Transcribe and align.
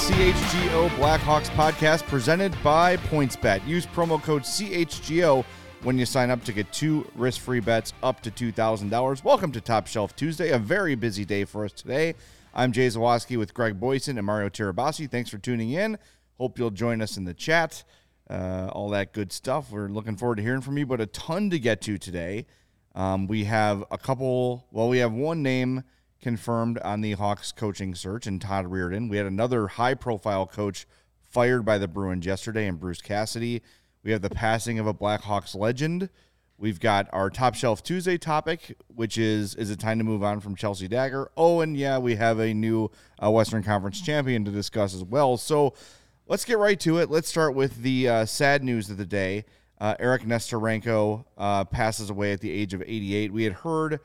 CHGO 0.00 0.88
Blackhawks 0.96 1.50
podcast 1.50 2.06
presented 2.06 2.56
by 2.64 2.96
PointsBet. 2.96 3.66
Use 3.66 3.84
promo 3.84 4.20
code 4.20 4.42
CHGO 4.42 5.44
when 5.82 5.98
you 5.98 6.06
sign 6.06 6.30
up 6.30 6.42
to 6.44 6.54
get 6.54 6.72
two 6.72 7.06
risk 7.14 7.42
free 7.42 7.60
bets 7.60 7.92
up 8.02 8.22
to 8.22 8.30
$2,000. 8.30 9.22
Welcome 9.24 9.52
to 9.52 9.60
Top 9.60 9.86
Shelf 9.86 10.16
Tuesday, 10.16 10.52
a 10.52 10.58
very 10.58 10.94
busy 10.94 11.26
day 11.26 11.44
for 11.44 11.66
us 11.66 11.72
today. 11.72 12.14
I'm 12.54 12.72
Jay 12.72 12.86
Zawaski 12.86 13.36
with 13.36 13.52
Greg 13.52 13.78
Boysen 13.78 14.16
and 14.16 14.24
Mario 14.24 14.48
Tirabassi. 14.48 15.08
Thanks 15.08 15.28
for 15.28 15.36
tuning 15.36 15.72
in. 15.72 15.98
Hope 16.38 16.58
you'll 16.58 16.70
join 16.70 17.02
us 17.02 17.18
in 17.18 17.24
the 17.24 17.34
chat, 17.34 17.84
uh, 18.30 18.70
all 18.72 18.88
that 18.88 19.12
good 19.12 19.30
stuff. 19.30 19.70
We're 19.70 19.88
looking 19.88 20.16
forward 20.16 20.36
to 20.36 20.42
hearing 20.42 20.62
from 20.62 20.78
you, 20.78 20.86
but 20.86 21.02
a 21.02 21.06
ton 21.06 21.50
to 21.50 21.58
get 21.58 21.82
to 21.82 21.98
today. 21.98 22.46
Um, 22.94 23.26
we 23.26 23.44
have 23.44 23.84
a 23.90 23.98
couple, 23.98 24.66
well, 24.72 24.88
we 24.88 24.96
have 24.98 25.12
one 25.12 25.42
name 25.42 25.84
confirmed 26.20 26.78
on 26.78 27.00
the 27.00 27.12
Hawks 27.12 27.52
coaching 27.52 27.94
search, 27.94 28.26
and 28.26 28.40
Todd 28.40 28.66
Reirden. 28.66 29.08
We 29.08 29.16
had 29.16 29.26
another 29.26 29.68
high 29.68 29.94
profile 29.94 30.46
coach 30.46 30.86
fired 31.20 31.64
by 31.64 31.78
the 31.78 31.88
Bruins 31.88 32.26
yesterday, 32.26 32.66
and 32.66 32.78
Bruce 32.78 33.00
Cassidy. 33.00 33.62
We 34.02 34.12
have 34.12 34.22
the 34.22 34.30
passing 34.30 34.78
of 34.78 34.86
a 34.86 34.94
Blackhawks 34.94 35.54
legend. 35.54 36.10
We've 36.58 36.80
got 36.80 37.08
our 37.12 37.30
top 37.30 37.54
shelf 37.54 37.82
Tuesday 37.82 38.18
topic, 38.18 38.76
which 38.94 39.16
is 39.16 39.54
is 39.54 39.70
it 39.70 39.80
time 39.80 39.96
to 39.96 40.04
move 40.04 40.22
on 40.22 40.40
from 40.40 40.54
Chelsea 40.54 40.88
Dagger? 40.88 41.30
Oh, 41.34 41.60
and 41.60 41.74
yeah, 41.74 41.96
we 41.96 42.16
have 42.16 42.38
a 42.38 42.52
new 42.52 42.90
uh, 43.22 43.30
Western 43.30 43.62
Conference 43.62 44.00
champion 44.00 44.44
to 44.44 44.50
discuss 44.50 44.94
as 44.94 45.02
well. 45.02 45.38
So 45.38 45.72
let's 46.26 46.44
get 46.44 46.58
right 46.58 46.78
to 46.80 46.98
it. 46.98 47.10
Let's 47.10 47.28
start 47.28 47.54
with 47.54 47.82
the 47.82 48.08
uh, 48.08 48.26
sad 48.26 48.62
news 48.62 48.90
of 48.90 48.98
the 48.98 49.06
day. 49.06 49.46
Uh, 49.80 49.94
Eric 49.98 50.24
Nesterenko 50.24 51.24
uh, 51.38 51.64
passes 51.64 52.10
away 52.10 52.32
at 52.32 52.42
the 52.42 52.50
age 52.50 52.74
of 52.74 52.82
88. 52.82 53.32
We 53.32 53.44
had 53.44 53.54
heard 53.54 54.00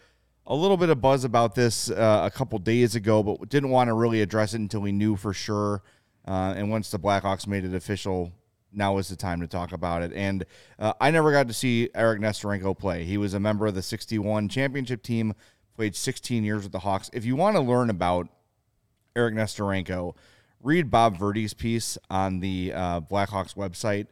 a 0.48 0.56
little 0.56 0.78
bit 0.78 0.90
of 0.90 1.02
buzz 1.02 1.24
about 1.24 1.56
this 1.56 1.90
uh, 1.90 2.22
a 2.24 2.32
couple 2.32 2.60
days 2.60 2.96
ago, 2.96 3.24
but 3.24 3.50
didn't 3.50 3.70
want 3.70 3.88
to 3.88 3.94
really 3.94 4.22
address 4.22 4.54
it 4.54 4.60
until 4.60 4.82
we 4.82 4.92
knew 4.92 5.16
for 5.16 5.34
sure. 5.34 5.82
Uh, 6.28 6.54
and 6.56 6.70
once 6.70 6.92
the 6.92 7.00
Blackhawks 7.00 7.48
made 7.48 7.66
it 7.66 7.74
official, 7.74 8.32
now 8.72 8.98
is 8.98 9.08
the 9.08 9.16
time 9.16 9.42
to 9.42 9.48
talk 9.48 9.72
about 9.72 10.04
it. 10.04 10.12
And 10.14 10.46
uh, 10.78 10.94
I 11.00 11.12
never 11.12 11.32
got 11.32 11.48
to 11.48 11.54
see 11.54 11.90
Eric 11.96 12.20
Nesterenko 12.22 12.78
play. 12.78 13.04
He 13.04 13.18
was 13.18 13.34
a 13.34 13.40
member 13.40 13.66
of 13.68 13.76
the 13.76 13.82
61 13.82 14.50
championship 14.50 15.02
team, 15.02 15.34
played 15.76 15.96
16 15.96 16.44
years 16.44 16.64
with 16.64 16.72
the 16.72 16.80
Hawks. 16.80 17.10
If 17.14 17.26
you 17.26 17.36
want 17.36 17.56
to 17.56 17.62
learn 17.62 17.90
about 17.90 18.28
Eric 19.16 19.36
Nesterenko, 19.36 20.16
read 20.62 20.92
Bob 20.92 21.18
Verdi's 21.18 21.54
piece 21.54 21.98
on 22.10 22.40
the 22.40 22.74
uh, 22.74 23.02
Blackhawks 23.02 23.56
website. 23.56 24.08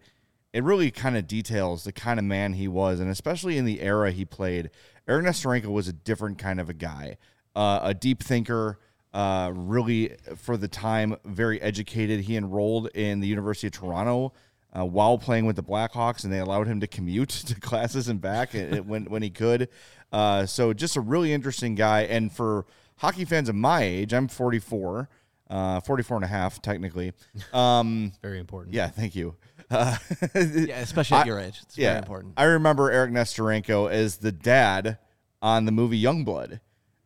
It 0.53 0.63
really 0.63 0.91
kind 0.91 1.17
of 1.17 1.27
details 1.27 1.83
the 1.83 1.91
kind 1.91 2.19
of 2.19 2.25
man 2.25 2.53
he 2.53 2.67
was, 2.67 2.99
and 2.99 3.09
especially 3.09 3.57
in 3.57 3.65
the 3.65 3.81
era 3.81 4.11
he 4.11 4.23
played 4.23 4.69
Eric 5.07 5.25
Nesterenko 5.25 5.67
was 5.67 5.87
a 5.87 5.93
different 5.93 6.37
kind 6.37 6.59
of 6.59 6.69
a 6.69 6.73
guy, 6.73 7.17
uh, 7.55 7.79
a 7.83 7.93
deep 7.93 8.23
thinker. 8.23 8.79
Uh, 9.13 9.51
really, 9.53 10.15
for 10.37 10.57
the 10.57 10.67
time, 10.67 11.15
very 11.23 11.61
educated. 11.61 12.21
He 12.21 12.35
enrolled 12.35 12.87
in 12.95 13.19
the 13.19 13.27
University 13.27 13.67
of 13.67 13.73
Toronto 13.73 14.33
uh, 14.75 14.83
while 14.85 15.19
playing 15.19 15.45
with 15.45 15.55
the 15.55 15.61
Blackhawks, 15.63 16.23
and 16.23 16.33
they 16.33 16.39
allowed 16.39 16.65
him 16.67 16.79
to 16.79 16.87
commute 16.87 17.29
to 17.47 17.59
classes 17.59 18.07
and 18.07 18.19
back 18.19 18.53
when 18.53 19.05
when 19.05 19.21
he 19.21 19.29
could. 19.29 19.69
Uh, 20.11 20.45
so, 20.45 20.73
just 20.73 20.95
a 20.95 21.01
really 21.01 21.31
interesting 21.31 21.75
guy. 21.75 22.01
And 22.01 22.31
for 22.31 22.65
hockey 22.97 23.25
fans 23.25 23.49
of 23.49 23.55
my 23.55 23.83
age, 23.83 24.13
I'm 24.13 24.27
44, 24.27 25.09
uh, 25.49 25.79
44 25.81 26.17
and 26.17 26.25
a 26.25 26.27
half 26.27 26.61
technically. 26.61 27.13
Um, 27.53 28.13
very 28.21 28.39
important. 28.39 28.73
Yeah, 28.73 28.87
thank 28.87 29.15
you. 29.15 29.35
Uh, 29.73 29.97
yeah, 30.35 30.79
especially 30.79 31.17
at 31.17 31.23
I, 31.23 31.27
your 31.27 31.39
age. 31.39 31.59
It's 31.63 31.77
yeah, 31.77 31.89
very 31.89 31.99
important. 31.99 32.33
I 32.37 32.43
remember 32.43 32.91
Eric 32.91 33.11
Nesterenko 33.11 33.91
as 33.91 34.17
the 34.17 34.31
dad 34.31 34.97
on 35.41 35.65
the 35.65 35.71
movie 35.71 36.01
Youngblood. 36.01 36.59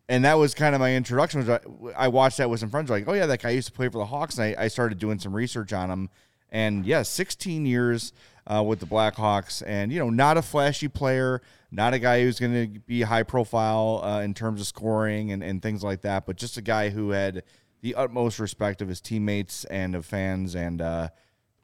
And 0.10 0.24
that 0.24 0.36
was 0.36 0.54
kind 0.54 0.74
of 0.74 0.80
my 0.80 0.96
introduction. 0.96 1.60
I 1.98 2.08
watched 2.08 2.38
that 2.38 2.50
with 2.50 2.62
some 2.62 2.70
friends, 2.70 2.90
like, 2.90 3.08
oh, 3.08 3.14
yeah, 3.14 3.26
that 3.26 3.42
guy 3.42 3.50
used 3.50 3.68
to 3.68 3.74
play 3.74 3.90
for 3.90 3.98
the 3.98 4.06
Hawks. 4.06 4.38
And 4.38 4.58
I, 4.58 4.64
I 4.64 4.68
started 4.70 5.00
doing 5.00 5.20
some 5.20 5.36
research 5.36 5.74
on 5.74 5.90
him. 5.90 6.10
And 6.50 6.86
yeah, 6.86 7.02
16 7.02 7.66
years 7.66 8.14
uh, 8.46 8.64
with 8.64 8.80
the 8.80 8.86
Blackhawks. 8.86 9.62
And, 9.66 9.92
you 9.92 10.00
know, 10.00 10.10
not 10.10 10.38
a 10.38 10.42
flashy 10.42 10.88
player, 10.88 11.42
not 11.72 11.94
a 11.94 12.00
guy 12.00 12.22
who's 12.22 12.40
going 12.40 12.74
to 12.74 12.80
be 12.80 13.02
high 13.02 13.24
profile 13.24 14.02
uh, 14.02 14.22
in 14.22 14.34
terms 14.34 14.62
of 14.62 14.68
scoring 14.68 15.32
and, 15.32 15.44
and 15.44 15.62
things 15.62 15.84
like 15.84 16.02
that, 16.02 16.26
but 16.26 16.38
just 16.38 16.56
a 16.56 16.62
guy 16.62 16.90
who 16.90 17.10
had 17.10 17.44
the 17.82 17.96
utmost 17.96 18.40
respect 18.40 18.82
of 18.82 18.88
his 18.88 19.02
teammates 19.02 19.66
and 19.66 19.94
of 19.94 20.06
fans. 20.06 20.56
And, 20.56 20.82
uh, 20.82 21.10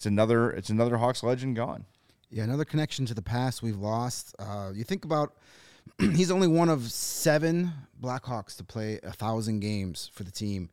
it's 0.04 0.08
another 0.08 0.52
it's 0.52 0.70
another 0.70 0.98
Hawks 0.98 1.24
legend 1.24 1.56
gone. 1.56 1.86
Yeah, 2.30 2.44
another 2.44 2.66
connection 2.66 3.06
to 3.06 3.14
the 3.14 3.22
past 3.22 3.64
we've 3.64 3.78
lost. 3.78 4.36
Uh, 4.38 4.72
you 4.76 4.84
think 4.84 5.06
about 5.06 5.34
he's 5.98 6.30
only 6.30 6.48
one 6.48 6.68
of 6.68 6.92
seven 6.92 7.72
Blackhawks 8.02 8.58
to 8.58 8.66
play 8.66 9.00
a 9.02 9.14
thousand 9.14 9.62
games 9.62 10.12
for 10.14 10.24
the 10.24 10.32
team. 10.32 10.70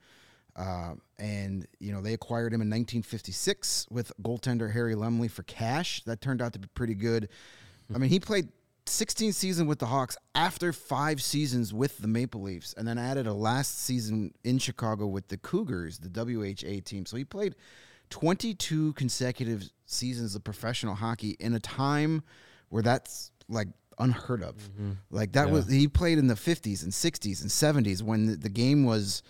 Uh, 0.57 0.95
and 1.21 1.65
you 1.79 1.93
know 1.93 2.03
they 2.03 2.13
acquired 2.13 2.53
him 2.53 2.61
in 2.61 2.69
1956 2.69 3.87
with 3.89 4.11
goaltender 4.21 4.73
Harry 4.73 4.97
Lumley 4.97 5.29
for 5.29 5.45
cash. 5.45 6.03
That 6.07 6.21
turned 6.21 6.43
out 6.43 6.53
to 6.55 6.59
be 6.59 6.67
pretty 6.75 6.97
good. 6.97 7.29
I 7.95 7.99
mean, 7.99 8.11
he 8.11 8.19
played 8.19 8.49
16 8.87 9.33
seasons 9.33 9.69
with 9.69 9.79
the 9.79 9.87
Hawks 9.87 10.17
after 10.35 10.73
five 10.73 11.23
seasons 11.23 11.73
with 11.73 11.99
the 11.99 12.09
Maple 12.09 12.43
Leafs, 12.43 12.73
and 12.73 12.87
then 12.87 12.99
added 12.99 13.29
a 13.29 13.33
last 13.33 13.79
season 13.79 14.35
in 14.43 14.59
Chicago 14.59 15.07
with 15.07 15.29
the 15.29 15.37
Cougars, 15.37 16.01
the 16.01 16.09
WHA 16.11 16.81
team. 16.85 17.07
So 17.07 17.17
he 17.17 17.25
played 17.25 17.55
22 18.11 18.93
consecutive 18.95 19.69
seasons 19.87 20.35
of 20.35 20.45
professional 20.45 20.95
hockey 20.95 21.37
in 21.41 21.55
a 21.55 21.61
time 21.61 22.23
where 22.69 22.83
that's 22.83 23.33
like 23.49 23.69
unheard 23.99 24.43
of. 24.43 24.57
Mm-hmm. 24.57 24.93
Like 25.11 25.33
that 25.33 25.49
yeah. 25.49 25.53
was 25.53 25.69
he 25.69 25.89
played 25.89 26.19
in 26.19 26.27
the 26.27 26.35
50s 26.35 26.83
and 26.83 26.93
60s 26.93 27.43
and 27.43 27.87
70s 27.87 28.03
when 28.03 28.27
the, 28.27 28.37
the 28.37 28.49
game 28.49 28.85
was 28.85 29.23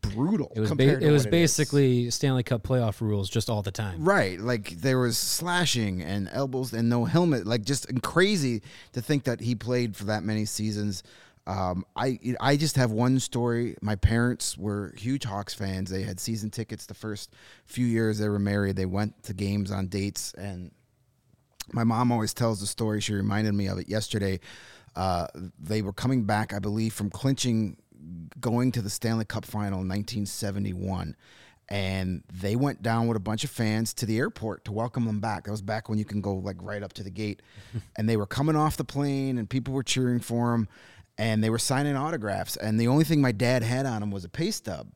brutal. 0.00 0.52
It 0.54 0.60
was 0.60 0.72
ba- 0.72 1.00
it 1.00 1.10
was 1.10 1.26
basically. 1.26 2.10
Stanley 2.10 2.42
Cup 2.42 2.62
playoff 2.62 3.00
rules 3.00 3.28
just 3.28 3.50
all 3.50 3.62
the 3.62 3.70
time. 3.70 4.04
Right. 4.04 4.38
Like 4.38 4.70
there 4.70 4.98
was 4.98 5.18
slashing 5.18 6.02
and 6.02 6.28
elbows 6.32 6.72
and 6.72 6.88
no 6.88 7.04
helmet. 7.04 7.46
Like 7.46 7.64
just 7.64 7.86
crazy 8.02 8.62
to 8.92 9.02
think 9.02 9.24
that 9.24 9.40
he 9.40 9.54
played 9.54 9.96
for 9.96 10.04
that 10.04 10.22
many 10.22 10.44
seasons. 10.44 11.02
Um, 11.48 11.86
I 11.96 12.18
I 12.40 12.56
just 12.58 12.76
have 12.76 12.90
one 12.90 13.18
story. 13.18 13.74
My 13.80 13.96
parents 13.96 14.58
were 14.58 14.94
huge 14.98 15.24
Hawks 15.24 15.54
fans. 15.54 15.88
They 15.88 16.02
had 16.02 16.20
season 16.20 16.50
tickets 16.50 16.84
the 16.84 16.94
first 16.94 17.32
few 17.64 17.86
years 17.86 18.18
they 18.18 18.28
were 18.28 18.38
married. 18.38 18.76
They 18.76 18.84
went 18.84 19.22
to 19.24 19.32
games 19.32 19.72
on 19.72 19.88
dates, 19.88 20.34
and 20.34 20.70
my 21.72 21.84
mom 21.84 22.12
always 22.12 22.34
tells 22.34 22.60
the 22.60 22.66
story. 22.66 23.00
She 23.00 23.14
reminded 23.14 23.54
me 23.54 23.66
of 23.66 23.78
it 23.78 23.88
yesterday. 23.88 24.40
Uh, 24.94 25.26
they 25.58 25.80
were 25.80 25.92
coming 25.94 26.24
back, 26.24 26.52
I 26.52 26.58
believe, 26.58 26.92
from 26.92 27.08
clinching, 27.08 27.78
going 28.38 28.70
to 28.72 28.82
the 28.82 28.90
Stanley 28.90 29.24
Cup 29.24 29.46
final 29.46 29.80
in 29.80 29.88
1971 29.88 31.16
and 31.70 32.22
they 32.32 32.56
went 32.56 32.80
down 32.80 33.06
with 33.08 33.16
a 33.18 33.20
bunch 33.20 33.44
of 33.44 33.50
fans 33.50 33.92
to 33.92 34.06
the 34.06 34.16
airport 34.16 34.64
to 34.64 34.72
welcome 34.72 35.04
them 35.04 35.20
back. 35.20 35.44
That 35.44 35.50
was 35.50 35.60
back 35.60 35.90
when 35.90 35.98
you 35.98 36.04
can 36.06 36.22
go 36.22 36.34
like 36.34 36.56
right 36.60 36.82
up 36.82 36.94
to 36.94 37.02
the 37.02 37.10
gate, 37.10 37.42
and 37.96 38.08
they 38.08 38.16
were 38.16 38.26
coming 38.26 38.56
off 38.56 38.78
the 38.78 38.84
plane, 38.84 39.36
and 39.36 39.48
people 39.48 39.74
were 39.74 39.82
cheering 39.82 40.20
for 40.20 40.52
them 40.52 40.66
and 41.18 41.42
they 41.42 41.50
were 41.50 41.58
signing 41.58 41.96
autographs. 41.96 42.56
And 42.56 42.80
the 42.80 42.88
only 42.88 43.04
thing 43.04 43.20
my 43.20 43.32
dad 43.32 43.62
had 43.62 43.84
on 43.84 44.02
him 44.02 44.10
was 44.10 44.24
a 44.24 44.28
pay 44.28 44.52
stub. 44.52 44.88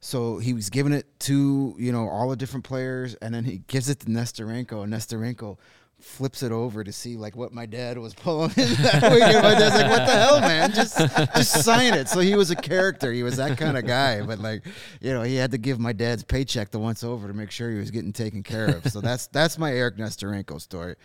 So 0.00 0.38
he 0.38 0.52
was 0.52 0.70
giving 0.70 0.92
it 0.92 1.06
to, 1.20 1.74
you 1.78 1.92
know, 1.92 2.08
all 2.08 2.28
the 2.30 2.36
different 2.36 2.64
players, 2.64 3.14
and 3.16 3.34
then 3.34 3.44
he 3.44 3.58
gives 3.66 3.88
it 3.88 4.00
to 4.00 4.06
Nesterenko, 4.06 4.84
and 4.84 4.92
Nesterenko 4.92 5.58
flips 5.98 6.42
it 6.42 6.50
over 6.50 6.82
to 6.82 6.90
see 6.92 7.18
like 7.18 7.36
what 7.36 7.52
my 7.52 7.66
dad 7.66 7.98
was 7.98 8.14
pulling 8.22 8.50
in 8.56 8.72
that 8.82 9.12
week. 9.12 9.22
And 9.22 9.42
my 9.42 9.54
dad's 9.54 9.74
like, 9.74 9.90
"What 9.90 10.06
the 10.06 10.12
hell, 10.12 10.40
man? 10.40 10.72
Just 10.72 10.98
just 11.36 11.64
sign 11.64 11.92
it." 11.92 12.08
So 12.08 12.20
he 12.20 12.34
was 12.34 12.50
a 12.50 12.56
character. 12.56 13.12
He 13.12 13.22
was 13.22 13.36
that 13.36 13.58
kind 13.58 13.76
of 13.76 13.86
guy. 13.86 14.22
But 14.22 14.38
like, 14.38 14.64
you 15.00 15.12
know, 15.12 15.22
he 15.22 15.34
had 15.36 15.50
to 15.50 15.58
give 15.58 15.78
my 15.78 15.92
dad's 15.92 16.24
paycheck 16.24 16.70
the 16.70 16.78
once 16.78 17.04
over 17.04 17.28
to 17.28 17.34
make 17.34 17.50
sure 17.50 17.70
he 17.70 17.78
was 17.78 17.90
getting 17.90 18.14
taken 18.14 18.42
care 18.42 18.68
of. 18.68 18.86
So 18.86 19.02
that's 19.02 19.26
that's 19.26 19.58
my 19.58 19.72
Eric 19.72 19.96
Nesterenko 19.98 20.60
story. 20.60 20.96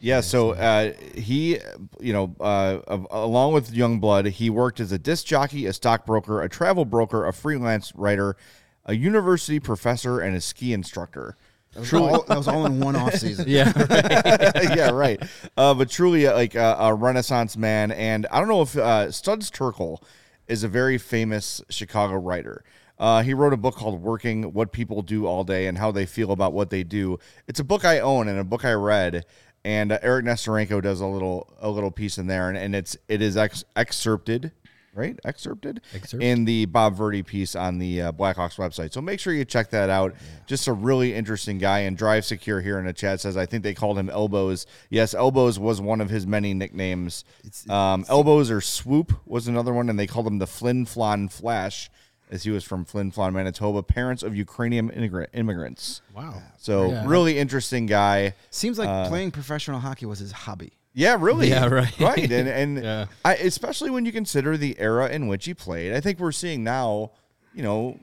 Yeah, 0.00 0.20
so 0.20 0.52
uh, 0.52 0.92
he, 1.14 1.58
you 2.00 2.12
know, 2.12 2.34
uh, 2.40 2.78
of- 2.86 3.06
along 3.10 3.52
with 3.52 3.72
Youngblood, 3.72 4.28
he 4.30 4.48
worked 4.48 4.78
as 4.80 4.92
a 4.92 4.98
disc 4.98 5.26
jockey, 5.26 5.66
a 5.66 5.72
stockbroker, 5.72 6.40
a 6.42 6.48
travel 6.48 6.84
broker, 6.84 7.26
a 7.26 7.32
freelance 7.32 7.92
writer, 7.94 8.36
a 8.84 8.94
university 8.94 9.58
professor, 9.58 10.20
and 10.20 10.36
a 10.36 10.40
ski 10.40 10.72
instructor. 10.72 11.36
That 11.74 11.80
was, 11.80 11.92
all, 11.92 12.22
that 12.22 12.36
was 12.38 12.48
all 12.48 12.64
in 12.66 12.80
one 12.80 12.96
off 12.96 13.14
season. 13.14 13.44
Yeah. 13.48 13.72
yeah, 14.74 14.90
right. 14.90 15.22
Uh, 15.56 15.74
but 15.74 15.90
truly, 15.90 16.26
uh, 16.26 16.34
like 16.34 16.56
uh, 16.56 16.76
a 16.78 16.94
Renaissance 16.94 17.56
man, 17.56 17.90
and 17.92 18.26
I 18.30 18.38
don't 18.38 18.48
know 18.48 18.62
if 18.62 18.76
uh, 18.76 19.10
Studs 19.10 19.50
Terkel 19.50 20.02
is 20.46 20.64
a 20.64 20.68
very 20.68 20.96
famous 20.96 21.60
Chicago 21.68 22.14
writer. 22.14 22.64
Uh, 22.98 23.22
he 23.22 23.32
wrote 23.32 23.52
a 23.52 23.56
book 23.56 23.76
called 23.76 24.00
"Working: 24.02 24.52
What 24.54 24.72
People 24.72 25.02
Do 25.02 25.26
All 25.26 25.44
Day 25.44 25.66
and 25.66 25.78
How 25.78 25.92
They 25.92 26.06
Feel 26.06 26.32
About 26.32 26.52
What 26.52 26.70
They 26.70 26.82
Do." 26.82 27.18
It's 27.46 27.60
a 27.60 27.64
book 27.64 27.84
I 27.84 28.00
own 28.00 28.28
and 28.28 28.38
a 28.38 28.44
book 28.44 28.64
I 28.64 28.72
read. 28.72 29.24
And 29.64 29.92
uh, 29.92 29.98
Eric 30.02 30.24
Nesterenko 30.24 30.82
does 30.82 31.00
a 31.00 31.06
little 31.06 31.52
a 31.60 31.68
little 31.68 31.90
piece 31.90 32.18
in 32.18 32.26
there, 32.26 32.48
and, 32.48 32.56
and 32.56 32.74
it's 32.74 32.96
it 33.08 33.20
is 33.20 33.36
ex- 33.36 33.64
excerpted, 33.76 34.52
right? 34.94 35.18
Excerpted 35.24 35.80
Excerpt. 35.94 36.22
in 36.22 36.44
the 36.44 36.66
Bob 36.66 36.94
Verdi 36.94 37.22
piece 37.22 37.54
on 37.54 37.78
the 37.78 38.02
uh, 38.02 38.12
Blackhawks 38.12 38.56
website. 38.56 38.92
So 38.92 39.00
make 39.00 39.20
sure 39.20 39.32
you 39.32 39.44
check 39.44 39.70
that 39.70 39.90
out. 39.90 40.14
Just 40.46 40.68
a 40.68 40.72
really 40.72 41.12
interesting 41.14 41.58
guy. 41.58 41.80
And 41.80 41.96
Drive 41.96 42.24
Secure 42.24 42.60
here 42.60 42.78
in 42.78 42.86
the 42.86 42.92
chat 42.92 43.20
says, 43.20 43.36
I 43.36 43.46
think 43.46 43.62
they 43.62 43.74
called 43.74 43.98
him 43.98 44.08
Elbows. 44.08 44.66
Yes, 44.90 45.12
Elbows 45.12 45.58
was 45.58 45.80
one 45.80 46.00
of 46.00 46.08
his 46.08 46.26
many 46.26 46.54
nicknames. 46.54 47.24
Um, 47.68 48.04
Elbows 48.08 48.50
or 48.50 48.60
Swoop 48.60 49.12
was 49.26 49.48
another 49.48 49.72
one, 49.74 49.90
and 49.90 49.98
they 49.98 50.06
called 50.06 50.26
him 50.26 50.38
the 50.38 50.46
Flin 50.46 50.86
Flon 50.86 51.30
Flash, 51.30 51.90
as 52.30 52.42
he 52.42 52.50
was 52.50 52.64
from 52.64 52.84
Flin 52.84 53.10
Flon, 53.12 53.32
Manitoba, 53.32 53.82
parents 53.82 54.22
of 54.22 54.36
Ukrainian 54.36 54.90
immigrant, 54.90 55.30
immigrants. 55.34 56.02
Wow. 56.14 56.42
So 56.56 56.90
Yeah. 56.90 57.04
really 57.06 57.38
interesting 57.38 57.86
guy. 57.86 58.34
Seems 58.50 58.78
like 58.78 59.08
playing 59.08 59.30
professional 59.30 59.80
hockey 59.80 60.06
was 60.06 60.18
his 60.18 60.32
hobby. 60.32 60.72
Yeah, 60.94 61.16
really. 61.20 61.48
Yeah, 61.50 61.66
right. 61.66 62.00
Right, 62.00 62.30
and 62.30 62.48
and 62.48 62.78
Yeah. 62.84 63.06
I, 63.24 63.34
especially 63.36 63.90
when 63.90 64.04
you 64.04 64.12
consider 64.12 64.56
the 64.56 64.78
era 64.78 65.08
in 65.08 65.26
which 65.28 65.44
he 65.44 65.54
played, 65.54 65.92
I 65.94 66.00
think 66.00 66.18
we're 66.18 66.32
seeing 66.32 66.64
now, 66.64 67.12
you 67.54 67.62
know, 67.62 67.98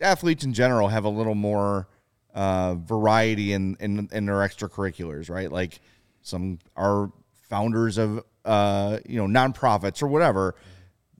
athletes 0.00 0.44
in 0.44 0.52
general 0.52 0.88
have 0.88 1.04
a 1.04 1.08
little 1.08 1.34
more 1.34 1.88
uh, 2.34 2.74
variety 2.74 3.52
in, 3.52 3.76
in 3.80 4.08
in 4.12 4.26
their 4.26 4.36
extracurriculars, 4.36 5.30
right? 5.30 5.50
Like 5.50 5.80
some 6.22 6.58
are 6.76 7.10
founders 7.48 7.98
of 7.98 8.22
uh, 8.44 8.98
you 9.06 9.24
know 9.24 9.40
nonprofits 9.40 10.02
or 10.02 10.06
whatever. 10.08 10.54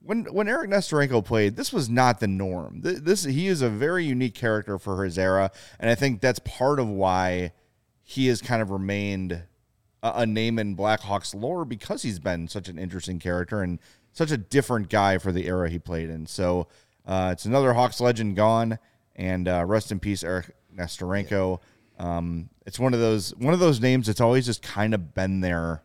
When 0.09 0.25
when 0.33 0.47
Eric 0.47 0.71
Nesterenko 0.71 1.23
played, 1.23 1.55
this 1.55 1.71
was 1.71 1.87
not 1.87 2.19
the 2.19 2.27
norm. 2.27 2.81
Th- 2.81 2.97
This 2.97 3.25
he 3.25 3.45
is 3.45 3.61
a 3.61 3.69
very 3.69 4.05
unique 4.05 4.33
character 4.33 4.79
for 4.79 5.03
his 5.03 5.19
era, 5.19 5.51
and 5.79 5.87
I 5.87 5.93
think 5.93 6.19
that's 6.19 6.39
part 6.39 6.79
of 6.79 6.87
why 6.89 7.51
he 8.01 8.25
has 8.25 8.41
kind 8.41 8.59
of 8.59 8.71
remained 8.71 9.43
a, 10.01 10.11
a 10.21 10.25
name 10.25 10.57
in 10.57 10.75
Blackhawks 10.75 11.39
lore 11.39 11.63
because 11.63 12.01
he's 12.01 12.17
been 12.17 12.47
such 12.47 12.67
an 12.67 12.79
interesting 12.79 13.19
character 13.19 13.61
and 13.61 13.77
such 14.11 14.31
a 14.31 14.37
different 14.37 14.89
guy 14.89 15.19
for 15.19 15.31
the 15.31 15.45
era 15.45 15.69
he 15.69 15.77
played 15.77 16.09
in. 16.09 16.25
So 16.25 16.65
uh, 17.05 17.29
it's 17.31 17.45
another 17.45 17.73
Hawks 17.73 18.01
legend 18.01 18.35
gone, 18.35 18.79
and 19.15 19.47
uh, 19.47 19.63
rest 19.63 19.91
in 19.91 19.99
peace, 19.99 20.23
Eric 20.23 20.55
Nesterenko. 20.75 21.59
Um, 21.99 22.49
it's 22.65 22.79
one 22.79 22.95
of 22.95 22.99
those 22.99 23.35
one 23.35 23.53
of 23.53 23.59
those 23.59 23.79
names 23.79 24.07
that's 24.07 24.21
always 24.21 24.47
just 24.47 24.63
kind 24.63 24.95
of 24.95 25.13
been 25.13 25.41
there 25.41 25.83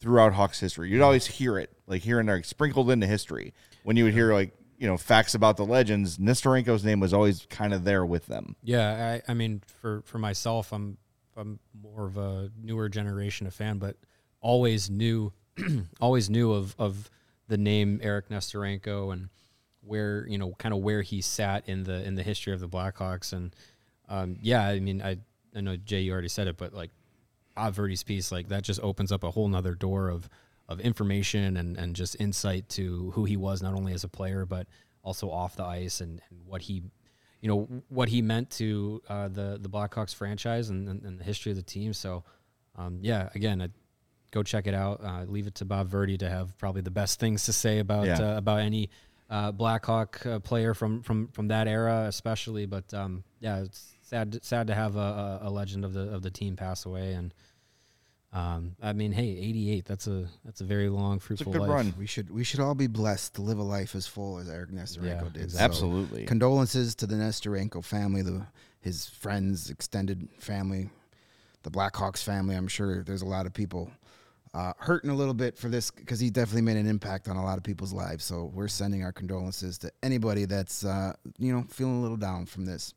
throughout 0.00 0.32
Hawks 0.32 0.58
history. 0.58 0.90
You'd 0.90 1.02
always 1.02 1.26
hear 1.26 1.56
it, 1.56 1.70
like 1.90 2.02
here 2.02 2.20
and 2.20 2.28
there, 2.28 2.42
sprinkled 2.42 2.90
into 2.90 3.06
history. 3.06 3.52
When 3.82 3.96
you 3.96 4.04
would 4.04 4.14
hear 4.14 4.32
like 4.32 4.54
you 4.78 4.86
know 4.86 4.96
facts 4.96 5.34
about 5.34 5.56
the 5.56 5.64
legends, 5.64 6.16
Nesterenko's 6.16 6.84
name 6.84 7.00
was 7.00 7.12
always 7.12 7.46
kind 7.50 7.74
of 7.74 7.84
there 7.84 8.06
with 8.06 8.26
them. 8.26 8.56
Yeah, 8.62 9.20
I, 9.26 9.30
I 9.30 9.34
mean, 9.34 9.62
for 9.80 10.02
for 10.06 10.18
myself, 10.18 10.72
I'm 10.72 10.96
I'm 11.36 11.58
more 11.82 12.06
of 12.06 12.16
a 12.16 12.50
newer 12.62 12.88
generation 12.88 13.46
of 13.46 13.54
fan, 13.54 13.78
but 13.78 13.96
always 14.40 14.88
knew, 14.88 15.32
always 16.00 16.30
knew 16.30 16.52
of 16.52 16.74
of 16.78 17.10
the 17.48 17.58
name 17.58 18.00
Eric 18.02 18.28
Nesterenko 18.28 19.12
and 19.12 19.28
where 19.82 20.26
you 20.28 20.38
know 20.38 20.54
kind 20.58 20.72
of 20.72 20.80
where 20.80 21.02
he 21.02 21.20
sat 21.20 21.68
in 21.68 21.82
the 21.82 22.04
in 22.04 22.14
the 22.14 22.22
history 22.22 22.52
of 22.52 22.60
the 22.60 22.68
Blackhawks, 22.68 23.32
and 23.32 23.54
um, 24.08 24.36
yeah, 24.40 24.64
I 24.64 24.78
mean, 24.80 25.02
I 25.02 25.18
I 25.54 25.60
know 25.60 25.76
Jay, 25.76 26.00
you 26.00 26.12
already 26.12 26.28
said 26.28 26.46
it, 26.46 26.56
but 26.56 26.72
like 26.72 26.90
Verdi's 27.70 28.02
piece, 28.02 28.32
like 28.32 28.48
that 28.48 28.62
just 28.62 28.80
opens 28.80 29.12
up 29.12 29.24
a 29.24 29.30
whole 29.30 29.48
nother 29.48 29.74
door 29.74 30.08
of 30.08 30.28
of 30.70 30.80
information 30.80 31.56
and 31.58 31.76
and 31.76 31.94
just 31.94 32.16
insight 32.18 32.68
to 32.70 33.10
who 33.14 33.24
he 33.26 33.36
was, 33.36 33.60
not 33.60 33.74
only 33.74 33.92
as 33.92 34.04
a 34.04 34.08
player 34.08 34.46
but 34.46 34.66
also 35.02 35.30
off 35.30 35.56
the 35.56 35.64
ice 35.64 36.00
and, 36.00 36.22
and 36.30 36.38
what 36.46 36.62
he, 36.62 36.82
you 37.42 37.48
know, 37.48 37.82
what 37.88 38.08
he 38.08 38.22
meant 38.22 38.48
to 38.50 39.02
uh, 39.08 39.28
the 39.28 39.58
the 39.60 39.68
Blackhawks 39.68 40.14
franchise 40.14 40.70
and, 40.70 40.88
and, 40.88 41.02
and 41.02 41.18
the 41.18 41.24
history 41.24 41.50
of 41.52 41.56
the 41.56 41.62
team. 41.62 41.92
So, 41.92 42.22
um, 42.76 42.98
yeah, 43.02 43.28
again, 43.34 43.60
I, 43.60 43.68
go 44.30 44.42
check 44.42 44.66
it 44.66 44.74
out. 44.74 45.02
Uh, 45.02 45.24
leave 45.26 45.46
it 45.48 45.56
to 45.56 45.64
Bob 45.64 45.88
Verdi 45.88 46.16
to 46.18 46.30
have 46.30 46.56
probably 46.56 46.82
the 46.82 46.90
best 46.90 47.18
things 47.18 47.44
to 47.46 47.52
say 47.52 47.80
about 47.80 48.06
Yeah. 48.06 48.20
uh, 48.34 48.36
about 48.36 48.60
any 48.60 48.90
uh, 49.28 49.50
Blackhawk 49.52 50.24
uh, 50.24 50.38
player 50.38 50.72
from 50.74 51.02
from 51.02 51.28
from 51.28 51.48
that 51.48 51.66
era, 51.66 52.04
especially. 52.06 52.66
But 52.66 52.92
um, 52.94 53.24
yeah, 53.40 53.62
it's 53.62 53.94
sad 54.02 54.38
sad 54.44 54.66
to 54.68 54.74
have 54.74 54.94
a, 54.96 55.40
a, 55.42 55.48
a 55.48 55.50
legend 55.50 55.84
of 55.84 55.92
the 55.94 56.12
of 56.14 56.22
the 56.22 56.30
team 56.30 56.54
pass 56.56 56.86
away. 56.86 57.14
And 57.14 57.34
um, 58.32 58.76
I 58.80 58.92
mean, 58.92 59.12
hey, 59.12 59.28
eighty 59.28 59.72
eight. 59.72 59.84
That's 59.86 60.06
a 60.06 60.26
that's 60.44 60.60
a 60.60 60.64
very 60.64 60.88
long, 60.88 61.16
It's 61.16 61.24
a 61.24 61.26
fruitful 61.26 61.52
good 61.52 61.60
life. 61.62 61.70
run. 61.70 61.94
We 61.98 62.06
should 62.06 62.30
we 62.30 62.44
should 62.44 62.60
all 62.60 62.74
be 62.76 62.86
blessed 62.86 63.34
to 63.34 63.42
live 63.42 63.58
a 63.58 63.62
life 63.62 63.94
as 63.94 64.06
full 64.06 64.38
as 64.38 64.48
Eric 64.48 64.70
Nesterenko 64.70 65.04
Yeah, 65.04 65.20
did. 65.32 65.42
exactly. 65.42 65.48
So, 65.58 65.64
Absolutely. 65.64 66.24
condolences 66.26 66.94
to 66.96 67.06
the 67.06 67.16
Nesterenko 67.16 67.84
family, 67.84 68.22
the 68.22 68.46
his 68.80 69.06
friends, 69.06 69.68
extended 69.68 70.28
family, 70.38 70.90
the 71.64 71.70
Blackhawks 71.70 72.22
family. 72.22 72.54
I'm 72.54 72.68
sure 72.68 73.02
there's 73.02 73.22
a 73.22 73.26
lot 73.26 73.46
of 73.46 73.52
people 73.52 73.90
uh, 74.54 74.72
hurting 74.78 75.10
a 75.10 75.14
little 75.14 75.34
bit 75.34 75.58
for 75.58 75.68
this 75.68 75.90
because 75.90 76.18
he 76.20 76.30
definitely 76.30 76.62
made 76.62 76.76
an 76.76 76.86
impact 76.86 77.28
on 77.28 77.36
a 77.36 77.42
lot 77.44 77.58
of 77.58 77.64
people's 77.64 77.92
lives. 77.92 78.24
So 78.24 78.50
we're 78.54 78.68
sending 78.68 79.02
our 79.04 79.12
condolences 79.12 79.76
to 79.78 79.90
anybody 80.04 80.44
that's 80.44 80.84
uh, 80.84 81.14
you 81.38 81.52
know 81.52 81.64
feeling 81.68 81.98
a 81.98 82.00
little 82.00 82.16
down 82.16 82.46
from 82.46 82.64
this. 82.64 82.94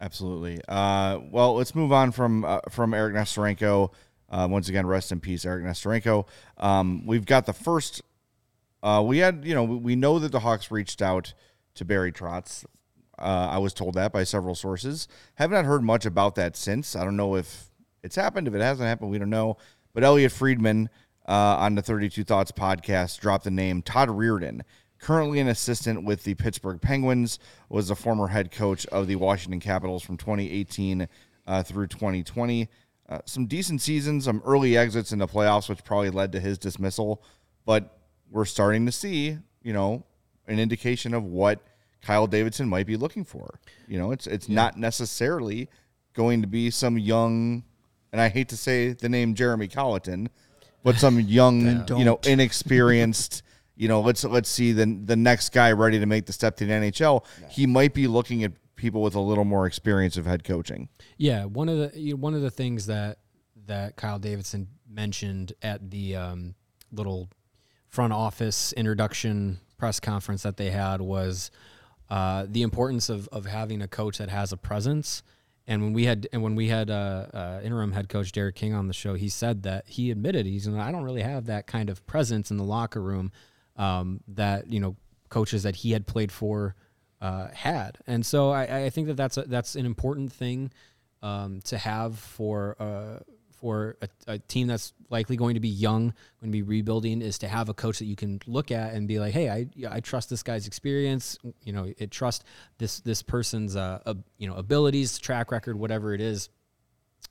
Absolutely. 0.00 0.60
Uh, 0.68 1.18
well, 1.30 1.54
let's 1.54 1.74
move 1.74 1.92
on 1.92 2.12
from 2.12 2.44
uh, 2.44 2.60
from 2.70 2.94
Eric 2.94 3.14
Nesterenko. 3.16 3.90
Uh, 4.34 4.48
once 4.50 4.68
again, 4.68 4.84
rest 4.84 5.12
in 5.12 5.20
peace, 5.20 5.44
Eric 5.46 5.64
Nesterenko. 5.64 6.26
Um, 6.58 7.06
we've 7.06 7.24
got 7.24 7.46
the 7.46 7.52
first. 7.52 8.02
Uh, 8.82 9.00
we 9.06 9.18
had, 9.18 9.44
you 9.44 9.54
know, 9.54 9.62
we- 9.62 9.94
know 9.94 10.18
that 10.18 10.32
the 10.32 10.40
Hawks 10.40 10.72
reached 10.72 11.00
out 11.00 11.34
to 11.76 11.84
Barry 11.84 12.10
Trotz. 12.10 12.64
Uh, 13.16 13.48
I 13.52 13.58
was 13.58 13.72
told 13.72 13.94
that 13.94 14.12
by 14.12 14.24
several 14.24 14.56
sources. 14.56 15.06
Have 15.36 15.52
not 15.52 15.66
heard 15.66 15.84
much 15.84 16.04
about 16.04 16.34
that 16.34 16.56
since. 16.56 16.96
I 16.96 17.04
don't 17.04 17.16
know 17.16 17.36
if 17.36 17.70
it's 18.02 18.16
happened. 18.16 18.48
If 18.48 18.54
it 18.54 18.60
hasn't 18.60 18.88
happened, 18.88 19.12
we 19.12 19.18
don't 19.18 19.30
know. 19.30 19.56
But 19.92 20.02
Elliot 20.02 20.32
Friedman 20.32 20.90
uh, 21.28 21.32
on 21.60 21.76
the 21.76 21.82
32 21.82 22.24
Thoughts 22.24 22.50
podcast 22.50 23.20
dropped 23.20 23.44
the 23.44 23.52
name 23.52 23.82
Todd 23.82 24.08
Reirden, 24.08 24.62
currently 24.98 25.38
an 25.38 25.46
assistant 25.46 26.02
with 26.04 26.24
the 26.24 26.34
Pittsburgh 26.34 26.80
Penguins, 26.80 27.38
was 27.68 27.86
the 27.86 27.94
former 27.94 28.26
head 28.26 28.50
coach 28.50 28.84
of 28.86 29.06
the 29.06 29.14
Washington 29.14 29.60
Capitals 29.60 30.02
from 30.02 30.16
2018 30.16 31.06
uh, 31.46 31.62
through 31.62 31.86
2020. 31.86 32.68
Uh, 33.08 33.18
some 33.26 33.46
decent 33.46 33.82
seasons, 33.82 34.24
some 34.24 34.40
early 34.44 34.76
exits 34.76 35.12
in 35.12 35.18
the 35.18 35.26
playoffs, 35.26 35.68
which 35.68 35.84
probably 35.84 36.10
led 36.10 36.32
to 36.32 36.40
his 36.40 36.56
dismissal. 36.56 37.22
But 37.66 37.98
we're 38.30 38.46
starting 38.46 38.86
to 38.86 38.92
see, 38.92 39.38
you 39.62 39.72
know, 39.72 40.04
an 40.46 40.58
indication 40.58 41.12
of 41.12 41.24
what 41.24 41.60
Kyle 42.02 42.26
Davidson 42.26 42.68
might 42.68 42.86
be 42.86 42.96
looking 42.96 43.24
for. 43.24 43.60
You 43.88 43.98
know, 43.98 44.10
it's 44.12 44.26
it's 44.26 44.48
not 44.48 44.78
necessarily 44.78 45.68
going 46.14 46.42
to 46.42 46.46
be 46.46 46.70
some 46.70 46.98
young, 46.98 47.64
and 48.12 48.20
I 48.20 48.28
hate 48.28 48.48
to 48.50 48.56
say 48.56 48.92
the 48.92 49.08
name 49.08 49.34
Jeremy 49.34 49.68
Colliton, 49.68 50.28
but 50.82 50.96
some 50.96 51.20
young, 51.40 51.86
you 51.88 52.04
know, 52.04 52.20
inexperienced. 52.24 53.42
You 53.76 53.88
know, 53.88 54.02
let's 54.02 54.22
let's 54.22 54.48
see 54.48 54.70
the 54.70 54.86
the 55.04 55.16
next 55.16 55.52
guy 55.52 55.72
ready 55.72 55.98
to 55.98 56.06
make 56.06 56.26
the 56.26 56.32
step 56.32 56.54
to 56.58 56.64
the 56.64 56.72
NHL. 56.72 57.24
He 57.50 57.66
might 57.66 57.92
be 57.92 58.06
looking 58.06 58.44
at 58.44 58.52
people 58.76 59.02
with 59.02 59.14
a 59.14 59.20
little 59.20 59.44
more 59.44 59.66
experience 59.66 60.16
of 60.16 60.26
head 60.26 60.44
coaching. 60.44 60.88
Yeah, 61.16 61.44
one 61.44 61.68
of 61.68 61.78
the 61.78 61.98
you 61.98 62.14
know, 62.14 62.20
one 62.20 62.34
of 62.34 62.42
the 62.42 62.50
things 62.50 62.86
that 62.86 63.18
that 63.66 63.96
Kyle 63.96 64.18
Davidson 64.18 64.68
mentioned 64.88 65.52
at 65.62 65.90
the 65.90 66.16
um, 66.16 66.54
little 66.92 67.28
front 67.88 68.12
office 68.12 68.72
introduction 68.72 69.60
press 69.78 70.00
conference 70.00 70.42
that 70.42 70.56
they 70.56 70.70
had 70.70 71.00
was 71.00 71.50
uh, 72.10 72.46
the 72.48 72.62
importance 72.62 73.08
of 73.08 73.28
of 73.28 73.46
having 73.46 73.82
a 73.82 73.88
coach 73.88 74.18
that 74.18 74.28
has 74.28 74.52
a 74.52 74.56
presence. 74.56 75.22
And 75.66 75.82
when 75.82 75.92
we 75.94 76.04
had 76.04 76.28
and 76.32 76.42
when 76.42 76.56
we 76.56 76.68
had 76.68 76.90
uh, 76.90 77.26
uh, 77.32 77.60
interim 77.64 77.92
head 77.92 78.08
coach 78.08 78.32
Derek 78.32 78.54
King 78.54 78.74
on 78.74 78.86
the 78.86 78.92
show, 78.92 79.14
he 79.14 79.28
said 79.28 79.62
that 79.62 79.84
he 79.88 80.10
admitted 80.10 80.44
he's 80.44 80.68
I 80.68 80.92
don't 80.92 81.04
really 81.04 81.22
have 81.22 81.46
that 81.46 81.66
kind 81.66 81.88
of 81.88 82.06
presence 82.06 82.50
in 82.50 82.58
the 82.58 82.64
locker 82.64 83.00
room 83.00 83.32
um, 83.76 84.20
that 84.28 84.70
you 84.70 84.80
know 84.80 84.96
coaches 85.30 85.62
that 85.62 85.76
he 85.76 85.92
had 85.92 86.06
played 86.06 86.30
for 86.30 86.76
uh, 87.24 87.48
had. 87.54 87.96
And 88.06 88.24
so 88.24 88.50
I, 88.50 88.84
I 88.84 88.90
think 88.90 89.06
that 89.06 89.16
that's 89.16 89.38
a, 89.38 89.42
that's 89.44 89.76
an 89.76 89.86
important 89.86 90.30
thing 90.30 90.70
um, 91.22 91.62
to 91.62 91.78
have 91.78 92.18
for 92.18 92.76
uh, 92.78 93.20
for 93.54 93.96
a, 94.02 94.08
a 94.26 94.38
team 94.40 94.66
that's 94.66 94.92
likely 95.08 95.36
going 95.36 95.54
to 95.54 95.60
be 95.60 95.70
young, 95.70 96.12
going 96.42 96.52
to 96.52 96.58
be 96.58 96.60
rebuilding, 96.60 97.22
is 97.22 97.38
to 97.38 97.48
have 97.48 97.70
a 97.70 97.74
coach 97.74 97.98
that 98.00 98.04
you 98.04 98.14
can 98.14 98.42
look 98.46 98.70
at 98.70 98.92
and 98.92 99.08
be 99.08 99.18
like, 99.18 99.32
hey, 99.32 99.48
I 99.48 99.66
I 99.90 100.00
trust 100.00 100.28
this 100.28 100.42
guy's 100.42 100.66
experience. 100.66 101.38
You 101.62 101.72
know, 101.72 101.90
it 101.96 102.10
trust 102.10 102.44
this 102.76 103.00
this 103.00 103.22
person's 103.22 103.74
uh, 103.74 104.00
uh, 104.04 104.14
you 104.36 104.46
know 104.46 104.56
abilities, 104.56 105.18
track 105.18 105.50
record, 105.50 105.78
whatever 105.78 106.12
it 106.12 106.20
is. 106.20 106.50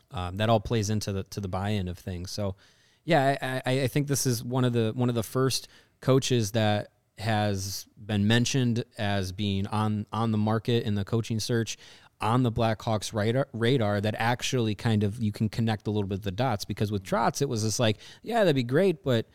Um, 0.09 0.37
that 0.37 0.49
all 0.49 0.59
plays 0.59 0.89
into 0.89 1.11
the 1.11 1.23
to 1.25 1.39
the 1.39 1.47
buy-in 1.47 1.87
of 1.87 1.99
things. 1.99 2.31
So, 2.31 2.55
yeah, 3.03 3.37
I, 3.39 3.61
I, 3.71 3.81
I 3.81 3.87
think 3.87 4.07
this 4.07 4.25
is 4.25 4.43
one 4.43 4.65
of 4.65 4.73
the 4.73 4.91
one 4.95 5.09
of 5.09 5.15
the 5.15 5.23
first 5.23 5.67
coaches 6.01 6.53
that 6.53 6.92
has 7.17 7.85
been 7.97 8.27
mentioned 8.27 8.83
as 8.97 9.31
being 9.31 9.67
on 9.67 10.05
on 10.11 10.31
the 10.31 10.37
market 10.37 10.83
in 10.83 10.95
the 10.95 11.05
coaching 11.05 11.39
search 11.39 11.77
on 12.21 12.43
the 12.43 12.51
Blackhawks 12.51 13.13
radar, 13.13 13.47
radar 13.53 13.99
that 14.01 14.15
actually 14.17 14.75
kind 14.75 15.03
of 15.03 15.21
you 15.21 15.31
can 15.31 15.49
connect 15.49 15.87
a 15.87 15.91
little 15.91 16.07
bit 16.07 16.23
the 16.23 16.31
dots 16.31 16.65
because 16.65 16.91
with 16.91 17.03
Trotz 17.03 17.41
it 17.41 17.49
was 17.49 17.63
just 17.63 17.79
like 17.79 17.97
yeah 18.23 18.39
that'd 18.39 18.55
be 18.55 18.63
great 18.63 19.03
but 19.03 19.27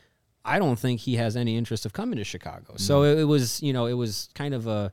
I 0.45 0.59
don't 0.59 0.79
think 0.79 1.01
he 1.01 1.17
has 1.17 1.37
any 1.37 1.57
interest 1.57 1.85
of 1.85 1.93
coming 1.93 2.17
to 2.17 2.25
Chicago. 2.25 2.75
So 2.77 3.03
mm-hmm. 3.03 3.19
it, 3.19 3.23
it 3.23 3.25
was 3.25 3.63
you 3.63 3.73
know 3.73 3.87
it 3.87 3.95
was 3.95 4.29
kind 4.35 4.55
of 4.55 4.67
a, 4.67 4.93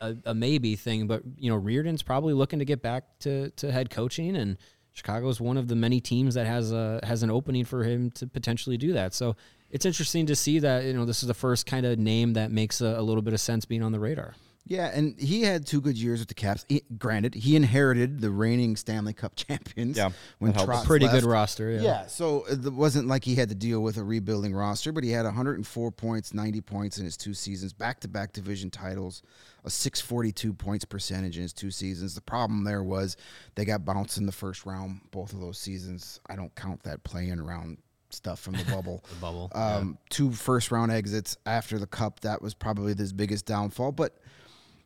a 0.00 0.16
a 0.26 0.34
maybe 0.34 0.76
thing 0.76 1.06
but 1.06 1.22
you 1.36 1.50
know 1.50 1.60
Reirden's 1.60 2.02
probably 2.02 2.34
looking 2.34 2.60
to 2.60 2.64
get 2.64 2.82
back 2.82 3.18
to 3.20 3.50
to 3.50 3.72
head 3.72 3.90
coaching 3.90 4.36
and 4.36 4.56
Chicago 4.92 5.28
is 5.28 5.40
one 5.40 5.56
of 5.56 5.66
the 5.66 5.74
many 5.74 6.00
teams 6.00 6.34
that 6.34 6.46
has 6.46 6.72
a 6.72 7.00
has 7.02 7.24
an 7.24 7.30
opening 7.30 7.64
for 7.64 7.82
him 7.82 8.12
to 8.12 8.26
potentially 8.28 8.76
do 8.76 8.92
that. 8.92 9.12
So 9.12 9.34
it's 9.74 9.84
interesting 9.84 10.26
to 10.26 10.36
see 10.36 10.60
that 10.60 10.84
you 10.84 10.94
know 10.94 11.04
this 11.04 11.22
is 11.22 11.26
the 11.26 11.34
first 11.34 11.66
kind 11.66 11.84
of 11.84 11.98
name 11.98 12.34
that 12.34 12.52
makes 12.52 12.80
a, 12.80 12.86
a 12.86 13.02
little 13.02 13.22
bit 13.22 13.34
of 13.34 13.40
sense 13.40 13.64
being 13.64 13.82
on 13.82 13.90
the 13.90 13.98
radar. 13.98 14.34
Yeah, 14.66 14.86
and 14.94 15.20
he 15.20 15.42
had 15.42 15.66
two 15.66 15.82
good 15.82 15.98
years 15.98 16.20
with 16.20 16.28
the 16.28 16.34
Caps. 16.34 16.64
He, 16.70 16.82
granted, 16.96 17.34
he 17.34 17.54
inherited 17.54 18.22
the 18.22 18.30
reigning 18.30 18.76
Stanley 18.76 19.12
Cup 19.12 19.34
champions. 19.36 19.96
Yeah, 19.98 20.10
when 20.38 20.52
that 20.52 20.60
helps. 20.60 20.84
Trotz 20.84 20.86
Pretty 20.86 21.04
left. 21.04 21.20
good 21.20 21.28
roster, 21.28 21.70
yeah. 21.70 21.82
Yeah, 21.82 22.06
so 22.06 22.46
it 22.48 22.72
wasn't 22.72 23.06
like 23.06 23.24
he 23.24 23.34
had 23.34 23.50
to 23.50 23.54
deal 23.54 23.82
with 23.82 23.98
a 23.98 24.04
rebuilding 24.04 24.54
roster, 24.54 24.90
but 24.90 25.04
he 25.04 25.10
had 25.10 25.26
104 25.26 25.90
points, 25.90 26.32
90 26.32 26.60
points 26.62 26.96
in 26.96 27.04
his 27.04 27.18
two 27.18 27.34
seasons, 27.34 27.74
back-to-back 27.74 28.32
division 28.32 28.70
titles, 28.70 29.22
a 29.64 29.70
642 29.70 30.54
points 30.54 30.86
percentage 30.86 31.36
in 31.36 31.42
his 31.42 31.52
two 31.52 31.70
seasons. 31.70 32.14
The 32.14 32.22
problem 32.22 32.64
there 32.64 32.82
was 32.82 33.18
they 33.56 33.66
got 33.66 33.84
bounced 33.84 34.16
in 34.16 34.24
the 34.24 34.32
first 34.32 34.64
round 34.64 35.00
both 35.10 35.34
of 35.34 35.40
those 35.40 35.58
seasons. 35.58 36.20
I 36.30 36.36
don't 36.36 36.54
count 36.54 36.84
that 36.84 37.04
playing 37.04 37.38
round 37.42 37.78
stuff 38.14 38.40
from 38.40 38.54
the 38.54 38.64
bubble. 38.64 39.04
The 39.08 39.14
bubble, 39.20 39.50
Um, 39.54 39.98
Two 40.10 40.32
first 40.32 40.70
round 40.70 40.90
exits 40.92 41.36
after 41.46 41.78
the 41.78 41.86
cup. 41.86 42.20
That 42.20 42.40
was 42.42 42.54
probably 42.54 42.94
his 42.94 43.12
biggest 43.12 43.46
downfall. 43.46 43.92
But 43.92 44.16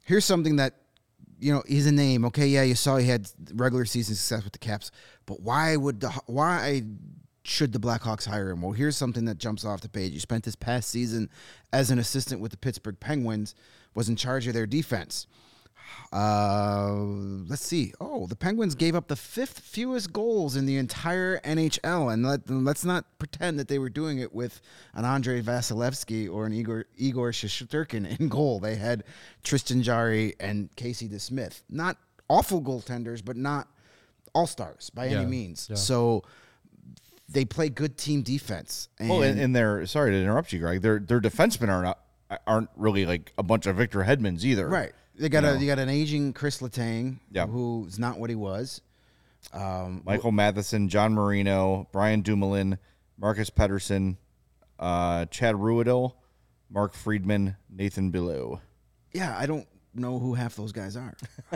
here's 0.04 0.24
something 0.24 0.56
that 0.56 0.74
you 1.40 1.52
know 1.52 1.62
he's 1.66 1.86
a 1.86 1.92
name. 1.92 2.24
Okay, 2.26 2.46
yeah, 2.48 2.62
you 2.62 2.74
saw 2.74 2.96
he 2.96 3.06
had 3.08 3.28
regular 3.54 3.84
season 3.84 4.14
success 4.16 4.42
with 4.44 4.52
the 4.52 4.58
Caps, 4.58 4.90
but 5.26 5.40
why 5.40 5.76
would 5.76 6.00
the 6.00 6.10
why 6.26 6.82
should 7.44 7.72
the 7.72 7.78
Blackhawks 7.80 8.26
hire 8.26 8.50
him? 8.50 8.60
Well, 8.60 8.72
here's 8.72 8.96
something 8.96 9.24
that 9.26 9.38
jumps 9.38 9.64
off 9.64 9.80
the 9.80 9.88
page. 9.88 10.12
You 10.12 10.20
spent 10.20 10.44
this 10.44 10.56
past 10.56 10.90
season 10.90 11.30
as 11.72 11.90
an 11.90 11.98
assistant 11.98 12.40
with 12.40 12.50
the 12.50 12.56
Pittsburgh 12.58 12.98
Penguins, 13.00 13.54
was 13.94 14.08
in 14.08 14.16
charge 14.16 14.46
of 14.46 14.54
their 14.54 14.66
defense. 14.66 15.26
Uh, 16.12 16.94
let's 17.48 17.64
see. 17.64 17.92
Oh, 18.00 18.26
the 18.26 18.36
Penguins 18.36 18.74
gave 18.74 18.94
up 18.94 19.08
the 19.08 19.16
fifth 19.16 19.60
fewest 19.60 20.12
goals 20.12 20.56
in 20.56 20.66
the 20.66 20.76
entire 20.76 21.38
NHL, 21.40 22.12
and 22.12 22.24
let, 22.26 22.48
let's 22.48 22.84
not 22.84 23.04
pretend 23.18 23.58
that 23.58 23.68
they 23.68 23.78
were 23.78 23.90
doing 23.90 24.18
it 24.18 24.34
with 24.34 24.60
an 24.94 25.04
Andrei 25.04 25.42
Vasilevskiy 25.42 26.32
or 26.32 26.46
an 26.46 26.52
Igor 26.52 26.86
Igor 26.96 27.30
Shesterkin 27.32 28.18
in 28.18 28.28
goal. 28.28 28.58
They 28.60 28.76
had 28.76 29.04
Tristan 29.44 29.82
Jarry 29.82 30.34
and 30.40 30.74
Casey 30.76 31.08
DeSmith. 31.08 31.62
Not 31.68 31.96
awful 32.28 32.62
goaltenders, 32.62 33.24
but 33.24 33.36
not 33.36 33.68
all 34.34 34.46
stars 34.46 34.90
by 34.90 35.06
Yeah, 35.06 35.18
any 35.20 35.26
means. 35.30 35.68
yeah. 35.70 35.76
So 35.76 36.24
they 37.28 37.44
play 37.44 37.68
good 37.68 37.98
team 37.98 38.22
defense. 38.22 38.88
And 38.98 39.08
Well, 39.10 39.22
and, 39.22 39.38
and 39.38 39.54
their 39.54 39.84
sorry 39.86 40.12
to 40.12 40.16
interrupt 40.16 40.52
you, 40.52 40.60
Greg. 40.60 40.80
Their 40.82 40.98
their 40.98 41.20
defensemen 41.20 41.68
aren't 41.68 41.96
aren't 42.46 42.68
really 42.76 43.06
like 43.06 43.32
a 43.38 43.42
bunch 43.42 43.66
of 43.66 43.76
Victor 43.76 44.00
Hedmans 44.00 44.44
either. 44.44 44.68
Right. 44.68 44.92
They 45.18 45.28
got 45.28 45.42
You 45.42 45.48
a 45.50 45.54
know. 45.54 45.60
you 45.60 45.66
got 45.66 45.78
an 45.78 45.88
aging 45.88 46.32
Chris 46.32 46.58
Letang, 46.60 47.18
Yeah. 47.30 47.46
who's 47.46 47.98
not 47.98 48.18
what 48.18 48.30
he 48.30 48.36
was. 48.36 48.80
Um, 49.52 50.02
Michael 50.04 50.32
Matheson, 50.32 50.88
John 50.88 51.14
Marino, 51.14 51.88
Brian 51.92 52.22
Dumoulin, 52.22 52.78
Marcus 53.18 53.50
Pettersson, 53.50 54.16
uh, 54.78 55.24
Chad 55.26 55.54
Ruhwedel, 55.56 56.12
Mark 56.70 56.94
Friedman, 56.94 57.56
Nathan 57.70 58.10
Beaulieu. 58.10 58.58
yeah, 59.12 59.36
I 59.38 59.46
don't 59.46 59.66
know 59.94 60.18
who 60.18 60.34
half 60.34 60.54
those 60.54 60.70
guys 60.72 60.96
are. 60.96 61.14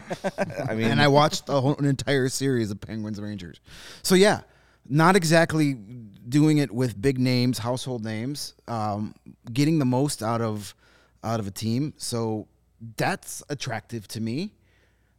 I 0.69 0.75
mean, 0.75 0.88
and 0.88 1.00
I 1.00 1.09
watched 1.09 1.49
a 1.49 1.61
whole, 1.61 1.76
an 1.76 1.85
entire 1.85 2.28
series 2.28 2.71
of 2.71 2.81
Penguins 2.81 3.21
Rangers. 3.21 3.61
So 4.02 4.14
yeah, 4.14 4.40
not 4.88 5.14
exactly 5.16 5.75
doing 5.75 6.59
it 6.59 6.73
with 6.73 7.00
big 7.00 7.19
names, 7.19 7.59
household 7.59 8.04
names, 8.04 8.54
um, 8.66 9.14
getting 9.52 9.78
the 9.78 9.85
most 9.85 10.23
out 10.23 10.40
of 10.40 10.75
out 11.23 11.38
of 11.40 11.47
a 11.47 11.50
team. 11.52 11.92
So 11.99 12.49
that's 12.97 13.43
attractive 13.49 14.09
to 14.09 14.21
me. 14.21 14.53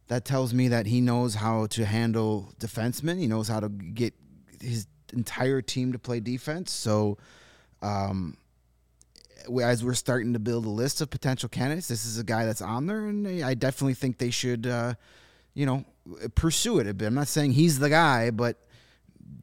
That 0.08 0.24
tells 0.24 0.52
me 0.52 0.68
that 0.68 0.86
he 0.86 1.00
knows 1.00 1.34
how 1.36 1.66
to 1.68 1.86
handle 1.86 2.52
defensemen. 2.60 3.18
He 3.18 3.26
knows 3.26 3.48
how 3.48 3.60
to 3.60 3.70
get 3.70 4.12
his 4.60 4.86
entire 5.14 5.62
team 5.62 5.92
to 5.92 5.98
play 5.98 6.20
defense. 6.20 6.72
So, 6.72 7.16
um, 7.80 8.36
as 9.62 9.82
we're 9.84 9.94
starting 9.94 10.32
to 10.34 10.38
build 10.38 10.66
a 10.66 10.70
list 10.70 11.00
of 11.00 11.08
potential 11.10 11.48
candidates, 11.48 11.88
this 11.88 12.04
is 12.04 12.18
a 12.18 12.24
guy 12.24 12.44
that's 12.44 12.62
on 12.62 12.86
there, 12.86 13.06
and 13.06 13.26
I 13.44 13.54
definitely 13.54 13.94
think 13.94 14.18
they 14.18 14.30
should, 14.30 14.66
uh, 14.66 14.94
you 15.54 15.64
know, 15.66 15.84
pursue 16.34 16.78
it 16.80 16.86
a 16.86 16.94
bit. 16.94 17.06
I'm 17.06 17.14
not 17.14 17.28
saying 17.28 17.52
he's 17.52 17.78
the 17.78 17.90
guy, 17.90 18.30
but 18.30 18.58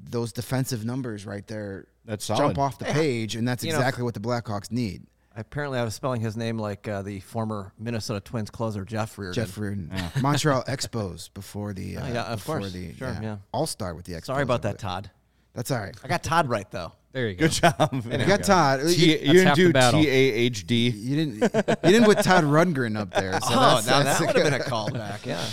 those 0.04 0.32
defensive 0.32 0.86
numbers 0.86 1.25
right 1.25 1.46
there 1.48 1.88
That's 2.06 2.28
jump 2.28 2.58
off 2.58 2.78
the 2.80 2.86
page, 2.86 3.36
and 3.36 3.48
that's 3.48 3.63
You 3.63 3.72
know- 3.72 3.80
exactly 3.80 4.04
what 4.04 4.13
the 4.13 4.20
Blackhawks 4.20 4.72
need. 4.72 5.06
Apparently, 5.36 5.80
I 5.80 5.84
was 5.84 5.96
spelling 5.96 6.20
his 6.22 6.36
name 6.36 6.58
like 6.60 6.88
uh, 6.88 7.02
the 7.04 7.22
former 7.22 7.72
Minnesota 7.80 8.20
Twins 8.20 8.50
closer 8.50 8.84
Jeff 8.84 9.18
Reardon. 9.18 9.34
Jeff 9.46 9.58
Reardon, 9.58 9.92
Montreal 10.22 10.64
Expos 10.64 11.30
before 11.34 11.74
the 11.74 11.98
uh, 11.98 12.06
Oh, 12.06 12.14
yeah, 12.14 12.24
of 12.24 12.40
before 12.40 12.60
course. 12.60 12.74
the 12.74 12.94
Sure, 12.96 13.18
yeah. 13.22 13.38
All 13.54 13.66
Star 13.66 13.96
with 13.96 14.06
the 14.06 14.14
Expos. 14.14 14.26
Sorry 14.26 14.44
about 14.44 14.64
that, 14.64 14.78
Todd. 14.78 15.10
That's 15.54 15.72
all 15.72 15.80
right. 15.80 15.96
I 16.04 16.08
got 16.08 16.24
Todd 16.24 16.50
right 16.50 16.70
though. 16.72 16.94
There 17.14 17.28
you 17.28 17.36
go. 17.36 17.46
good 17.48 17.52
job. 17.52 18.06
You 18.10 18.26
got 18.26 18.44
Todd. 18.44 18.80
T- 18.88 18.94
You, 19.20 19.34
you 19.34 19.44
That's 19.44 19.58
didn't 19.58 19.74
do. 19.92 20.02
T 20.04 20.08
A 20.10 20.12
H 20.14 20.66
D. 20.66 20.90
you 20.96 21.16
didn't. 21.18 21.36
You 21.84 21.92
didn't 21.92 22.06
put 22.06 22.20
Todd 22.24 22.46
Rundgren 22.46 22.98
up 22.98 23.12
there. 23.14 23.34
So 23.34 23.48
oh, 23.52 23.60
that's, 23.76 23.88
now 23.88 24.04
that's 24.04 24.20
that 24.20 24.28
would 24.28 24.36
have 24.38 24.52
been 24.52 24.62
a 24.62 24.64
callback. 24.64 25.26
Yeah. 25.26 25.46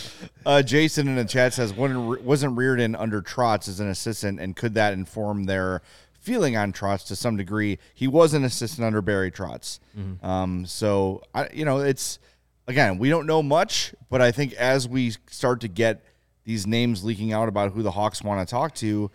Uh, 0.47 0.63
Jason 0.63 1.09
in 1.09 1.17
the 1.17 1.25
chat 1.25 1.53
says, 1.55 1.73
wasn't 1.73 2.23
wasn't 2.23 2.57
Reirden 2.57 2.95
under 2.99 3.21
Trotz 3.21 3.69
as 3.69 3.81
an 3.81 3.89
assistant, 3.89 4.39
and 4.39 4.55
could 4.55 4.75
that 4.75 4.93
inform 4.93 5.45
their 5.45 5.83
feeling 6.29 6.57
on 6.57 6.73
Trotz 6.73 7.07
to 7.07 7.17
some 7.17 7.37
degree? 7.37 7.79
He 7.95 8.07
was 8.07 8.35
an 8.35 8.45
assistant 8.45 8.87
under 8.87 9.01
Barry 9.01 9.31
Trotz. 9.31 9.81
Um, 10.23 10.67
so, 10.67 11.23
I, 11.35 11.49
you 11.53 11.65
know, 11.65 11.79
it's 11.79 12.19
again, 12.67 12.99
we 12.99 13.09
don't 13.09 13.27
know 13.27 13.43
much, 13.43 13.95
but 14.11 14.21
I 14.21 14.31
think 14.31 14.53
as 14.53 14.87
we 14.87 15.15
start 15.27 15.61
to 15.63 15.69
get 15.69 16.05
these 16.45 16.67
names 16.67 17.03
leaking 17.03 17.33
out 17.33 17.49
about 17.49 17.73
who 17.73 17.83
the 17.83 17.93
Hawks 17.93 18.23
want 18.23 18.47
to 18.47 18.51
talk 18.51 18.75
to, 18.77 19.11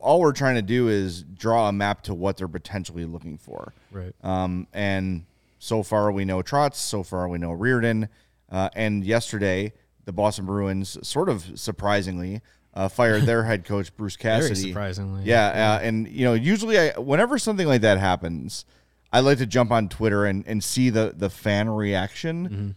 all 0.00 0.20
we're 0.20 0.32
trying 0.32 0.54
to 0.56 0.62
do 0.62 0.88
is 0.88 1.22
draw 1.22 1.68
a 1.68 1.72
map 1.72 2.02
to 2.02 2.14
what 2.14 2.36
they're 2.36 2.48
potentially 2.48 3.04
looking 3.04 3.38
for. 3.38 3.72
Right. 3.90 4.14
Um, 4.22 4.66
and 4.72 5.24
so 5.58 5.82
far 5.82 6.12
we 6.12 6.24
know 6.24 6.42
Trotz. 6.42 6.74
So 6.74 7.02
far 7.02 7.28
we 7.28 7.38
know 7.38 7.50
Reirden. 7.50 8.08
Uh, 8.50 8.68
and 8.74 9.02
yesterday, 9.04 9.72
the 10.04 10.12
Boston 10.12 10.44
Bruins, 10.44 10.98
sort 11.06 11.28
of 11.28 11.58
surprisingly, 11.58 12.42
uh, 12.74 12.88
fired 12.88 13.22
their 13.22 13.44
head 13.44 13.64
coach 13.64 13.96
Bruce 13.96 14.16
Cassidy. 14.16 14.54
Very 14.54 14.68
surprisingly, 14.72 15.22
yeah. 15.24 15.78
Uh, 15.80 15.84
and 15.86 16.08
you 16.08 16.24
know, 16.24 16.34
usually, 16.34 16.78
I, 16.78 16.98
whenever 16.98 17.38
something 17.38 17.66
like 17.66 17.80
that 17.82 17.98
happens, 17.98 18.64
I 19.12 19.20
like 19.20 19.38
to 19.38 19.46
jump 19.46 19.70
on 19.70 19.88
Twitter 19.88 20.24
and, 20.26 20.44
and 20.46 20.62
see 20.62 20.90
the 20.90 21.14
the 21.16 21.30
fan 21.30 21.70
reaction, 21.70 22.48
Mm-hmm. 22.48 22.70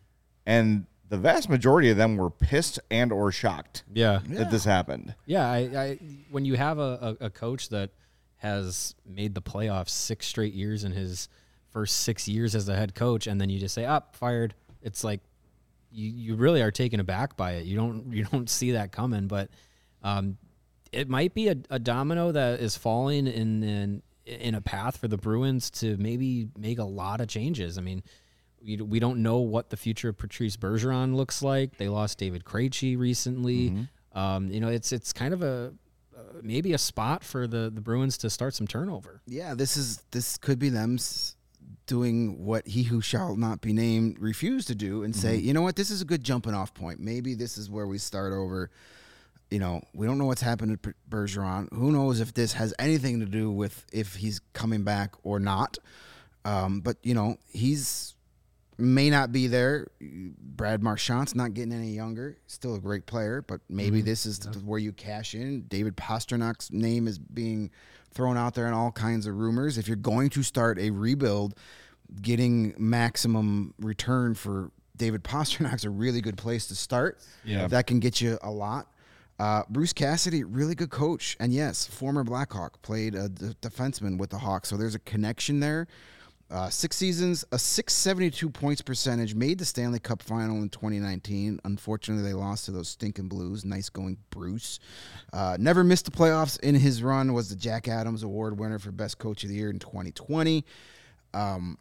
and 0.46 0.86
the 1.10 1.18
vast 1.18 1.50
majority 1.50 1.90
of 1.90 1.96
them 1.98 2.18
were 2.18 2.30
pissed 2.30 2.80
and 2.92 3.12
or 3.14 3.32
shocked 3.32 3.84
Yeah. 3.94 4.20
that 4.28 4.52
this 4.52 4.66
happened. 4.66 5.16
Yeah, 5.26 5.50
I, 5.50 5.58
I 5.58 6.00
when 6.30 6.44
you 6.44 6.56
have 6.56 6.80
a, 6.80 7.16
a, 7.22 7.26
a 7.26 7.30
coach 7.30 7.70
that 7.70 7.92
has 8.38 8.94
made 9.06 9.34
the 9.34 9.42
playoffs 9.42 9.90
six 9.90 10.28
straight 10.28 10.54
years 10.54 10.84
in 10.84 10.92
his 10.92 11.30
first 11.72 12.02
six 12.02 12.28
years 12.28 12.56
as 12.56 12.68
a 12.70 12.76
head 12.76 12.94
coach, 12.94 13.26
and 13.26 13.40
then 13.42 13.50
you 13.50 13.58
just 13.60 13.74
say, 13.74 13.86
"Up, 13.86 14.16
fired." 14.16 14.54
It's 14.84 15.04
like 15.04 15.22
you, 15.92 16.10
you 16.12 16.36
really 16.36 16.62
are 16.62 16.72
taken 16.72 17.00
aback 17.00 17.36
by 17.38 17.54
it. 17.54 17.66
You 17.66 17.78
don't 17.78 18.12
you 18.14 18.26
don't 18.26 18.50
see 18.60 18.72
that 18.74 18.92
coming, 18.92 19.28
but 19.28 19.50
um, 20.04 20.38
it 20.92 21.10
might 21.10 21.34
be 21.34 21.50
a, 21.50 21.56
a 21.70 21.80
domino 21.80 22.32
that 22.32 22.60
is 22.60 22.78
falling 22.78 23.28
in, 23.28 23.64
in 23.64 24.02
in 24.26 24.56
a 24.56 24.62
path 24.62 24.98
for 24.98 25.08
the 25.08 25.18
Bruins 25.18 25.70
to 25.72 25.96
maybe 25.98 26.50
make 26.58 26.80
a 26.80 26.84
lot 26.84 27.22
of 27.22 27.28
changes. 27.30 27.78
I 27.78 27.82
mean, 27.82 28.04
we, 28.62 28.76
we 28.78 29.00
don't 29.00 29.24
know 29.24 29.38
what 29.40 29.70
the 29.70 29.78
future 29.78 30.10
of 30.10 30.18
Patrice 30.18 30.58
Bergeron 30.58 31.16
looks 31.16 31.42
like. 31.42 31.78
They 31.78 31.88
lost 31.88 32.18
David 32.18 32.44
Krejci 32.44 32.98
recently. 32.98 33.74
Um, 34.14 34.50
you 34.52 34.60
know, 34.60 34.68
it's 34.68 34.92
it's 34.92 35.14
kind 35.14 35.34
of 35.34 35.44
a 35.44 35.74
uh, 36.18 36.20
maybe 36.42 36.74
a 36.74 36.78
spot 36.78 37.24
for 37.24 37.48
the 37.48 37.70
the 37.74 37.82
Bruins 37.82 38.18
to 38.20 38.30
start 38.30 38.54
some 38.54 38.68
turnover. 38.68 39.22
Yeah, 39.28 39.54
this 39.56 39.78
is 39.78 40.04
this 40.12 40.38
could 40.38 40.60
be 40.60 40.70
them 40.70 40.96
s- 40.96 41.36
doing 41.86 42.44
what 42.46 42.68
he 42.68 42.84
who 42.84 43.00
shall 43.02 43.36
not 43.38 43.62
be 43.62 43.72
named 43.74 44.20
refused 44.20 44.68
to 44.68 44.76
do 44.76 45.04
and 45.04 45.16
say, 45.16 45.36
you 45.38 45.54
know 45.54 45.62
what, 45.62 45.76
this 45.78 45.90
is 45.90 46.02
a 46.02 46.06
good 46.06 46.24
jumping 46.24 46.54
off 46.54 46.74
point. 46.74 47.00
Maybe 47.00 47.34
this 47.34 47.58
is 47.58 47.70
where 47.70 47.88
we 47.88 47.98
start 47.98 48.34
over. 48.34 48.70
You 49.50 49.60
know, 49.60 49.82
we 49.94 50.06
don't 50.06 50.18
know 50.18 50.26
what's 50.26 50.42
happened 50.42 50.82
to 50.84 50.94
Bergeron. 51.10 51.72
Who 51.74 51.92
knows 51.92 52.20
if 52.20 52.34
this 52.34 52.54
has 52.54 52.74
anything 52.80 53.22
to 53.22 53.26
do 53.26 53.50
with 53.52 53.86
if 53.94 54.16
he's 54.16 54.42
coming 54.54 54.84
back 54.84 55.16
or 55.24 55.40
not? 55.40 55.78
Um, 56.44 56.82
but 56.82 56.98
you 57.04 57.14
know, 57.14 57.38
he's 57.52 58.16
may 58.78 59.10
not 59.10 59.32
be 59.32 59.48
there. 59.48 59.88
Brad 60.00 60.82
Marchand's 60.82 61.34
not 61.34 61.54
getting 61.54 61.74
any 61.74 61.92
younger. 61.92 62.38
Still 62.48 62.76
a 62.76 62.80
great 62.80 63.06
player, 63.06 63.42
but 63.42 63.62
maybe 63.70 64.02
this 64.02 64.26
is 64.26 64.40
where 64.64 64.80
you 64.80 64.92
cash 64.92 65.34
in. 65.34 65.62
David 65.68 65.98
Pastrnak's 65.98 66.72
name 66.72 67.08
is 67.08 67.18
being 67.18 67.72
thrown 68.12 68.38
out 68.38 68.54
there 68.54 68.68
in 68.68 68.74
all 68.74 68.92
kinds 68.92 69.28
of 69.28 69.36
rumors. 69.36 69.78
If 69.78 69.88
you're 69.88 69.98
going 69.98 70.30
to 70.32 70.44
start 70.44 70.80
a 70.80 70.92
rebuild, 70.92 71.56
getting 72.22 72.76
maximum 72.78 73.74
return 73.80 74.36
for 74.36 74.72
David 74.96 75.24
Pastrnak's 75.24 75.84
a 75.84 75.90
really 75.90 76.22
good 76.22 76.38
place 76.38 76.68
to 76.68 76.76
start. 76.76 77.20
Yeah. 77.44 77.68
That 77.68 77.88
can 77.88 78.00
get 78.00 78.22
you 78.22 78.38
a 78.42 78.52
lot. 78.52 78.88
Uh, 79.40 79.64
Bruce 79.70 79.94
Cassidy, 79.94 80.44
really 80.44 80.76
good 80.76 80.90
coach. 80.90 81.38
And 81.40 81.54
yes, 81.54 81.86
former 81.86 82.24
Blackhawk, 82.24 82.82
played 82.82 83.16
a 83.16 83.30
d- 83.30 83.54
defenseman 83.62 84.18
with 84.18 84.32
the 84.32 84.40
Hawks. 84.40 84.70
So 84.70 84.78
there's 84.78 84.96
a 84.96 85.00
connection 85.00 85.60
there. 85.60 85.88
Uh, 86.50 86.70
six 86.70 86.96
seasons, 86.96 87.44
a 87.52 87.60
672 87.60 88.50
points 88.50 88.82
percentage, 88.82 89.36
made 89.36 89.60
the 89.60 89.66
Stanley 89.66 90.00
Cup 90.00 90.24
final 90.24 90.62
in 90.62 90.70
2019. 90.70 91.60
Unfortunately, 91.66 92.24
they 92.24 92.34
lost 92.34 92.66
to 92.66 92.72
those 92.72 92.88
stinking 92.88 93.28
Blues. 93.28 93.66
Nice 93.66 93.90
going, 93.90 94.18
Bruce. 94.30 94.80
Uh, 95.34 95.58
never 95.60 95.84
missed 95.84 96.06
the 96.06 96.12
playoffs 96.12 96.58
in 96.62 96.74
his 96.74 97.04
run, 97.04 97.34
was 97.34 97.50
the 97.50 97.56
Jack 97.56 97.90
Adams 97.90 98.24
Award 98.24 98.58
winner 98.58 98.80
for 98.80 98.92
Best 98.92 99.18
Coach 99.18 99.44
of 99.44 99.50
the 99.50 99.56
Year 99.56 99.70
in 99.70 99.78
2020. 99.78 100.64
Um, 101.34 101.78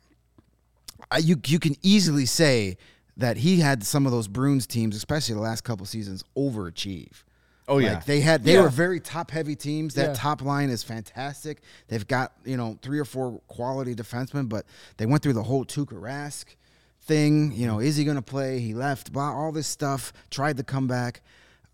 I, 1.13 1.19
you 1.19 1.37
you 1.47 1.61
can 1.61 1.77
easily 1.83 2.27
say 2.27 2.77
that 3.17 3.37
he 3.39 3.61
had 3.61 3.85
some 3.85 4.05
of 4.05 4.11
those 4.11 4.27
Bruins 4.27 4.67
teams, 4.67 4.97
especially 4.97 5.37
the 5.37 5.41
last 5.41 5.63
couple 5.63 5.87
seasons, 5.87 6.25
overachieve. 6.37 7.23
Oh 7.69 7.79
yeah. 7.79 7.95
Like 7.95 8.05
they 8.05 8.21
had 8.21 8.45
they 8.45 8.55
Yeah. 8.55 8.63
were 8.63 8.69
very 8.69 9.01
top 9.01 9.31
heavy 9.31 9.57
teams. 9.57 9.95
That 9.95 10.09
Yeah. 10.11 10.15
top 10.15 10.43
line 10.43 10.71
is 10.71 10.83
fantastic. 10.83 11.63
They've 11.89 12.07
got, 12.07 12.33
you 12.45 12.57
know, 12.57 12.79
three 12.83 12.99
or 12.99 13.05
four 13.05 13.41
quality 13.49 13.95
defensemen, 13.95 14.49
but 14.49 14.67
they 14.99 15.07
went 15.07 15.23
through 15.23 15.33
the 15.35 15.43
whole 15.45 15.65
Tuukka 15.65 16.01
Rask 16.01 16.45
thing. 17.03 17.53
You 17.53 17.67
know, 17.67 17.81
is 17.81 17.97
he 17.97 18.05
gonna 18.05 18.23
play? 18.23 18.61
He 18.61 18.73
left, 18.75 19.13
blah, 19.13 19.33
all 19.33 19.53
this 19.53 19.67
stuff, 19.67 20.13
tried 20.31 20.57
to 20.59 20.63
come 20.63 20.87
back. 20.87 21.23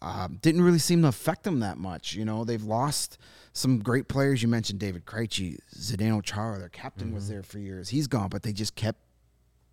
Um, 0.00 0.38
didn't 0.42 0.62
really 0.62 0.78
seem 0.80 1.02
to 1.02 1.08
affect 1.08 1.44
them 1.44 1.60
that 1.60 1.78
much. 1.78 2.14
You 2.14 2.24
know, 2.24 2.44
they've 2.44 2.62
lost 2.62 3.18
some 3.52 3.78
great 3.78 4.08
players. 4.08 4.42
You 4.42 4.48
mentioned 4.48 4.80
David 4.80 5.04
Krejci, 5.06 5.58
Zdeno 5.76 6.22
Chara, 6.24 6.58
their 6.58 6.68
captain 6.70 7.12
was 7.12 7.28
there 7.28 7.42
for 7.42 7.58
years. 7.58 7.90
He's 7.90 8.06
gone, 8.08 8.28
but 8.28 8.42
they 8.42 8.52
just 8.52 8.74
kept 8.74 8.98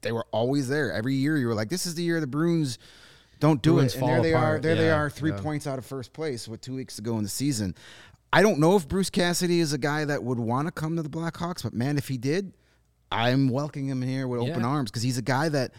they 0.02 0.12
were 0.14 0.26
always 0.32 0.70
there. 0.70 0.94
Every 0.94 1.16
year 1.16 1.38
you 1.38 1.48
were 1.48 1.54
like, 1.54 1.68
this 1.70 1.86
is 1.86 1.96
the 1.96 2.04
year 2.04 2.22
the 2.22 2.28
Bruins 2.28 2.78
don't 3.40 3.62
do 3.62 3.74
Bruins 3.74 3.96
it. 3.96 4.02
And 4.02 4.10
there 4.10 4.22
they 4.22 4.34
are. 4.34 4.38
apart. 4.38 4.62
There 4.64 4.76
they 4.76 4.90
are, 4.92 5.10
three 5.10 5.32
yeah. 5.32 5.40
points 5.40 5.68
out 5.68 5.78
of 5.80 5.86
first 5.86 6.14
place 6.14 6.48
with 6.48 6.62
two 6.62 6.76
weeks 6.76 6.96
to 6.98 7.02
go 7.02 7.18
in 7.18 7.24
the 7.24 7.30
season. 7.30 7.76
I 8.32 8.42
don't 8.42 8.60
know 8.60 8.76
if 8.76 8.88
Bruce 8.88 9.10
Cassidy 9.10 9.60
is 9.60 9.74
a 9.74 9.78
guy 9.78 10.06
that 10.06 10.24
would 10.24 10.40
want 10.40 10.68
to 10.68 10.72
come 10.72 10.96
to 10.98 11.02
the 11.02 11.10
Blackhawks, 11.10 11.64
but 11.64 11.74
man, 11.74 11.98
if 11.98 12.08
he 12.08 12.18
did, 12.18 12.54
I'm 13.12 13.50
welcoming 13.50 13.90
him 13.90 14.02
here 14.02 14.28
with 14.28 14.42
open 14.42 14.62
Yeah. 14.62 14.68
arms 14.68 14.92
because 14.92 15.02
he's 15.02 15.18
a 15.18 15.24
guy 15.24 15.50
that 15.50 15.72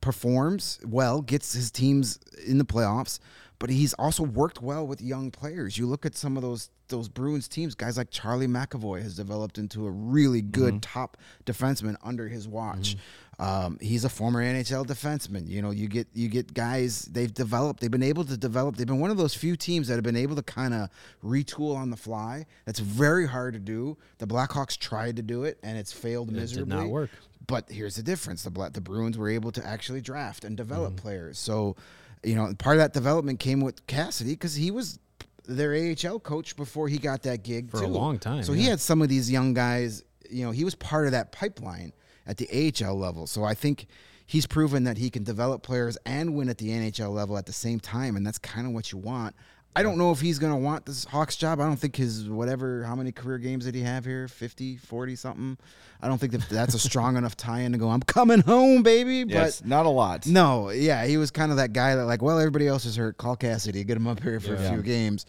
performs 0.00 0.80
well, 0.86 1.20
gets 1.20 1.52
his 1.52 1.70
teams 1.70 2.18
in 2.46 2.56
the 2.58 2.64
playoffs, 2.64 3.18
but 3.60 3.70
he's 3.70 3.92
also 3.94 4.24
worked 4.24 4.60
well 4.60 4.84
with 4.84 5.00
young 5.00 5.30
players. 5.30 5.78
You 5.78 5.86
look 5.86 6.04
at 6.04 6.16
some 6.16 6.36
of 6.36 6.42
those 6.42 6.70
those 6.88 7.08
Bruins 7.08 7.46
teams, 7.46 7.76
guys 7.76 7.96
like 7.96 8.10
Charlie 8.10 8.48
McAvoy 8.48 9.00
has 9.02 9.14
developed 9.14 9.58
into 9.58 9.86
a 9.86 9.90
really 9.90 10.42
good 10.42 10.82
top 10.82 11.16
defenseman 11.46 11.94
under 12.02 12.26
his 12.26 12.48
watch. 12.48 12.96
Um, 13.38 13.78
he's 13.80 14.04
a 14.04 14.08
former 14.08 14.42
NHL 14.42 14.84
defenseman. 14.86 15.48
You 15.48 15.62
know, 15.62 15.70
you 15.70 15.86
get 15.86 16.08
you 16.14 16.28
get 16.28 16.52
guys 16.52 17.02
they've 17.02 17.32
developed. 17.32 17.78
They've 17.80 17.90
been 17.90 18.02
able 18.02 18.24
to 18.24 18.36
develop. 18.36 18.76
They've 18.76 18.86
been 18.88 18.98
one 18.98 19.10
of 19.12 19.16
those 19.18 19.34
few 19.34 19.54
teams 19.56 19.86
that 19.88 19.94
have 19.94 20.02
been 20.02 20.16
able 20.16 20.34
to 20.36 20.42
kind 20.42 20.74
of 20.74 20.88
retool 21.24 21.76
on 21.76 21.90
the 21.90 21.96
fly. 21.96 22.46
That's 22.66 22.80
very 22.80 23.26
hard 23.26 23.54
to 23.54 23.60
do. 23.60 23.96
The 24.18 24.26
Blackhawks 24.26 24.76
tried 24.76 25.14
to 25.16 25.22
do 25.22 25.44
it 25.44 25.58
and 25.62 25.78
it's 25.78 25.92
failed 25.92 26.28
did 26.28 26.36
miserably. 26.36 26.74
not 26.76 26.88
work. 26.88 27.10
But 27.46 27.70
here's 27.70 27.94
the 27.96 28.02
difference: 28.02 28.42
the 28.42 28.50
Bla- 28.50 28.70
the 28.70 28.80
Bruins 28.80 29.16
were 29.16 29.28
able 29.30 29.52
to 29.52 29.64
actually 29.66 30.00
draft 30.00 30.44
and 30.44 30.56
develop 30.56 30.94
Mm-hmm. 30.94 31.02
players. 31.02 31.38
So, 31.38 31.76
you 32.22 32.34
know, 32.34 32.52
part 32.58 32.76
of 32.76 32.80
that 32.80 32.92
development 32.92 33.40
came 33.40 33.60
with 33.60 33.86
Cassidy 33.86 34.32
because 34.32 34.54
he 34.54 34.70
was 34.70 34.98
their 35.46 35.74
AHL 35.74 36.20
coach 36.20 36.56
before 36.56 36.88
he 36.88 36.98
got 36.98 37.22
that 37.22 37.42
gig 37.42 37.70
For 37.70 37.78
a 37.78 37.86
long 37.86 38.18
time, 38.18 38.42
So 38.42 38.52
he 38.52 38.64
had 38.64 38.80
some 38.80 39.02
of 39.02 39.08
these 39.08 39.30
young 39.30 39.54
guys. 39.54 40.04
You 40.30 40.44
know, 40.44 40.50
he 40.52 40.64
was 40.64 40.74
part 40.74 41.06
of 41.06 41.12
that 41.12 41.32
pipeline 41.32 41.92
at 42.26 42.36
the 42.36 42.48
AHL 42.52 42.96
level. 42.96 43.26
So 43.26 43.42
I 43.42 43.54
think 43.54 43.86
he's 44.26 44.46
proven 44.46 44.84
that 44.84 44.96
he 44.98 45.10
can 45.10 45.24
develop 45.24 45.62
players 45.62 45.98
and 46.06 46.36
win 46.36 46.48
at 46.48 46.58
the 46.58 46.68
NHL 46.68 47.12
level 47.12 47.36
at 47.36 47.46
the 47.46 47.52
same 47.52 47.80
time, 47.80 48.16
and 48.16 48.24
that's 48.24 48.38
kind 48.38 48.66
of 48.66 48.72
what 48.72 48.92
you 48.92 48.98
want. 48.98 49.34
I 49.76 49.84
don't 49.84 49.98
know 49.98 50.10
if 50.10 50.20
he's 50.20 50.38
going 50.40 50.52
to 50.52 50.58
want 50.58 50.84
this 50.84 51.04
Hawks 51.04 51.36
job. 51.36 51.60
I 51.60 51.64
don't 51.64 51.76
think 51.76 51.94
his 51.94 52.28
whatever 52.28 52.82
how 52.82 52.96
many 52.96 53.12
career 53.12 53.38
games 53.38 53.66
did 53.66 53.74
he 53.74 53.82
have 53.82 54.04
here? 54.04 54.26
50, 54.26 54.76
40 54.78 55.16
something. 55.16 55.58
I 56.02 56.08
don't 56.08 56.18
think 56.18 56.32
that 56.32 56.48
that's 56.48 56.74
a 56.74 56.78
strong 56.78 57.16
enough 57.16 57.36
tie-in 57.36 57.72
to 57.72 57.78
go 57.78 57.88
I'm 57.88 58.00
coming 58.00 58.40
home, 58.40 58.82
baby, 58.82 59.22
but 59.24 59.32
yes, 59.32 59.64
not 59.64 59.86
a 59.86 59.90
lot. 59.90 60.26
no, 60.26 60.70
yeah, 60.70 61.04
he 61.06 61.16
was 61.18 61.30
kind 61.30 61.50
of 61.50 61.58
that 61.58 61.72
guy 61.72 61.94
that 61.94 62.06
like, 62.06 62.20
well, 62.20 62.38
everybody 62.38 62.66
else 62.66 62.84
is 62.84 62.96
hurt. 62.96 63.16
Call 63.16 63.36
Cassidy, 63.36 63.84
get 63.84 63.96
him 63.96 64.06
up 64.08 64.20
here 64.22 64.40
for 64.40 64.54
a 64.54 64.70
few 64.70 64.82
games. 64.82 65.26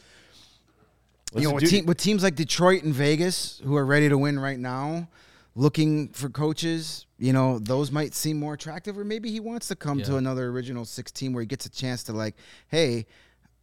Listen, 1.33 1.41
you 1.43 1.47
know, 1.47 1.55
with, 1.55 1.69
team, 1.69 1.85
with 1.85 1.97
teams 1.97 2.23
like 2.23 2.35
Detroit 2.35 2.83
and 2.83 2.93
Vegas, 2.93 3.61
who 3.63 3.75
are 3.77 3.85
ready 3.85 4.09
to 4.09 4.17
win 4.17 4.37
right 4.39 4.59
now, 4.59 5.07
looking 5.55 6.09
for 6.09 6.29
coaches, 6.29 7.05
you 7.19 7.31
know, 7.31 7.59
those 7.59 7.91
might 7.91 8.13
seem 8.13 8.37
more 8.37 8.55
attractive. 8.55 8.97
Or 8.97 9.05
maybe 9.05 9.31
he 9.31 9.39
wants 9.39 9.67
to 9.69 9.75
come 9.75 10.01
to 10.01 10.17
another 10.17 10.47
original 10.47 10.83
six 10.83 11.11
team 11.11 11.31
where 11.31 11.41
he 11.41 11.47
gets 11.47 11.65
a 11.65 11.69
chance 11.69 12.03
to 12.03 12.13
like, 12.13 12.35
hey, 12.67 13.05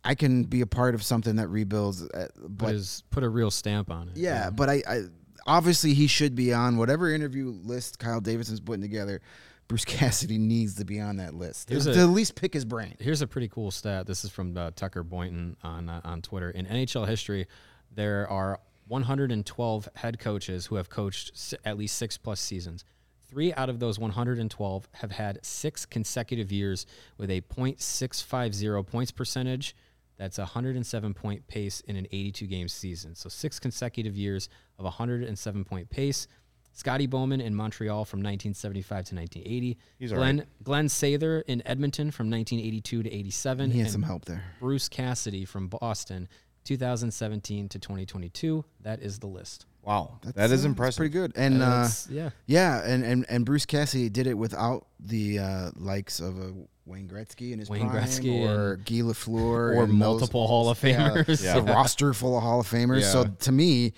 I 0.08 0.14
can 0.14 0.44
be 0.44 0.62
a 0.62 0.66
part 0.66 0.94
of 0.94 1.02
something 1.02 1.36
that 1.36 1.48
rebuilds. 1.48 2.02
uh, 2.02 2.28
Put, 2.34 2.56
But 2.58 2.72
his, 2.72 3.02
put 3.10 3.22
a 3.24 3.28
real 3.28 3.50
stamp 3.50 3.90
on 3.90 4.08
it. 4.08 4.16
yeah, 4.16 4.48
but 4.50 4.68
I, 4.70 4.82
I 4.88 5.02
obviously 5.46 5.92
he 5.94 6.06
should 6.06 6.34
be 6.34 6.52
on 6.54 6.76
whatever 6.78 7.12
interview 7.12 7.52
list 7.62 7.98
Kyle 7.98 8.20
Davidson's 8.20 8.60
putting 8.60 8.82
together. 8.82 9.20
Bruce 9.68 9.84
Cassidy 9.98 10.38
needs 10.38 10.76
to 10.76 10.84
be 10.86 10.98
on 10.98 11.16
that 11.18 11.34
list 11.34 11.68
Here's 11.68 11.84
to, 11.84 11.90
a- 11.90 11.94
to 11.94 12.00
at 12.00 12.08
least 12.08 12.34
pick 12.36 12.54
his 12.54 12.64
brain. 12.64 12.94
Here's 13.00 13.20
a 13.20 13.26
pretty 13.26 13.48
cool 13.48 13.70
stat. 13.70 14.06
This 14.06 14.24
is 14.24 14.30
from 14.30 14.56
uh, 14.56 14.70
Tucker 14.74 15.02
Boynton 15.02 15.56
on 15.62 15.90
uh, 15.90 16.00
on 16.04 16.22
Twitter. 16.22 16.48
In 16.50 16.64
NHL 16.64 17.06
history, 17.06 17.46
there 17.94 18.26
are 18.30 18.60
112 18.86 19.88
head 19.94 20.18
coaches 20.18 20.64
who 20.66 20.76
have 20.76 20.88
coached 20.88 21.32
s- 21.34 21.52
at 21.66 21.76
least 21.76 21.98
six 21.98 22.16
plus 22.16 22.40
seasons. 22.40 22.84
Three 23.28 23.52
out 23.52 23.68
of 23.68 23.78
those 23.78 23.98
112 23.98 24.88
have 24.94 25.10
had 25.10 25.38
six 25.44 25.84
consecutive 25.84 26.50
years 26.50 26.86
with 27.18 27.30
a 27.30 27.42
.650 27.42 28.86
points 28.86 29.10
percentage. 29.10 29.76
That's 30.18 30.38
a 30.38 30.42
107 30.42 31.14
point 31.14 31.46
pace 31.46 31.80
in 31.80 31.96
an 31.96 32.06
82 32.10 32.46
game 32.46 32.68
season. 32.68 33.14
So 33.14 33.28
six 33.28 33.58
consecutive 33.58 34.16
years 34.16 34.48
of 34.78 34.84
107 34.84 35.64
point 35.64 35.88
pace. 35.90 36.26
Scotty 36.72 37.06
Bowman 37.06 37.40
in 37.40 37.54
Montreal 37.56 38.04
from 38.04 38.18
1975 38.20 38.88
to 39.06 39.14
1980. 39.16 39.78
He's 39.98 40.12
all 40.12 40.18
Glenn 40.18 40.46
Glen 40.62 40.86
Sather 40.86 41.42
in 41.46 41.60
Edmonton 41.66 42.10
from 42.12 42.30
1982 42.30 43.02
to 43.02 43.12
87. 43.12 43.70
He 43.70 43.78
had 43.78 43.86
and 43.86 43.92
some 43.92 44.02
help 44.02 44.26
there. 44.26 44.44
Bruce 44.60 44.88
Cassidy 44.88 45.44
from 45.44 45.66
Boston, 45.68 46.28
2017 46.64 47.68
to 47.70 47.78
2022. 47.78 48.64
That 48.82 49.00
is 49.00 49.18
the 49.18 49.26
list. 49.26 49.66
Wow, 49.82 50.18
that 50.22 50.34
That's, 50.34 50.64
uh, 50.64 50.68
impressive. 50.68 50.98
Pretty 50.98 51.12
good. 51.12 51.32
And 51.34 51.62
Uh, 51.62 51.66
uh, 51.66 51.88
yeah. 52.10 52.30
yeah, 52.46 52.82
and, 52.84 53.02
and 53.04 53.26
and 53.28 53.44
Bruce 53.44 53.66
Cassidy 53.66 54.08
did 54.08 54.26
it 54.26 54.34
without 54.34 54.86
the 55.00 55.38
uh, 55.38 55.70
likes 55.76 56.20
of 56.20 56.38
a 56.38 56.52
Wayne 56.88 57.06
Gretzky 57.08 57.52
in 57.52 57.58
his 57.58 57.68
Wayne 57.70 57.88
prime, 57.88 58.02
Gretzky 58.02 58.48
or 58.48 58.76
Guy 58.76 58.96
Lafleur, 59.02 59.76
or 59.76 59.82
and 59.84 59.92
those- 59.92 59.98
multiple 59.98 60.46
Hall 60.46 60.68
of 60.70 60.80
Famers. 60.80 61.42
Yeah. 61.44 61.54
The 61.60 61.62
roster 61.72 62.12
full 62.14 62.36
of 62.36 62.42
Hall 62.42 62.60
of 62.60 62.68
Famers. 62.68 63.04
So 63.04 63.24
to 63.26 63.52
me, 63.52 63.92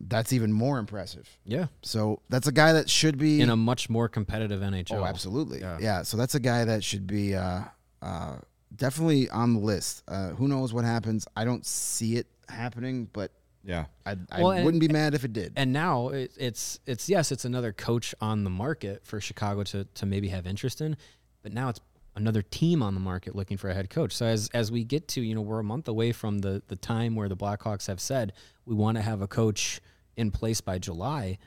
that's 0.00 0.32
even 0.32 0.52
more 0.52 0.78
impressive. 0.78 1.28
Yeah. 1.44 1.66
So 1.82 2.20
that's 2.28 2.46
a 2.48 2.52
guy 2.52 2.72
that 2.72 2.90
should 2.90 3.16
be 3.18 3.40
In 3.40 3.50
a 3.50 3.56
much 3.56 3.88
more 3.88 4.08
competitive 4.08 4.60
NHL. 4.60 4.92
Oh, 4.94 5.04
absolutely. 5.04 5.60
Yeah. 5.60 5.78
Yeah. 5.80 6.02
So 6.02 6.16
that's 6.16 6.34
a 6.34 6.40
guy 6.40 6.64
that 6.64 6.82
should 6.82 7.06
be 7.06 7.34
uh, 7.36 7.60
uh, 8.02 8.38
definitely 8.74 9.28
on 9.30 9.54
the 9.54 9.60
list. 9.60 10.02
Uh, 10.08 10.30
who 10.30 10.48
knows 10.48 10.72
what 10.72 10.84
happens? 10.84 11.26
I 11.36 11.44
don't 11.44 11.64
see 11.64 12.16
it 12.16 12.26
happening, 12.48 13.08
but 13.12 13.30
Yeah, 13.64 13.86
I, 14.04 14.16
I 14.30 14.42
Well, 14.42 14.64
wouldn't 14.64 14.80
be 14.80 14.88
mad 14.88 15.14
if 15.14 15.24
it 15.24 15.32
did. 15.32 15.52
And 15.56 15.72
now 15.72 16.08
it, 16.08 16.32
it's 16.36 16.80
it's 16.86 17.08
yes, 17.08 17.30
it's 17.32 17.44
another 17.46 17.72
coach 17.72 18.14
on 18.20 18.44
the 18.44 18.50
market 18.50 19.06
for 19.06 19.20
Chicago 19.20 19.62
to 19.64 19.84
to 19.84 20.04
maybe 20.06 20.28
have 20.28 20.46
interest 20.46 20.80
in, 20.82 20.96
but 21.42 21.52
now 21.52 21.68
it's 21.70 21.80
another 22.16 22.42
team 22.42 22.82
on 22.82 22.94
the 22.94 23.00
market 23.00 23.34
looking 23.34 23.56
for 23.56 23.68
a 23.70 23.74
head 23.74 23.90
coach. 23.90 24.12
So 24.14 24.26
as 24.26 24.48
as 24.54 24.70
we 24.70 24.84
get 24.84 25.08
to 25.08 25.20
you 25.20 25.34
know 25.34 25.40
we're 25.40 25.60
a 25.60 25.64
month 25.64 25.88
away 25.88 26.12
from 26.12 26.38
the 26.38 26.62
the 26.68 26.76
time 26.76 27.14
where 27.14 27.28
the 27.28 27.36
Blackhawks 27.36 27.86
have 27.88 28.00
said 28.00 28.32
we 28.66 28.74
want 28.74 28.96
to 28.96 29.02
have 29.02 29.20
a 29.22 29.26
coach 29.28 29.80
in 30.16 30.30
place 30.30 30.60
by 30.60 30.78
July. 30.78 31.38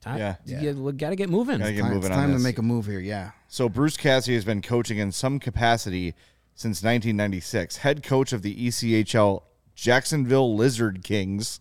Time, 0.00 0.18
Yeah. 0.18 0.36
you 0.46 0.92
got 0.92 1.10
to 1.10 1.16
get 1.16 1.28
moving. 1.28 1.58
Gotta 1.58 1.72
get 1.72 1.80
time, 1.82 1.94
moving 1.94 2.10
it's 2.10 2.16
on 2.16 2.16
time 2.22 2.28
to 2.30 2.34
this. 2.34 2.42
make 2.44 2.58
a 2.58 2.62
move 2.62 2.86
here. 2.86 3.00
Yeah. 3.00 3.32
So 3.48 3.68
Bruce 3.68 3.96
Cassidy 3.96 4.34
has 4.36 4.44
been 4.44 4.62
coaching 4.62 4.98
in 4.98 5.10
some 5.10 5.40
capacity 5.40 6.14
since 6.54 6.82
1996. 6.84 7.78
Head 7.78 8.04
coach 8.04 8.32
of 8.32 8.42
the 8.42 8.54
ECHL 8.68 9.42
Jacksonville 9.74 10.54
Lizard 10.54 11.02
Kings 11.02 11.60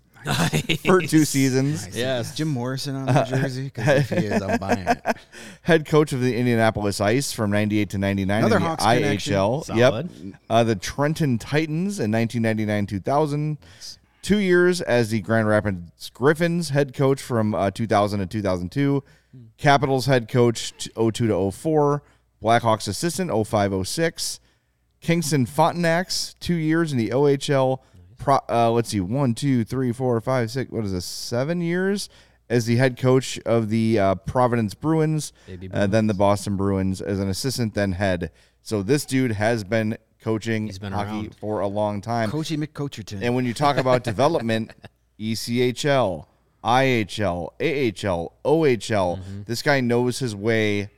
for 0.85 1.01
two 1.01 1.25
seasons. 1.25 1.95
Yes. 1.95 2.29
Is 2.31 2.35
Jim 2.35 2.47
Morrison 2.49 2.95
on 2.95 3.05
the 3.07 3.23
jersey? 3.23 3.65
Because 3.65 3.87
if 3.99 4.09
he 4.09 4.25
is, 4.25 4.41
I'm 4.41 4.57
buying 4.59 4.79
it. 4.87 5.01
Head 5.63 5.85
coach 5.85 6.13
of 6.13 6.21
the 6.21 6.35
Indianapolis 6.35 6.99
Ice 7.01 7.31
from 7.31 7.51
98 7.51 7.89
to 7.91 7.97
99 7.97 8.37
Another 8.39 8.55
in 8.57 8.61
the 8.61 8.67
Hawks 8.67 8.83
connection. 8.83 9.33
IHL. 9.33 9.63
Solid. 9.65 10.09
Yep. 10.11 10.35
Uh, 10.49 10.63
the 10.63 10.75
Trenton 10.75 11.37
Titans 11.37 11.99
in 11.99 12.11
1999 12.11 12.85
2000. 12.87 13.57
Two 14.23 14.39
years 14.39 14.81
as 14.81 15.09
the 15.11 15.21
Grand 15.21 15.47
Rapids 15.47 16.09
Griffins 16.13 16.69
head 16.69 16.93
coach 16.93 17.21
from 17.21 17.55
uh, 17.55 17.71
2000 17.71 18.19
to 18.19 18.25
2002. 18.25 19.03
Capitals 19.57 20.05
head 20.07 20.27
coach 20.27 20.73
t- 20.77 20.91
02 20.95 21.11
to 21.27 21.51
04. 21.51 22.03
Blackhawks 22.43 22.87
assistant 22.87 23.31
05 23.47 23.87
06. 23.87 24.39
Kingston 24.99 25.45
Frontenacs, 25.45 26.33
two 26.39 26.55
years 26.55 26.91
in 26.91 26.97
the 26.97 27.09
OHL. 27.09 27.79
Pro, 28.17 28.39
uh, 28.49 28.71
let's 28.71 28.89
see, 28.89 28.99
one, 28.99 29.33
two, 29.35 29.63
three, 29.63 29.91
four, 29.91 30.19
five, 30.21 30.49
six. 30.51 30.71
What 30.71 30.83
is 30.85 30.91
this? 30.91 31.05
Seven 31.05 31.61
years 31.61 32.09
as 32.49 32.65
the 32.65 32.77
head 32.77 32.97
coach 32.97 33.37
of 33.45 33.69
the 33.69 33.99
uh, 33.99 34.15
Providence 34.15 34.73
Bruins, 34.73 35.33
Baby 35.47 35.69
uh, 35.71 35.85
then 35.87 36.07
the 36.07 36.13
Boston 36.13 36.55
Bruins 36.55 37.01
as 37.01 37.19
an 37.19 37.27
assistant, 37.29 37.73
then 37.73 37.91
head. 37.93 38.31
So 38.61 38.81
this 38.83 39.05
dude 39.05 39.31
has 39.33 39.63
been 39.63 39.97
coaching 40.21 40.65
He's 40.67 40.79
been 40.79 40.93
hockey 40.93 41.09
around. 41.11 41.35
for 41.35 41.59
a 41.59 41.67
long 41.67 42.01
time. 42.01 42.29
Coachy 42.31 42.57
McCoacherton. 42.57 43.19
And 43.21 43.35
when 43.35 43.45
you 43.45 43.53
talk 43.53 43.77
about 43.77 44.03
development, 44.05 44.71
ECHL, 45.19 46.25
IHL, 46.63 47.49
AHL, 47.59 48.33
OHL, 48.45 49.17
Mm-hmm. 49.19 49.41
this 49.45 49.61
guy 49.61 49.79
knows 49.81 50.19
his 50.19 50.35
way 50.35 50.89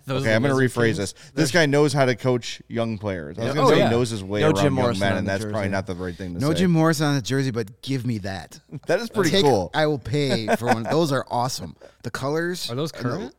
Okay, 0.08 0.34
I'm 0.34 0.42
going 0.42 0.54
to 0.54 0.60
rephrase 0.60 0.84
Kings? 0.84 0.98
this. 0.98 1.14
This 1.34 1.50
guy 1.50 1.66
knows 1.66 1.92
how 1.92 2.04
to 2.04 2.14
coach 2.16 2.60
young 2.68 2.98
players. 2.98 3.38
I 3.38 3.42
was 3.44 3.48
Yeah. 3.48 3.54
going 3.54 3.66
to 3.68 3.72
Oh, 3.72 3.74
say 3.74 3.78
yeah. 3.80 3.88
he 3.88 3.94
knows 3.94 4.10
his 4.10 4.24
way 4.24 4.40
No 4.40 4.46
around 4.46 4.56
Jim 4.56 4.64
young 4.64 4.74
Morrison 4.74 5.00
men, 5.08 5.16
and 5.18 5.26
the 5.26 5.30
that's 5.32 5.44
probably 5.44 5.68
not 5.68 5.86
the 5.86 5.94
right 5.94 6.14
thing 6.14 6.34
to 6.34 6.40
no 6.40 6.48
say. 6.48 6.52
No 6.52 6.54
Jim 6.54 6.70
Morrison 6.72 7.06
on 7.06 7.14
the 7.16 7.22
jersey, 7.22 7.50
but 7.50 7.82
give 7.82 8.06
me 8.06 8.18
that. 8.18 8.60
That 8.86 9.00
is 9.00 9.08
pretty 9.10 9.30
Take- 9.30 9.44
cool. 9.44 9.70
I 9.74 9.86
will 9.86 9.98
pay 9.98 10.46
for 10.56 10.66
one. 10.66 10.82
Those 10.82 11.10
are 11.12 11.24
awesome. 11.30 11.76
The 12.02 12.10
colors 12.10 12.70
Are 12.70 12.74
those 12.74 12.92
and 12.92 13.04
the- 13.04 13.08
current? 13.08 13.34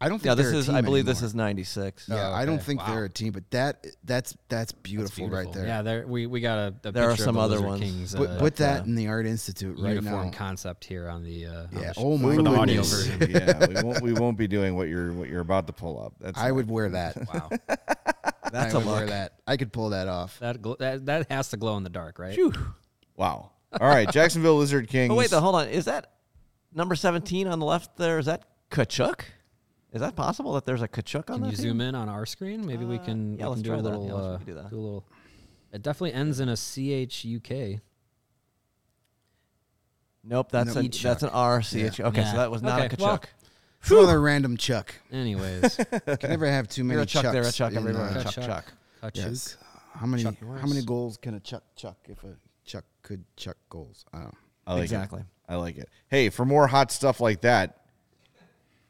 I 0.00 0.08
don't 0.08 0.18
think 0.18 0.26
Yeah, 0.26 0.34
this 0.36 0.46
they're 0.46 0.54
a 0.54 0.58
is. 0.58 0.68
I 0.68 0.80
believe 0.80 1.06
this 1.06 1.22
is 1.22 1.34
'96. 1.34 2.08
Yeah, 2.08 2.28
Oh, 2.28 2.32
I 2.32 2.44
don't 2.44 2.62
think 2.62 2.80
Wow. 2.80 2.94
they're 2.94 3.04
a 3.06 3.08
team, 3.08 3.32
but 3.32 3.50
that 3.50 3.84
that's 4.04 4.36
that's 4.48 4.70
beautiful, 4.70 5.26
Beautiful. 5.28 5.44
right 5.44 5.52
there. 5.52 5.66
Yeah, 5.66 5.82
there 5.82 6.06
we, 6.06 6.26
we 6.26 6.40
got 6.40 6.58
a, 6.58 6.74
a 6.88 6.92
There 6.92 7.10
are 7.10 7.16
some 7.16 7.34
the 7.34 7.40
other 7.40 7.56
Wizard 7.56 7.68
ones. 7.68 7.80
Kings, 7.80 8.14
uh, 8.14 8.36
put 8.38 8.54
that 8.56 8.82
uh, 8.82 8.84
in 8.84 8.94
the 8.94 9.08
art 9.08 9.26
institute 9.26 9.76
right 9.78 9.94
uniform 9.96 10.26
now. 10.26 10.30
concept 10.38 10.84
here 10.84 11.08
on 11.08 11.24
the 11.24 11.46
uh, 11.46 11.52
on 11.52 11.68
Yeah. 11.72 11.78
the 11.88 11.94
sh- 11.94 11.96
Oh 11.98 12.16
my 12.16 12.36
the 12.36 12.48
audio 12.48 12.82
version. 12.82 13.30
yeah, 13.30 13.66
we 13.66 13.82
won't, 13.82 14.02
we 14.02 14.12
won't 14.12 14.38
be 14.38 14.46
doing 14.46 14.76
what 14.76 14.86
you're 14.88 15.12
what 15.12 15.28
you're 15.28 15.40
about 15.40 15.66
to 15.66 15.72
pull 15.72 16.00
up. 16.00 16.14
That's 16.20 16.38
I 16.38 16.48
not- 16.48 16.54
would 16.54 16.70
wear 16.70 16.88
that. 16.90 17.16
Wow, 17.34 17.50
That's 18.52 18.74
I 18.74 18.80
a 18.80 18.84
look. 18.84 19.08
that. 19.08 19.32
I 19.48 19.56
could 19.56 19.72
pull 19.72 19.90
that 19.90 20.06
off. 20.08 20.38
that, 20.38 20.62
gl- 20.62 20.78
that 20.78 21.06
that 21.06 21.30
has 21.30 21.48
to 21.50 21.56
glow 21.56 21.76
in 21.76 21.82
the 21.82 21.90
dark, 21.90 22.18
right? 22.20 22.38
Wow. 23.16 23.50
All 23.80 23.88
right, 23.88 24.10
Jacksonville 24.10 24.56
Lizard 24.58 24.88
Kings. 24.88 25.10
Oh 25.12 25.16
wait, 25.16 25.28
though, 25.30 25.40
hold 25.40 25.56
on. 25.56 25.68
Is 25.68 25.86
that 25.86 26.12
number 26.72 26.94
17 26.94 27.46
on 27.48 27.58
the 27.58 27.66
left 27.66 27.96
there? 27.98 28.18
Is 28.18 28.26
that 28.26 28.44
Tkachuk? 28.70 29.20
Is 29.92 30.00
that 30.00 30.14
possible 30.16 30.52
that 30.54 30.66
there's 30.66 30.82
a 30.82 30.88
Tkachuk 30.88 31.30
on 31.30 31.36
Can 31.36 31.40
that 31.42 31.50
you 31.50 31.56
team? 31.56 31.62
zoom 31.62 31.80
in 31.80 31.94
on 31.94 32.08
our 32.08 32.26
screen? 32.26 32.66
Maybe 32.66 32.84
we 32.84 32.98
Uh, 32.98 33.04
can, 33.04 33.38
yeah, 33.38 33.44
we 33.44 33.48
let's 33.50 33.62
can 33.62 33.62
do 33.62 33.70
try 33.70 33.78
a 33.78 33.82
that. 33.82 33.88
little. 33.88 34.06
Yeah, 34.06 34.12
let's 34.14 34.42
uh, 34.42 34.44
do 34.44 34.54
that. 34.54 34.70
do 34.70 34.76
a 34.76 34.80
little. 34.80 35.04
It 35.72 35.82
definitely 35.82 36.12
ends 36.12 36.40
in 36.40 36.48
a 36.48 36.56
C 36.56 36.92
H 36.92 37.24
U 37.24 37.40
K. 37.40 37.80
Nope, 40.24 40.50
that's 40.50 40.74
No. 40.74 40.80
a, 40.80 40.88
Chuck. 40.88 41.02
that's 41.10 41.22
an 41.22 41.28
R 41.30 41.62
C 41.62 41.82
H. 41.82 42.00
Okay, 42.00 42.20
Yeah. 42.20 42.30
so 42.32 42.36
that 42.38 42.50
was 42.50 42.62
not 42.62 42.80
Okay, 42.80 42.86
a 42.86 42.96
Tkachuk. 42.96 43.00
well, 43.00 43.20
Some 43.82 43.98
other 43.98 44.20
random 44.20 44.56
Chuck. 44.56 44.94
Anyways, 45.12 45.76
Can 46.20 46.30
never 46.30 46.46
have 46.46 46.68
too 46.68 46.84
many 46.84 46.94
You're 46.96 47.02
a 47.04 47.06
Chuck 47.06 47.22
there, 47.32 47.42
a 47.42 47.44
Chucks 47.46 47.56
Chuck 47.56 47.72
in, 47.72 47.78
everywhere. 47.78 48.04
uh, 48.08 48.22
Chuck, 48.24 48.32
Chuck. 48.34 48.44
Chuck. 48.46 48.72
Tkachuk. 49.02 49.16
Yes. 49.16 49.56
How 49.94 50.06
many 50.06 50.22
Chuck 50.22 50.34
how 50.40 50.46
Norris. 50.46 50.68
many 50.68 50.84
goals 50.84 51.16
can 51.16 51.34
a 51.34 51.40
Chuck 51.40 51.62
chuck 51.76 51.96
if 52.08 52.22
a 52.24 52.36
Chuck 52.64 52.84
could 53.02 53.24
chuck 53.36 53.56
goals? 53.70 54.04
I 54.12 54.18
don't 54.18 54.26
know. 54.26 54.32
I 54.66 54.74
like 54.74 54.82
Exactly. 54.82 55.20
It. 55.20 55.26
I 55.48 55.56
like 55.56 55.78
it. 55.78 55.88
Hey, 56.08 56.28
for 56.28 56.44
more 56.44 56.66
hot 56.66 56.90
stuff 56.92 57.20
like 57.20 57.40
that, 57.40 57.78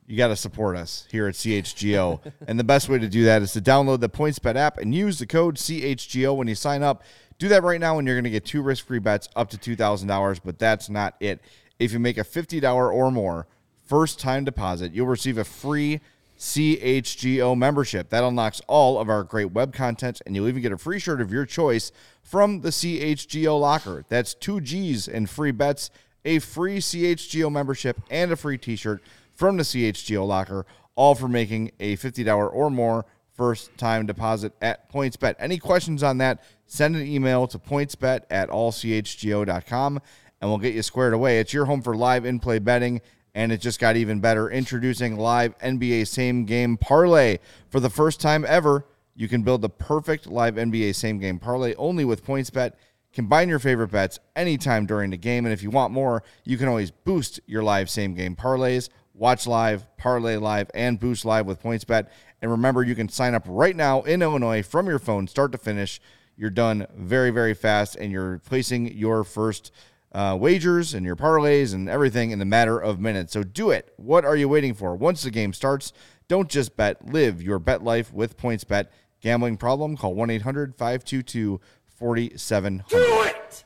you 0.09 0.17
got 0.17 0.29
to 0.29 0.37
support 0.37 0.75
us 0.75 1.07
here 1.11 1.29
at 1.29 1.35
CHGO. 1.35 2.33
and 2.49 2.59
the 2.59 2.65
best 2.65 2.89
way 2.89 2.99
to 2.99 3.09
do 3.09 3.25
that 3.25 3.43
is 3.43 3.53
to 3.53 3.61
download 3.61 4.01
the 4.01 4.09
PointsBet 4.09 4.57
app 4.57 4.79
and 4.79 4.95
use 4.95 5.19
the 5.19 5.27
code 5.27 5.57
CHGO 5.57 6.35
when 6.35 6.49
you 6.49 6.55
sign 6.55 6.83
up. 6.83 7.03
Do 7.39 7.47
that 7.49 7.63
right 7.63 7.79
now 7.79 7.99
and 7.99 8.09
you're 8.09 8.17
going 8.17 8.25
to 8.25 8.31
get 8.31 8.47
two 8.47 8.63
risk-free 8.63 9.01
bets 9.01 9.29
up 9.37 9.51
to 9.51 9.59
$2,000, 9.59 10.41
but 10.43 10.59
that's 10.59 10.89
not 10.89 11.15
it. 11.21 11.41
If 11.79 11.93
you 11.93 11.99
make 11.99 12.17
a 12.17 12.25
$50 12.25 12.93
or 12.93 13.11
more 13.11 13.47
first 13.85 14.19
time 14.19 14.45
deposit, 14.45 14.95
you'll 14.95 15.07
receive 15.07 15.37
a 15.37 15.45
free 15.45 16.01
CHGO 16.39 17.57
membership. 17.57 18.09
That 18.09 18.25
unlocks 18.25 18.63
all 18.67 18.99
of 18.99 19.11
our 19.11 19.25
great 19.25 19.53
web 19.53 19.75
content, 19.75 20.23
and 20.25 20.35
you'll 20.35 20.49
even 20.49 20.63
get 20.63 20.73
a 20.73 20.79
free 20.79 20.99
shirt 20.99 21.21
of 21.21 21.31
your 21.31 21.45
choice 21.45 21.93
from 22.23 22.63
the 22.63 22.71
CHGO 22.71 23.61
locker. 23.61 24.05
That's 24.09 24.33
two 24.33 24.61
G's 24.63 25.07
and 25.07 25.29
free 25.29 25.51
bets, 25.51 25.91
a 26.25 26.39
free 26.39 26.79
CHGO 26.79 27.53
membership, 27.53 28.01
and 28.11 28.33
a 28.33 28.37
free 28.37 28.57
t 28.57 28.75
shirt 28.75 29.03
from 29.39 29.57
the 29.57 29.63
CHGO 29.63 30.27
locker, 30.27 30.67
all 30.97 31.15
for 31.15 31.29
making 31.29 31.71
a 31.79 31.97
$50 31.97 32.53
or 32.53 32.71
more 32.71 33.07
first 33.33 33.71
time 33.79 34.05
deposit 34.05 34.53
at 34.61 34.93
PointsBet. 34.93 35.37
Any 35.39 35.59
questions 35.59 36.03
on 36.03 36.19
that, 36.19 36.43
send 36.67 36.97
an 36.97 37.07
email 37.07 37.47
to 37.47 37.59
pointsbet 37.59 38.23
at 38.31 38.49
allchgo.com 38.49 40.01
and 40.41 40.51
we'll 40.51 40.59
get 40.59 40.75
you 40.75 40.83
squared 40.83 41.15
away. 41.15 41.39
It's 41.39 41.53
your 41.53 41.67
home 41.67 41.83
for 41.83 41.97
live 41.97 42.25
in 42.25 42.41
play 42.41 42.59
betting, 42.59 43.01
and 43.33 43.53
it 43.53 43.61
just 43.61 43.79
got 43.79 43.97
even 43.97 44.19
better. 44.19 44.51
Introducing 44.51 45.17
live 45.17 45.57
NBA 45.59 46.09
same 46.09 46.45
game 46.45 46.77
parlay. 46.77 47.39
For 47.71 47.79
the 47.79 47.91
first 47.91 48.21
time 48.21 48.45
ever, 48.47 48.87
you 49.15 49.29
can 49.29 49.43
build 49.43 49.63
the 49.63 49.69
perfect 49.69 50.27
live 50.27 50.57
NBA 50.57 50.97
same 50.97 51.19
game 51.19 51.39
parlay 51.39 51.75
only 51.77 52.05
with 52.05 52.25
PointsBet. 52.25 52.73
Combine 53.13 53.49
your 53.49 53.59
favorite 53.59 53.91
bets 53.91 54.19
anytime 54.37 54.85
during 54.85 55.11
the 55.11 55.17
game, 55.17 55.47
and 55.47 55.53
if 55.53 55.63
you 55.63 55.71
want 55.71 55.93
more, 55.93 56.23
you 56.45 56.57
can 56.57 56.69
always 56.69 56.91
boost 56.91 57.41
your 57.47 57.63
live 57.63 57.89
same 57.89 58.15
game 58.15 58.37
parlays. 58.37 58.89
Watch 59.19 59.49
live, 59.49 59.85
parlay 59.97 60.37
live, 60.37 60.71
and 60.75 61.01
boost 61.01 61.25
live 61.25 61.45
with 61.45 61.61
PointsBet. 61.61 62.07
And 62.41 62.53
remember, 62.53 62.85
you 62.85 62.95
can 62.95 63.09
sign 63.09 63.35
up 63.35 63.43
right 63.49 63.75
now 63.75 64.03
in 64.03 64.23
Illinois 64.23 64.63
from 64.63 64.87
your 64.87 65.01
phone, 65.01 65.27
start 65.27 65.51
to 65.53 65.59
finish. 65.59 66.01
You're 66.37 66.51
done 66.51 66.87
very, 66.97 67.31
very 67.31 67.53
fast, 67.53 67.97
and 67.97 68.13
you're 68.13 68.39
placing 68.39 68.97
your 68.97 69.25
first 69.25 69.73
uh, 70.13 70.37
wagers 70.41 70.95
and 70.95 71.05
your 71.05 71.17
parlays 71.17 71.75
and 71.75 71.89
everything 71.89 72.31
in 72.31 72.39
the 72.39 72.45
matter 72.45 72.79
of 72.79 73.01
minutes. 73.01 73.33
So 73.33 73.43
do 73.43 73.71
it. 73.71 73.93
What 73.97 74.25
are 74.25 74.37
you 74.37 74.49
waiting 74.49 74.73
for? 74.73 74.95
Once 74.95 75.25
the 75.25 75.33
game 75.33 75.53
starts, 75.53 75.93
don't 76.29 76.49
just 76.49 76.77
bet, 76.77 77.09
live 77.09 77.43
your 77.43 77.59
bet 77.59 77.83
life 77.83 78.13
with 78.13 78.37
PointsBet. 78.37 78.87
Gambling 79.21 79.57
problem? 79.57 79.97
Call 79.97 80.15
1 80.15 80.31
800 80.31 80.77
522 80.77 81.61
4700. 81.97 82.87
Do 82.89 82.97
it! 83.25 83.65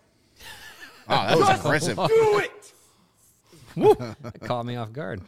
Wow, 1.07 1.27
that 1.27 1.37
was 1.39 1.61
aggressive. 1.61 1.99
Caught 4.45 4.67
me 4.67 4.77
off 4.77 4.93
guard. 4.93 5.23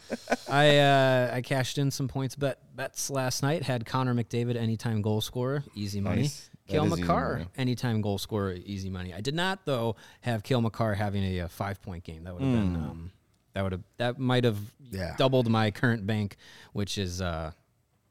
I 0.48 0.78
uh, 0.78 1.30
I 1.34 1.40
cashed 1.42 1.78
in 1.78 1.90
some 1.90 2.08
PointsBet 2.08 2.54
bets 2.74 3.10
last 3.10 3.42
night. 3.42 3.62
Had 3.62 3.86
Connor 3.86 4.14
McDavid 4.14 4.56
anytime 4.56 5.02
goal 5.02 5.20
scorer, 5.20 5.64
easy 5.74 6.00
money. 6.00 6.22
Nice. 6.22 6.50
Kale 6.66 6.86
is 6.94 6.98
easy 7.00 7.46
anytime 7.58 8.00
goal 8.00 8.16
scorer, 8.18 8.52
easy 8.64 8.88
money. 8.88 9.12
I 9.12 9.20
did 9.20 9.34
not 9.34 9.64
though 9.66 9.96
have 10.22 10.42
Cale 10.42 10.60
Makar 10.62 10.94
having 10.94 11.22
a, 11.22 11.40
uh 11.42 11.48
five 11.48 11.82
point 11.82 12.04
game. 12.04 12.24
That 12.24 12.34
would 12.34 12.42
have 12.42 12.52
been 12.52 12.74
Hmm. 12.74 12.90
um, 12.90 13.12
that 13.52 13.62
would 13.62 13.72
have 13.72 13.82
that 13.98 14.18
might 14.18 14.44
have 14.44 14.58
Yeah. 14.90 15.14
doubled 15.18 15.48
my 15.50 15.70
current 15.70 16.06
bank, 16.06 16.36
which 16.72 16.96
is 16.98 17.20
uh, 17.20 17.52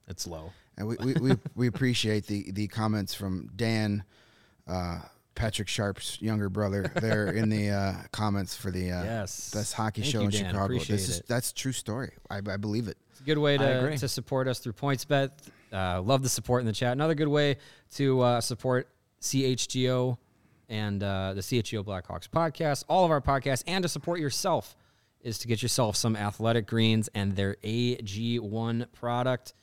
it's 0.08 0.28
low. 0.28 0.52
And 0.78 0.88
we, 0.88 0.96
we, 0.98 1.14
we, 1.14 1.32
we 1.56 1.68
appreciate 1.68 2.26
the, 2.28 2.52
the 2.52 2.68
comments 2.68 3.14
from 3.14 3.50
Dan, 3.56 4.04
uh, 4.68 5.02
Patrick 5.36 5.68
Sharp's 5.68 6.22
younger 6.22 6.50
brother, 6.50 6.92
there 6.96 7.28
in 7.28 7.50
the 7.50 7.70
uh, 7.70 7.94
comments 8.12 8.56
for 8.56 8.70
the 8.72 8.92
uh, 8.92 9.04
Yes. 9.04 9.52
best 9.54 9.74
hockey 9.74 10.02
Thank 10.02 10.12
show 10.12 10.20
you, 10.20 10.26
in 10.26 10.32
Dan. 10.32 10.46
Chicago. 10.46 10.66
Appreciate 10.66 10.96
This 10.96 11.10
is 11.10 11.20
it. 11.20 11.28
that's 11.28 11.52
a 11.52 11.54
true 11.56 11.72
story. 11.72 12.14
I, 12.30 12.38
I 12.38 12.58
believe 12.58 12.88
it. 12.88 12.98
It's 13.12 13.20
a 13.22 13.24
good 13.24 13.38
way 13.38 13.58
to, 13.58 13.98
to 13.98 14.08
support 14.08 14.48
us 14.48 14.60
through 14.60 14.74
PointsBet. 14.74 15.30
Uh, 15.72 16.02
love 16.02 16.22
the 16.24 16.30
support 16.30 16.62
in 16.62 16.68
the 16.68 16.74
chat. 16.74 16.92
Another 16.94 17.16
good 17.16 17.28
way 17.28 17.58
to 17.96 18.22
uh, 18.22 18.42
support 18.42 18.90
CHGO 19.22 20.18
and 20.70 21.02
uh, 21.04 21.34
the 21.34 21.42
CHGO 21.42 21.84
Blackhawks 21.84 22.28
podcast, 22.30 22.84
all 22.88 23.06
of 23.06 23.12
our 23.12 23.22
podcasts, 23.22 23.64
and 23.68 23.82
to 23.84 23.90
support 23.90 24.20
yourself 24.20 24.76
is 25.22 25.38
to 25.40 25.48
get 25.48 25.62
yourself 25.62 25.96
some 25.96 26.16
athletic 26.16 26.68
greens 26.68 27.10
and 27.16 27.36
their 27.36 27.56
AG1 27.64 28.92
product. 28.92 29.54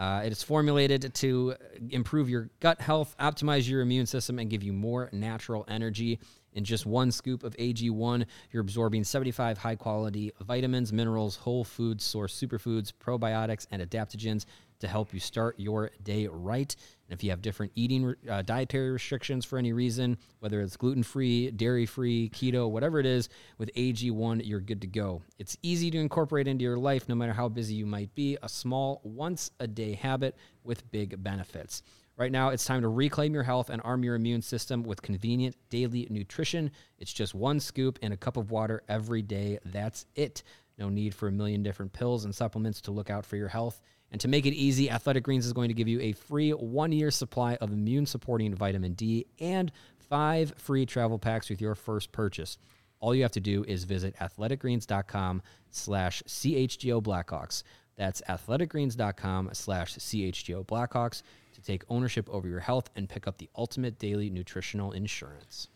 Uh, 0.00 0.22
it 0.24 0.32
is 0.32 0.42
formulated 0.42 1.12
to 1.12 1.54
improve 1.90 2.30
your 2.30 2.48
gut 2.60 2.80
health, 2.80 3.14
optimize 3.20 3.68
your 3.68 3.82
immune 3.82 4.06
system, 4.06 4.38
and 4.38 4.48
give 4.48 4.62
you 4.62 4.72
more 4.72 5.10
natural 5.12 5.62
energy. 5.68 6.18
In 6.54 6.64
just 6.64 6.86
one 6.86 7.12
scoop 7.12 7.44
of 7.44 7.54
AG1, 7.58 8.24
you're 8.50 8.62
absorbing 8.62 9.04
75 9.04 9.58
high 9.58 9.76
quality 9.76 10.32
vitamins, 10.40 10.90
minerals, 10.90 11.36
whole 11.36 11.64
food 11.64 12.00
source 12.00 12.34
superfoods, 12.34 12.94
probiotics, 12.98 13.66
and 13.70 13.82
adaptogens 13.82 14.46
to 14.80 14.88
help 14.88 15.14
you 15.14 15.20
start 15.20 15.58
your 15.58 15.90
day 16.02 16.26
right. 16.26 16.74
And 17.08 17.18
if 17.18 17.24
you 17.24 17.30
have 17.30 17.42
different 17.42 17.72
eating 17.74 18.14
uh, 18.28 18.42
dietary 18.42 18.90
restrictions 18.90 19.44
for 19.44 19.58
any 19.58 19.72
reason, 19.72 20.18
whether 20.40 20.60
it's 20.60 20.76
gluten 20.76 21.02
free, 21.02 21.50
dairy 21.50 21.86
free, 21.86 22.30
keto, 22.30 22.68
whatever 22.68 22.98
it 22.98 23.06
is, 23.06 23.28
with 23.58 23.70
AG1, 23.74 24.42
you're 24.44 24.60
good 24.60 24.80
to 24.80 24.86
go. 24.86 25.22
It's 25.38 25.56
easy 25.62 25.90
to 25.90 25.98
incorporate 25.98 26.48
into 26.48 26.64
your 26.64 26.78
life 26.78 27.08
no 27.08 27.14
matter 27.14 27.32
how 27.32 27.48
busy 27.48 27.74
you 27.74 27.86
might 27.86 28.14
be. 28.14 28.36
A 28.42 28.48
small, 28.48 29.00
once 29.04 29.50
a 29.60 29.66
day 29.66 29.94
habit 29.94 30.36
with 30.64 30.90
big 30.90 31.22
benefits. 31.22 31.82
Right 32.16 32.32
now, 32.32 32.50
it's 32.50 32.66
time 32.66 32.82
to 32.82 32.88
reclaim 32.88 33.32
your 33.32 33.44
health 33.44 33.70
and 33.70 33.80
arm 33.82 34.04
your 34.04 34.14
immune 34.14 34.42
system 34.42 34.82
with 34.82 35.00
convenient 35.00 35.56
daily 35.70 36.06
nutrition. 36.10 36.70
It's 36.98 37.14
just 37.14 37.34
one 37.34 37.60
scoop 37.60 37.98
in 38.02 38.12
a 38.12 38.16
cup 38.16 38.36
of 38.36 38.50
water 38.50 38.82
every 38.90 39.22
day. 39.22 39.58
That's 39.64 40.04
it. 40.14 40.42
No 40.76 40.90
need 40.90 41.14
for 41.14 41.28
a 41.28 41.32
million 41.32 41.62
different 41.62 41.94
pills 41.94 42.26
and 42.26 42.34
supplements 42.34 42.82
to 42.82 42.90
look 42.90 43.08
out 43.08 43.24
for 43.24 43.36
your 43.36 43.48
health. 43.48 43.80
And 44.12 44.20
to 44.20 44.28
make 44.28 44.46
it 44.46 44.54
easy, 44.54 44.90
Athletic 44.90 45.22
Greens 45.24 45.46
is 45.46 45.52
going 45.52 45.68
to 45.68 45.74
give 45.74 45.88
you 45.88 46.00
a 46.00 46.12
free 46.12 46.50
one 46.50 46.92
year 46.92 47.10
supply 47.10 47.54
of 47.56 47.72
immune 47.72 48.06
supporting 48.06 48.54
vitamin 48.54 48.94
D 48.94 49.26
and 49.38 49.70
five 49.98 50.52
free 50.56 50.84
travel 50.86 51.18
packs 51.18 51.48
with 51.48 51.60
your 51.60 51.74
first 51.74 52.10
purchase. 52.12 52.58
All 52.98 53.14
you 53.14 53.22
have 53.22 53.32
to 53.32 53.40
do 53.40 53.64
is 53.66 53.84
visit 53.84 54.14
athleticgreens.com 54.16 55.42
slash 55.70 56.22
CHGO 56.26 57.02
Blackhawks. 57.02 57.62
That's 57.96 58.20
athleticgreens.com 58.28 59.50
slash 59.52 59.94
CHGO 59.94 60.66
Blackhawks 60.66 61.22
to 61.54 61.62
take 61.62 61.84
ownership 61.88 62.28
over 62.30 62.48
your 62.48 62.60
health 62.60 62.90
and 62.96 63.08
pick 63.08 63.26
up 63.26 63.38
the 63.38 63.48
ultimate 63.56 63.98
daily 63.98 64.30
nutritional 64.30 64.92
insurance. 64.92 65.68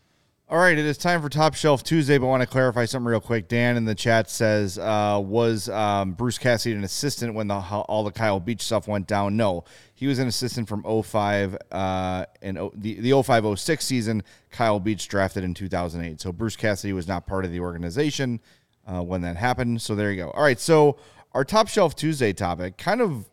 All 0.47 0.59
right, 0.59 0.77
it 0.77 0.85
is 0.85 0.99
time 0.99 1.23
for 1.23 1.29
Top 1.29 1.55
Shelf 1.55 1.81
Tuesday, 1.81 2.19
but 2.19 2.27
I 2.27 2.29
want 2.29 2.41
to 2.41 2.47
clarify 2.47 2.85
something 2.85 3.07
real 3.07 3.19
quick. 3.19 3.47
Dan 3.47 3.77
in 3.77 3.85
the 3.85 3.95
chat 3.95 4.29
says, 4.29 4.77
uh, 4.77 5.19
was 5.23 5.69
um, 5.69 6.11
Bruce 6.11 6.37
Cassidy 6.37 6.75
an 6.75 6.83
assistant 6.83 7.33
when 7.33 7.47
the 7.47 7.55
all 7.55 8.03
the 8.03 8.11
Kyle 8.11 8.39
Beach 8.39 8.61
stuff 8.61 8.87
went 8.87 9.07
down? 9.07 9.35
No, 9.35 9.63
he 9.95 10.05
was 10.05 10.19
an 10.19 10.27
assistant 10.27 10.69
from 10.69 10.83
05 10.83 11.57
uh, 11.71 12.25
and 12.43 12.59
o, 12.59 12.71
the, 12.75 12.99
the 12.99 13.23
05 13.23 13.57
06 13.59 13.83
season. 13.83 14.21
Kyle 14.51 14.79
Beach 14.79 15.07
drafted 15.07 15.43
in 15.43 15.55
2008. 15.55 16.21
So 16.21 16.31
Bruce 16.31 16.55
Cassidy 16.55 16.93
was 16.93 17.07
not 17.07 17.25
part 17.25 17.43
of 17.43 17.51
the 17.51 17.59
organization 17.59 18.39
uh, 18.85 19.01
when 19.01 19.21
that 19.21 19.37
happened. 19.37 19.81
So 19.81 19.95
there 19.95 20.11
you 20.11 20.17
go. 20.25 20.29
All 20.29 20.43
right, 20.43 20.59
so 20.59 20.97
our 21.33 21.43
Top 21.43 21.69
Shelf 21.69 21.95
Tuesday 21.95 22.33
topic 22.33 22.77
kind 22.77 23.01
of, 23.01 23.27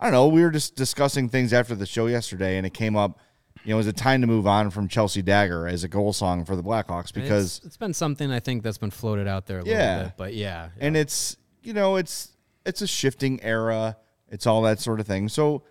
I 0.00 0.04
don't 0.04 0.12
know, 0.12 0.28
we 0.28 0.40
were 0.40 0.50
just 0.50 0.76
discussing 0.76 1.28
things 1.28 1.52
after 1.52 1.74
the 1.74 1.84
show 1.84 2.06
yesterday, 2.06 2.56
and 2.56 2.66
it 2.66 2.72
came 2.72 2.96
up 2.96 3.20
you 3.64 3.72
know, 3.74 3.78
is 3.78 3.86
it 3.86 3.96
time 3.96 4.20
to 4.20 4.26
move 4.26 4.46
on 4.46 4.70
from 4.70 4.88
Chelsea 4.88 5.22
Dagger 5.22 5.66
as 5.66 5.84
a 5.84 5.88
goal 5.88 6.12
song 6.12 6.44
for 6.44 6.54
the 6.56 6.62
Blackhawks 6.62 7.12
because 7.12 7.58
it's, 7.58 7.66
it's 7.66 7.76
been 7.76 7.94
something 7.94 8.30
I 8.30 8.40
think 8.40 8.62
that's 8.62 8.78
been 8.78 8.90
floated 8.90 9.26
out 9.26 9.46
there 9.46 9.60
a 9.60 9.64
Yeah. 9.64 9.90
little 9.96 10.04
bit, 10.04 10.12
but 10.16 10.34
yeah, 10.34 10.64
yeah. 10.76 10.86
and 10.86 10.96
it's 10.96 11.36
you 11.62 11.72
know 11.72 11.96
it's 11.96 12.30
it's 12.66 12.82
a 12.82 12.86
shifting 12.86 13.42
era, 13.42 13.96
it's 14.28 14.46
all 14.46 14.62
that 14.62 14.80
sort 14.80 15.00
of 15.00 15.06
thing. 15.06 15.28
So 15.28 15.62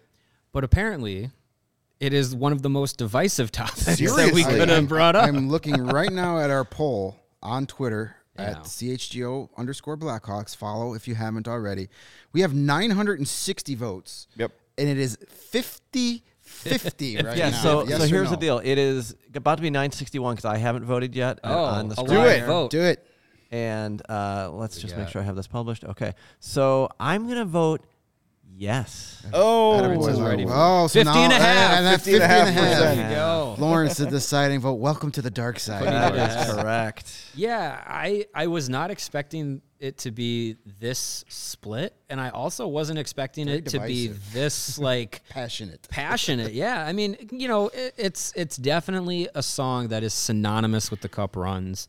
but 0.51 0.63
apparently 0.63 1.32
it 1.99 2.13
is 2.13 2.36
one 2.36 2.51
of 2.51 2.62
the 2.62 2.69
most 2.69 2.97
divisive 2.97 3.51
topics 3.51 3.86
that 3.86 3.99
we 3.99 4.08
Seriously. 4.08 4.43
could 4.43 4.69
have 4.69 4.88
brought 4.88 5.15
up. 5.15 5.25
I'm 5.25 5.49
looking 5.49 5.75
right 5.86 6.12
now 6.12 6.39
at 6.39 6.49
our 6.49 6.65
poll 6.65 7.15
on 7.41 7.65
Twitter 7.67 8.15
at 8.36 8.63
CHGO 8.63 9.49
underscore 9.58 9.95
Blackhawks. 9.97 10.56
Follow 10.56 10.95
if 10.95 11.08
you 11.08 11.13
haven't 11.15 11.47
already. 11.47 11.88
We 12.32 12.41
have 12.41 12.53
960 12.53 13.75
votes. 13.75 14.27
Yep. 14.36 14.51
And 14.77 14.89
it 14.89 14.97
is 14.97 15.17
50 15.29 16.23
50 16.43 17.17
right 17.17 17.38
yeah. 17.38 17.49
now. 17.49 17.58
So 17.58 17.88
Yes 17.88 17.99
so 17.99 18.03
or 18.06 18.08
here's 18.08 18.29
the 18.29 18.38
deal. 18.38 18.60
It 18.60 18.77
is 18.77 19.15
about 19.34 19.56
to 19.56 19.62
be 19.62 19.69
961 19.69 20.36
because 20.36 20.45
I 20.45 20.58
haven't 20.58 20.86
voted 20.86 21.15
yet 21.15 21.39
uh, 21.43 21.49
oh, 21.53 21.63
on 21.65 21.88
the 21.89 21.93
a 21.93 21.97
screen 22.06 22.19
live 22.19 22.36
here. 22.38 22.45
vote. 22.47 22.71
Do 22.71 22.82
it. 22.82 23.08
And 23.51 24.01
uh, 24.10 24.49
let's 24.51 24.77
just 24.79 24.95
make 24.97 25.06
got? 25.06 25.12
sure 25.12 25.21
I 25.21 25.25
have 25.25 25.36
this 25.36 25.47
published. 25.47 25.84
Okay. 25.86 26.13
So 26.39 26.89
I'm 26.99 27.27
gonna 27.27 27.45
vote 27.45 27.82
yes. 28.56 29.23
oh, 29.34 29.79
Attaboy, 29.82 30.10
is 30.10 30.21
ready 30.21 30.45
Oh, 30.47 30.88
so 30.88 30.99
50 30.99 31.13
now, 31.13 31.23
and 31.23 31.34
a 31.34 31.36
half. 31.38 31.77
And 31.77 31.86
that 31.86 32.01
50 32.01 32.12
50 32.12 32.23
and 32.23 32.32
a 32.32 32.36
and 32.36 32.49
a 32.49 32.51
half 32.51 32.63
half. 32.63 32.79
percent. 32.79 32.97
There 32.97 33.10
you 33.10 33.15
go. 33.15 33.56
Lawrence, 33.60 33.97
the 33.97 34.08
deciding 34.08 34.60
vote. 34.62 34.73
Welcome 34.75 35.12
to 35.12 35.21
the 35.21 35.32
dark 35.32 35.60
side. 35.60 35.86
That 35.86 36.15
Yeah. 36.15 36.41
is 36.47 36.53
correct. 36.53 37.13
Yeah, 37.36 37.82
I 37.86 38.25
I 38.34 38.47
was 38.47 38.69
not 38.69 38.91
expecting 38.91 39.62
it 39.83 39.97
to 39.99 40.11
be 40.11 40.55
this 40.79 41.25
split, 41.27 41.93
and 42.09 42.19
I 42.21 42.29
also 42.29 42.67
wasn't 42.67 42.97
expecting 42.99 43.45
Very 43.47 43.57
it 43.59 43.65
to 43.67 43.79
be 43.81 44.07
this 44.31 44.79
like 44.89 45.21
Passionate. 45.29 45.87
passionate. 45.89 46.53
Yeah, 46.53 46.85
I 46.85 46.93
mean, 46.93 47.17
you 47.31 47.47
know, 47.47 47.67
it, 47.67 47.93
it's 47.97 48.31
it's 48.35 48.55
definitely 48.57 49.27
a 49.35 49.43
song 49.43 49.89
that 49.89 50.01
is 50.03 50.13
synonymous 50.13 50.89
with 50.89 51.01
the 51.01 51.09
Cup 51.09 51.35
runs. 51.35 51.87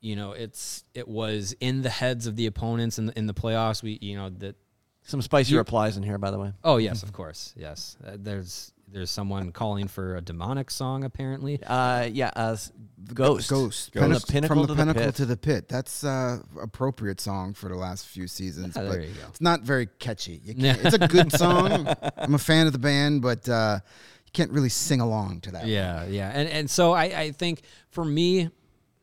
You 0.00 0.16
know, 0.16 0.32
it's 0.32 0.84
it 0.94 1.08
was 1.08 1.54
in 1.60 1.82
the 1.82 1.90
heads 1.90 2.26
of 2.26 2.36
the 2.36 2.46
opponents 2.46 2.98
in 2.98 3.06
the, 3.06 3.18
in 3.18 3.26
the 3.26 3.34
playoffs. 3.34 3.82
We 3.82 3.98
you 4.00 4.16
know 4.16 4.30
that. 4.30 4.56
Some 5.04 5.20
spicy 5.20 5.50
You- 5.52 5.58
replies 5.58 5.96
in 5.96 6.04
here, 6.04 6.16
by 6.16 6.30
the 6.30 6.38
way. 6.38 6.52
Oh 6.62 6.76
yes, 6.76 7.02
of 7.02 7.12
course, 7.12 7.52
yes. 7.56 7.96
Uh, 8.06 8.12
there's 8.16 8.72
there's 8.92 9.10
someone 9.10 9.52
calling 9.52 9.88
for 9.88 10.16
a 10.16 10.20
demonic 10.20 10.70
song 10.70 11.04
apparently. 11.04 11.62
Uh, 11.64 12.08
yeah. 12.12 12.30
Uh, 12.36 12.52
s- 12.52 12.72
Ghost. 13.14 13.50
Ghost. 13.50 13.92
From 13.92 14.12
the 14.12 14.20
Pinnacle- 14.20 14.28
pinnacle 14.32 14.56
from 14.56 14.60
to 14.62 14.66
the 14.66 14.74
the 14.74 14.80
pinnacle 14.80 15.02
pit. 15.04 15.14
to 15.16 15.26
the 15.26 15.36
pit. 15.36 15.68
That's 15.68 16.04
uh, 16.04 16.38
appropriate 16.60 17.20
song 17.20 17.54
for 17.54 17.68
the 17.68 17.74
last 17.74 18.06
few 18.06 18.28
seasons. 18.28 18.76
Yeah, 18.76 18.82
but 18.82 18.92
there 18.92 19.00
you 19.02 19.14
go. 19.14 19.26
It's 19.28 19.40
not 19.40 19.62
very 19.62 19.86
catchy. 19.98 20.40
You 20.44 20.54
can't, 20.54 20.84
it's 20.84 20.94
a 20.94 21.08
good 21.08 21.32
song. 21.32 21.88
I'm 22.16 22.34
a 22.34 22.38
fan 22.38 22.66
of 22.66 22.72
the 22.72 22.78
band, 22.78 23.22
but 23.22 23.48
uh, 23.48 23.80
you 24.24 24.30
can't 24.32 24.52
really 24.52 24.68
sing 24.68 25.00
along 25.00 25.40
to 25.42 25.50
that. 25.52 25.66
Yeah, 25.66 26.04
yeah, 26.06 26.30
and 26.32 26.48
and 26.48 26.70
so 26.70 26.92
I 26.92 27.04
I 27.04 27.30
think 27.32 27.62
for 27.90 28.04
me, 28.04 28.36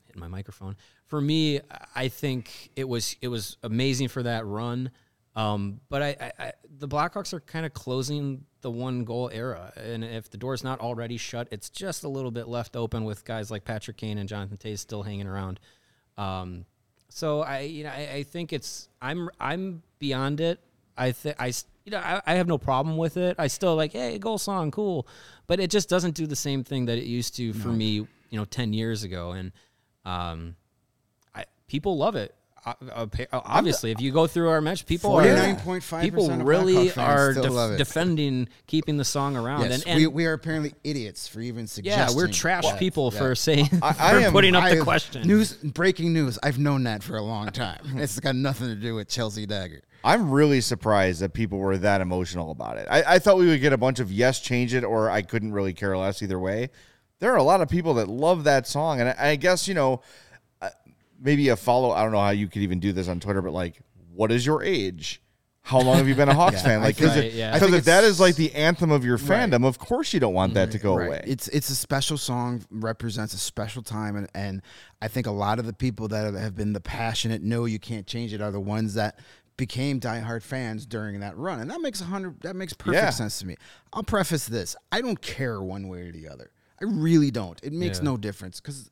hitting 0.05 0.19
my 0.19 0.27
microphone. 0.29 0.75
For 1.07 1.19
me, 1.19 1.59
I 1.95 2.07
think 2.07 2.69
it 2.75 2.87
was 2.87 3.15
it 3.21 3.27
was 3.27 3.57
amazing 3.63 4.07
for 4.09 4.23
that 4.23 4.45
run. 4.45 4.91
Um, 5.35 5.79
but 5.89 6.01
I, 6.01 6.15
I, 6.19 6.31
I 6.39 6.51
the 6.79 6.87
Blackhawks 6.87 7.33
are 7.33 7.39
kind 7.39 7.65
of 7.65 7.73
closing 7.73 8.45
the 8.61 8.71
one 8.71 9.03
goal 9.03 9.29
era, 9.31 9.71
and 9.77 10.03
if 10.03 10.29
the 10.29 10.37
door's 10.37 10.63
not 10.63 10.79
already 10.79 11.17
shut, 11.17 11.47
it's 11.51 11.69
just 11.69 12.03
a 12.03 12.09
little 12.09 12.31
bit 12.31 12.47
left 12.47 12.75
open 12.75 13.05
with 13.05 13.23
guys 13.25 13.51
like 13.51 13.63
Patrick 13.63 13.97
Kane 13.97 14.17
and 14.17 14.27
Jonathan 14.27 14.57
Toews 14.57 14.79
still 14.79 15.03
hanging 15.03 15.27
around. 15.27 15.59
Um, 16.17 16.65
so 17.09 17.41
I, 17.41 17.61
you 17.61 17.83
know, 17.83 17.91
I, 17.91 18.09
I 18.15 18.23
think 18.23 18.51
it's 18.51 18.89
I'm 19.01 19.29
I'm 19.39 19.83
beyond 19.99 20.41
it. 20.41 20.59
I 20.97 21.11
think 21.11 21.35
I, 21.39 21.53
you 21.85 21.91
know, 21.91 21.99
I, 21.99 22.21
I 22.25 22.33
have 22.35 22.47
no 22.47 22.57
problem 22.57 22.97
with 22.97 23.15
it. 23.15 23.35
I 23.39 23.47
still 23.47 23.75
like, 23.75 23.93
hey, 23.93 24.17
goal 24.19 24.37
song, 24.37 24.71
cool, 24.71 25.07
but 25.47 25.59
it 25.59 25.69
just 25.69 25.89
doesn't 25.89 26.15
do 26.15 26.27
the 26.27 26.35
same 26.35 26.63
thing 26.63 26.85
that 26.85 26.97
it 26.97 27.05
used 27.05 27.35
to 27.37 27.53
for 27.53 27.69
me, 27.69 27.91
you 28.29 28.37
know, 28.37 28.45
ten 28.45 28.73
years 28.73 29.03
ago. 29.03 29.31
And 29.31 29.51
um, 30.05 30.55
I 31.33 31.45
people 31.67 31.97
love 31.97 32.15
it. 32.15 32.35
Uh, 32.65 32.73
uh, 32.93 33.05
pa- 33.05 33.25
Obviously, 33.31 33.91
if 33.91 34.01
you 34.01 34.11
go 34.11 34.27
through 34.27 34.49
our 34.49 34.61
match, 34.61 34.85
people 34.85 35.13
are 35.15 35.23
49.5% 35.23 36.01
people 36.01 36.29
really 36.29 36.91
are 36.93 37.33
def- 37.33 37.77
defending 37.77 38.47
keeping 38.67 38.97
the 38.97 39.05
song 39.05 39.35
around. 39.37 39.61
Yes, 39.61 39.83
and, 39.83 39.87
and 39.87 39.97
we, 39.97 40.07
we 40.07 40.25
are 40.25 40.33
apparently 40.33 40.73
idiots 40.83 41.27
for 41.27 41.41
even 41.41 41.67
suggesting. 41.67 42.15
yeah, 42.17 42.21
we're 42.21 42.31
trash 42.31 42.63
that. 42.65 42.79
people 42.79 43.11
Yeah. 43.13 43.19
for 43.19 43.35
saying 43.35 43.69
I- 43.81 43.93
for 43.93 44.01
I 44.03 44.21
am- 44.21 44.31
putting 44.31 44.55
up 44.55 44.63
I- 44.63 44.75
the 44.75 44.81
question. 44.81 45.27
News, 45.27 45.53
breaking 45.53 46.13
news. 46.13 46.37
I've 46.43 46.59
known 46.59 46.83
that 46.83 47.03
for 47.03 47.15
a 47.17 47.21
long 47.21 47.47
time. 47.49 47.79
it's 47.95 48.19
got 48.19 48.35
nothing 48.35 48.67
to 48.67 48.75
do 48.75 48.95
with 48.95 49.07
Chelsea 49.07 49.45
Dagger. 49.45 49.81
I'm 50.03 50.31
really 50.31 50.61
surprised 50.61 51.19
that 51.21 51.33
people 51.33 51.57
were 51.57 51.77
that 51.77 51.99
emotional 51.99 52.51
about 52.51 52.77
it. 52.77 52.87
I, 52.89 53.15
I 53.15 53.19
thought 53.19 53.37
we 53.37 53.47
would 53.47 53.59
get 53.61 53.73
a 53.73 53.77
bunch 53.77 53.99
of 53.99 54.11
yes, 54.11 54.39
change 54.39 54.73
it, 54.73 54.83
or 54.85 55.09
I 55.09 55.21
couldn't 55.21 55.51
really 55.51 55.73
care 55.73 55.97
less 55.97 56.21
either 56.21 56.39
way. 56.39 56.69
There 57.19 57.33
are 57.33 57.37
a 57.37 57.43
lot 57.43 57.59
of 57.59 57.67
people 57.67 57.95
that 57.95 58.07
love 58.07 58.45
that 58.45 58.65
song, 58.65 59.01
and 59.01 59.09
I, 59.09 59.31
I 59.31 59.35
guess 59.35 59.67
you 59.67 59.73
know, 59.73 60.01
maybe 61.19 61.49
a 61.49 61.55
follow. 61.55 61.91
I 61.91 62.03
don't 62.03 62.11
know 62.11 62.19
how 62.21 62.29
you 62.31 62.47
could 62.47 62.61
even 62.61 62.79
do 62.79 62.91
this 62.93 63.07
on 63.07 63.19
Twitter, 63.19 63.41
but 63.41 63.51
like, 63.53 63.79
what 64.13 64.31
is 64.31 64.45
your 64.45 64.63
age? 64.63 65.21
How 65.61 65.81
long 65.81 65.97
have 65.97 66.07
you 66.07 66.15
been 66.15 66.29
a 66.29 66.33
Hawks 66.41 66.55
Yeah, 66.57 66.63
fan? 66.63 66.81
Like, 66.81 66.95
because 66.95 67.13
think- 67.13 67.25
if, 67.27 67.33
yeah. 67.35 67.53
I 67.53 67.59
think 67.59 67.73
if 67.73 67.85
that 67.85 68.03
it's- 68.03 68.19
like 68.19 68.35
the 68.35 68.53
anthem 68.55 68.91
of 68.91 69.05
your 69.05 69.17
fandom, 69.17 69.65
of 69.65 69.77
course 69.77 70.13
you 70.13 70.19
don't 70.19 70.33
want 70.33 70.55
that 70.55 70.69
mm-hmm. 70.69 70.77
to 70.77 70.83
go 70.83 70.97
away. 70.97 71.21
It's 71.27 71.47
it's 71.49 71.69
a 71.69 71.75
special 71.75 72.17
song, 72.17 72.63
represents 72.71 73.33
a 73.33 73.37
special 73.37 73.83
time, 73.83 74.15
and, 74.15 74.27
and 74.33 74.61
I 75.01 75.09
think 75.09 75.27
a 75.27 75.31
lot 75.31 75.59
of 75.59 75.65
the 75.65 75.73
people 75.73 76.07
that 76.07 76.25
have- 76.25 76.35
have 76.35 76.55
been 76.55 76.73
the 76.73 76.79
passionate, 76.81 77.41
no, 77.43 77.65
you 77.65 77.77
can't 77.79 78.07
change 78.07 78.33
it, 78.33 78.41
are 78.41 78.51
the 78.51 78.59
ones 78.59 78.95
that 78.95 79.19
became 79.57 79.99
diehard 79.99 80.41
fans 80.41 80.85
during 80.85 81.19
that 81.19 81.37
run, 81.37 81.59
and 81.59 81.69
that 81.69 81.81
makes 81.81 81.99
a 82.01 82.05
hundred. 82.05 82.39
That 82.41 82.55
makes 82.55 82.73
perfect 82.73 83.03
Yeah. 83.03 83.09
sense 83.09 83.39
to 83.39 83.45
me. 83.45 83.57
I'll 83.93 84.03
preface 84.03 84.47
this: 84.47 84.75
I 84.91 85.01
don't 85.01 85.21
care 85.21 85.61
one 85.61 85.87
way 85.89 86.07
or 86.07 86.11
the 86.11 86.29
other. 86.29 86.49
I 86.81 86.85
really 86.85 87.29
don't. 87.29 87.59
It 87.61 87.73
makes 87.73 87.99
Yeah. 87.99 88.05
no 88.05 88.17
difference 88.17 88.61
because 88.61 88.89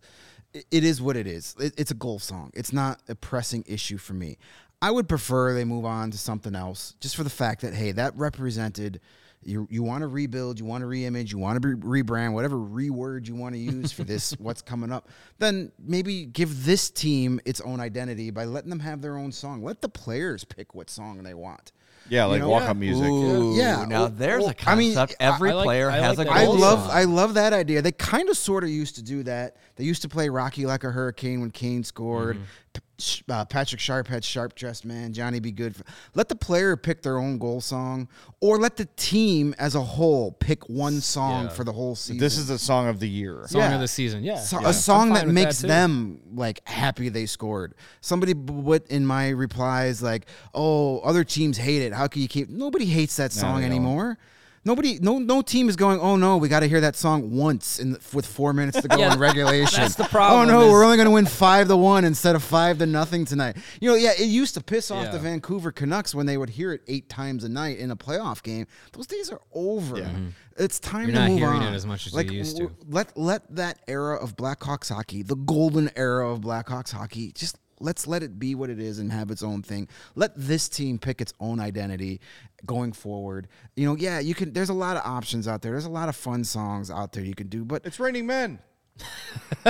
it 0.54 0.84
is 0.84 1.02
what 1.02 1.16
it 1.16 1.28
is. 1.28 1.56
It, 1.60 1.74
it's 1.78 1.92
a 1.92 1.96
goal 1.96 2.20
song. 2.20 2.52
It's 2.54 2.74
not 2.74 3.02
a 3.08 3.16
pressing 3.16 3.64
issue 3.68 3.98
for 3.98 4.14
me. 4.14 4.38
I 4.82 4.92
would 4.92 5.10
prefer 5.10 5.54
they 5.54 5.66
move 5.66 5.86
on 5.86 6.12
to 6.12 6.18
something 6.18 6.56
else, 6.56 6.94
just 7.00 7.16
for 7.16 7.24
the 7.24 7.30
fact 7.30 7.62
that 7.62 7.74
hey, 7.74 7.92
that 7.94 8.16
represented. 8.16 9.02
You, 9.44 9.68
you 9.70 9.84
want 9.84 10.02
to 10.02 10.08
rebuild, 10.08 10.60
you 10.60 10.66
want 10.66 10.82
to 10.82 10.88
reimage, 10.88 11.32
you 11.32 11.38
want 11.38 11.62
to 11.62 11.76
re- 11.76 12.02
rebrand, 12.02 12.34
whatever 12.34 12.58
reword 12.58 13.28
you 13.28 13.36
want 13.36 13.54
to 13.54 13.60
use 13.60 13.92
for 13.92 14.04
this, 14.04 14.32
what's 14.40 14.64
coming 14.64 14.92
up, 14.92 15.08
then 15.38 15.72
maybe 15.80 16.26
give 16.26 16.66
this 16.66 16.90
team 16.90 17.40
its 17.46 17.62
own 17.62 17.80
identity 17.80 18.32
by 18.32 18.46
letting 18.46 18.72
them 18.72 18.80
have 18.80 19.02
their 19.02 19.16
own 19.16 19.32
song. 19.32 19.64
Let 19.64 19.82
the 19.82 19.90
players 19.90 20.44
pick 20.44 20.74
what 20.74 20.90
song 20.90 21.22
they 21.24 21.36
want. 21.36 21.72
Yeah, 22.10 22.26
like 22.26 22.42
know, 22.42 22.50
walk 22.50 22.64
yeah. 22.64 22.74
music. 22.74 23.06
Ooh, 23.08 23.56
Yeah. 23.56 23.86
now 23.88 24.00
Well, 24.02 24.10
there's 24.10 24.44
well, 24.44 24.52
a 24.66 24.70
I 24.70 24.76
mean, 24.76 24.94
concept. 24.96 25.22
I- 25.22 25.26
Every 25.36 25.52
I 25.52 25.54
like- 25.54 25.64
player 25.66 25.90
I 25.92 25.98
has 25.98 26.18
like 26.18 26.28
a 26.28 26.30
that 26.32 26.38
I 26.40 26.46
love 26.46 26.80
song. 26.86 26.90
I 26.92 27.04
love 27.04 27.34
that 27.36 27.54
idea. 27.54 27.82
They 27.82 27.92
kind 27.92 28.30
of 28.30 28.38
sort 28.38 28.64
of 28.64 28.70
used 28.70 28.96
to 28.96 29.02
do 29.04 29.24
that. 29.24 29.58
They 29.76 29.84
used 29.84 30.02
to 30.04 30.10
play 30.10 30.30
Rocky 30.30 30.66
like 30.66 30.84
a 30.84 30.92
hurricane 30.92 31.42
when 31.42 31.52
Kane 31.52 31.84
scored. 31.84 32.36
Mm-hmm. 32.38 32.44
P- 32.74 32.80
Sh- 32.80 32.82
Uh, 33.30 33.46
Patrick 33.46 33.80
Sharp 33.80 34.08
had 34.08 34.24
sharp 34.26 34.56
dressed 34.56 34.84
man. 34.84 35.14
Johnny 35.14 35.40
B. 35.40 35.52
Goode. 35.52 35.76
Let 36.16 36.30
the 36.30 36.36
player 36.36 36.76
pick 36.76 37.04
their 37.04 37.20
own 37.20 37.38
goal 37.38 37.62
song, 37.62 38.08
or 38.42 38.58
let 38.58 38.76
the 38.78 38.86
team 38.96 39.54
as 39.60 39.76
a 39.76 39.82
whole 39.82 40.32
pick 40.32 40.68
one 40.68 41.00
song 41.02 41.44
Yeah. 41.44 41.50
for 41.50 41.64
the 41.64 41.74
whole 41.74 41.96
season. 41.96 42.18
This 42.18 42.38
is 42.40 42.48
the 42.48 42.58
song 42.58 42.88
of 42.88 43.00
the 43.00 43.08
year. 43.08 43.44
song 43.48 43.62
yeah. 43.62 43.76
of 43.76 43.82
the 43.82 43.88
season. 43.88 44.24
Yeah, 44.24 44.40
So- 44.40 44.60
yeah. 44.62 44.70
a 44.70 44.74
song 44.74 45.14
that 45.14 45.28
makes 45.28 45.62
too. 45.62 45.68
them 45.68 46.22
like 46.34 46.68
happy 46.68 47.10
they 47.10 47.28
scored. 47.28 47.76
Somebody 48.02 48.34
put 48.34 48.88
in 48.88 49.06
my 49.06 49.30
replies 49.30 50.02
like, 50.02 50.26
"Oh, 50.56 50.98
other 51.00 51.24
teams 51.24 51.58
hate 51.58 51.84
it. 51.84 51.94
How 51.94 52.08
can 52.08 52.24
you 52.24 52.28
keep?" 52.28 52.50
Nobody 52.50 52.86
hates 52.86 53.16
that 53.18 53.32
song 53.32 53.64
anymore." 53.64 54.06
don't. 54.06 54.18
Anymore. 54.66 54.76
Nobody, 54.76 55.00
no, 55.00 55.20
no 55.20 55.42
team 55.42 55.70
is 55.70 55.76
going. 55.76 56.00
Oh 56.00 56.16
no, 56.16 56.38
we 56.38 56.50
got 56.50 56.60
to 56.62 56.68
hear 56.68 56.82
that 56.82 56.96
song 56.96 57.32
once 57.32 57.80
in 57.80 57.92
the, 57.94 58.00
with 58.14 58.26
four 58.26 58.54
minutes 58.54 58.82
to 58.82 58.88
go 58.88 58.98
Yeah, 58.98 59.14
in 59.14 59.20
regulation. 59.20 59.82
that's 59.82 59.96
the 59.96 60.04
problem 60.06 60.50
Oh 60.50 60.52
no, 60.52 60.66
is- 60.66 60.72
we're 60.72 60.84
only 60.84 60.98
going 60.98 61.06
to 61.08 61.12
win 61.12 61.26
five 61.26 61.68
to 61.68 61.78
one 61.78 62.04
instead 62.06 62.36
of 62.36 62.44
five 62.44 62.78
to 62.80 62.86
nothing 62.86 63.26
tonight. 63.26 63.58
You 63.80 63.90
know, 63.90 63.96
yeah, 63.96 64.12
it 64.18 64.26
used 64.26 64.54
to 64.56 64.62
piss 64.64 64.92
off 64.92 65.06
Yeah. 65.06 65.12
the 65.12 65.20
Vancouver 65.20 65.72
Canucks 65.72 66.14
when 66.14 66.26
they 66.26 66.38
would 66.38 66.50
hear 66.50 66.74
it 66.74 66.82
eight 66.88 67.08
times 67.10 67.44
a 67.44 67.50
night 67.50 67.78
in 67.78 67.92
a 67.92 67.96
playoff 67.96 68.44
game. 68.44 68.68
Those 68.94 69.08
days 69.08 69.30
are 69.32 69.42
over. 69.54 69.96
Mm-hmm. 69.98 70.28
It's 70.60 70.80
time 70.80 71.04
You're 71.10 71.14
to 71.16 71.20
not 71.22 71.30
move 71.30 71.40
hearing 71.40 71.62
on. 71.62 71.74
it 71.74 71.76
as 71.76 71.86
much 71.86 72.08
as 72.08 72.14
you 72.14 72.18
like, 72.18 72.32
used 72.32 72.58
to. 72.58 72.64
w- 72.64 72.86
Let 72.90 73.16
let 73.18 73.56
that 73.56 73.80
era 73.88 74.16
of 74.18 74.36
Blackhawks 74.36 74.92
hockey, 74.92 75.22
the 75.22 75.36
golden 75.36 75.92
era 75.96 76.28
of 76.32 76.42
Blackhawks 76.42 76.92
hockey, 76.92 77.32
just 77.34 77.58
let's 77.80 78.08
let 78.08 78.24
it 78.24 78.40
be 78.40 78.56
what 78.56 78.70
it 78.70 78.80
is 78.80 79.00
and 79.00 79.12
have 79.12 79.32
its 79.32 79.44
own 79.44 79.62
thing. 79.64 79.88
Let 80.16 80.32
this 80.36 80.68
team 80.70 80.98
pick 81.00 81.22
its 81.22 81.34
own 81.40 81.60
identity 81.60 82.20
going 82.66 82.92
forward. 82.94 83.48
You 83.76 83.86
know, 83.88 83.96
yeah, 83.96 84.20
you 84.20 84.34
can. 84.36 84.54
There's 84.54 84.70
a 84.70 84.74
lot 84.74 84.98
of 84.98 85.04
options 85.06 85.48
out 85.48 85.62
there. 85.62 85.72
There's 85.72 85.86
a 85.86 85.90
lot 85.90 86.10
of 86.10 86.16
fun 86.16 86.44
songs 86.44 86.90
out 86.92 87.14
there 87.14 87.24
you 87.24 87.36
can 87.36 87.48
do, 87.48 87.64
but 87.66 87.86
It's 87.86 88.00
raining 88.00 88.26
men. 88.26 88.60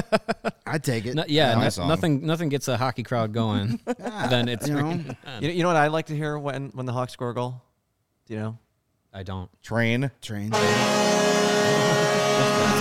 I 0.65 0.77
take 0.77 1.05
it. 1.05 1.13
No, 1.15 1.25
yeah, 1.27 1.53
My 1.55 1.69
no- 1.77 1.87
nothing 1.87 2.25
nothing 2.25 2.47
gets 2.49 2.67
a 2.69 2.77
hockey 2.77 3.03
crowd 3.03 3.33
going. 3.33 3.79
then 3.97 4.47
it's 4.47 4.67
you 4.67 4.75
know, 4.75 4.99
You, 5.41 5.49
you 5.49 5.63
know 5.63 5.67
what 5.69 5.75
I 5.75 5.87
like 5.87 6.05
to 6.07 6.15
hear 6.15 6.39
when 6.39 6.69
when 6.69 6.85
the 6.85 6.93
Hawks 6.93 7.13
score 7.13 7.31
a 7.31 7.33
goal? 7.33 7.61
Do 8.25 8.33
you 8.33 8.39
know? 8.39 8.57
I 9.13 9.23
don't. 9.23 9.49
Train. 9.63 10.11
train. 10.21 10.49
That's 10.51 10.71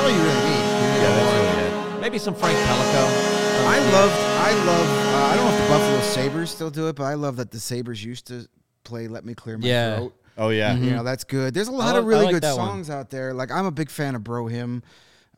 all 0.01 0.11
you 0.11 0.19
really 0.19 0.35
need. 0.35 0.65
Yeah, 1.01 1.17
that's 1.17 1.33
really 1.35 1.97
it. 1.97 2.01
Maybe 2.01 2.19
some 2.19 2.35
Frank 2.35 2.57
Pellico. 2.59 3.36
I 3.65 3.79
love, 3.93 4.13
I 4.13 4.53
love. 4.65 4.89
Uh, 5.15 5.33
I 5.33 5.37
don't 5.37 5.45
know 5.47 5.53
if 5.57 5.63
the 5.63 5.69
Buffalo 5.69 6.01
Sabres 6.03 6.51
still 6.51 6.71
do 6.71 6.89
it, 6.89 6.97
but 6.97 7.05
I 7.05 7.15
love 7.15 7.37
that 7.37 7.51
the 7.51 7.61
Sabres 7.61 8.05
used 8.05 8.27
to 8.29 8.49
play 8.85 9.09
"Let 9.09 9.25
Me 9.25 9.35
Clear 9.35 9.59
My 9.59 9.67
Yeah. 9.67 9.97
Throat." 9.97 10.15
Oh 10.39 10.49
yeah. 10.51 10.75
You 10.75 10.91
know, 10.91 11.03
that's 11.03 11.25
good. 11.25 11.55
There's 11.55 11.69
a 11.69 11.73
lot 11.73 11.87
like- 11.87 11.97
of 11.97 12.05
I 12.05 12.09
really 12.09 12.25
like 12.27 12.35
good 12.35 12.43
that 12.43 12.57
one. 12.57 12.69
songs 12.69 12.91
out 12.91 13.11
there. 13.11 13.33
Like 13.33 13.51
I'm 13.51 13.67
a 13.67 13.71
big 13.71 13.91
fan 13.91 14.15
of 14.15 14.23
Bro 14.23 14.49
Hymn, 14.49 14.83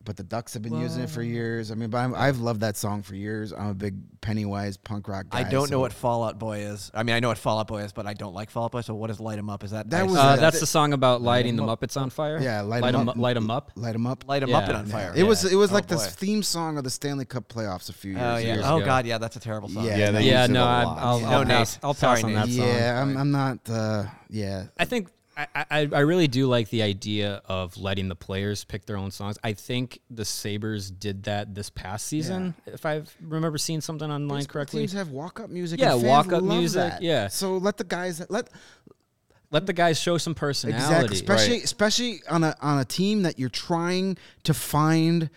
but 0.04 0.16
the 0.16 0.22
Ducks 0.22 0.54
have 0.54 0.62
been 0.62 0.78
using 0.80 1.02
it 1.02 1.10
for 1.10 1.22
years. 1.22 1.70
I 1.70 1.74
mean, 1.74 1.90
but 1.90 1.98
I'm, 1.98 2.14
I've 2.14 2.38
loved 2.38 2.60
that 2.62 2.76
song 2.78 3.02
for 3.02 3.14
years. 3.14 3.52
I'm 3.52 3.68
a 3.68 3.74
big 3.74 3.96
Pennywise 4.22 4.76
punk 4.78 5.06
rock 5.08 5.28
guy. 5.28 5.40
I 5.40 5.42
don't 5.44 5.70
know 5.70 5.80
what 5.80 5.92
Fall 5.92 6.24
Out 6.24 6.38
Boy 6.38 6.60
is. 6.60 6.90
I 6.94 7.02
mean, 7.02 7.14
I 7.14 7.20
know 7.20 7.28
what 7.28 7.36
Fall 7.38 7.58
Out 7.58 7.66
Boy 7.66 7.82
is, 7.82 7.92
but 7.92 8.06
I 8.06 8.14
don't 8.14 8.32
like 8.32 8.50
Fall 8.50 8.64
Out 8.64 8.72
Boy. 8.72 8.80
So 8.80 8.94
what 8.94 9.10
is 9.10 9.20
Light 9.20 9.38
'Em 9.38 9.50
Up? 9.50 9.64
Is 9.64 9.72
that 9.72 9.90
That 9.90 10.06
was 10.06 10.16
Uh, 10.16 10.36
a- 10.38 10.40
that's 10.40 10.60
the 10.60 10.66
song 10.66 10.92
about 10.94 11.20
lighting 11.20 11.56
the 11.56 11.62
Muppets 11.62 12.00
on 12.00 12.08
fire. 12.10 12.38
Yeah, 12.40 12.62
light, 12.62 12.80
light 12.82 12.94
'em 12.94 13.02
'em 13.02 13.08
up. 13.10 13.16
up. 13.16 13.20
Light 13.20 13.36
'em 13.36 13.50
up. 13.50 13.72
Light 13.76 13.94
'em 13.94 14.06
up. 14.06 14.24
Light 14.26 14.42
'Em 14.42 14.48
Yeah. 14.48 14.58
Up 14.58 14.68
and 14.68 14.76
on 14.78 14.86
fire. 14.86 15.12
It 15.14 15.24
was 15.24 15.44
it 15.44 15.56
was 15.56 15.70
Oh, 15.70 15.74
like 15.74 15.86
the 15.88 15.98
theme 15.98 16.42
song 16.42 16.78
of 16.78 16.84
the 16.84 16.90
Stanley 16.90 17.24
Cup 17.26 17.48
playoffs 17.48 17.90
a 17.90 17.92
few 17.92 18.12
years. 18.12 18.22
Oh 18.22 18.36
yeah. 18.38 18.54
years 18.54 18.64
Oh 18.66 18.76
ago. 18.78 18.86
god, 18.86 19.04
yeah, 19.06 19.18
that's 19.18 19.36
a 19.36 19.40
terrible 19.40 19.68
song. 19.68 19.84
Yeah. 19.84 19.96
Yeah, 20.10 20.18
Yeah, 20.20 20.46
no, 20.46 20.64
a 20.64 20.66
I, 20.66 20.84
lot. 20.84 20.98
I'll, 20.98 21.20
No, 21.20 21.26
I'll 21.28 21.44
Nate. 21.44 21.48
pass. 21.58 21.78
I'll 21.82 21.94
pass 21.94 22.24
on 22.24 22.32
that 22.34 22.48
song. 22.48 22.66
Yeah, 22.66 23.02
I'm, 23.02 23.16
I'm 23.16 23.30
not. 23.30 23.58
Uh, 23.68 24.04
yeah, 24.30 24.64
I 24.78 24.84
think 24.86 25.08
I, 25.38 25.88
I, 25.92 26.00
really 26.00 26.26
do 26.26 26.48
like 26.48 26.68
the 26.68 26.82
idea 26.82 27.42
of 27.44 27.76
letting 27.76 28.08
the 28.08 28.16
players 28.16 28.64
pick 28.64 28.86
their 28.86 28.96
own 28.96 29.12
songs. 29.12 29.38
I 29.44 29.52
think 29.52 30.00
the 30.10 30.24
Sabres 30.24 30.90
did 30.90 31.22
that 31.24 31.54
this 31.54 31.70
past 31.70 32.06
season, 32.06 32.54
if 32.66 32.84
I 32.84 33.02
remember 33.22 33.56
seeing 33.58 33.80
something 33.80 34.10
online 34.10 34.46
correctly. 34.46 34.80
Teams 34.80 34.94
have 34.94 35.10
walk 35.10 35.38
up 35.38 35.48
music. 35.48 35.78
Yeah, 35.80 35.94
walk-up 35.94 36.42
music, 36.42 36.90
that. 36.90 37.02
yeah. 37.02 37.28
So 37.28 37.56
let 37.56 37.76
the 37.76 37.84
guys 37.84 38.20
let 38.28 38.48
Let 39.50 39.66
the 39.66 39.72
guys 39.72 39.98
show 40.00 40.18
some 40.18 40.34
personality. 40.34 40.82
Exactly, 40.84 41.14
especially 41.14 41.62
especially 41.62 42.20
on 42.28 42.44
a 42.44 42.56
on 42.60 42.78
a 42.80 42.84
team 42.84 43.22
that 43.22 43.38
you're 43.38 43.48
trying 43.48 44.18
to 44.42 44.52
find, 44.52 45.30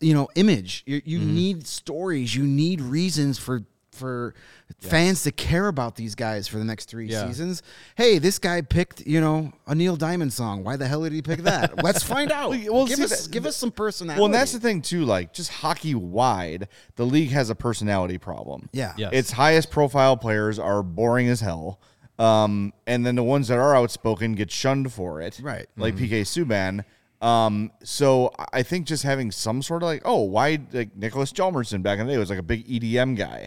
you 0.00 0.14
know, 0.14 0.28
image. 0.34 0.82
You 0.86 1.02
you 1.04 1.18
Mm-hmm. 1.18 1.34
need 1.34 1.66
stories. 1.66 2.34
You 2.34 2.44
need 2.44 2.80
reasons 2.80 3.38
for 3.38 3.64
for 3.96 4.34
fans 4.80 5.22
to 5.24 5.32
care 5.32 5.68
about 5.68 5.96
these 5.96 6.14
guys 6.14 6.46
for 6.46 6.58
the 6.58 6.64
next 6.64 6.84
three 6.88 7.06
Yeah. 7.08 7.26
seasons. 7.26 7.62
Hey, 7.96 8.18
this 8.18 8.38
guy 8.38 8.60
picked 8.62 9.06
you 9.06 9.20
know 9.20 9.52
a 9.66 9.74
Neil 9.74 9.96
Diamond 9.96 10.32
song. 10.32 10.62
Why 10.64 10.76
the 10.76 10.86
hell 10.86 11.02
did 11.02 11.12
he 11.12 11.22
pick 11.22 11.40
that? 11.44 11.82
Let's 11.82 12.02
find 12.02 12.30
out. 12.30 12.50
Well, 12.70 12.86
give 12.86 12.98
see, 12.98 13.04
us 13.04 13.24
that- 13.26 13.32
give 13.32 13.46
us 13.46 13.56
some 13.56 13.70
personality. 13.72 14.20
Well, 14.20 14.26
and 14.26 14.34
that's 14.34 14.52
the 14.52 14.60
thing 14.60 14.82
too. 14.82 15.04
Like 15.04 15.32
just 15.32 15.50
hockey 15.50 15.94
wide, 15.94 16.68
the 16.96 17.06
league 17.06 17.30
has 17.30 17.50
a 17.50 17.54
personality 17.54 18.18
problem. 18.18 18.68
yeah 18.72 18.92
Yes. 18.96 19.10
Its 19.12 19.30
highest 19.32 19.70
profile 19.70 20.16
players 20.16 20.58
are 20.58 20.82
boring 20.82 21.28
as 21.28 21.40
hell. 21.40 21.80
Um, 22.18 22.72
and 22.86 23.04
then 23.04 23.14
the 23.16 23.22
ones 23.22 23.48
that 23.48 23.58
are 23.58 23.76
outspoken 23.76 24.34
get 24.34 24.50
shunned 24.50 24.90
for 24.92 25.20
it. 25.20 25.38
Right. 25.42 25.66
Like 25.76 25.96
PK 25.96 26.22
Subban. 26.22 26.84
Um, 27.20 27.72
so 27.82 28.32
I 28.52 28.62
think 28.62 28.86
just 28.86 29.02
having 29.02 29.30
some 29.30 29.62
sort 29.62 29.82
of 29.82 29.86
like, 29.86 30.02
oh, 30.04 30.22
why 30.22 30.58
like 30.72 30.94
Niklas 30.94 31.32
Hjalmarsson 31.32 31.82
back 31.82 31.98
in 31.98 32.06
the 32.06 32.12
day 32.12 32.18
was 32.18 32.30
like 32.30 32.38
a 32.38 32.42
big 32.42 32.66
EDM 32.68 33.16
guy. 33.16 33.46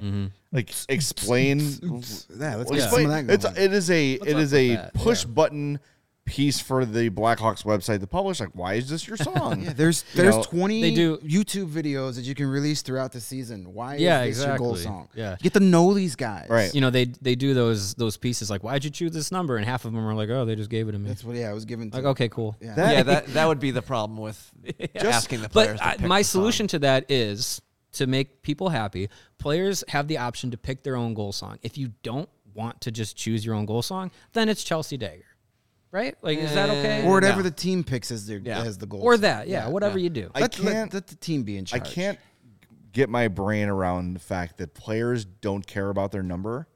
Like 0.52 0.74
explain 0.90 1.60
yeah. 1.60 1.96
Let's 1.96 2.32
well, 2.36 2.56
get 2.56 2.66
some 2.66 2.76
explain- 2.80 3.06
of 3.06 3.28
that 3.28 3.34
it's 3.34 3.44
going. 3.46 3.56
it 3.58 3.74
is 3.74 3.92
a 3.92 4.14
it 4.14 4.22
up 4.22 4.28
is 4.28 4.52
with 4.52 4.54
a 4.56 4.76
that? 4.76 4.94
push 4.96 5.24
button 5.26 5.80
piece 6.30 6.60
for 6.60 6.86
the 6.86 7.10
Blackhawks 7.10 7.64
website 7.66 8.00
to 8.02 8.08
publish. 8.08 8.40
Like, 8.40 8.52
why 8.54 8.76
is 8.76 8.88
this 8.90 9.08
your 9.08 9.18
song? 9.30 9.62
Yeah, 9.64 9.74
there's 9.74 10.06
You 10.14 10.22
there's 10.22 10.36
know, 10.36 10.44
20 10.44 10.82
they 10.82 10.94
do- 10.94 11.18
YouTube 11.18 11.70
videos 11.72 12.16
that 12.16 12.22
you 12.26 12.36
can 12.36 12.48
release 12.48 12.82
throughout 12.82 13.12
the 13.12 13.20
season. 13.20 13.74
Why 13.74 13.96
Yeah, 13.96 14.24
is 14.24 14.38
this 14.38 14.46
your 14.48 14.58
goal 14.58 14.76
song? 14.76 15.10
Yeah. 15.16 15.32
You 15.32 15.38
get 15.44 15.54
to 15.54 15.60
know 15.60 15.94
these 15.94 16.16
guys. 16.16 16.48
Right. 16.50 16.74
You 16.74 16.82
know, 16.82 16.90
they 16.92 17.06
they 17.22 17.36
do 17.36 17.54
those 17.54 17.96
those 17.96 18.16
pieces 18.18 18.50
like, 18.50 18.64
why'd 18.64 18.84
you 18.84 18.90
choose 18.90 19.12
this 19.12 19.32
number? 19.32 19.58
And 19.58 19.66
half 19.66 19.86
of 19.86 19.92
them 19.94 20.06
are 20.08 20.14
like, 20.14 20.30
oh, 20.30 20.46
they 20.46 20.56
just 20.56 20.70
gave 20.70 20.88
it 20.88 20.92
to 20.94 21.00
me. 21.00 21.08
That's 21.10 21.24
what 21.24 21.36
yeah, 21.36 21.50
I 21.50 21.54
was 21.54 21.66
given 21.66 21.90
to 21.92 21.98
like, 21.98 22.06
okay, 22.06 22.30
cool. 22.30 22.56
Yeah. 22.62 22.76
That- 22.76 22.94
yeah, 22.94 23.04
that 23.12 23.28
that 23.34 23.48
would 23.48 23.60
be 23.60 23.72
the 23.72 23.82
problem 23.82 24.18
with 24.20 24.52
just, 24.94 25.06
asking 25.06 25.42
the 25.42 25.50
players. 25.50 25.80
But 25.80 25.98
to 25.98 26.04
I, 26.04 26.08
my 26.08 26.20
the 26.20 26.24
song. 26.24 26.42
solution 26.42 26.68
to 26.68 26.80
that 26.80 27.10
is 27.10 27.62
to 27.94 28.06
make 28.06 28.44
people 28.44 28.70
happy. 28.70 29.10
Players 29.40 29.84
have 29.88 30.08
the 30.08 30.20
option 30.20 30.52
to 30.52 30.58
pick 30.58 30.84
their 30.84 30.96
own 30.96 31.16
goal 31.16 31.32
song. 31.32 31.58
If 31.64 31.76
you 31.78 31.94
don't 32.04 32.30
want 32.54 32.82
to 32.82 32.92
just 32.92 33.16
choose 33.16 33.46
your 33.46 33.56
own 33.56 33.66
goal 33.66 33.82
song, 33.82 34.12
then 34.34 34.50
it's 34.50 34.64
Chelsea 34.64 34.98
Dagger, 34.98 35.24
right? 35.92 36.16
Like, 36.22 36.38
is 36.40 36.54
that 36.54 36.70
okay? 36.70 37.04
or 37.06 37.12
whatever 37.14 37.38
No. 37.38 37.44
the 37.44 37.52
team 37.52 37.84
picks 37.84 38.12
as 38.12 38.28
their 38.28 38.40
Yeah. 38.40 38.64
as 38.64 38.78
the 38.78 38.86
goal. 38.86 39.02
or 39.02 39.18
that, 39.18 39.48
yeah, 39.48 39.68
whatever 39.68 39.98
you 39.98 40.10
do. 40.10 40.30
I 40.36 40.42
Let, 40.42 40.60
let- 40.60 40.74
can't- 40.74 40.94
let 40.94 41.08
the 41.08 41.16
team 41.16 41.44
be 41.44 41.58
in 41.58 41.64
I 41.72 41.80
charge. 41.80 41.92
can't 41.92 42.20
get 42.92 43.10
my 43.10 43.28
brain 43.28 43.70
around 43.70 44.14
the 44.14 44.20
fact 44.20 44.58
that 44.58 44.74
players 44.74 45.24
don't 45.26 45.66
care 45.68 45.90
about 45.90 46.12
their 46.12 46.24
number 46.24 46.68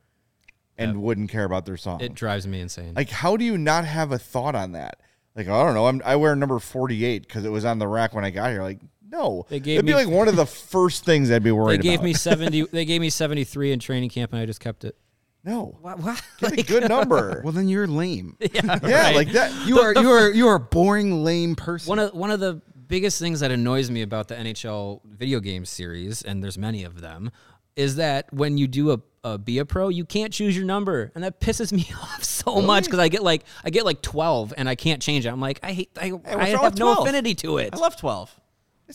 and 0.77 1.01
wouldn't 1.01 1.29
care 1.29 1.43
about 1.43 1.65
their 1.65 1.77
song. 1.77 2.01
it 2.01 2.13
drives 2.15 2.47
me 2.47 2.59
insane. 2.59 2.93
like, 2.95 3.09
how 3.09 3.37
do 3.37 3.45
you 3.45 3.57
not 3.57 3.85
have 3.85 4.11
a 4.11 4.17
thought 4.19 4.55
on 4.55 4.71
that? 4.73 4.99
Like, 5.35 5.47
I 5.47 5.63
don't 5.63 5.73
know. 5.73 5.87
I'm, 5.87 6.01
I 6.05 6.15
wear 6.15 6.35
number 6.35 6.59
48 6.59 7.23
because 7.27 7.43
it 7.45 7.49
was 7.49 7.65
on 7.65 7.79
the 7.79 7.87
rack 7.87 8.13
when 8.13 8.23
I 8.23 8.29
got 8.29 8.51
here. 8.51 8.61
Like, 8.61 8.79
no. 9.09 9.45
They 9.49 9.59
gave 9.59 9.75
It'd 9.79 9.85
be 9.85 9.91
me- 9.93 9.95
like 10.05 10.07
one 10.07 10.27
of 10.27 10.35
the 10.35 10.45
first 10.45 11.05
things 11.05 11.29
I'd 11.31 11.43
be 11.43 11.49
they 11.49 11.51
worried 11.51 11.81
gave 11.81 11.95
about. 11.99 12.03
me 12.05 12.13
seventy. 12.15 12.61
They 12.63 12.85
gave 12.85 13.01
me 13.01 13.09
seventy 13.11 13.43
three 13.43 13.71
in 13.71 13.79
training 13.79 14.09
camp, 14.09 14.31
and 14.33 14.41
I 14.41 14.45
just 14.47 14.59
kept 14.59 14.83
it. 14.83 14.95
No. 15.43 15.77
What? 15.81 15.99
what? 15.99 16.21
Get 16.39 16.59
a 16.59 16.63
good 16.63 16.89
number. 16.89 17.31
Well, 17.43 17.51
then 17.51 17.67
you're 17.67 17.87
lame. 17.87 18.37
yeah, 18.39 18.47
yeah, 18.83 19.03
right. 19.03 19.15
like 19.15 19.31
that. 19.33 19.67
You 19.67 19.79
are 19.79 19.93
you 19.93 20.09
are 20.09 20.31
you 20.31 20.47
are 20.47 20.55
a 20.55 20.59
boring 20.59 21.23
lame 21.23 21.55
person. 21.55 21.89
One 21.89 21.99
of 21.99 22.13
one 22.13 22.31
of 22.31 22.39
the 22.39 22.61
biggest 22.87 23.19
things 23.19 23.41
that 23.41 23.51
annoys 23.51 23.91
me 23.91 24.01
about 24.01 24.27
the 24.27 24.35
NHL 24.35 25.01
video 25.05 25.39
game 25.39 25.65
series, 25.65 26.21
and 26.21 26.43
there's 26.43 26.57
many 26.57 26.83
of 26.83 27.01
them, 27.01 27.31
is 27.75 27.97
that 27.97 28.31
when 28.33 28.57
you 28.57 28.67
do 28.67 28.91
a, 28.91 28.99
a 29.23 29.37
be 29.37 29.59
a 29.59 29.65
pro, 29.65 29.89
you 29.89 30.05
can't 30.05 30.31
choose 30.31 30.55
your 30.55 30.65
number, 30.65 31.11
and 31.15 31.23
that 31.23 31.39
pisses 31.41 31.73
me 31.73 31.87
off 32.01 32.23
so 32.23 32.61
much 32.61 32.85
because 32.85 32.99
I 32.99 33.09
get 33.09 33.23
like 33.23 33.43
I 33.63 33.69
get 33.69 33.83
like 33.85 34.01
12 34.01 34.53
and 34.55 34.69
I 34.69 34.75
can't 34.75 35.01
change 35.01 35.25
it. 35.25 35.29
I'm 35.29 35.41
like 35.41 35.59
I 35.63 35.73
hate 35.73 35.89
I, 35.99 36.11
what's 36.11 36.27
I 36.27 36.45
have 36.49 36.61
with 36.61 36.79
no 36.79 37.01
affinity 37.01 37.35
to 37.35 37.57
it. 37.57 37.73
I 37.73 37.77
love 37.77 37.97
twelve. 37.97 38.33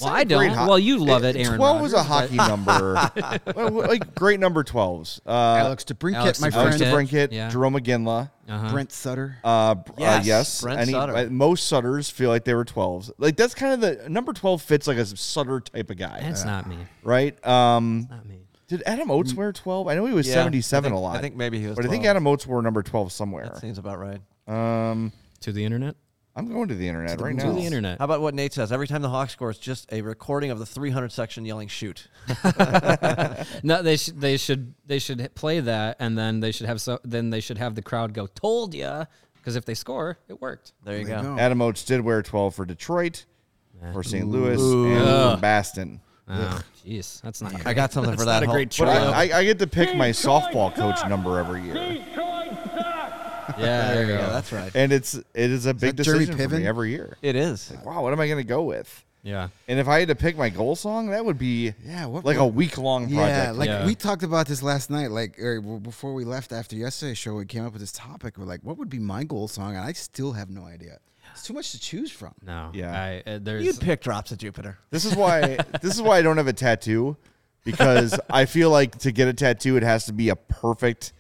Well, 0.00 0.10
not 0.10 0.18
I 0.18 0.20
a 0.20 0.24
great 0.26 0.48
don't. 0.48 0.56
ho- 0.58 0.68
well, 0.68 0.78
you 0.78 0.98
love 0.98 1.24
it, 1.24 1.34
Aaron. 1.34 1.56
12 1.56 1.80
was 1.80 1.92
a 1.94 2.02
hockey 2.02 2.36
but- 2.36 2.48
number. 2.48 2.94
Like 3.88 4.14
great 4.14 4.38
number 4.38 4.62
12s. 4.62 5.20
Uh, 5.26 5.30
Alex 5.30 5.84
DeBrincat, 5.84 6.14
Alex 6.14 6.40
my 6.40 6.50
DeBrincat. 6.50 6.54
Alex 6.54 6.76
friend. 6.78 7.08
DeBrincat, 7.08 7.28
Yeah. 7.32 7.50
Jarome 7.50 7.80
Iginla. 7.80 8.30
Uh-huh. 8.48 8.70
Brent 8.70 8.92
Sutter. 8.92 9.36
Uh, 9.42 9.74
Yes, 9.98 10.20
uh, 10.20 10.22
yes. 10.26 10.60
Brent 10.62 10.80
Any, 10.80 10.92
Sutter. 10.92 11.16
uh, 11.16 11.24
most 11.30 11.66
Sutters 11.68 12.08
feel 12.10 12.28
like 12.30 12.44
they 12.44 12.54
were 12.54 12.64
12s. 12.64 13.10
Like 13.18 13.36
that's 13.36 13.54
kind 13.54 13.72
of 13.74 13.80
the 13.80 14.08
number 14.08 14.32
12 14.32 14.62
fits 14.62 14.86
like 14.86 14.98
a 14.98 15.06
Sutter 15.06 15.60
type 15.60 15.90
of 15.90 15.96
guy, 15.96 16.20
That's 16.22 16.44
not 16.44 16.68
me. 16.68 16.76
right? 17.02 17.34
Um, 17.46 18.06
Not 18.10 18.26
me. 18.26 18.40
did 18.68 18.82
Adam 18.86 19.10
Oates 19.10 19.34
wear 19.34 19.52
12? 19.52 19.88
I 19.88 19.94
know 19.94 20.04
he 20.06 20.12
was 20.14 20.28
Yeah, 20.28 20.34
77 20.34 20.90
think- 20.90 20.96
a 20.96 21.00
lot. 21.00 21.16
I 21.16 21.20
think 21.20 21.34
maybe 21.36 21.58
he 21.60 21.66
was 21.66 21.76
But 21.76 21.86
I 21.86 21.88
think 21.88 22.04
Adam 22.04 22.26
Oates 22.26 22.46
wore 22.46 22.60
number 22.62 22.82
12 22.82 23.10
somewhere. 23.10 23.44
That 23.46 23.58
seems 23.60 23.78
about 23.78 23.98
right. 23.98 24.20
Um, 24.46 25.12
To 25.40 25.52
the 25.52 25.64
internet. 25.64 25.96
I'm 26.38 26.52
going 26.52 26.68
to 26.68 26.74
the 26.74 26.86
internet 26.86 27.20
right 27.20 27.34
now. 27.34 27.42
To 27.44 27.48
now. 27.48 27.54
the 27.54 27.62
internet. 27.66 27.98
How 27.98 28.04
about 28.04 28.20
what 28.20 28.32
Nate 28.34 28.52
says? 28.52 28.70
Every 28.70 28.86
time 28.86 29.02
the 29.02 29.08
Hawks 29.08 29.32
score, 29.32 29.50
it's 29.50 29.58
just 29.58 29.92
a 29.92 30.02
recording 30.02 30.50
of 30.50 30.58
the 30.58 30.66
300 30.66 31.10
section 31.10 31.44
yelling 31.44 31.68
"shoot." 31.68 32.08
No, 33.62 33.82
they 33.82 33.96
should 33.96 34.20
they 34.20 34.36
should 34.36 34.74
they 34.86 34.98
should 34.98 35.34
play 35.34 35.60
that, 35.60 35.96
and 35.98 36.16
then 36.16 36.40
they 36.40 36.52
should 36.52 36.66
have 36.66 36.80
so 36.80 36.98
then 37.04 37.30
they 37.30 37.40
should 37.40 37.58
have 37.58 37.74
the 37.74 37.82
crowd 37.82 38.14
go 38.14 38.26
"Told 38.28 38.74
ya," 38.74 39.06
because 39.36 39.56
if 39.56 39.64
they 39.64 39.74
score, 39.74 40.18
it 40.28 40.40
worked. 40.40 40.72
There 40.84 40.98
you 40.98 41.04
There 41.06 41.16
you 41.16 41.22
go. 41.22 41.34
go. 41.36 41.40
Adam 41.40 41.60
Oates 41.60 41.84
did 41.84 42.00
wear 42.02 42.22
12 42.22 42.54
for 42.54 42.64
Detroit, 42.64 43.24
for 43.92 44.02
St. 44.02 44.26
Louis, 44.28 44.60
and 44.62 44.98
Ugh. 45.08 45.36
for 45.36 45.40
Boston. 45.42 46.00
Oh, 46.30 46.60
jeez, 46.86 47.22
that's 47.22 47.40
not. 47.40 47.66
I 47.66 47.72
got 47.72 47.90
something 47.92 48.12
for 48.14 48.26
not 48.26 48.40
that. 48.40 48.42
a 48.42 48.46
Hol- 48.46 48.54
great 48.54 48.68
But 48.78 48.84
trio. 48.84 49.10
I, 49.10 49.28
I, 49.28 49.38
I 49.38 49.44
get 49.44 49.58
to 49.60 49.66
pick 49.66 49.96
my 49.96 50.10
softball 50.10 50.74
coach 50.74 50.98
number 51.08 51.38
every 51.38 51.62
year, 51.62 52.04
yeah, 53.58 53.94
there 53.94 54.06
you 54.06 54.12
Yeah, 54.12 54.18
go. 54.26 54.32
that's 54.32 54.52
right. 54.52 54.70
and 54.74 54.92
it's 54.92 55.14
it 55.14 55.24
is 55.34 55.66
a 55.66 55.74
big 55.74 55.96
that 55.96 56.02
Jeremy 56.04 56.26
decision 56.26 56.48
for 56.50 56.56
me 56.56 56.66
every 56.66 56.90
year. 56.90 57.16
It 57.22 57.36
is. 57.36 57.72
Wow, 57.84 58.02
what 58.02 58.12
am 58.12 58.20
I 58.20 58.26
going 58.26 58.38
to 58.38 58.44
go 58.44 58.62
with? 58.62 59.04
Yeah. 59.22 59.48
And 59.66 59.80
if 59.80 59.88
I 59.88 59.98
had 59.98 60.08
to 60.08 60.14
pick 60.14 60.38
my 60.38 60.48
goal 60.48 60.76
song, 60.76 61.08
that 61.10 61.24
would 61.24 61.38
be 61.38 61.74
Yeah, 61.84 62.06
what 62.06 62.24
like 62.24 62.36
a 62.38 62.46
week 62.46 62.78
long 62.78 63.04
project. 63.12 63.18
Yeah, 63.46 63.50
like 63.50 63.66
Yeah. 63.68 63.84
we 63.84 63.94
talked 63.94 64.22
about 64.22 64.46
this 64.46 64.62
last 64.62 64.90
night. 64.90 65.10
Like 65.10 65.38
or 65.40 65.60
w- 65.60 65.80
before 65.80 66.14
we 66.14 66.24
left 66.24 66.52
after 66.52 66.76
yesterday's 66.76 67.18
show, 67.18 67.34
we 67.34 67.44
came 67.44 67.66
up 67.66 67.72
with 67.72 67.80
this 67.80 67.92
topic. 67.92 68.38
We're 68.38 68.44
like, 68.44 68.60
what 68.62 68.78
would 68.78 68.88
be 68.88 69.00
my 69.00 69.24
goal 69.24 69.48
song? 69.48 69.74
And 69.76 69.84
I 69.84 69.92
still 69.92 70.32
have 70.32 70.50
no 70.50 70.64
idea. 70.64 70.98
It's 71.32 71.42
too 71.44 71.52
much 71.52 71.72
to 71.72 71.80
choose 71.80 72.10
from. 72.10 72.32
No. 72.46 72.70
Yeah. 72.72 72.92
I, 73.26 73.30
uh, 73.30 73.38
there's 73.42 73.64
You'd 73.64 73.80
pick 73.80 74.00
Drops 74.02 74.30
of 74.32 74.38
Jupiter. 74.38 74.78
This 74.90 75.04
is 75.04 75.14
why 75.16 75.40
this 75.82 75.94
is 75.94 76.00
why 76.00 76.18
I 76.18 76.22
don't 76.22 76.36
have 76.36 76.48
a 76.48 76.52
tattoo 76.52 77.16
because 77.64 78.18
I 78.30 78.44
feel 78.46 78.70
like 78.70 78.98
to 78.98 79.12
get 79.12 79.28
a 79.28 79.32
tattoo 79.34 79.76
it 79.76 79.82
has 79.82 80.06
to 80.06 80.12
be 80.12 80.28
a 80.30 80.36
perfect 80.36 81.12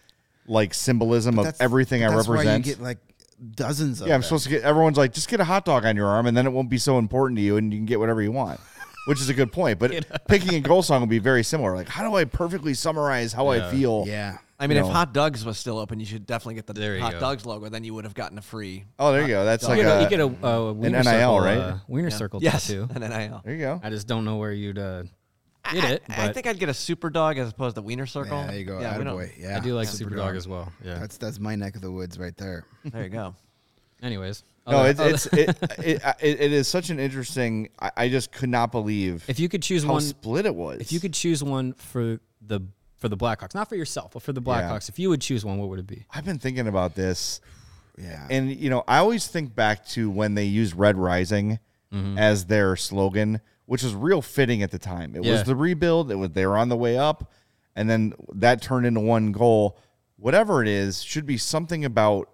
like 0.48 0.74
symbolism 0.74 1.38
of 1.38 1.44
That's- 1.44 1.60
everything 1.60 2.02
I 2.04 2.08
that's 2.10 2.26
represent. 2.28 2.48
Why 2.48 2.56
you 2.56 2.62
get 2.62 2.80
like 2.82 2.98
dozens. 3.54 4.00
of 4.00 4.08
yeah, 4.08 4.14
I'm 4.14 4.20
them. 4.20 4.24
supposed 4.24 4.44
to 4.44 4.50
get 4.50 4.62
everyone's 4.62 4.96
like 4.98 5.12
just 5.12 5.28
get 5.28 5.40
a 5.40 5.44
hot 5.44 5.64
dog 5.64 5.84
on 5.84 5.94
your 5.96 6.06
arm 6.08 6.26
and 6.26 6.36
then 6.36 6.46
it 6.46 6.50
won't 6.50 6.70
be 6.70 6.78
so 6.78 6.98
important 6.98 7.36
to 7.38 7.42
you 7.42 7.56
and 7.56 7.72
you 7.72 7.78
can 7.78 7.86
get 7.86 7.98
whatever 8.00 8.22
you 8.22 8.32
want. 8.32 8.60
Which 9.06 9.20
is 9.22 9.30
a 9.30 9.34
good 9.34 9.52
point, 9.52 9.78
but 9.78 10.06
picking 10.28 10.54
a 10.56 10.60
goal 10.60 10.82
song 10.82 11.00
would 11.00 11.08
be 11.08 11.18
very 11.18 11.42
similar. 11.42 11.74
Like, 11.74 11.88
how 11.88 12.06
do 12.06 12.14
I 12.14 12.24
perfectly 12.24 12.74
summarize 12.74 13.32
how 13.32 13.48
I 13.48 13.70
feel? 13.70 14.04
Yeah. 14.06 14.36
I 14.60 14.66
mean, 14.66 14.76
You 14.76 14.84
if. 14.84 14.90
Hot 14.92 15.14
Doug's 15.14 15.46
was 15.46 15.56
still 15.56 15.78
open, 15.78 15.98
you 15.98 16.04
should 16.04 16.26
definitely 16.26 16.56
get 16.56 16.66
the 16.66 16.74
There 16.74 16.94
you 16.94 17.00
Hot 17.00 17.12
go. 17.12 17.20
Dogs 17.20 17.46
logo. 17.46 17.70
Then 17.70 17.84
you 17.84 17.94
would 17.94 18.04
have 18.04 18.12
gotten 18.12 18.36
a 18.36 18.42
free. 18.42 18.84
Oh, 18.98 19.12
there 19.12 19.22
you 19.22 19.28
go. 19.28 19.46
That's 19.46 19.62
you, 19.62 19.68
like 19.70 19.78
get 19.78 19.86
a, 19.86 19.98
a, 19.98 20.02
you 20.02 20.08
get 20.10 20.20
a, 20.20 20.46
a 20.46 20.72
wiener 20.74 20.98
NIL, 20.98 21.04
circle, 21.04 21.40
right? 21.40 21.58
Uh, 21.58 21.76
wiener 21.86 22.10
circle 22.10 22.40
Yes, 22.42 22.66
tattoo. 22.66 22.88
an 22.94 23.00
NIL. 23.00 23.40
there 23.44 23.54
you 23.54 23.60
go. 23.60 23.80
I 23.82 23.88
just 23.88 24.08
don't 24.08 24.26
know 24.26 24.36
where 24.36 24.52
you'd 24.52 24.78
uh, 24.78 25.04
get 25.72 25.90
it. 25.92 26.02
I, 26.08 26.28
I 26.28 26.32
think 26.32 26.46
I'd 26.46 26.58
get 26.58 26.68
a 26.68 26.72
Superdawg 26.72 27.38
as 27.38 27.50
opposed 27.50 27.74
to 27.76 27.80
the 27.80 27.86
Wiener 27.86 28.06
Circle. 28.06 28.36
Yeah, 28.38 28.46
there 28.46 28.58
you 28.58 28.64
go. 28.64 28.80
Yeah, 28.80 29.14
we. 29.14 29.30
Yeah, 29.38 29.56
I 29.56 29.60
do 29.60 29.74
like 29.74 29.88
Superdawg 29.88 30.36
as 30.36 30.46
well. 30.48 30.72
Yeah. 30.84 30.98
That's 30.98 31.16
that's 31.18 31.38
my 31.38 31.54
neck 31.56 31.74
of 31.76 31.82
the 31.82 31.90
woods 31.90 32.18
right 32.18 32.36
there. 32.36 32.64
There 32.84 33.02
you 33.02 33.08
go. 33.08 33.34
Anyways. 34.02 34.44
No, 34.66 34.78
other- 34.78 34.88
it's 34.90 35.00
other- 35.00 35.10
it's 35.10 35.26
it, 35.26 35.48
it, 35.78 36.02
it, 36.20 36.40
it 36.40 36.52
is 36.52 36.68
such 36.68 36.90
an 36.90 36.98
interesting. 37.00 37.68
I, 37.80 37.90
I 37.96 38.08
just 38.08 38.32
could 38.32 38.50
not 38.50 38.70
believe 38.70 39.24
if 39.28 39.40
you 39.40 39.48
could 39.48 39.62
choose 39.62 39.82
how 39.84 39.92
one 39.92 40.02
split 40.02 40.44
it 40.46 40.54
was. 40.54 40.80
if 40.80 40.92
you 40.92 41.00
could 41.00 41.14
choose 41.14 41.42
one 41.42 41.72
for 41.74 42.20
the 42.46 42.60
for 42.98 43.08
the 43.08 43.16
Blackhawks, 43.16 43.54
not 43.54 43.68
for 43.68 43.76
yourself, 43.76 44.12
but 44.12 44.22
for 44.22 44.32
the 44.32 44.42
Yeah. 44.42 44.62
Blackhawks, 44.62 44.88
if 44.88 44.98
you 44.98 45.08
would 45.08 45.20
choose 45.20 45.44
one, 45.44 45.58
what 45.58 45.68
would 45.70 45.78
it 45.78 45.86
be? 45.86 46.04
I've 46.10 46.24
been 46.24 46.38
thinking 46.38 46.66
about 46.68 46.94
this, 46.94 47.40
Yeah. 47.98 48.26
and 48.30 48.54
you 48.54 48.68
know, 48.70 48.84
I 48.86 48.98
always 48.98 49.26
think 49.26 49.54
back 49.54 49.86
to 49.90 50.10
when 50.10 50.34
they 50.34 50.44
used 50.44 50.74
"Red 50.74 50.96
Rising" 50.98 51.58
Mm-hmm. 51.92 52.18
as 52.18 52.44
their 52.44 52.76
slogan, 52.76 53.40
which 53.68 53.82
was 53.82 53.94
real 53.94 54.22
fitting 54.22 54.62
at 54.62 54.70
the 54.70 54.78
time. 54.78 55.14
It 55.14 55.22
Yeah. 55.24 55.32
was 55.32 55.44
the 55.44 55.54
rebuild. 55.54 56.10
It 56.10 56.14
was 56.14 56.30
they 56.30 56.46
were 56.46 56.56
on 56.56 56.70
the 56.70 56.76
way 56.76 56.96
up, 56.96 57.30
and 57.76 57.88
then 57.88 58.14
that 58.34 58.62
turned 58.62 58.86
into 58.86 59.00
one 59.00 59.30
goal. 59.30 59.76
Whatever 60.16 60.62
it 60.62 60.68
is, 60.68 61.02
should 61.02 61.26
be 61.26 61.36
something 61.36 61.84
about 61.84 62.30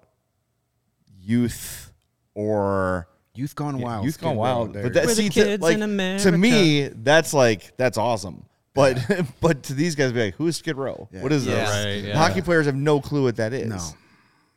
youth 1.20 1.92
or 2.34 3.08
Youth 3.34 3.56
Gone 3.56 3.78
Wild. 3.80 4.04
Youth 4.04 4.20
Gone 4.20 4.36
Wild. 4.36 4.74
But 4.74 4.92
that, 4.94 5.06
We're 5.06 5.08
the 5.08 5.14
see, 5.16 5.28
kids 5.28 5.58
to, 5.58 5.62
like, 5.64 5.78
in 5.78 6.18
to 6.20 6.32
me, 6.38 6.88
that's 6.88 7.34
like 7.34 7.76
that's 7.76 7.98
awesome. 7.98 8.44
But 8.74 8.98
but 9.40 9.64
to 9.64 9.74
these 9.74 9.96
guys, 9.96 10.12
be 10.12 10.26
like, 10.26 10.34
who 10.36 10.46
is 10.46 10.56
Skid 10.56 10.76
Row? 10.76 11.08
Yeah. 11.12 11.22
What 11.22 11.32
is 11.32 11.44
Yeah. 11.46 11.54
this? 11.56 11.84
Right, 11.84 12.04
yeah. 12.10 12.16
Hockey 12.16 12.42
players 12.42 12.66
have 12.66 12.76
no 12.76 13.00
clue 13.00 13.24
what 13.24 13.36
that 13.36 13.52
is. 13.52 13.68
No. 13.68 13.80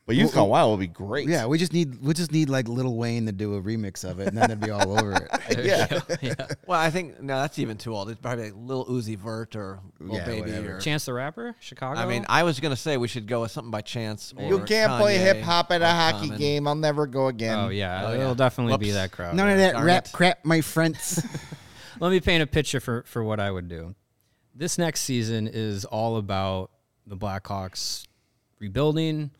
But 0.08 0.16
Youth 0.16 0.34
Well, 0.34 0.45
Gone 0.45 0.49
Wild 0.49 0.70
will 0.72 0.78
be 0.78 0.88
great. 0.88 1.28
Yeah, 1.28 1.47
we 1.47 1.58
just 1.58 1.74
need 1.74 2.01
we 2.01 2.14
just 2.14 2.32
need 2.32 2.49
like 2.49 2.70
Lil 2.70 2.95
Wayne 2.95 3.26
to 3.26 3.34
do 3.34 3.55
a 3.55 3.62
remix 3.62 4.10
of 4.10 4.22
it, 4.22 4.30
and 4.30 4.38
then 4.38 4.45
it'd 4.45 4.62
be 4.62 4.72
all 4.72 4.97
over 4.97 5.12
it. 5.14 5.28
Yeah. 5.66 5.99
yeah. 6.22 6.34
Well, 6.66 6.80
I 6.80 6.89
think 6.89 7.22
no, 7.22 7.39
that's 7.41 7.60
even 7.60 7.78
too 7.78 7.93
old. 7.93 8.10
It's 8.10 8.20
probably 8.22 8.45
like 8.45 8.53
Lil 8.55 8.86
Uzi 8.86 9.18
Vert 9.18 9.55
or 9.58 9.80
Lil 9.99 10.16
Yeah, 10.20 10.26
Baby. 10.26 10.41
whatever. 10.41 10.78
Or, 10.78 10.80
Chance 10.80 11.05
the 11.05 11.14
Rapper, 11.14 11.55
Chicago. 11.60 11.99
I 11.99 12.05
mean, 12.05 12.26
I 12.30 12.43
was 12.43 12.60
gonna 12.62 12.76
say 12.78 12.95
we 12.95 13.10
should 13.10 13.28
go 13.28 13.41
with 13.41 13.51
something 13.51 13.70
by 13.72 13.82
Chance. 13.82 14.34
Or 14.38 14.43
You 14.47 14.60
can't 14.64 14.99
play 15.01 15.18
Kanye 15.18 15.22
hip 15.36 15.41
hop 15.41 15.72
at 15.72 15.82
or 15.82 15.86
a 15.86 15.89
hockey 15.91 16.28
Common. 16.28 16.38
game. 16.39 16.68
I'll 16.68 16.76
never 16.76 17.05
go 17.05 17.28
again. 17.28 17.58
oh 17.60 17.68
yeah, 17.70 18.05
Oh, 18.05 18.14
it'll 18.14 18.28
yeah. 18.30 18.34
definitely 18.34 18.78
be 18.78 18.86
Whoops. 18.88 18.95
that 18.95 19.12
crowd. 19.12 19.36
None 19.36 19.47
yeah. 19.47 19.53
of 19.53 19.60
that 19.60 19.72
Darn 19.74 19.86
rap 19.86 20.05
it. 20.05 20.14
crap, 20.14 20.45
my 20.45 20.62
friends. 20.62 21.22
Let 21.99 22.12
me 22.12 22.20
paint 22.22 22.43
a 22.43 22.47
picture 22.47 22.80
for 22.80 23.03
for 23.03 23.24
what 23.26 23.41
I 23.41 23.51
would 23.51 23.68
do. 23.68 23.93
This 24.55 24.78
next 24.78 25.01
season 25.01 25.47
is 25.51 25.84
all 25.86 26.16
about 26.18 26.72
the 27.05 27.18
Blackhawks 27.18 28.08
rebuilding. 28.60 29.32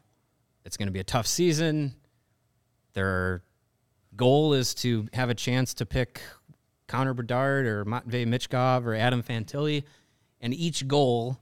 It's 0.68 0.76
going 0.76 0.88
to 0.88 0.91
be 0.93 0.99
a 0.99 1.03
tough 1.05 1.26
season. 1.26 1.95
Their 2.93 3.41
goal 4.18 4.53
is 4.53 4.74
to 4.76 5.07
have 5.13 5.30
a 5.30 5.34
chance 5.34 5.74
to 5.76 5.86
pick 5.86 6.22
Connor 6.88 7.13
Bedard 7.13 7.65
or 7.65 7.86
Matvey 7.86 8.26
Michkov 8.26 8.86
or 8.86 8.93
Adam 8.93 9.24
Fantilli, 9.24 9.86
and 10.41 10.53
each 10.53 10.86
goal 10.86 11.38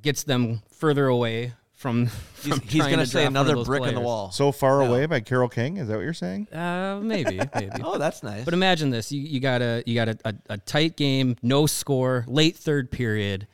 gets 0.00 0.22
them 0.22 0.62
further 0.70 1.08
away 1.08 1.54
from. 1.72 2.06
He's, 2.06 2.12
from 2.44 2.60
he's 2.60 2.80
trying 2.82 2.90
gonna 2.92 3.06
say 3.06 3.22
draft 3.24 3.24
one 3.24 3.36
of 3.36 3.40
another 3.48 3.54
those 3.56 3.66
brick 3.66 3.82
in 3.82 3.94
the 3.96 4.00
wall. 4.00 4.30
So 4.30 4.52
far 4.52 4.78
No. 4.78 4.86
away 4.94 5.06
by 5.06 5.20
Carole 5.20 5.48
King. 5.48 5.78
Is 5.78 5.88
that 5.88 5.96
what 5.96 6.02
you're 6.02 6.14
saying? 6.14 6.46
Uh, 6.52 7.00
maybe, 7.02 7.40
maybe. 7.54 7.82
oh, 7.82 7.98
that's 7.98 8.22
nice. 8.22 8.44
But 8.44 8.54
imagine 8.54 8.90
this: 8.90 9.10
you, 9.10 9.22
you 9.22 9.40
got 9.40 9.60
a 9.60 9.82
you 9.86 9.96
got 9.96 10.08
a, 10.08 10.18
a, 10.24 10.34
a 10.50 10.58
tight 10.58 10.96
game, 10.96 11.36
no 11.42 11.66
score, 11.66 12.24
late 12.28 12.56
third 12.56 12.92
period. 12.92 13.48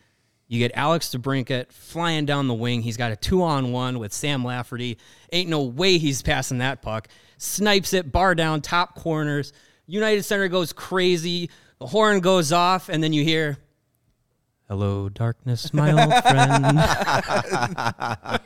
You 0.52 0.58
get 0.58 0.72
Alex 0.74 1.08
DeBrincat 1.08 1.72
flying 1.72 2.26
down 2.26 2.46
the 2.46 2.52
wing. 2.52 2.82
He's 2.82 2.98
got 2.98 3.10
a 3.10 3.16
two 3.16 3.42
on 3.42 3.72
one 3.72 3.98
with 3.98 4.12
Sam 4.12 4.44
Lafferty. 4.44 4.98
Ain't 5.32 5.48
no 5.48 5.62
way 5.62 5.96
he's 5.96 6.20
passing 6.20 6.58
that 6.58 6.82
puck. 6.82 7.08
Snipes 7.38 7.94
it, 7.94 8.12
bar 8.12 8.34
down, 8.34 8.60
top 8.60 8.94
corners. 8.94 9.54
United 9.86 10.24
Center 10.24 10.48
goes 10.48 10.74
crazy. 10.74 11.48
The 11.78 11.86
horn 11.86 12.20
goes 12.20 12.52
off, 12.52 12.90
and 12.90 13.02
then 13.02 13.14
you 13.14 13.24
hear, 13.24 13.56
"Hello, 14.68 15.08
darkness, 15.08 15.72
my 15.74 15.90
old 15.92 16.22
friend." 16.24 16.78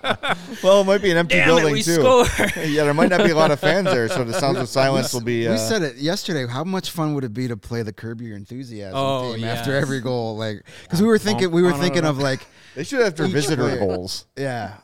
Well, 0.63 0.81
it 0.81 0.85
might 0.85 1.03
be 1.03 1.11
an 1.11 1.17
empty 1.17 1.37
Damn 1.37 1.49
it, 1.49 1.53
building 1.55 1.73
we 1.75 1.83
too. 1.83 1.95
scored. 1.95 2.29
yeah, 2.69 2.85
there 2.85 2.95
might 2.95 3.11
not 3.11 3.25
be 3.25 3.31
a 3.31 3.37
lot 3.37 3.51
of 3.51 3.61
fans 3.61 3.87
there, 3.87 4.09
so 4.09 4.25
the 4.25 4.33
sounds 4.41 4.59
of 4.59 4.69
silence 4.69 5.13
will 5.13 5.21
be. 5.21 5.47
Uh, 5.47 5.53
we 5.53 5.59
said 5.59 5.83
it 5.83 5.97
yesterday. 5.97 6.47
How 6.47 6.65
much 6.65 6.91
fun 6.91 7.15
would 7.15 7.25
it 7.25 7.35
be 7.35 7.49
to 7.49 7.57
play 7.57 7.83
the 7.83 7.93
Curb 7.93 8.21
Your 8.21 8.37
Enthusiasm 8.37 8.97
Oh, 8.97 9.35
theme 9.35 9.45
after 9.45 9.75
every 9.77 10.01
goal? 10.01 10.37
Like, 10.37 10.65
because 10.83 11.01
we 11.01 11.09
were 11.09 11.19
thinking, 11.19 11.51
we 11.51 11.63
were 11.63 11.73
thinking 11.75 12.05
of 12.05 12.19
like, 12.19 12.47
they 12.75 12.85
should 12.85 13.01
have 13.01 13.17
their 13.17 13.29
visitor 13.29 13.63
player. 13.63 13.79
goals. 13.79 14.27
yeah, 14.37 14.75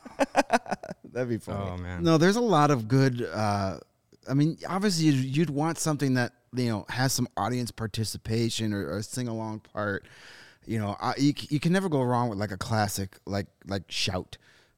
That'd 1.11 1.29
be 1.29 1.37
funny. 1.37 1.69
oh 1.71 1.77
man, 1.77 2.03
no, 2.03 2.17
there's 2.17 2.37
a 2.37 2.41
lot 2.41 2.71
of 2.71 2.87
good. 2.87 3.27
Uh, 3.33 3.77
I 4.29 4.33
mean, 4.33 4.57
obviously, 4.67 5.05
you'd, 5.07 5.37
you'd 5.37 5.49
want 5.49 5.77
something 5.79 6.13
that 6.15 6.33
you 6.55 6.69
know 6.69 6.85
has 6.89 7.13
some 7.13 7.27
audience 7.35 7.71
participation 7.71 8.73
or, 8.73 8.87
or 8.87 8.97
a 8.97 9.03
sing 9.03 9.27
along 9.27 9.61
part. 9.73 10.05
You 10.65 10.79
know, 10.79 10.95
I, 10.99 11.13
you, 11.17 11.33
you 11.49 11.59
can 11.59 11.73
never 11.73 11.89
go 11.89 12.01
wrong 12.01 12.29
with 12.29 12.39
like 12.39 12.51
a 12.51 12.57
classic 12.57 13.17
like 13.25 13.47
like 13.67 13.83
shout. 13.89 14.37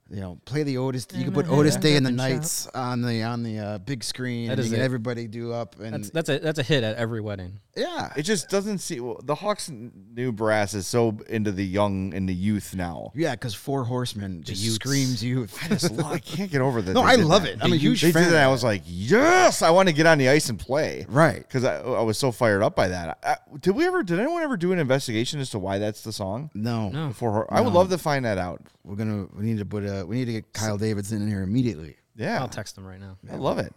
You 0.09 0.21
know, 0.21 0.39
play 0.45 0.61
the 0.61 0.77
Otis. 0.77 1.07
You 1.13 1.23
can 1.23 1.33
put 1.33 1.49
Otis 1.49 1.77
Day 1.77 1.95
and 1.95 2.05
the 2.05 2.11
Knights 2.11 2.67
on 2.67 3.01
the 3.01 3.23
on 3.23 3.41
the 3.41 3.59
uh, 3.59 3.77
big 3.79 4.03
screen. 4.03 4.47
That 4.47 4.53
and 4.53 4.61
is 4.61 4.71
you 4.71 4.77
it. 4.77 4.81
everybody 4.81 5.27
do 5.27 5.51
up 5.51 5.79
and 5.79 5.95
that's 5.95 6.09
that's 6.11 6.29
a 6.29 6.39
that's 6.39 6.59
a 6.59 6.63
hit 6.63 6.83
at 6.83 6.95
every 6.97 7.21
wedding. 7.21 7.59
Yeah. 7.75 8.11
It 8.15 8.23
just 8.23 8.49
doesn't 8.49 8.77
see 8.79 8.99
well, 8.99 9.19
the 9.23 9.35
Hawks' 9.35 9.69
new 9.69 10.31
brass 10.31 10.73
is 10.73 10.87
so 10.87 11.17
into 11.27 11.51
the 11.51 11.65
young 11.65 12.13
and 12.13 12.27
the 12.27 12.33
youth 12.33 12.73
now. 12.75 13.11
Yeah, 13.15 13.31
because 13.31 13.53
Four 13.53 13.83
Horsemen 13.83 14.43
just 14.43 14.61
Utes. 14.63 14.75
screams 14.75 15.23
youth. 15.23 15.57
I 15.63 15.67
just 15.69 15.91
lo- 15.91 16.05
I 16.09 16.19
can't 16.19 16.49
get 16.51 16.61
over 16.61 16.81
that. 16.81 16.93
No, 16.95 17.01
I 17.01 17.15
love 17.15 17.43
that. 17.43 17.53
it. 17.53 17.59
I'm 17.61 17.73
a 17.73 17.75
huge 17.75 18.01
they 18.01 18.11
fan 18.11 18.23
did 18.23 18.27
of 18.27 18.33
that. 18.33 18.45
I 18.45 18.47
was 18.51 18.63
like, 18.63 18.81
yes, 18.85 19.61
I 19.61 19.69
want 19.71 19.89
to 19.89 19.93
get 19.93 20.05
on 20.05 20.17
the 20.17 20.29
ice 20.29 20.49
and 20.49 20.57
play. 20.59 21.05
Right. 21.09 21.37
Because 21.39 21.63
I, 21.65 21.79
I 21.81 22.01
was 22.01 22.17
so 22.17 22.31
fired 22.31 22.61
up 22.63 22.75
by 22.75 22.87
that. 22.87 23.17
I, 23.23 23.37
did 23.59 23.75
we 23.75 23.85
ever? 23.85 24.03
Did 24.03 24.19
anyone 24.19 24.41
ever 24.43 24.57
do 24.57 24.71
an 24.71 24.79
investigation 24.79 25.39
as 25.39 25.49
to 25.51 25.59
why 25.59 25.77
that's 25.77 26.01
the 26.01 26.13
song? 26.13 26.49
No, 26.53 26.89
No. 26.89 27.11
For 27.13 27.31
her, 27.31 27.53
I 27.53 27.61
would 27.61 27.73
No. 27.73 27.79
love 27.79 27.89
to 27.89 27.97
find 27.97 28.23
that 28.25 28.37
out. 28.37 28.61
we're 28.83 28.95
gonna 28.95 29.27
we 29.35 29.43
need 29.45 29.57
to 29.57 29.65
put 29.65 29.83
a. 29.85 30.05
we 30.05 30.15
need 30.17 30.25
to 30.25 30.31
get 30.33 30.53
Kyle 30.53 30.77
Davidson 30.77 31.21
in 31.21 31.27
here 31.27 31.41
immediately. 31.43 31.97
Yeah, 32.15 32.39
I'll 32.39 32.47
text 32.47 32.77
him 32.77 32.87
right 32.87 32.99
now. 32.99 33.17
I 33.29 33.35
love 33.35 33.59
it. 33.59 33.73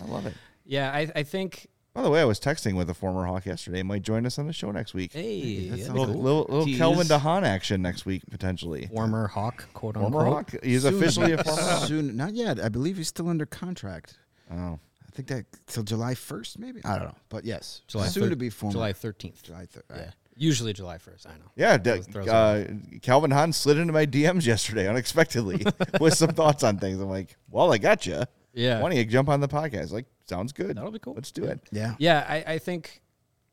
I 0.00 0.04
love 0.04 0.26
it. 0.26 0.34
Yeah, 0.66 0.92
I, 0.92 1.10
I 1.16 1.22
think. 1.24 1.66
By 1.92 2.02
the 2.02 2.10
way, 2.10 2.20
I 2.20 2.24
was 2.24 2.38
texting 2.38 2.76
with 2.76 2.88
a 2.88 2.94
former 2.94 3.26
Hawk 3.26 3.46
yesterday. 3.46 3.82
Might 3.82 4.02
join 4.02 4.24
us 4.24 4.38
on 4.38 4.46
the 4.46 4.52
show 4.52 4.70
next 4.70 4.94
week. 4.94 5.12
Hey, 5.12 5.68
that 5.68 5.70
that'd 5.70 5.84
sounds 5.86 5.92
be 5.94 5.98
little 5.98 6.14
cool. 6.14 6.22
little, 6.22 6.42
little 6.48 6.64
Tease. 6.64 6.78
Calvin 6.78 7.06
de 7.08 7.18
Haan 7.18 7.44
action 7.44 7.82
next 7.82 8.06
week 8.06 8.22
potentially. 8.30 8.86
former 8.94 9.26
Hawk, 9.26 9.66
quote 9.74 9.96
unquote. 9.96 10.12
Former 10.12 10.30
Hawk. 10.30 10.54
He's 10.62 10.82
Soon- 10.82 10.94
officially 10.94 11.32
a 11.32 11.42
former 11.42 11.60
Hawk. 11.70 11.88
Soon, 11.88 12.16
not 12.16 12.34
yet. 12.34 12.60
I 12.60 12.68
believe 12.68 12.96
he's 12.96 13.08
still 13.08 13.28
under 13.28 13.44
contract. 13.44 14.18
Oh, 14.52 14.78
I 15.04 15.10
think 15.12 15.26
that 15.28 15.46
till 15.66 15.82
July 15.82 16.14
first, 16.14 16.58
maybe. 16.60 16.80
I 16.84 16.96
don't 16.96 17.08
know, 17.08 17.14
but 17.28 17.44
yes, 17.44 17.82
July 17.88 18.06
soon 18.06 18.24
thir- 18.24 18.30
to 18.30 18.36
be 18.36 18.50
former. 18.50 18.72
July 18.72 18.92
thirteenth. 18.92 19.42
July 19.42 19.66
thir- 19.66 19.82
Yeah, 19.90 19.96
right. 19.96 20.08
usually 20.36 20.72
July 20.72 20.98
first. 20.98 21.26
I 21.26 21.30
know. 21.32 21.50
Yeah, 21.56 21.76
d- 21.76 21.90
Throws- 21.90 22.06
throws 22.06 22.26
it 22.28 22.30
uh, 22.32 22.64
Calvin 23.02 23.32
Hahn 23.32 23.52
slid 23.52 23.78
into 23.78 23.92
my 23.92 24.06
DMs 24.06 24.46
yesterday 24.46 24.86
unexpectedly 24.88 25.66
with 26.00 26.14
some 26.14 26.30
thoughts 26.30 26.62
on 26.62 26.78
things. 26.78 27.00
I'm 27.00 27.08
like, 27.10 27.36
well, 27.50 27.72
I 27.72 27.78
got 27.78 28.06
you. 28.06 28.22
Yeah. 28.54 28.80
Why 28.80 28.90
don't 28.90 28.98
you 28.98 29.04
jump 29.04 29.28
on 29.28 29.40
the 29.40 29.48
podcast? 29.48 29.92
Like, 29.92 30.06
sounds 30.30 30.52
good. 30.52 30.76
That'll 30.76 30.90
be 30.90 30.98
cool. 30.98 31.14
Let's 31.14 31.32
do 31.32 31.44
it. 31.44 31.60
Yeah. 31.72 31.94
Yeah, 31.98 32.24
I, 32.26 32.54
I 32.54 32.58
think 32.58 33.02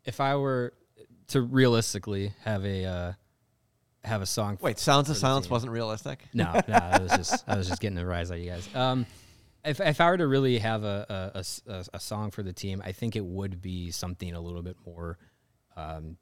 if 0.05 0.21
I 0.21 0.35
were 0.37 0.73
to 1.29 1.41
realistically 1.41 2.31
have 2.45 2.63
a 2.63 2.85
uh, 2.85 3.13
have 4.03 4.21
a 4.21 4.25
song. 4.25 4.57
Wait, 4.61 4.79
Sounds 4.79 5.09
of 5.09 5.17
Silence 5.17 5.47
team. 5.47 5.51
wasn't 5.51 5.71
realistic. 5.71 6.23
No, 6.33 6.61
no, 6.67 6.75
I 6.75 6.99
was 6.99 7.11
just 7.11 7.43
I 7.47 7.57
was 7.57 7.67
just 7.67 7.81
getting 7.81 7.97
a 7.97 8.05
rise 8.05 8.31
out 8.31 8.37
of 8.37 8.43
you 8.43 8.51
guys. 8.51 8.69
Um, 8.73 9.05
if 9.65 9.81
if 9.81 9.99
I 9.99 10.09
were 10.09 10.17
to 10.17 10.27
really 10.27 10.59
have 10.59 10.83
a 10.83 11.31
a 11.93 11.99
song 11.99 12.31
for 12.31 12.43
the 12.43 12.53
team, 12.53 12.81
I 12.85 12.93
think 12.93 13.15
it 13.15 13.25
would 13.25 13.61
be 13.61 13.91
something 13.91 14.33
a 14.33 14.39
little 14.39 14.61
bit 14.61 14.77
more 14.85 15.17
um, 15.75 16.17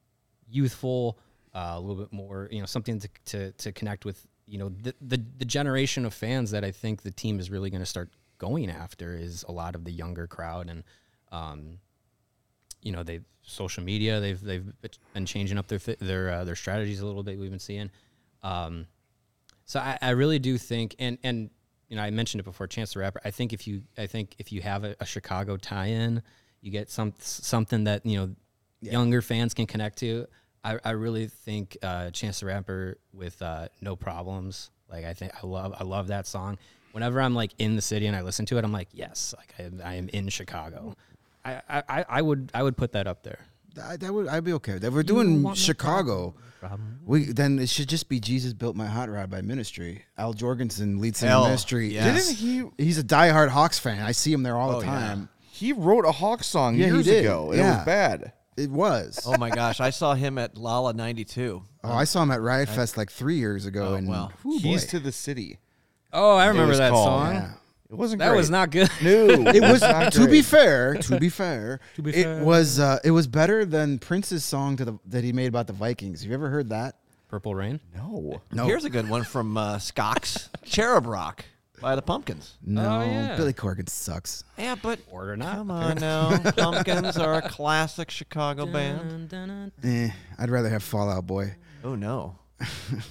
youthful, 0.50 1.20
uh, 1.54 1.74
a 1.76 1.80
little 1.80 2.02
bit 2.04 2.12
more, 2.12 2.50
you 2.52 2.60
know, 2.60 2.66
something 2.66 3.00
to 3.00 3.10
to, 3.26 3.52
to 3.52 3.72
connect 3.72 4.06
with, 4.06 4.26
you 4.48 4.58
know, 4.58 4.70
the, 4.70 4.96
the 5.02 5.24
the 5.38 5.46
generation 5.46 6.06
of 6.06 6.14
fans 6.14 6.52
that 6.52 6.64
I 6.64 6.72
think 6.72 7.04
the 7.04 7.12
team 7.12 7.40
is 7.40 7.52
really 7.52 7.70
going 7.70 7.82
to 7.84 7.86
start 7.86 8.10
going 8.38 8.70
after 8.70 9.16
is 9.16 9.44
a 9.48 9.52
lot 9.52 9.76
of 9.76 9.84
the 9.84 9.92
younger 9.92 10.28
crowd 10.28 10.70
and. 10.70 10.84
Um, 11.32 11.80
you 12.82 12.92
know 12.92 13.02
they 13.02 13.20
social 13.42 13.84
media 13.84 14.20
they've 14.20 14.40
they've 14.40 14.72
been 15.14 15.26
changing 15.26 15.58
up 15.58 15.68
their 15.68 15.80
their 15.80 16.30
uh, 16.30 16.44
their 16.44 16.56
strategies 16.56 17.02
a 17.02 17.06
little 17.06 17.24
bit. 17.24 17.38
We've 17.38 17.50
been 17.50 17.60
seeing. 17.60 17.90
Um, 18.44 18.86
so 19.66 19.80
I, 19.80 19.98
I 20.02 20.12
really 20.12 20.40
do 20.40 20.58
think, 20.58 20.96
and 21.00 21.18
and 21.24 21.50
you 21.90 21.98
know, 21.98 22.04
I 22.04 22.12
mentioned 22.12 22.40
it 22.40 22.44
before. 22.44 22.68
Chance 22.68 22.94
the 22.94 23.00
Rapper. 23.00 23.22
I 23.26 23.32
think 23.32 23.54
if 23.54 23.68
you, 23.68 23.82
I 23.98 24.08
think 24.08 24.36
if 24.40 24.52
you 24.52 24.62
have 24.62 24.84
a, 24.84 24.96
a 25.00 25.06
Chicago 25.06 25.58
tie-in, 25.58 26.22
you 26.62 26.72
get 26.72 26.90
some 26.90 27.14
something 27.20 27.84
that 27.86 28.06
you 28.06 28.18
know 28.18 28.36
younger 28.82 29.22
fans 29.22 29.54
can 29.54 29.66
connect 29.66 29.98
to. 30.00 30.28
I, 30.64 30.80
I 30.84 30.92
really 30.92 31.28
think 31.28 31.78
uh, 31.84 32.12
Chance 32.12 32.40
the 32.40 32.48
Rapper 32.48 32.98
with 33.14 33.42
uh, 33.42 33.68
No 33.82 33.96
Problems. 33.96 34.70
Like 34.90 35.06
I 35.06 35.14
think 35.14 35.32
I 35.42 35.48
love 35.48 35.74
I 35.80 35.84
love 35.84 36.08
that 36.08 36.28
song. 36.28 36.58
Whenever 36.96 37.22
I'm 37.22 37.36
like 37.36 37.52
in 37.60 37.76
the 37.76 37.82
city 37.82 38.08
and 38.08 38.16
I 38.16 38.22
listen 38.22 38.46
to 38.48 38.58
it, 38.58 38.64
I'm 38.64 38.72
like, 38.72 38.88
yes, 38.94 39.36
like 39.38 39.54
I, 39.60 39.64
am- 39.64 39.82
I 39.84 39.96
am 39.96 40.08
in 40.10 40.30
Chicago. 40.30 40.96
I, 41.44 41.62
I, 41.70 41.84
I- 41.90 42.06
I 42.10 42.22
would 42.22 42.52
I 42.54 42.64
would 42.64 42.78
put 42.78 42.94
that 42.94 43.06
up 43.06 43.22
there. 43.24 43.40
I, 43.84 43.98
that 43.98 44.14
would 44.14 44.30
I'd 44.30 44.46
be 44.46 44.54
okay 44.54 44.74
with 44.74 44.82
that. 44.84 44.88
If 44.88 44.94
we're 44.94 45.04
doing 45.04 45.54
Chicago. 45.56 46.36
We 47.06 47.26
then 47.26 47.60
it 47.60 47.70
should 47.70 47.90
just 47.90 48.08
be 48.10 48.20
Jesus 48.20 48.54
built 48.54 48.76
my 48.76 48.88
hot 48.88 49.10
rod 49.10 49.30
by 49.30 49.42
Ministry. 49.42 50.04
Al 50.18 50.34
Jourgensen 50.34 51.00
leads 51.00 51.20
singer 51.20 51.34
of 51.34 51.38
Hell, 51.40 51.44
Ministry. 51.44 51.90
yes. 51.90 52.28
Didn't 52.30 52.72
he? 52.78 52.84
He's 52.84 52.98
a 52.98 53.04
diehard 53.04 53.50
Hawks 53.50 53.78
fan. 53.78 54.02
I 54.02 54.14
see 54.14 54.32
him 54.34 54.42
there 54.42 54.56
all 54.58 54.72
Oh, 54.78 54.80
the 54.80 54.86
yeah. 54.88 54.92
time. 54.94 55.30
He 55.42 55.74
wrote 55.74 56.06
a 56.06 56.12
Hawks 56.12 56.48
song 56.48 56.76
Yeah, 56.76 56.86
he 56.88 56.92
years 56.94 57.06
did. 57.06 57.26
ago. 57.26 57.52
and 57.52 57.60
It 57.60 57.64
Yeah. 57.64 57.76
was 57.78 57.86
bad. 57.86 58.32
It 58.58 58.72
was. 58.72 59.22
Oh 59.28 59.38
my 59.38 59.50
gosh, 59.52 59.80
I 59.82 59.90
saw 59.90 60.16
him 60.16 60.38
at 60.38 60.58
Lolla 60.58 60.94
'92. 60.94 61.62
Oh, 61.84 61.92
I 61.92 62.06
saw 62.06 62.24
him 62.24 62.32
at 62.32 62.42
Riot 62.42 62.70
Fest 62.70 62.96
like 62.98 63.12
three 63.12 63.36
years 63.38 63.66
ago. 63.66 63.90
Oh, 63.90 63.96
and 63.96 64.08
wow. 64.08 64.32
whew, 64.42 64.60
Keys 64.62 64.86
boy. 64.86 64.90
to 64.92 65.00
the 65.02 65.12
City. 65.12 65.60
Oh, 66.16 66.36
I 66.36 66.48
remember 66.48 66.76
that 66.78 66.92
called, 66.92 67.08
song. 67.08 67.34
Yeah. 67.36 67.52
It 67.90 67.96
wasn't. 67.96 68.20
Good. 68.20 68.26
That 68.26 68.30
great. 68.32 68.38
was 68.38 68.50
not 68.50 68.72
good. 68.72 68.90
No, 69.04 69.12
It 69.54 69.62
was 69.62 69.82
not 69.82 70.14
to 70.14 70.28
be 70.28 70.42
fair. 70.42 70.96
To 71.02 71.20
be 71.20 71.30
fair, 71.30 71.80
To 71.96 72.02
be 72.02 72.12
it 72.12 72.24
fair. 72.24 72.44
was 72.44 72.80
uh, 72.80 73.00
it 73.04 73.12
was 73.12 73.28
better 73.28 73.64
than 73.66 74.00
Prince's 74.00 74.44
song 74.44 74.76
to 74.78 74.86
the 74.86 75.00
that 75.08 75.24
he 75.24 75.32
made 75.34 75.48
about 75.48 75.68
the 75.68 75.74
Vikings. 75.74 76.22
Have 76.22 76.30
you 76.30 76.34
ever 76.34 76.50
heard 76.50 76.70
that? 76.70 76.96
Purple 77.28 77.54
Rain. 77.54 77.80
No. 77.96 78.42
No, 78.52 78.66
Here's 78.66 78.86
a 78.86 78.90
good 78.90 79.10
one 79.10 79.24
from 79.24 79.58
uh, 79.58 79.76
Skox, 79.78 80.50
Cherub 80.64 81.06
Rock 81.06 81.44
by 81.82 81.96
the 81.96 82.02
Pumpkins. 82.02 82.56
no. 82.66 83.02
Oh, 83.02 83.06
yeah. 83.06 83.36
Billy 83.36 83.52
Corgan 83.54 83.90
sucks. 83.90 84.44
Yeah, 84.58 84.76
but 84.82 85.00
Or 85.12 85.36
not. 85.36 85.56
come 85.56 85.70
on 85.72 85.98
now, 85.98 86.38
Pumpkins 86.56 87.18
are 87.18 87.34
a 87.36 87.42
classic 87.50 88.10
Chicago 88.10 88.66
band. 88.66 89.34
Eh, 89.84 90.10
I'd 90.40 90.50
rather 90.50 90.70
have 90.70 90.82
Fall 90.84 91.10
Out 91.10 91.28
Boy. 91.28 91.56
Oh 91.84 91.96
no, 91.96 92.38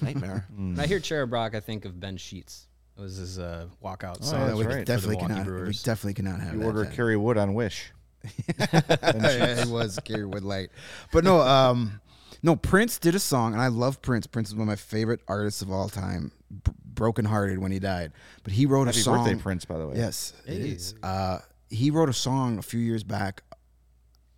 nightmare. 0.00 0.46
When 0.54 0.78
I 0.80 0.86
hear 0.86 1.00
Cherub 1.00 1.32
Rock, 1.32 1.54
I 1.54 1.60
think 1.60 1.84
of 1.84 2.00
Ben 2.00 2.16
Sheets. 2.16 2.66
It 2.96 3.00
was 3.00 3.16
his 3.16 3.38
uh, 3.38 3.66
walkout 3.82 4.18
Oh, 4.20 4.24
song. 4.24 4.46
that's 4.46 4.58
we 4.58 4.64
right. 4.66 4.86
definitely 4.86 5.16
For 5.16 5.22
the 5.22 5.28
Milwaukee 5.28 5.34
cannot. 5.34 5.46
We 5.46 5.52
Brewers. 5.52 5.82
definitely 5.82 6.14
cannot 6.14 6.40
have 6.40 6.52
You 6.54 6.60
that. 6.60 6.66
order 6.66 6.84
then. 6.84 6.92
Kerry 6.92 7.16
Wood 7.16 7.36
on 7.38 7.54
Wish. 7.54 7.92
yeah, 8.48 9.60
it 9.62 9.66
was 9.68 9.98
Gary 10.04 10.24
Woodlight. 10.24 10.70
But 11.12 11.24
no, 11.24 11.40
um, 11.40 12.00
no, 12.42 12.56
Prince 12.56 12.98
did 12.98 13.14
a 13.14 13.18
song, 13.18 13.52
and 13.52 13.60
I 13.60 13.66
love 13.68 14.00
Prince. 14.00 14.26
Prince 14.26 14.48
is 14.48 14.54
one 14.54 14.62
of 14.62 14.68
my 14.68 14.76
favorite 14.76 15.20
artists 15.28 15.60
of 15.60 15.70
all 15.70 15.88
time. 15.88 16.30
B- 16.50 16.72
broken 16.84 17.24
hearted 17.24 17.58
when 17.58 17.72
he 17.72 17.80
died, 17.80 18.12
but 18.44 18.52
he 18.52 18.64
wrote 18.66 18.86
Happy 18.86 19.00
a 19.00 19.02
song. 19.02 19.24
birthday, 19.24 19.42
Prince, 19.42 19.64
by 19.64 19.76
the 19.78 19.88
way. 19.88 19.96
Yes, 19.96 20.32
it 20.46 20.58
is. 20.60 20.94
Uh, 21.02 21.40
he 21.68 21.90
wrote 21.90 22.08
a 22.08 22.12
song 22.14 22.58
a 22.58 22.62
few 22.62 22.78
years 22.80 23.02
back 23.02 23.42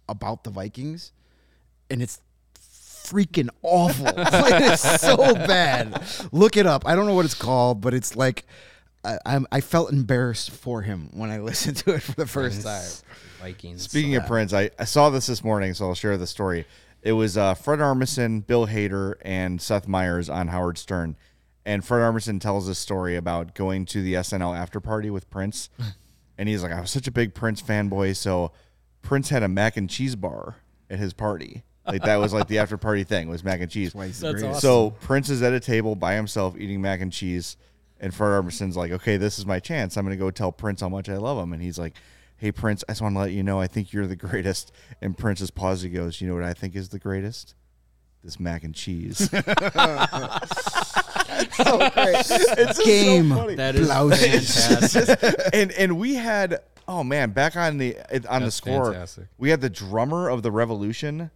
about 0.09 0.43
the 0.45 0.51
Vikings, 0.51 1.13
and 1.91 2.01
it's 2.03 2.21
freaking 3.11 3.49
awful. 3.63 4.07
Like, 4.17 4.63
it's 4.63 5.01
so 5.01 5.17
bad. 5.17 6.03
Look 6.33 6.57
it 6.57 6.67
up. 6.67 6.87
I 6.87 6.95
don't 6.95 7.07
know 7.07 7.15
what 7.15 7.25
it's 7.25 7.35
called, 7.35 7.81
but 7.81 7.95
it's 7.95 8.17
like 8.17 8.47
I, 9.05 9.19
I'm, 9.25 9.47
I 9.53 9.61
felt 9.61 9.93
embarrassed 9.93 10.51
for 10.51 10.83
him 10.83 11.11
when 11.15 11.31
I 11.31 11.39
listened 11.41 11.79
to 11.79 11.95
it 11.95 12.03
for 12.03 12.13
the 12.13 12.27
first 12.27 12.63
time. 12.63 12.85
Vikings. 13.41 13.83
Speaking 13.83 14.17
of 14.17 14.27
Prince, 14.27 14.53
I, 14.53 14.71
I 14.79 14.85
saw 14.85 15.11
this 15.11 15.27
this 15.27 15.45
morning, 15.45 15.75
so 15.75 15.87
I'll 15.87 15.95
share 15.95 16.17
the 16.17 16.27
story. 16.27 16.67
It 17.03 17.13
was 17.13 17.37
uh, 17.37 17.55
Fred 17.55 17.79
Armisen, 17.79 18.45
Bill 18.45 18.67
Hader, 18.67 19.15
and 19.23 19.63
Seth 19.63 19.87
Meyers 19.87 20.29
on 20.29 20.49
Howard 20.49 20.77
Stern. 20.77 21.17
And 21.65 21.85
Fred 21.85 22.01
Armisen 22.01 22.41
tells 22.41 22.67
this 22.67 22.79
story 22.79 23.17
about 23.17 23.55
going 23.55 23.87
to 23.87 24.03
the 24.03 24.15
SNL 24.15 24.57
after 24.57 24.81
party 24.81 25.11
with 25.11 25.31
Prince. 25.31 25.69
and 26.39 26.49
he's 26.49 26.63
like, 26.63 26.73
I 26.73 26.81
was 26.81 26.91
such 26.91 27.07
a 27.07 27.13
big 27.13 27.35
Prince 27.35 27.63
fanboy, 27.63 28.17
so 28.17 28.51
Prince 29.03 29.29
had 29.29 29.43
a 29.43 29.49
mac 29.49 29.77
and 29.77 29.89
cheese 29.89 30.17
bar 30.17 30.57
at 30.91 30.99
his 30.99 31.13
party. 31.13 31.63
Like 31.87 32.03
that 32.03 32.17
was 32.17 32.33
like 32.33 32.49
the 32.49 32.59
after 32.59 32.77
party 32.77 33.05
thing 33.05 33.29
was 33.29 33.45
mac 33.45 33.61
and 33.61 33.71
cheese. 33.71 33.95
Why 33.95 34.07
he's 34.07 34.21
the 34.21 34.33
That's 34.33 34.43
awesome. 34.43 34.61
So 34.61 34.91
Prince 35.01 35.31
is 35.31 35.43
at 35.43 35.53
a 35.53 35.61
table 35.61 35.95
by 35.95 36.15
himself 36.15 36.57
eating 36.59 36.81
mac 36.81 37.01
and 37.01 37.13
cheese, 37.13 37.57
and 38.01 38.15
Fred 38.15 38.31
Armisen's 38.31 38.77
like, 38.77 38.91
"Okay, 38.93 39.17
this 39.17 39.39
is 39.39 39.47
my 39.47 39.61
chance. 39.61 39.97
I'm 39.97 40.05
going 40.05 40.17
to 40.17 40.23
go 40.23 40.31
tell 40.31 40.53
Prince 40.53 40.81
how 40.81 40.89
much 40.89 41.09
I 41.09 41.17
love 41.17 41.39
him." 41.39 41.53
And 41.53 41.63
he's 41.63 41.79
like, 41.79 41.95
"Hey 42.37 42.53
Prince, 42.53 42.83
I 42.89 42.93
just 42.93 43.03
want 43.03 43.15
to 43.15 43.21
let 43.21 43.33
you 43.33 43.43
know 43.43 43.61
I 43.61 43.67
think 43.67 43.93
you're 43.93 44.07
the 44.07 44.17
greatest." 44.17 44.73
And 45.01 45.17
Prince's 45.17 45.51
pause. 45.51 45.83
He 45.83 45.89
goes, 45.91 46.21
"You 46.21 46.29
know 46.29 46.35
what 46.35 46.45
I 46.45 46.55
think 46.55 46.75
is 46.75 46.89
the 46.89 46.99
greatest? 46.99 47.55
This 48.25 48.41
mac 48.41 48.65
and 48.65 48.75
cheese." 48.75 49.31
it's 51.59 52.29
just 52.29 52.85
Game 52.85 53.31
so 53.31 53.37
funny. 53.37 53.55
That 53.55 53.77
is 53.77 53.89
Blouses. 53.89 54.67
fantastic. 54.67 55.41
and 55.53 55.73
and 55.73 55.99
we 55.99 56.15
had 56.15 56.61
oh 56.89 57.05
man 57.05 57.31
back 57.31 57.57
on 57.57 57.79
the 57.79 57.97
on 58.29 58.41
the 58.41 58.47
That's 58.47 58.57
score 58.57 58.93
fantastic. 58.93 59.27
we 59.39 59.51
had 59.51 59.61
the 59.61 59.71
drummer 59.71 60.29
of 60.29 60.43
the 60.43 60.51
revolution 60.51 61.31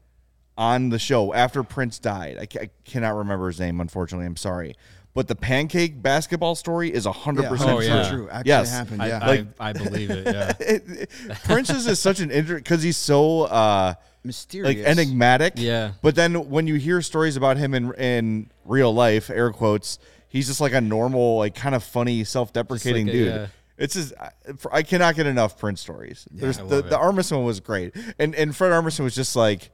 on 0.59 0.89
the 0.91 0.99
show 0.99 1.33
after 1.33 1.63
prince 1.63 1.99
died 1.99 2.37
I, 2.41 2.47
ca- 2.47 2.61
I 2.63 2.71
cannot 2.85 3.15
remember 3.17 3.47
his 3.49 3.59
name 3.61 3.81
unfortunately 3.81 4.27
i'm 4.27 4.37
sorry 4.37 4.75
but 5.15 5.27
the 5.27 5.35
pancake 5.35 6.01
basketball 6.03 6.55
story 6.55 6.93
is 6.93 7.05
100% 7.05 7.43
Yeah, 7.43 7.49
true. 7.49 7.59
Oh, 7.67 7.81
yeah. 7.81 8.09
true. 8.09 8.29
Actually 8.31 8.49
Yes. 8.49 8.71
happened. 8.71 9.03
I, 9.03 9.09
Yeah. 9.09 9.19
I, 9.21 9.47
I 9.71 9.73
believe 9.73 10.09
it. 10.11 10.25
Yeah. 10.27 10.53
It- 10.61 10.85
it- 10.89 11.11
prince's 11.45 11.87
is 11.89 11.99
such 11.99 12.21
an 12.21 12.31
inter 12.31 12.57
because 12.57 12.83
he's 12.85 12.97
so 12.97 13.43
uh 13.43 13.95
Mysterious. 14.23 14.77
like 14.77 14.87
enigmatic 14.87 15.55
Yeah. 15.57 15.93
but 16.03 16.15
then 16.15 16.49
when 16.51 16.67
you 16.69 16.77
hear 16.77 17.03
stories 17.03 17.37
about 17.37 17.57
him 17.57 17.75
in 17.75 17.93
in 17.95 18.51
real 18.65 18.95
life 18.95 19.31
air 19.31 19.51
quotes 19.51 19.99
he's 20.29 20.47
just 20.47 20.61
like 20.61 20.75
a 20.75 20.81
normal 20.81 21.39
like 21.39 21.55
kind 21.57 21.75
of 21.75 21.83
funny 21.83 22.23
self-deprecating 22.23 23.07
Just 23.07 23.17
like 23.19 23.27
a- 23.27 23.31
dude 23.31 23.41
yeah. 23.41 23.47
it's 23.79 23.95
just 23.95 24.13
I- 24.21 24.31
I 24.71 24.83
cannot 24.85 25.17
get 25.17 25.27
enough 25.27 25.59
Prince 25.59 25.81
stories. 25.81 26.29
There's 26.31 26.59
I 26.59 26.63
the, 26.65 26.77
love 26.83 26.91
the 26.91 26.97
it. 26.97 27.01
Armisen 27.03 27.33
one 27.39 27.45
was 27.47 27.59
great, 27.61 27.97
and 28.19 28.35
and 28.35 28.55
Fred 28.55 28.71
Armisen 28.73 29.01
was 29.05 29.15
just 29.15 29.35
like, 29.37 29.71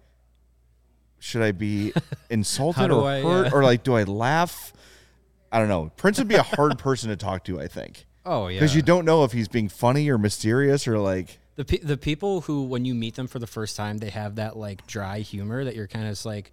should 1.19 1.43
I 1.43 1.53
be 1.53 1.93
insulted 2.31 2.91
or 2.91 3.09
I, 3.09 3.23
hurt 3.23 3.45
yeah. 3.47 3.51
or 3.53 3.63
like 3.65 3.83
do 3.83 3.95
I 3.95 4.05
laugh? 4.05 4.73
I 5.53 5.59
don't 5.59 5.69
know. 5.69 5.91
Prince 5.97 6.19
would 6.19 6.29
be 6.29 6.35
a 6.35 6.43
hard 6.43 6.79
person 6.79 7.09
to 7.11 7.17
talk 7.17 7.45
to, 7.45 7.61
I 7.61 7.69
think, 7.69 8.05
Oh 8.25 8.49
yeah. 8.49 8.59
because 8.59 8.75
you 8.75 8.83
don't 8.83 9.05
know 9.05 9.25
if 9.25 9.33
he's 9.33 9.49
being 9.49 9.69
funny 9.69 10.09
or 10.11 10.19
mysterious 10.19 10.87
or 10.89 10.99
like. 10.99 11.39
the 11.55 11.65
pe- 11.65 11.79
the 11.79 11.97
people 11.97 12.43
who 12.43 12.65
when 12.65 12.85
you 12.85 12.95
meet 12.95 13.15
them 13.15 13.27
for 13.29 13.39
the 13.39 13.47
first 13.47 13.77
time 13.77 13.99
they 13.99 14.11
have 14.11 14.35
that 14.37 14.57
like 14.57 14.87
dry 14.87 15.21
humor 15.21 15.65
that 15.65 15.75
you're 15.75 15.87
kind 15.87 16.07
of 16.09 16.23
like 16.27 16.53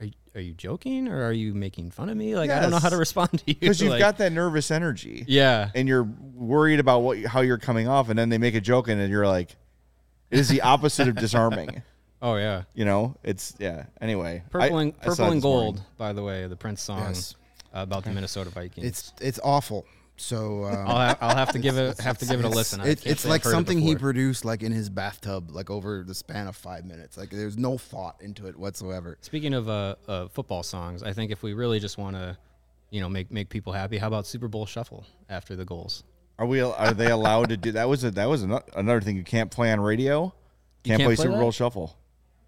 are 0.00 0.06
you, 0.06 0.12
are 0.34 0.40
you 0.40 0.54
joking 0.54 1.06
or 1.08 1.22
are 1.24 1.32
you 1.32 1.52
making 1.54 1.90
fun 1.90 2.08
of 2.08 2.16
me 2.16 2.34
like 2.34 2.50
i 2.50 2.58
don't 2.58 2.70
know 2.70 2.78
how 2.78 2.88
to 2.88 2.96
respond 2.96 3.28
to 3.30 3.42
you 3.46 3.54
Because 3.54 3.80
you've 3.80 3.90
Like, 3.92 4.00
got 4.00 4.16
that 4.18 4.32
nervous 4.32 4.70
energy, 4.70 5.24
yeah 5.28 5.70
and 5.74 5.86
you're 5.86 6.02
worried 6.34 6.80
about 6.80 7.00
what 7.00 7.22
how 7.26 7.42
you're 7.42 7.58
coming 7.58 7.86
off, 7.86 8.08
and 8.08 8.18
then 8.18 8.28
they 8.30 8.38
make 8.38 8.54
a 8.54 8.60
joke, 8.62 8.88
and 8.88 8.98
then 9.00 9.10
you're 9.10 9.26
like, 9.26 9.54
it 10.30 10.38
is 10.38 10.48
the 10.48 10.62
opposite 10.62 11.06
of 11.06 11.14
disarming. 11.16 11.82
oh 12.22 12.36
yeah 12.36 12.62
You 12.74 12.84
know, 12.84 13.16
it's 13.22 13.54
yeah. 13.58 13.84
Anyway, 14.00 14.42
purple 14.50 14.78
and 14.78 14.94
I 15.00 15.06
purple 15.06 15.24
it 15.24 15.28
and 15.28 15.36
this 15.38 15.44
morning. 15.44 15.72
gold 15.74 15.82
by 15.96 16.12
the 16.12 16.22
way 16.22 16.46
the 16.46 16.56
prince 16.56 16.82
song 16.82 17.00
Yes. 17.00 17.34
uh, 17.74 17.80
about 17.80 18.04
the 18.04 18.10
minnesota 18.10 18.50
vikings 18.50 18.86
It's 18.86 19.12
it's 19.20 19.40
awful. 19.42 19.86
So 20.16 20.64
um, 20.66 20.86
I'll, 20.86 20.96
ha- 20.96 21.18
I'll 21.22 21.36
have 21.36 21.52
to 21.52 21.58
give 21.58 21.78
it 21.78 21.98
have 22.08 22.18
to 22.18 22.26
give 22.26 22.40
it 22.40 22.44
a 22.44 22.48
listen 22.50 22.82
It, 22.82 23.06
it's 23.06 23.24
like 23.24 23.42
heard 23.42 23.50
it 23.50 23.52
something 23.52 23.78
he 23.80 23.96
produced 23.96 24.44
like 24.44 24.62
in 24.62 24.70
his 24.70 24.90
bathtub, 24.90 25.50
like 25.50 25.70
over 25.70 26.04
the 26.06 26.14
span 26.14 26.46
of 26.46 26.54
five 26.56 26.84
minutes. 26.84 27.16
Like 27.16 27.30
there's 27.30 27.56
no 27.56 27.78
thought 27.78 28.16
into 28.20 28.46
it 28.46 28.54
whatsoever. 28.58 29.16
Speaking 29.22 29.54
of 29.54 29.70
uh, 29.70 29.94
uh, 30.06 30.28
football 30.28 30.62
songs, 30.62 31.02
I 31.02 31.14
think 31.14 31.30
if 31.30 31.42
we 31.42 31.54
really 31.54 31.80
just 31.80 31.96
want 31.96 32.16
to, 32.16 32.36
you 32.90 33.00
know, 33.00 33.08
make 33.08 33.30
make 33.30 33.48
people 33.48 33.72
happy, 33.72 33.96
how 33.96 34.08
about 34.08 34.26
Super 34.26 34.46
Bowl 34.46 34.66
Shuffle 34.66 35.06
after 35.30 35.56
the 35.56 35.64
goals? 35.64 36.04
Are 36.38 36.44
we? 36.44 36.60
Are 36.60 36.92
they 36.92 37.10
allowed 37.10 37.48
to 37.48 37.56
do 37.56 37.72
that? 37.72 37.88
Was 37.88 38.04
a, 38.04 38.10
that 38.10 38.26
was 38.28 38.42
another 38.42 39.00
thing 39.00 39.16
you 39.16 39.24
can't 39.24 39.50
play 39.50 39.72
on 39.72 39.80
radio. 39.80 40.34
Can't, 40.84 40.98
can't 40.98 41.08
play, 41.08 41.16
play 41.16 41.24
Super 41.24 41.32
that? 41.36 41.40
Bowl 41.40 41.52
Shuffle. 41.52 41.96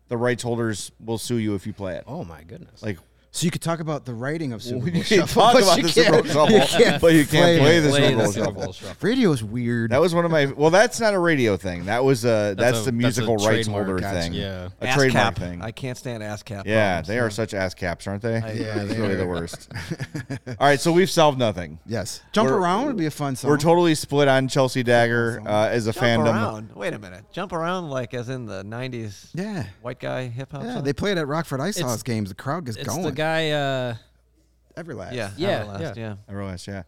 The 0.08 0.16
rights 0.16 0.42
holders 0.42 0.92
will 1.00 1.18
sue 1.18 1.36
you 1.36 1.54
if 1.54 1.66
you 1.66 1.72
play 1.72 1.96
it. 1.96 2.04
Oh 2.06 2.24
my 2.24 2.42
goodness! 2.42 2.82
Like 2.82 2.98
So 3.34 3.46
you 3.46 3.50
could 3.50 3.62
talk 3.62 3.80
about 3.80 4.04
the 4.04 4.12
writing 4.12 4.52
of 4.52 4.62
Super 4.62 4.86
you 4.86 4.92
Bowl 4.92 5.02
can 5.04 5.18
Shuffle, 5.20 5.42
talk 5.42 5.54
about 5.54 5.80
the 5.80 5.88
Super 5.88 6.22
Bowl 6.22 6.22
Shuffle, 6.24 6.98
but 7.00 7.14
you 7.14 7.24
can't 7.24 7.60
play 7.62 7.78
it. 7.78 7.80
the 7.80 7.88
Play 7.88 8.08
Super 8.10 8.16
Bowl 8.16 8.26
the 8.26 8.32
Super 8.32 8.44
Shuffle. 8.44 8.52
Bowl 8.64 8.72
Shuffle. 8.74 9.08
Radio's 9.08 9.42
weird. 9.42 9.90
That 9.90 10.02
was 10.02 10.14
one 10.14 10.26
of 10.26 10.30
my. 10.30 10.44
Well, 10.46 10.68
that's 10.68 11.00
not 11.00 11.14
a 11.14 11.18
radio 11.18 11.56
thing. 11.56 11.86
That 11.86 12.04
was 12.04 12.26
a. 12.26 12.54
That's, 12.58 12.58
a- 12.58 12.62
the 12.62 12.66
that's 12.74 12.86
a 12.88 12.92
musical 12.92 13.36
rights 13.38 13.66
holder 13.68 13.98
gotcha. 13.98 14.20
thing. 14.20 14.32
Yeah. 14.34 14.68
a 14.82 14.86
Ass 14.86 14.96
trademark 14.98 15.24
cap. 15.34 15.38
thing. 15.38 15.62
I 15.62 15.70
can't 15.70 15.96
stand 15.96 16.22
ASCAP. 16.22 16.64
yeah, 16.66 16.96
problems. 17.00 17.08
they 17.08 17.18
are 17.20 17.30
such 17.30 17.52
ASCAPs, 17.52 18.06
aren't 18.06 18.20
they? 18.20 18.34
Yeah, 18.34 18.42
it's 18.82 18.92
they 18.92 19.00
really 19.00 19.14
are. 19.14 19.16
the 19.16 19.26
worst. 19.26 19.72
All 20.48 20.54
right, 20.66 20.78
so 20.78 20.92
we've 20.92 21.10
solved 21.10 21.38
nothing. 21.38 21.78
yes, 21.86 22.20
jump 22.32 22.50
We're- 22.50 22.60
around 22.60 22.84
would 22.88 22.96
be 22.98 23.06
a 23.06 23.10
fun 23.10 23.34
song. 23.36 23.50
We're 23.50 23.56
totally 23.56 23.94
split 23.94 24.28
on 24.28 24.46
Chelsea 24.48 24.82
Dagger 24.82 25.42
uh, 25.46 25.68
as 25.68 25.86
a 25.86 25.92
fandom. 25.92 26.26
Jump 26.26 26.26
fandom. 26.26 26.32
around. 26.34 26.72
Wait 26.76 26.92
a 26.92 26.98
minute. 26.98 27.24
Jump 27.32 27.52
around 27.54 27.88
like 27.88 28.12
as 28.12 28.28
in 28.28 28.44
the 28.44 28.62
'90s. 28.62 29.30
Yeah. 29.32 29.64
White 29.80 30.00
guy 30.00 30.26
hip 30.28 30.52
hop. 30.52 30.64
Yeah, 30.64 30.82
they 30.82 30.92
play 30.92 31.12
it 31.12 31.16
at 31.18 31.26
Rockford 31.26 31.60
IceHogs 31.60 32.04
games. 32.04 32.28
The 32.28 32.34
crowd 32.34 32.66
gets 32.66 32.76
going. 32.76 33.14
The 33.22 33.24
guy. 33.24 33.50
Uh, 33.50 33.94
Everlast. 34.76 35.12
Yeah. 35.14 35.30
Yeah, 35.36 35.64
Everlast, 35.64 35.96
yeah. 35.96 36.02
yeah. 36.02 36.14
I 36.28 36.56
yeah. 36.70 36.82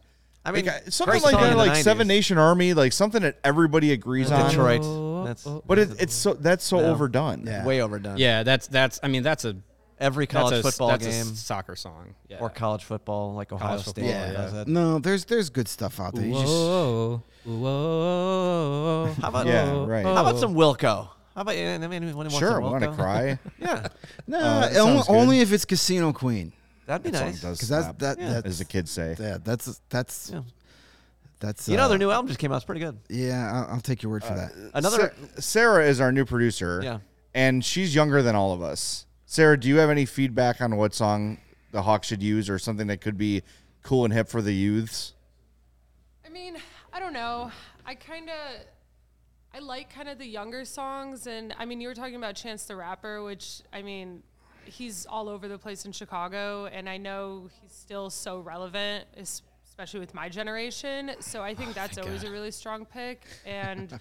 I 0.47 0.51
mean, 0.51 0.65
Like, 0.65 0.75
uh, 0.87 0.89
something 0.91 1.11
great 1.11 1.23
like 1.23 1.31
song 1.33 1.41
that, 1.41 1.49
the 1.51 1.55
like 1.57 1.71
90s. 1.71 1.83
Seven 1.83 2.07
Nation 2.07 2.37
Army, 2.37 2.73
like 2.73 2.93
something 2.93 3.21
that 3.23 3.39
everybody 3.43 3.91
agrees 3.93 4.31
on. 4.31 4.49
Detroit. 4.49 5.25
That's 5.25 5.43
But 5.65 5.79
it, 5.79 5.89
it's 5.99 6.13
so 6.13 6.33
that's 6.35 6.63
so 6.63 6.77
No. 6.79 6.91
overdone. 6.91 7.45
Yeah. 7.47 7.65
way 7.65 7.81
overdone. 7.81 8.17
Yeah, 8.17 8.43
that's 8.43 8.67
that's. 8.67 8.99
I 9.01 9.07
mean, 9.07 9.23
that's 9.23 9.45
a 9.45 9.55
Every 9.97 10.25
that's 10.25 10.33
college 10.33 10.59
a, 10.59 10.61
football 10.61 10.89
that's 10.89 11.05
a 11.05 11.09
game 11.09 11.23
soccer 11.23 11.75
song. 11.77 12.15
Yeah. 12.27 12.39
or 12.41 12.49
college 12.49 12.83
football, 12.83 13.33
like 13.33 13.53
Ohio 13.53 13.69
College 13.69 13.81
State 13.85 13.95
football, 14.05 14.09
Yeah. 14.11 14.31
does 14.33 14.53
it. 14.53 14.67
No, 14.67 14.99
there's 14.99 15.23
there's 15.25 15.49
good 15.49 15.67
stuff 15.69 15.99
out 16.01 16.13
there. 16.15 16.25
You 16.25 16.33
just, 16.33 16.45
Whoa, 16.45 17.23
whoa, 17.45 19.13
How 19.21 19.29
about 19.29 19.47
Yeah, 19.47 19.85
right. 19.85 20.03
How 20.05 20.21
about 20.21 20.37
some 20.37 20.53
Wilco? 20.53 21.07
How 21.35 21.41
about 21.41 21.55
I 21.55 21.77
mean, 21.79 21.91
anyone 21.93 22.15
wants 22.15 22.37
Sure, 22.37 22.51
some 22.53 22.63
want 22.63 22.83
to 22.83 22.91
cry? 22.93 23.37
Yeah, 23.59 23.87
no, 24.27 24.37
Uh, 24.39 24.69
that 24.69 24.77
only, 24.79 25.03
only 25.09 25.39
if 25.41 25.51
it's 25.51 25.65
Casino 25.65 26.13
Queen. 26.13 26.53
that'd 26.85 27.03
be 27.03 27.09
That 27.11 27.25
nice. 27.25 27.41
Because 27.41 27.67
that's 27.67 27.97
that 27.97 28.17
Yeah. 28.19 28.33
that's 28.33 28.47
as 28.47 28.59
the 28.59 28.65
kids 28.65 28.89
say. 28.91 29.15
yeah, 29.19 29.37
that's 29.43 29.81
that's 29.89 30.29
Yeah. 30.33 30.41
that's 31.41 31.67
You 31.67 31.75
know, 31.77 31.83
uh, 31.83 31.87
their 31.89 31.97
new 31.97 32.09
album 32.11 32.27
just 32.27 32.39
came 32.39 32.51
out. 32.53 32.55
It's 32.57 32.65
pretty 32.65 32.79
good. 32.81 32.97
Yeah, 33.09 33.51
I'll, 33.67 33.75
I'll 33.75 33.81
take 33.81 34.01
your 34.01 34.11
word 34.11 34.23
for 34.23 34.31
Uh, 34.33 34.35
that. 34.37 34.71
Another. 34.73 35.13
Sa- 35.35 35.41
Sarah 35.41 35.85
is 35.85 35.99
our 35.99 36.11
new 36.11 36.23
producer. 36.25 36.79
Yeah. 36.83 36.99
And 37.33 37.65
she's 37.65 37.93
younger 37.93 38.21
than 38.21 38.33
all 38.35 38.53
of 38.53 38.61
us. 38.61 39.05
Sarah, 39.25 39.59
do 39.59 39.67
you 39.67 39.75
have 39.77 39.89
any 39.89 40.05
feedback 40.05 40.61
on 40.61 40.77
what 40.77 40.93
song 40.93 41.37
the 41.71 41.81
Hawks 41.81 42.07
should 42.07 42.23
use 42.23 42.49
or 42.49 42.57
something 42.57 42.87
that 42.87 43.01
could 43.01 43.17
be 43.17 43.41
cool 43.83 44.05
and 44.05 44.13
hip 44.13 44.29
for 44.29 44.41
the 44.41 44.53
youths? 44.53 45.13
I 46.25 46.29
mean, 46.29 46.55
I 46.93 46.99
don't 47.01 47.11
know. 47.11 47.51
I 47.85 47.95
kind 47.95 48.29
of 48.29 48.65
I 49.55 49.59
like 49.59 49.93
kind 49.93 50.09
of 50.09 50.17
the 50.17 50.25
younger 50.25 50.65
songs 50.65 51.27
and 51.27 51.55
I 51.57 51.65
mean, 51.65 51.79
you 51.79 51.87
were 51.87 51.93
talking 51.93 52.15
about 52.15 52.35
Chance 52.35 52.65
the 52.65 52.75
Rapper, 52.75 53.23
which 53.23 53.61
I 53.71 53.81
mean, 53.83 54.21
he's 54.65 55.05
all 55.05 55.29
over 55.29 55.47
the 55.47 55.57
place 55.57 55.85
in 55.85 55.93
Chicago 55.93 56.65
and 56.65 56.89
I 56.89 56.97
know 56.97 57.49
he's 57.61 57.71
still 57.71 58.09
so 58.09 58.39
relevant 58.39 59.05
especially 59.15 60.01
with 60.01 60.13
my 60.13 60.27
generation. 60.27 61.11
So 61.21 61.41
I 61.41 61.55
think 61.55 61.69
oh, 61.69 61.73
that's 61.73 61.97
always 61.97 62.25
a 62.25 62.31
really 62.31 62.51
strong 62.51 62.85
pick 62.85 63.21
and 63.45 63.97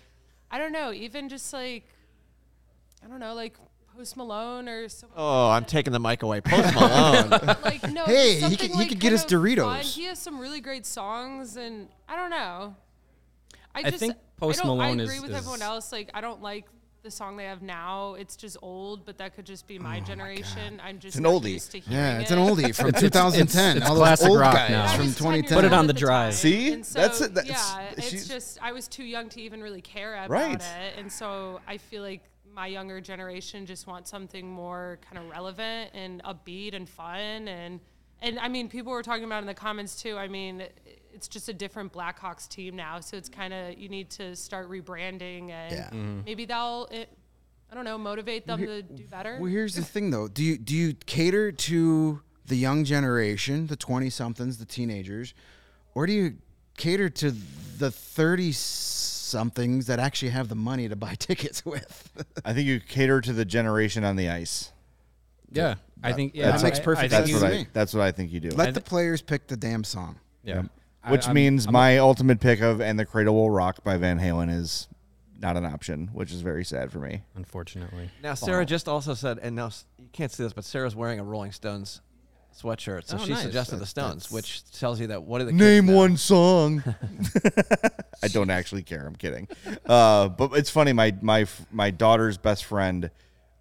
I 0.51 0.59
don't 0.59 0.73
know, 0.73 0.93
even 0.93 1.29
just 1.29 1.53
like 1.53 1.85
I 3.05 3.07
don't 3.07 3.21
know, 3.21 3.35
like 3.35 3.57
Post 3.97 4.17
Malone 4.17 4.69
or 4.69 4.89
something. 4.89 5.17
Oh, 5.17 5.51
I'm 5.51 5.65
taking 5.65 5.93
the 5.93 6.01
mic 6.01 6.25
away. 6.25 6.41
Post 6.41 6.75
Malone. 6.75 7.31
like 7.63 7.89
no. 7.93 8.05
Hey, 8.07 8.35
he 8.35 8.41
something, 8.41 8.59
could- 8.59 8.71
he 8.71 8.77
like, 8.77 8.89
could 8.89 8.99
get 8.99 9.11
kind 9.11 9.15
us 9.15 9.25
of 9.25 9.31
Doritos. 9.31 9.63
fun. 9.63 9.85
He 9.85 10.05
has 10.07 10.19
some 10.19 10.41
really 10.41 10.61
great 10.61 10.85
songs, 10.85 11.57
and 11.57 11.87
I 12.09 12.17
don't 12.17 12.31
know. 12.31 12.75
I, 13.73 13.81
I 13.81 13.91
just, 13.91 13.99
think 13.99 14.17
Post 14.37 14.61
I 14.61 14.63
don't, 14.67 14.77
Malone 14.79 15.01
I 15.01 15.03
is- 15.05 15.09
agree 15.11 15.21
with 15.21 15.31
is- 15.31 15.37
everyone 15.37 15.63
else. 15.63 15.93
Like, 15.93 16.11
I 16.15 16.21
don't 16.21 16.43
like 16.43 16.67
the 17.03 17.11
song 17.11 17.37
they 17.37 17.45
have 17.45 17.61
now. 17.63 18.15
It's 18.15 18.35
just 18.35 18.57
old, 18.63 19.05
but 19.05 19.19
that 19.19 19.37
could 19.37 19.45
just 19.45 19.67
be 19.67 19.79
my 19.79 19.99
oh 19.99 20.05
generation. 20.05 20.81
I'm 20.83 20.99
just 20.99 21.17
it's 21.17 21.25
an 21.25 21.25
oldie. 21.31 21.53
used 21.53 21.71
to 21.73 21.79
hearing 21.79 21.99
Yeah, 22.03 22.19
it's 22.21 22.31
it. 22.31 22.39
an 22.39 22.45
oldie 22.47 22.75
from 22.75 22.89
It's- 22.89 23.03
it's- 23.03 23.03
2010. 23.03 23.77
it's 23.77 23.87
All 23.87 23.97
classic 23.97 24.29
old 24.31 24.41
rock 24.41 24.55
guys 24.55 24.71
now. 24.71 24.87
From 24.97 25.05
was 25.07 25.17
10 25.17 25.33
years 25.35 25.45
2010. 25.45 25.57
Put 25.59 25.65
it 25.67 25.73
on 25.75 25.87
the 25.87 25.93
the 25.93 25.99
drive. 26.01 26.35
See? 26.35 26.73
and 26.73 26.85
so, 26.87 26.99
That's 26.99 27.21
it, 27.21 27.35
that's- 27.35 27.75
yeah. 27.77 27.91
It's 27.97 28.09
she's- 28.09 28.27
just 28.29 28.59
I 28.63 28.73
was 28.73 28.89
too 28.89 29.05
young 29.05 29.29
to 29.31 29.41
even 29.43 29.61
really 29.63 29.83
care 29.83 30.15
about 30.15 30.31
Right. 30.31 30.55
it, 30.61 30.99
and 30.99 31.13
so 31.13 31.61
I 31.69 31.77
feel 31.77 32.03
like 32.03 32.23
my 32.51 32.69
younger 32.69 33.01
generation 33.03 33.67
just 33.67 33.87
wants 33.87 34.11
something 34.11 34.49
more 34.51 34.99
kind 35.11 35.19
of 35.23 35.31
relevant 35.31 35.91
and 35.93 36.23
upbeat 36.23 36.75
and 36.75 36.89
fun 36.89 37.49
and 37.49 37.81
and 38.23 38.39
I 38.39 38.49
mean 38.49 38.69
people 38.71 38.93
were 38.93 39.03
talking 39.03 39.25
about 39.25 39.43
in 39.43 39.47
the 39.47 39.55
comments 39.55 40.01
too. 40.01 40.17
I 40.17 40.29
mean 40.29 40.63
it's 41.15 41.29
just 41.29 41.49
a 41.49 41.53
different 41.55 41.93
Blackhawks 41.93 42.49
team 42.49 42.77
now, 42.77 43.01
so 43.01 43.17
it's 43.17 43.29
kind 43.29 43.55
of 43.55 43.79
you 43.79 43.89
need 43.89 44.11
to 44.11 44.35
start 44.37 44.69
rebranding 44.71 45.51
and 45.51 45.73
Yeah. 45.73 45.89
Mm-hmm. 45.91 46.21
maybe 46.25 46.45
that'll 46.45 46.87
it, 46.91 47.09
I 47.71 47.75
don't 47.75 47.85
know 47.85 47.99
motivate 47.99 48.47
them 48.47 48.61
to 48.61 48.83
do 48.83 49.05
better. 49.05 49.39
Well, 49.41 49.51
here's 49.51 49.75
the 49.75 49.83
thing, 49.83 50.11
though. 50.11 50.29
Do 50.29 50.43
you 50.43 50.59
do 50.59 50.75
you 50.77 50.95
cater 51.07 51.51
to 51.53 52.21
the 52.47 52.57
young 52.57 52.85
generation, 52.85 53.67
the 53.69 53.77
twenty 53.77 54.11
somethings, 54.11 54.59
the 54.59 54.65
teenagers, 54.65 55.35
or 55.95 56.07
do 56.07 56.13
you 56.13 56.35
cater 56.77 57.09
to 57.09 57.31
the 57.79 57.91
thirty 57.91 58.53
somethings 58.53 59.87
that 59.87 59.99
actually 59.99 60.31
have 60.31 60.49
the 60.49 60.55
money 60.55 60.89
to 60.89 60.97
buy 60.97 61.15
tickets 61.19 61.65
with? 61.65 62.13
I 62.45 62.53
think 62.53 62.67
you 62.67 62.81
cater 62.81 63.21
to 63.21 63.33
the 63.33 63.45
generation 63.45 64.05
on 64.05 64.17
the 64.17 64.29
ice. 64.29 64.71
Yeah, 65.51 65.77
I 66.03 66.13
think 66.13 66.33
yeah, 66.35 66.51
that 66.51 66.63
makes 66.65 66.81
perfect 66.81 67.13
I 67.13 67.19
That's 67.19 67.27
think 67.31 67.39
sense 67.39 67.43
what 67.43 67.53
I 67.53 67.57
me. 67.63 67.67
that's 67.73 67.95
what 67.95 68.03
I 68.03 68.11
think 68.13 68.33
you 68.33 68.41
do. 68.41 68.51
Let 68.51 68.75
the 68.75 68.81
players 68.81 69.23
pick 69.23 69.47
the 69.47 69.57
damn 69.57 69.85
song. 69.85 70.19
Yeah, 70.43 70.61
I- 70.61 70.69
Which 71.09 71.27
I'm- 71.27 71.35
means 71.35 71.67
I'm- 71.67 71.73
my 71.73 71.99
ultimate 71.99 72.41
pick 72.41 72.61
of 72.61 72.81
And 72.81 72.99
the 72.99 73.05
Cradle 73.05 73.35
Will 73.35 73.51
Rock 73.51 73.83
by 73.85 73.97
Van 73.97 74.19
Halen 74.19 74.51
is 74.51 74.89
not 75.39 75.57
an 75.57 75.65
option, 75.67 76.09
which 76.13 76.33
is 76.33 76.41
very 76.41 76.65
sad 76.65 76.91
for 76.91 76.99
me. 76.99 77.23
unfortunately. 77.35 78.11
Now, 78.23 78.35
Sarah 78.35 78.65
just 78.65 78.89
also 78.89 79.15
said, 79.15 79.39
and 79.43 79.55
now 79.55 79.71
you 79.99 80.09
can't 80.13 80.33
see 80.33 80.43
this, 80.43 80.53
but 80.55 80.65
Sarah's 80.65 80.97
wearing 80.97 81.19
a 81.21 81.25
Rolling 81.25 81.53
Stones 81.53 82.01
sweatshirt, 82.59 83.05
so 83.07 83.17
Oh, 83.21 83.25
she 83.25 83.33
nice. 83.33 83.43
suggested 83.43 83.77
the 83.79 83.85
Stones, 83.87 84.31
which 84.31 84.63
tells 84.73 85.01
you 85.01 85.09
that 85.09 85.25
what 85.25 85.41
are 85.41 85.45
the 85.45 85.53
Name 85.53 85.87
now? 85.87 85.97
one 85.97 86.17
song. 86.17 86.83
I 88.23 88.29
don't 88.29 88.49
actually 88.51 88.83
care. 88.85 89.07
I'm 89.07 89.17
kidding. 89.17 89.49
Uh, 89.87 90.29
but 90.29 90.53
it's 90.55 90.71
funny. 90.71 90.93
My 90.93 91.15
my 91.21 91.47
my 91.73 91.91
daughter's 91.91 92.39
best 92.39 92.65
friend 92.65 93.11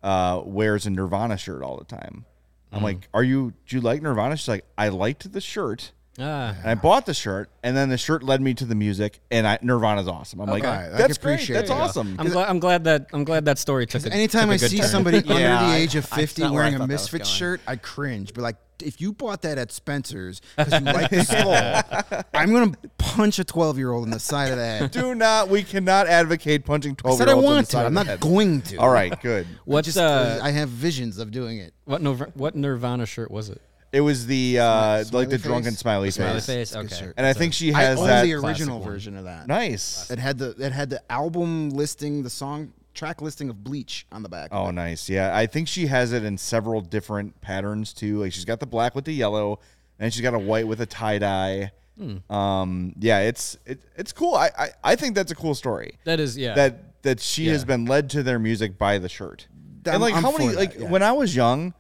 uh, 0.04 0.42
wears 0.46 0.86
a 0.86 0.90
Nirvana 0.92 1.38
shirt 1.38 1.64
all 1.64 1.78
the 1.78 1.86
time. 1.86 2.26
I'm 2.72 2.80
Mm. 2.82 2.84
like, 2.84 3.10
"Are 3.14 3.24
you? 3.24 3.54
Do 3.68 3.76
you 3.76 3.82
like 3.82 4.02
Nirvana?" 4.02 4.38
She's 4.38 4.48
like, 4.48 4.66
"I 4.78 4.90
liked 4.90 5.32
the 5.34 5.42
shirt." 5.42 5.92
Ah, 6.20 6.56
And 6.62 6.70
I 6.70 6.76
bought 6.76 7.08
the 7.08 7.14
shirt, 7.14 7.50
and 7.64 7.76
then 7.76 7.90
the 7.90 7.98
shirt 7.98 8.22
led 8.22 8.40
me 8.40 8.54
to 8.54 8.66
the 8.66 8.76
music, 8.76 9.20
and 9.32 9.48
I, 9.48 9.58
Nirvana's 9.64 10.08
awesome. 10.08 10.42
I'm 10.42 10.50
like, 10.50 10.64
Okay, 10.64 10.72
I 10.72 10.84
can 10.90 10.98
that's 10.98 11.18
great. 11.18 11.34
appreciate 11.34 11.56
That's 11.56 11.70
that. 11.70 11.76
awesome. 11.80 12.16
I'm 12.20 12.30
glad. 12.30 12.50
I'm 12.50 12.60
glad 12.60 12.84
that. 12.84 13.08
I'm 13.14 13.24
glad 13.24 13.46
that 13.46 13.58
story 13.58 13.88
took. 13.88 14.06
A, 14.06 14.14
Anytime 14.14 14.44
took 14.44 14.52
a 14.52 14.54
I 14.54 14.58
good 14.58 14.70
see 14.72 14.78
turn. 14.78 14.88
somebody 14.90 15.18
Yeah, 15.26 15.34
under 15.34 15.48
the 15.48 15.72
I- 15.74 15.76
age 15.78 15.96
of 15.96 16.04
that's 16.10 16.22
50 16.22 16.42
not 16.44 16.54
where 16.54 16.62
I 16.62 16.66
wearing 16.66 16.76
a 16.76 16.78
thought 16.80 16.88
that 16.90 16.94
was 16.94 17.02
Misfits 17.14 17.30
going. 17.30 17.38
shirt, 17.40 17.62
I 17.66 17.76
cringe. 17.78 18.34
But 18.36 18.42
like, 18.44 18.58
if 18.84 19.02
you 19.02 19.14
bought 19.14 19.42
that 19.44 19.58
at 19.58 19.72
Spencer's 19.72 20.42
because 20.58 20.74
you 20.74 20.86
like 20.86 21.10
the 21.10 21.24
skull, 21.24 22.24
I'm 22.34 22.52
gonna 22.54 22.74
punch 23.00 23.40
a 23.40 23.44
12 23.44 23.78
year 23.80 23.92
old 23.92 24.04
in 24.06 24.12
the 24.12 24.20
side 24.20 24.52
of 24.52 24.58
the 24.58 24.66
head. 24.66 24.92
Do 24.92 25.16
not. 25.16 25.50
We 25.50 25.64
cannot 25.64 26.06
advocate 26.08 26.64
punching 26.66 26.92
I 26.92 26.96
twelve 26.96 27.18
said 27.18 27.28
year 27.28 27.36
I 27.36 27.40
olds. 27.40 27.46
want 27.48 27.70
to. 27.70 27.78
I'm 27.80 27.94
not 27.96 28.20
going 28.20 28.62
to. 28.64 28.78
All 28.78 28.90
right, 28.90 29.20
good. 29.22 29.48
What's 29.66 29.86
Just, 29.88 29.98
uh, 29.98 30.40
I 30.44 30.52
have 30.52 30.70
visions 30.70 31.18
of 31.18 31.32
doing 31.32 31.58
it. 31.60 31.74
what 31.86 32.02
Nirv- 32.04 32.36
what 32.36 32.56
Nirvana 32.56 33.06
shirt 33.08 33.32
was 33.32 33.50
it? 33.50 33.62
It 33.94 34.02
was 34.02 34.26
the 34.26 34.60
uh, 34.60 35.04
Smiley 35.04 35.24
like 35.26 35.30
the 35.30 35.38
face? 35.38 35.46
drunken 35.48 35.74
smiley 35.76 36.10
Smiley 36.12 36.34
face. 36.42 36.46
face. 36.48 36.72
good 36.74 36.86
Okay. 36.88 36.96
shirt. 36.96 37.14
And 37.16 37.26
I 37.28 37.32
think 37.34 37.54
she 37.54 37.72
I 37.74 37.82
has 37.84 38.00
own 38.00 38.08
that. 38.08 38.24
the 38.24 38.34
original 38.34 38.80
one. 38.80 38.90
version 38.90 39.16
of 39.16 39.26
that. 39.26 39.48
nice. 39.48 40.10
It 40.10 40.18
had 40.20 40.40
the 40.40 40.56
it 40.60 40.72
had 40.72 40.90
the 40.90 41.02
album 41.12 41.70
listing, 41.70 42.24
the 42.24 42.30
song 42.30 42.74
track 42.96 43.22
listing 43.22 43.50
of 43.50 43.64
Bleach 43.64 44.06
on 44.12 44.24
the 44.24 44.30
back. 44.30 44.50
Oh, 44.52 44.72
nice. 44.72 45.10
Yeah, 45.10 45.36
I 45.36 45.46
think 45.46 45.68
she 45.68 45.86
has 45.88 46.12
it 46.12 46.24
in 46.24 46.38
several 46.38 46.82
different 46.82 47.40
patterns 47.42 47.94
too. 47.94 48.20
Like 48.20 48.34
she's 48.34 48.46
got 48.46 48.60
the 48.60 48.66
black 48.68 48.96
with 48.96 49.06
the 49.06 49.14
yellow, 49.14 49.60
and 50.00 50.12
she's 50.12 50.22
got 50.24 50.34
a 50.34 50.40
white 50.40 50.68
with 50.68 50.82
a 50.82 50.86
tie 50.88 51.20
dye. 51.20 51.72
Hmm. 51.98 52.34
Um, 52.36 52.94
yeah, 52.98 53.20
it's 53.20 53.58
it, 53.68 53.80
it's 53.96 54.12
cool. 54.12 54.34
I, 54.34 54.50
I 54.58 54.68
I 54.84 54.96
think 54.96 55.14
that's 55.14 55.32
a 55.32 55.36
cool 55.36 55.54
story. 55.54 56.00
That 56.06 56.20
is 56.20 56.36
yeah. 56.36 56.56
That 56.56 57.04
that 57.04 57.20
she 57.20 57.46
has 57.50 57.62
Yeah. 57.62 57.66
been 57.66 57.86
led 57.86 58.10
to 58.12 58.24
their 58.24 58.40
music 58.40 58.80
by 58.80 58.98
the 58.98 59.08
shirt. 59.10 59.46
I'm- 59.86 59.96
and 59.96 60.02
like 60.02 60.16
I'm 60.16 60.24
how 60.24 60.32
for 60.32 60.40
many 60.40 60.50
that, 60.54 60.58
like 60.60 60.80
yeah. 60.80 60.90
when 60.90 61.04
I 61.04 61.12
was 61.12 61.36
young, 61.36 61.74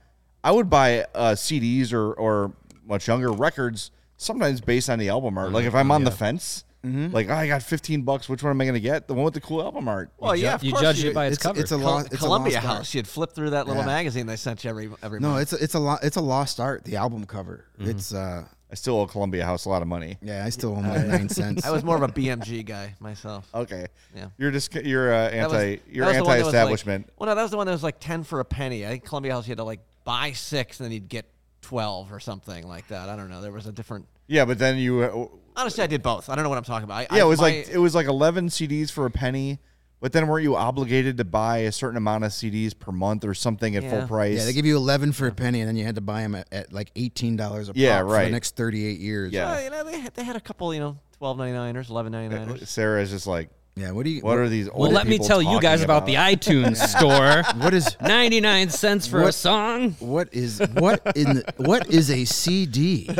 I 0.43 0.51
would 0.51 0.69
buy 0.69 1.05
uh, 1.15 1.31
CDs 1.35 1.93
or 1.93 2.13
or 2.13 2.51
much 2.85 3.07
younger 3.07 3.31
records 3.31 3.91
sometimes 4.17 4.61
based 4.61 4.89
on 4.89 4.99
the 4.99 5.09
album 5.09 5.37
art. 5.37 5.51
Like 5.51 5.65
if 5.65 5.75
I'm 5.75 5.91
on 5.91 6.03
the 6.03 6.11
fence. 6.11 6.65
Mm-hmm. 6.85 7.13
Like 7.15 7.29
oh, 7.29 7.33
I 7.33 7.47
got 7.47 7.63
15 7.63 8.01
bucks. 8.01 8.27
Which 8.27 8.43
one 8.43 8.49
am 8.49 8.59
I 8.59 8.65
going 8.65 8.73
to 8.73 8.79
get? 8.81 9.07
The 9.07 9.13
one 9.13 9.23
with 9.23 9.33
the 9.35 9.39
cool 9.39 9.61
album 9.63 9.87
art. 9.87 10.09
Well, 10.17 10.35
yeah, 10.35 10.55
of 10.55 10.65
you 10.65 10.71
course 10.73 10.81
judge 10.81 11.01
you- 11.01 11.11
it 11.11 11.13
by 11.13 11.27
its, 11.27 11.35
it's, 11.37 11.43
cover. 11.43 11.57
it's 11.61 11.71
a 11.71 11.77
Col- 11.77 11.85
lot. 11.85 12.05
It's 12.07 12.17
Columbia 12.17 12.55
a 12.55 12.55
lost 12.55 12.67
art. 12.67 12.75
House. 12.79 12.93
You'd 12.93 13.07
flip 13.07 13.31
through 13.31 13.51
that 13.51 13.67
little 13.67 13.83
Yeah. 13.83 13.87
magazine 13.87 14.25
they 14.27 14.35
sent 14.35 14.65
you 14.65 14.69
every 14.69 14.89
every 15.01 15.21
No, 15.21 15.29
month. 15.29 15.43
it's 15.43 15.53
a, 15.53 15.63
it's 15.63 15.73
a 15.75 15.79
lot. 15.79 16.03
It's 16.03 16.17
a 16.17 16.21
lost 16.21 16.59
art. 16.59 16.83
The 16.83 16.97
album 16.97 17.25
cover. 17.25 17.63
It's 17.79 18.13
uh 18.13 18.43
I 18.69 18.75
still 18.75 18.99
owe 18.99 19.07
Columbia 19.07 19.45
House 19.45 19.63
a 19.63 19.69
lot 19.69 19.81
of 19.81 19.87
money. 19.87 20.17
yeah. 20.21 20.43
I 20.45 20.49
still 20.49 20.75
own 20.75 20.85
like 20.85 21.05
nine 21.07 21.29
cents. 21.29 21.65
I 21.65 21.71
was 21.71 21.85
more 21.85 21.95
of 21.95 22.01
a 22.03 22.09
BMG 22.09 22.65
guy 22.65 22.95
myself. 22.99 23.47
Okay. 23.55 23.85
Yeah. 24.13 24.25
You're 24.37 24.51
just 24.51 24.75
you're 24.75 25.13
uh, 25.13 25.29
That 25.29 25.49
was- 25.51 25.53
anti 25.53 25.81
you're 25.89 26.05
that 26.05 26.09
was 26.09 26.17
the 26.17 26.23
one 26.25 26.25
that 26.25 26.25
was 26.25 26.25
like- 26.25 26.35
anti-establishment. 26.35 27.09
well, 27.17 27.29
no, 27.29 27.35
that 27.35 27.41
was 27.43 27.51
the 27.51 27.57
one 27.57 27.65
that 27.67 27.71
was 27.71 27.83
like 27.83 28.01
ten 28.01 28.23
for 28.25 28.41
a 28.41 28.45
penny. 28.45 28.85
I 28.85 28.89
think 28.89 29.05
Columbia 29.05 29.31
House 29.31 29.47
you 29.47 29.51
had 29.51 29.59
to 29.59 29.63
like 29.63 29.79
buy 30.03 30.31
six 30.33 30.79
and 30.79 30.85
then 30.85 30.91
you'd 30.93 31.09
get 31.09 31.25
twelve 31.61 32.11
or 32.11 32.19
something 32.19 32.67
like 32.67 32.87
that. 32.89 33.09
I 33.09 33.15
don't 33.15 33.29
know. 33.29 33.41
There 33.41 33.51
was 33.51 33.67
a 33.67 33.71
different. 33.71 34.07
yeah, 34.27 34.45
but 34.45 34.59
then 34.59 34.77
you 34.77 35.01
uh, 35.01 35.27
Honestly, 35.55 35.83
I 35.83 35.87
did 35.87 36.01
both. 36.01 36.29
I 36.29 36.35
don't 36.35 36.43
know 36.43 36.49
what 36.49 36.57
I'm 36.57 36.63
talking 36.63 36.85
about. 36.85 37.07
I, 37.11 37.15
yeah, 37.17 37.23
it 37.23 37.27
was 37.27 37.39
my- 37.39 37.45
like 37.45 37.69
it 37.69 37.77
was 37.77 37.93
like 37.95 38.07
11 38.07 38.47
CDs 38.49 38.91
for 38.91 39.05
a 39.05 39.11
penny. 39.11 39.59
But 39.99 40.11
then 40.11 40.27
weren't 40.27 40.43
you 40.43 40.57
obligated 40.57 41.15
to 41.19 41.23
buy 41.23 41.59
a 41.59 41.71
certain 41.71 41.95
amount 41.95 42.25
of 42.25 42.31
CDs 42.33 42.77
per 42.77 42.91
month 42.91 43.23
or 43.23 43.33
something 43.33 43.73
at 43.77 43.89
full 43.89 44.05
price? 44.05 44.37
yeah, 44.37 44.43
they 44.43 44.51
give 44.51 44.65
you 44.65 44.75
eleven 44.75 45.13
for 45.13 45.27
a 45.27 45.31
penny, 45.31 45.61
and 45.61 45.69
then 45.69 45.77
you 45.77 45.85
had 45.85 45.95
to 45.95 46.01
buy 46.01 46.23
them 46.23 46.35
at, 46.35 46.45
at 46.51 46.73
like 46.73 46.91
eighteen 46.97 47.37
dollars 47.37 47.69
a 47.69 47.71
pop 47.71 47.77
Yeah, 47.77 47.99
for 47.99 48.07
right. 48.07 48.25
the 48.25 48.31
next 48.31 48.57
thirty 48.57 48.85
eight 48.85 48.99
years. 48.99 49.31
Yeah. 49.31 49.45
Well, 49.53 49.63
you 49.63 49.69
know, 49.69 49.83
they 49.85 49.99
had, 50.01 50.13
they 50.13 50.25
had 50.25 50.35
a 50.35 50.41
couple, 50.41 50.73
you 50.73 50.81
know, 50.81 50.97
twelve 51.17 51.37
ninety 51.37 51.53
niners, 51.53 51.89
eleven 51.89 52.11
ninety 52.11 52.35
niners. 52.35 52.67
Sarah 52.69 53.01
is 53.01 53.11
just 53.11 53.27
like, 53.27 53.49
yeah. 53.75 53.91
What 53.91 54.03
do 54.05 54.09
you? 54.11 54.21
what 54.21 54.37
are 54.37 54.49
these? 54.49 54.67
Old? 54.69 54.79
Well, 54.79 54.91
let 54.91 55.07
me 55.07 55.17
tell 55.17 55.41
you 55.41 55.59
guys 55.59 55.81
about, 55.81 56.05
the 56.05 56.15
iTunes 56.15 56.77
store. 56.97 57.43
What 57.61 57.73
is 57.73 57.95
99 58.01 58.69
cents 58.69 59.07
for 59.07 59.21
a 59.21 59.23
What- 59.25 59.33
song. 59.33 59.91
what 59.99 60.29
is 60.33 60.59
what 60.73 61.01
in 61.15 61.35
the, 61.35 61.53
what 61.57 61.89
is 61.89 62.09
a 62.11 62.25
CD? 62.25 63.09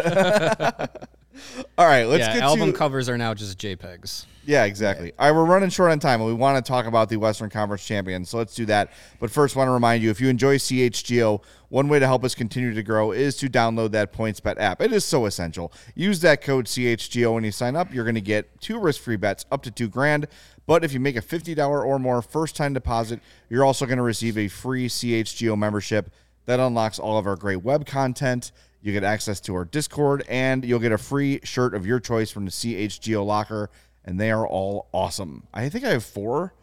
All 1.78 1.86
right, 1.86 2.06
let's 2.06 2.22
yeah, 2.22 2.34
get 2.34 2.44
album 2.44 2.72
to 2.72 2.78
covers 2.78 3.10
are 3.10 3.18
now 3.18 3.34
just 3.34 3.58
JPEGs. 3.58 4.26
Yeah, 4.46 4.66
exactly. 4.66 5.14
All 5.18 5.28
right, 5.28 5.36
we're 5.36 5.46
running 5.46 5.70
short 5.70 5.92
on 5.92 6.00
time, 6.00 6.20
and 6.20 6.28
we 6.28 6.34
want 6.34 6.64
to 6.64 6.70
talk 6.70 6.86
about 6.86 7.08
the 7.08 7.16
Western 7.18 7.50
Conference 7.50 7.86
champions. 7.86 8.30
So 8.30 8.38
let's 8.38 8.54
do 8.54 8.66
that. 8.66 8.92
But 9.20 9.32
first, 9.32 9.56
want 9.56 9.68
to 9.68 9.72
remind 9.72 10.04
you 10.04 10.10
if 10.10 10.20
you 10.20 10.28
enjoy 10.28 10.58
CHGO, 10.58 11.42
one 11.70 11.88
way 11.88 12.00
to 12.00 12.06
help 12.06 12.24
us 12.24 12.36
continue 12.36 12.74
to 12.74 12.84
grow 12.84 13.14
is 13.14 13.38
to 13.38 13.50
download 13.50 13.92
that 13.92 14.12
PointsBet 14.12 14.60
app. 14.60 14.82
It 14.82 14.92
is 14.92 15.06
so 15.06 15.26
essential. 15.26 15.72
Use 15.96 16.20
that 16.22 16.42
code 16.42 16.66
CHGO 16.66 17.34
when 17.34 17.44
you 17.46 17.52
sign 17.52 17.76
up. 17.76 17.94
You're 17.94 18.04
going 18.04 18.16
to 18.16 18.22
get 18.22 18.60
two 18.60 18.78
risk-free 18.80 19.16
bets 19.16 19.46
up 19.52 19.64
to 19.64 19.72
two 19.72 19.88
grand. 19.88 20.28
But 20.66 20.84
if 20.84 20.94
you 20.94 21.00
make 21.00 21.16
a 21.16 21.22
$50 21.22 21.58
or 21.68 21.98
more 21.98 22.22
first-time 22.22 22.74
deposit, 22.74 23.22
you're 23.50 23.66
also 23.66 23.86
going 23.86 23.98
to 23.98 24.04
receive 24.04 24.38
a 24.38 24.50
free 24.50 24.88
CHGO 24.88 25.58
membership 25.58 26.12
that 26.46 26.60
unlocks 26.60 27.00
all 27.00 27.18
of 27.18 27.26
our 27.26 27.36
great 27.36 27.64
web 27.64 27.86
content. 27.86 28.52
You 28.84 28.92
get 28.92 29.06
access 29.06 29.40
to 29.42 29.56
our 29.56 29.64
Discord, 29.64 30.26
and 30.28 30.66
you'll 30.66 30.80
get 30.80 30.92
a 30.92 30.98
free 30.98 31.40
shirt 31.46 31.74
of 31.74 31.86
your 31.86 32.02
choice 32.02 32.32
from 32.32 32.44
the 32.44 32.52
CHGO 32.52 33.26
locker, 33.26 33.70
and 34.04 34.20
they 34.20 34.30
are 34.30 34.46
all 34.46 34.90
awesome. 34.92 35.48
I 35.54 35.70
think 35.70 35.86
I 35.86 35.92
have 35.92 36.04
four 36.04 36.54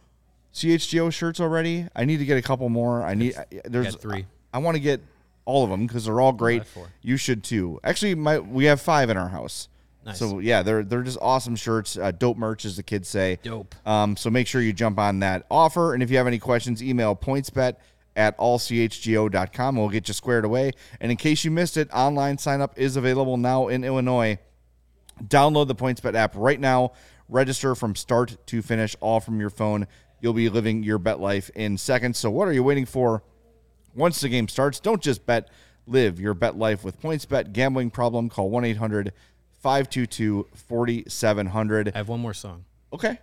CHGO 0.52 1.10
shirts 1.10 1.40
already. 1.40 1.86
I 1.96 2.04
need 2.04 2.18
to 2.18 2.26
get 2.26 2.36
a 2.36 2.42
couple 2.42 2.68
more. 2.68 3.02
I 3.02 3.14
need 3.14 3.36
there's 3.64 3.92
got 3.92 4.02
three. 4.02 4.26
I, 4.52 4.58
want 4.58 4.74
to 4.74 4.82
get 4.82 5.00
all 5.46 5.64
of 5.64 5.70
them 5.70 5.86
because 5.86 6.04
they're 6.04 6.20
all 6.20 6.34
great. 6.34 6.64
You 7.00 7.16
should 7.16 7.42
too. 7.42 7.80
Actually, 7.82 8.14
my 8.16 8.38
we 8.38 8.66
have 8.66 8.82
five 8.82 9.08
in 9.08 9.16
our 9.16 9.30
house. 9.30 9.70
Nice. 10.04 10.18
So 10.18 10.40
yeah, 10.40 10.62
they're 10.62 10.82
they're 10.82 11.02
just 11.02 11.18
awesome 11.22 11.56
shirts, 11.56 11.96
uh, 11.96 12.10
dope 12.10 12.36
merch 12.36 12.66
as 12.66 12.76
the 12.76 12.82
kids 12.82 13.08
say. 13.08 13.38
Dope. 13.42 13.74
Um, 13.86 14.14
so 14.14 14.28
make 14.28 14.46
sure 14.46 14.60
you 14.60 14.74
jump 14.74 14.98
on 14.98 15.20
that 15.20 15.46
offer, 15.50 15.94
and 15.94 16.02
if 16.02 16.10
you 16.10 16.18
have 16.18 16.26
any 16.26 16.38
questions, 16.38 16.82
email 16.82 17.16
pointsbet 17.16 17.76
at 18.20 18.36
allchgo.com. 18.36 19.76
We'll 19.76 19.88
get 19.88 20.06
you 20.06 20.14
squared 20.14 20.44
away. 20.44 20.72
And 21.00 21.10
in 21.10 21.16
case 21.16 21.42
you 21.42 21.50
missed 21.50 21.78
it, 21.78 21.88
online 21.90 22.36
sign 22.36 22.60
up 22.60 22.78
is 22.78 22.96
available 22.96 23.38
now 23.38 23.68
in 23.68 23.82
Illinois. 23.82 24.38
Download 25.24 25.66
the 25.66 25.74
PointsBet 25.74 26.14
app 26.14 26.34
right 26.36 26.60
now. 26.60 26.92
Register 27.28 27.74
from 27.74 27.96
start 27.96 28.36
to 28.46 28.60
finish, 28.60 28.94
all 29.00 29.20
from 29.20 29.40
your 29.40 29.50
phone. 29.50 29.86
You'll 30.20 30.34
be 30.34 30.50
living 30.50 30.82
your 30.82 30.98
bet 30.98 31.18
life 31.18 31.50
in 31.54 31.78
seconds. 31.78 32.18
So 32.18 32.30
what 32.30 32.46
are 32.46 32.52
you 32.52 32.62
waiting 32.62 32.84
for? 32.86 33.22
Once 33.94 34.20
the 34.20 34.28
game 34.28 34.48
starts, 34.48 34.80
don't 34.80 35.02
just 35.02 35.24
bet, 35.24 35.48
live 35.86 36.20
your 36.20 36.34
bet 36.34 36.56
life 36.56 36.84
with 36.84 37.00
PointsBet. 37.00 37.52
Gambling 37.52 37.90
problem, 37.90 38.28
call 38.28 38.50
1 38.50 38.64
800 38.64 39.12
522 39.62 40.46
4700. 40.54 41.92
I 41.94 41.98
have 41.98 42.08
one 42.08 42.20
more 42.20 42.34
song. 42.34 42.64
Okay. 42.92 43.18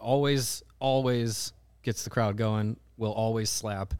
Always, 0.00 0.64
always 0.80 1.52
gets 1.82 2.02
the 2.02 2.10
crowd 2.10 2.36
going. 2.36 2.76
Will 2.96 3.12
always 3.12 3.50
slap, 3.50 3.94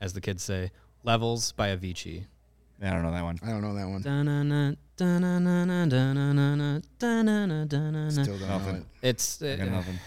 as 0.00 0.12
the 0.12 0.20
kids 0.20 0.42
say. 0.42 0.70
Levels 1.04 1.52
by 1.52 1.74
Avicii. 1.74 2.24
I 2.82 2.90
don't 2.90 3.02
know 3.02 3.12
that 3.12 3.22
one. 3.24 3.38
I 3.42 3.48
don't 3.50 3.60
know 3.62 3.74
that 3.74 3.88
one. 3.88 4.00
Still 4.00 4.24
don't 8.38 8.48
know 8.64 8.70
it. 8.76 8.84
It's 9.02 9.42
uh, 9.42 9.46
I 9.46 9.56
got 9.56 9.68
nothing. 9.68 9.98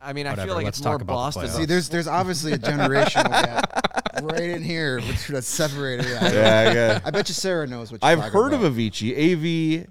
I 0.00 0.12
mean, 0.12 0.26
I 0.26 0.30
Whatever, 0.30 0.46
feel 0.48 0.54
like 0.56 0.64
let's 0.66 0.78
it's 0.78 0.84
talk 0.84 0.90
more 0.92 0.96
about 0.96 1.06
the 1.06 1.12
Boston. 1.40 1.42
playoffs. 1.44 1.56
See, 1.56 1.64
there's 1.64 1.88
there's 1.88 2.06
obviously 2.06 2.52
a 2.52 2.58
generational 2.58 3.30
gap 3.30 4.22
right 4.22 4.42
in 4.50 4.62
here 4.62 4.98
between 5.00 5.34
that's 5.34 5.46
separated. 5.46 6.06
I, 6.06 6.32
Yeah, 6.32 6.72
yeah. 6.72 7.00
I 7.04 7.10
bet 7.10 7.28
you 7.28 7.34
Sarah 7.34 7.66
knows 7.66 7.90
what 7.90 8.02
you're 8.02 8.10
I've 8.10 8.18
talking 8.18 8.32
heard 8.32 8.52
about. 8.52 8.66
of 8.66 8.74
Avicii. 8.74 9.82
AV. 9.82 9.86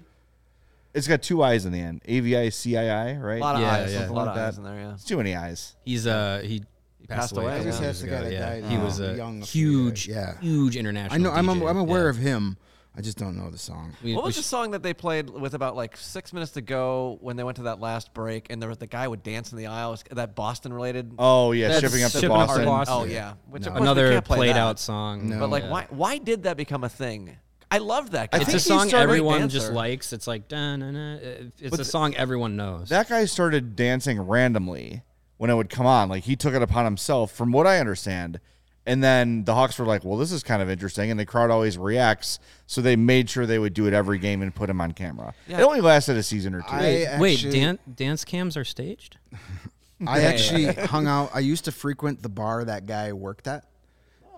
It's 0.94 1.08
got 1.08 1.22
two 1.22 1.42
eyes 1.42 1.66
in 1.66 1.72
the 1.72 1.80
end. 1.80 2.02
A 2.04 2.20
V 2.20 2.36
I 2.36 2.48
C 2.50 2.76
I 2.76 3.10
I, 3.10 3.16
right? 3.16 3.38
a 3.38 3.40
lot 3.40 3.56
of 3.56 3.62
Yeah, 3.62 3.72
eyes. 3.72 3.92
yeah. 3.92 4.08
A 4.08 4.12
lot 4.12 4.28
of 4.28 4.36
Like 4.36 4.44
eyes 4.44 4.58
in 4.58 4.62
there. 4.64 4.76
Yeah. 4.78 4.92
It's 4.94 5.04
too 5.04 5.16
many 5.16 5.34
eyes. 5.34 5.74
he's 5.84 6.06
uh 6.06 6.40
he 6.44 6.62
passed 7.08 7.20
passed 7.20 7.32
away. 7.32 7.44
away, 7.44 7.54
a 7.60 7.64
yeah. 7.64 7.70
couple 7.72 7.92
the 7.92 8.06
guy 8.06 8.20
that 8.22 8.32
yeah. 8.32 8.60
died, 8.60 8.64
He 8.64 8.78
was 8.78 9.00
a 9.00 9.14
young 9.14 9.42
a 9.42 9.44
huge, 9.44 10.06
years? 10.08 10.16
Yeah. 10.16 10.40
huge 10.40 10.76
I 10.76 10.80
international. 10.80 11.20
know. 11.20 11.30
I'm, 11.32 11.46
DJ. 11.46 11.70
I'm 11.70 11.76
aware 11.78 12.04
Yeah. 12.04 12.10
of 12.10 12.16
him. 12.16 12.56
I 12.96 13.00
just 13.00 13.18
don't 13.18 13.36
know 13.36 13.50
the 13.50 13.58
song. 13.58 13.92
We- 14.04 14.14
What 14.14 14.22
we 14.22 14.28
was 14.28 14.36
the 14.36 14.44
song 14.44 14.70
that 14.70 14.84
they 14.84 14.94
played 14.94 15.28
with 15.28 15.54
about 15.54 15.74
like 15.74 15.96
six 15.96 16.32
minutes 16.32 16.52
to 16.52 16.60
go 16.60 17.18
when 17.20 17.34
they 17.36 17.42
went 17.42 17.56
to 17.56 17.64
that 17.64 17.80
last 17.80 18.14
break 18.14 18.46
and 18.50 18.62
there 18.62 18.68
was 18.68 18.78
the 18.78 18.86
guy 18.86 19.08
would 19.08 19.24
dance 19.24 19.50
in 19.50 19.58
the 19.58 19.66
aisle? 19.66 19.98
That 20.12 20.36
Boston 20.36 20.72
related? 20.72 21.12
Oh 21.18 21.50
yeah, 21.50 21.68
That's 21.68 21.80
shipping 21.80 22.04
up 22.04 22.12
to 22.12 22.18
Shipping 22.20 22.30
Up 22.36 22.42
to 22.42 22.46
Boston. 22.46 22.64
Boston. 22.66 22.96
Oh 22.96 23.04
yeah, 23.04 23.32
which 23.50 23.62
of 23.66 23.72
course 23.72 23.80
we 23.80 23.84
another 23.86 24.20
play 24.20 24.36
played 24.36 24.50
that. 24.54 24.58
out 24.60 24.78
song? 24.78 25.28
No. 25.28 25.40
But 25.40 25.50
like, 25.50 25.64
Yeah. 25.64 25.70
why 25.70 25.86
why 25.90 26.18
did 26.18 26.44
that 26.44 26.56
become 26.56 26.84
a 26.84 26.88
thing? 26.88 27.36
I 27.68 27.78
love 27.78 28.12
that. 28.12 28.30
Guy. 28.30 28.38
I 28.38 28.42
It's 28.42 28.54
a 28.54 28.60
song 28.60 28.92
everyone 28.92 29.48
just 29.48 29.72
likes. 29.72 30.12
It's 30.12 30.28
like 30.28 30.46
da-na-na. 30.46 31.14
It's 31.20 31.60
But 31.62 31.72
a 31.72 31.76
th- 31.78 31.86
song 31.88 32.14
everyone 32.14 32.54
knows. 32.54 32.90
That 32.90 33.08
guy 33.08 33.24
started 33.24 33.74
dancing 33.74 34.20
randomly 34.20 35.02
when 35.44 35.50
it 35.50 35.56
would 35.56 35.68
come 35.68 35.84
on. 35.84 36.08
Like 36.08 36.24
he 36.24 36.36
took 36.36 36.54
it 36.54 36.62
upon 36.62 36.86
himself, 36.86 37.30
from 37.30 37.52
what 37.52 37.66
I 37.66 37.78
understand. 37.78 38.40
And 38.86 39.04
then 39.04 39.44
the 39.44 39.54
Hawks 39.54 39.78
were 39.78 39.84
like, 39.84 40.02
"Well, 40.02 40.16
this 40.16 40.32
is 40.32 40.42
kind 40.42 40.62
of 40.62 40.70
interesting," 40.70 41.10
and 41.10 41.20
the 41.20 41.26
crowd 41.26 41.50
always 41.50 41.76
reacts, 41.76 42.38
so 42.66 42.80
they 42.80 42.96
made 42.96 43.28
sure 43.28 43.44
they 43.44 43.58
would 43.58 43.74
do 43.74 43.86
it 43.86 43.92
every 43.92 44.18
game 44.18 44.40
and 44.40 44.54
put 44.54 44.70
him 44.70 44.80
on 44.80 44.92
camera. 44.92 45.34
Yeah. 45.46 45.60
It 45.60 45.62
only 45.64 45.82
lasted 45.82 46.16
a 46.16 46.22
season 46.22 46.54
or 46.54 46.62
two. 46.62 46.68
I 46.70 47.18
Wait, 47.18 47.34
actually- 47.34 47.60
dan- 47.60 47.78
dance 47.94 48.24
cams 48.24 48.56
are 48.56 48.64
staged? 48.64 49.18
I 50.06 50.22
actually 50.22 50.64
hung 50.64 51.06
out. 51.06 51.28
I 51.34 51.40
used 51.40 51.66
to 51.66 51.72
frequent 51.72 52.22
the 52.22 52.30
bar 52.30 52.64
that 52.64 52.86
guy 52.86 53.12
worked 53.12 53.46
at, 53.46 53.66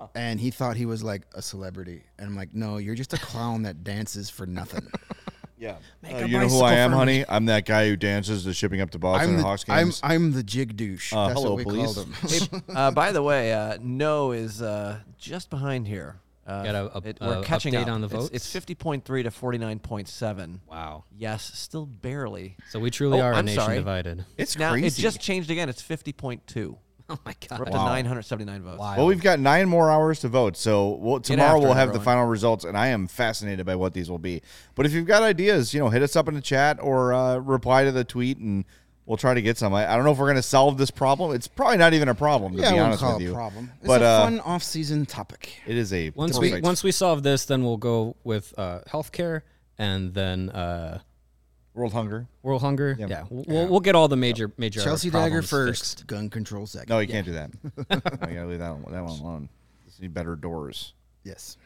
oh. 0.01 0.11
and 0.17 0.41
he 0.41 0.51
thought 0.51 0.77
he 0.77 0.87
was 0.87 1.05
like 1.05 1.23
a 1.35 1.43
celebrity. 1.43 2.03
And 2.19 2.27
I'm 2.27 2.37
like, 2.37 2.53
no, 2.53 2.79
you're 2.79 2.97
just 2.97 3.13
a 3.13 3.19
clown 3.19 3.63
that 3.63 3.85
dances 3.85 4.29
for 4.29 4.45
nothing. 4.45 4.89
yeah, 5.59 5.77
Make 6.03 6.15
Uh, 6.15 6.19
you 6.27 6.39
know 6.39 6.49
who 6.49 6.61
I 6.63 6.75
am, 6.75 6.93
honey? 6.93 7.25
I'm 7.29 7.47
that 7.47 7.65
guy 7.67 7.89
who 7.89 7.97
dances 7.97 8.45
the 8.45 8.53
shipping 8.55 8.81
up 8.81 8.91
to 8.91 8.99
Boston 8.99 9.31
I'm 9.31 9.37
the, 9.39 9.43
Hawks 9.43 9.65
I'm, 9.69 9.85
games. 9.87 10.01
I'm 10.03 10.33
the 10.33 10.43
jig 10.43 10.77
douche. 10.77 11.13
Uh, 11.13 11.29
That's 11.29 11.41
hello, 11.41 11.55
what 11.55 11.59
we 11.59 11.65
police. 11.65 11.95
called 11.95 12.07
him. 12.07 12.15
Hey, 12.29 12.61
uh, 12.75 12.91
by 12.91 13.13
the 13.13 13.23
way, 13.23 13.53
uh, 13.53 13.79
no 13.81 14.33
is 14.33 14.61
uh, 14.63 14.99
just 15.19 15.51
behind 15.51 15.87
here. 15.89 16.17
Uh, 16.47 16.63
Got 16.63 16.75
a- 16.77 16.99
a- 16.99 17.09
it- 17.09 17.19
uh, 17.21 17.27
we're 17.27 17.43
catching 17.43 17.75
update 17.75 17.83
up. 17.83 17.89
on 17.89 18.01
the 18.03 18.07
It's- 18.07 18.23
votes? 18.23 18.35
It's 18.37 18.47
fifty 18.53 18.77
point 18.77 19.05
three 19.05 19.25
to 19.25 19.33
forty 19.33 19.59
nine 19.59 19.81
point 19.81 20.07
seven. 20.09 20.61
Wow. 20.71 21.03
Yes, 21.17 21.43
still 21.55 21.87
barely. 21.87 22.57
So 22.71 22.79
we 22.79 22.91
truly 22.91 23.21
Oh, 23.21 23.25
are 23.25 23.33
a 23.33 23.37
I'm 23.39 23.47
nation 23.47 23.63
sorry. 23.63 23.77
divided. 23.79 24.25
it's 24.37 24.57
now 24.57 24.71
crazy. 24.71 24.87
it 25.01 25.03
just 25.03 25.21
changed 25.21 25.51
again. 25.51 25.69
It's 25.69 25.83
fifty 25.83 26.13
point 26.13 26.47
two. 26.47 26.79
Oh 27.11 27.19
my 27.25 27.35
god. 27.49 27.61
We're 27.61 27.67
up 27.67 27.73
to 27.73 27.79
nine 27.79 28.05
hundred 28.05 28.23
seventy 28.23 28.51
nine 28.51 28.63
votes. 28.63 28.79
Wow. 28.81 28.97
Well, 28.97 29.07
we've 29.07 29.23
got 29.23 29.39
nine 29.39 29.69
more 29.69 29.91
hours 29.93 30.21
to 30.21 30.29
vote, 30.29 30.57
so 30.57 30.91
we'll, 30.97 31.21
tomorrow 31.21 31.61
we'll 31.61 31.73
it, 31.73 31.77
have 31.77 31.93
the 31.93 32.01
final 32.01 32.25
results, 32.27 32.65
and 32.65 32.77
I 32.77 32.89
am 32.89 33.07
fascinated 33.07 33.65
by 33.65 33.77
what 33.77 33.95
these 33.95 34.11
will 34.11 34.19
be. 34.19 34.43
But 34.75 34.87
if 34.87 34.93
you've 34.93 35.07
got 35.07 35.23
ideas, 35.23 35.73
you 35.73 35.79
know, 35.79 35.89
hit 35.89 36.03
us 36.03 36.17
up 36.17 36.27
in 36.27 36.35
the 36.35 36.41
chat 36.41 36.79
or 36.81 37.13
uh, 37.13 37.37
reply 37.37 37.85
to 37.85 37.93
the 37.93 38.03
tweet, 38.03 38.39
and 38.39 38.65
we'll 39.07 39.17
try 39.17 39.35
to 39.35 39.41
get 39.43 39.57
some. 39.57 39.73
I, 39.73 39.89
I 39.89 39.95
don't 39.95 40.05
know 40.05 40.11
if 40.11 40.19
we're 40.19 40.27
going 40.27 40.35
to 40.35 40.43
solve 40.43 40.79
this 40.79 40.91
problem. 40.91 41.33
It's 41.33 41.47
probably 41.47 41.77
not 41.77 41.95
even 41.95 42.09
a 42.09 42.15
problem, 42.15 42.57
to 42.57 42.61
yeah, 42.61 42.67
I 42.67 42.71
be 42.71 42.75
wouldn't 42.75 42.87
honest 42.89 43.03
call 43.03 43.13
with 43.15 43.23
it 43.23 43.25
you. 43.27 43.33
problem. 43.35 43.71
It's 43.79 43.87
But 43.87 44.03
a 44.03 44.05
uh, 44.05 44.25
fun 44.25 44.41
off-season 44.41 45.07
topic. 45.07 45.61
it 45.65 45.77
is 45.77 45.93
a 45.93 46.11
Once 46.11 46.39
we 46.41 46.61
once 46.61 46.83
we 46.83 46.91
solve 46.91 47.23
this, 47.23 47.45
then 47.45 47.63
we'll 47.63 47.77
go 47.77 48.17
with 48.25 48.53
uh, 48.59 48.81
healthcare 48.89 49.43
and 49.79 50.13
then 50.13 50.51
uh, 50.51 50.99
world 51.77 51.93
hunger. 51.93 52.27
world 52.43 52.62
hunger. 52.62 52.97
Yeah. 52.99 53.07
Yeah, 53.09 53.24
We'll, 53.31 53.68
we'll 53.68 53.81
get 53.81 53.95
all 53.95 54.09
the 54.09 54.16
major 54.16 54.51
major 54.57 54.81
Chelsea 54.81 55.11
Dagger 55.11 55.43
problems 55.43 55.51
first, 55.51 55.83
fixed. 55.99 56.07
gun 56.07 56.31
control 56.31 56.66
second. 56.66 56.89
No, 56.89 56.99
you 56.99 57.07
can't 57.09 57.27
do 57.27 57.33
that. 57.33 57.51
I 58.22 58.33
gotta 58.33 58.47
leave 58.47 58.59
that 58.59 58.77
one, 58.77 58.93
that 58.93 59.05
one 59.05 59.20
alone. 59.20 59.49
Just 59.87 60.01
need 60.01 60.12
better 60.14 60.35
doors. 60.35 60.95
Yes. 61.22 61.57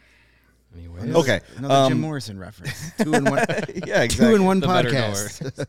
Anyway. 0.77 1.11
Okay. 1.11 1.41
Another 1.57 1.73
um, 1.73 1.89
Jim 1.89 1.99
Morrison 2.01 2.39
reference. 2.39 2.91
Two 2.97 3.13
in 3.13 3.25
one. 3.25 3.39
yeah, 3.85 4.03
exactly. 4.03 4.27
Two 4.27 4.35
in 4.35 4.45
one 4.45 4.59
The 4.61 4.67
better 4.67 4.89
podcast. 4.89 5.65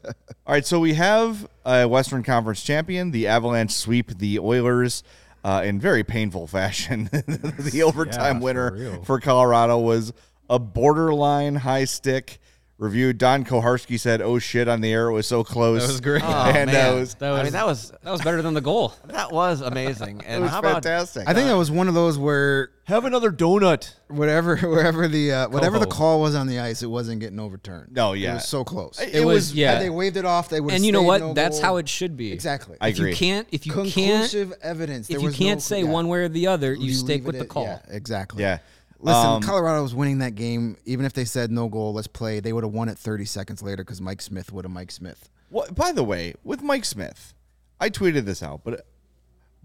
All 0.46 0.52
right, 0.54 0.64
so 0.64 0.78
we 0.78 0.94
have 0.94 1.48
a 1.64 1.88
Western 1.88 2.22
Conference 2.22 2.62
champion. 2.62 3.10
The 3.10 3.26
Avalanche 3.26 3.72
sweep 3.72 4.16
the 4.18 4.38
Oilers 4.38 5.02
uh, 5.42 5.62
in 5.64 5.80
very 5.80 6.04
painful 6.04 6.46
fashion. 6.46 7.08
the 7.12 7.82
overtime 7.84 8.36
Yeah, 8.36 8.38
for 8.38 8.44
winner 8.44 8.72
real. 8.72 9.02
for 9.02 9.18
Colorado 9.18 9.78
was 9.78 10.12
a 10.48 10.60
borderline 10.60 11.56
high 11.56 11.84
stick. 11.84 12.38
Review 12.82 13.12
Don 13.12 13.44
Koharski 13.44 13.98
said, 13.98 14.20
"Oh 14.20 14.40
shit!" 14.40 14.66
on 14.66 14.80
the 14.80 14.92
air. 14.92 15.08
It 15.08 15.12
was 15.12 15.26
so 15.28 15.44
close. 15.44 15.82
That 15.82 15.88
was 15.88 16.00
great. 16.00 16.22
Oh, 16.24 16.26
and 16.32 16.68
uh, 16.68 16.72
man. 16.72 16.96
it 16.96 16.98
was, 17.00 17.14
That 17.14 17.28
I 17.30 17.34
was 17.34 17.42
mean, 17.44 17.52
that 17.52 17.66
was 17.66 17.92
that 18.02 18.10
was 18.10 18.22
better 18.22 18.42
than 18.42 18.54
the 18.54 18.60
goal. 18.60 18.92
that 19.06 19.30
was 19.30 19.60
amazing. 19.60 20.18
it 20.20 20.24
And 20.26 20.42
was 20.42 20.50
how 20.50 20.58
about 20.58 20.82
fantastic. 20.82 21.28
I 21.28 21.32
think 21.34 21.46
that 21.46 21.56
was 21.56 21.70
one 21.70 21.86
of 21.86 21.94
those 21.94 22.18
where 22.18 22.70
have 22.86 23.04
another 23.04 23.30
donut? 23.30 23.94
whatever 24.08 24.56
wherever 24.68 25.06
the 25.06 25.32
uh, 25.32 25.48
whatever 25.48 25.78
the 25.78 25.86
call 25.86 26.20
was 26.20 26.34
on 26.34 26.48
the 26.48 26.58
ice, 26.58 26.82
it 26.82 26.88
wasn't 26.88 27.20
getting 27.20 27.38
overturned. 27.38 27.92
No, 27.94 28.14
yeah. 28.14 28.32
it 28.32 28.34
was 28.34 28.48
so 28.48 28.64
close. 28.64 29.00
It 29.00 29.14
It, 29.14 29.24
was, 29.24 29.34
was- 29.36 29.54
yeah. 29.54 29.78
They 29.78 29.88
waved 29.88 30.16
it 30.16 30.24
off, 30.24 30.48
they 30.48 30.60
would. 30.60 30.74
and 30.74 30.84
you 30.84 30.90
know 30.90 31.02
what? 31.02 31.36
That's 31.36 31.60
how 31.60 31.76
it 31.76 31.88
should 31.88 32.16
be. 32.16 32.32
exactly. 32.32 32.76
I 32.80 32.88
If 32.88 32.98
you 32.98 33.14
can't, 33.14 33.46
if 33.52 33.64
you 33.64 33.72
can't, 33.74 33.92
Conclusive 33.94 34.54
evidence. 34.60 35.08
if 35.08 35.14
There 35.14 35.20
you 35.20 35.26
was 35.28 35.36
can't 35.36 35.58
no- 35.58 35.60
say 35.60 35.82
yeah. 35.82 35.88
one 35.88 36.08
way 36.08 36.18
or 36.24 36.28
the 36.28 36.48
other, 36.48 36.74
you, 36.74 36.92
stick 36.92 37.24
with 37.24 37.36
it 37.36 37.38
the 37.38 37.44
call. 37.46 37.64
Yeah, 37.64 37.78
exactly. 37.88 38.42
yeah. 38.42 38.58
Listen, 39.04 39.26
Um, 39.26 39.42
Colorado 39.42 39.82
was 39.82 39.94
winning 39.94 40.18
that 40.18 40.34
game. 40.36 40.76
Even 40.84 41.04
if 41.04 41.12
they 41.12 41.24
said 41.24 41.50
no 41.50 41.68
goal, 41.68 41.92
let's 41.92 42.06
play, 42.06 42.38
they 42.40 42.52
would 42.52 42.62
have 42.64 42.72
won 42.72 42.88
it 42.88 42.96
30 42.96 43.24
seconds 43.24 43.62
later 43.62 43.82
because 43.84 44.00
Mike 44.00 44.22
Smith 44.22 44.52
would 44.52 44.64
have 44.64 44.72
Mike 44.72 44.92
Smith. 44.92 45.28
Well, 45.50 45.66
by 45.74 45.92
the 45.92 46.04
way, 46.04 46.34
with 46.44 46.62
Mike 46.62 46.84
Smith, 46.84 47.34
I 47.80 47.90
tweeted 47.90 48.24
this 48.24 48.42
out, 48.42 48.62
but 48.64 48.86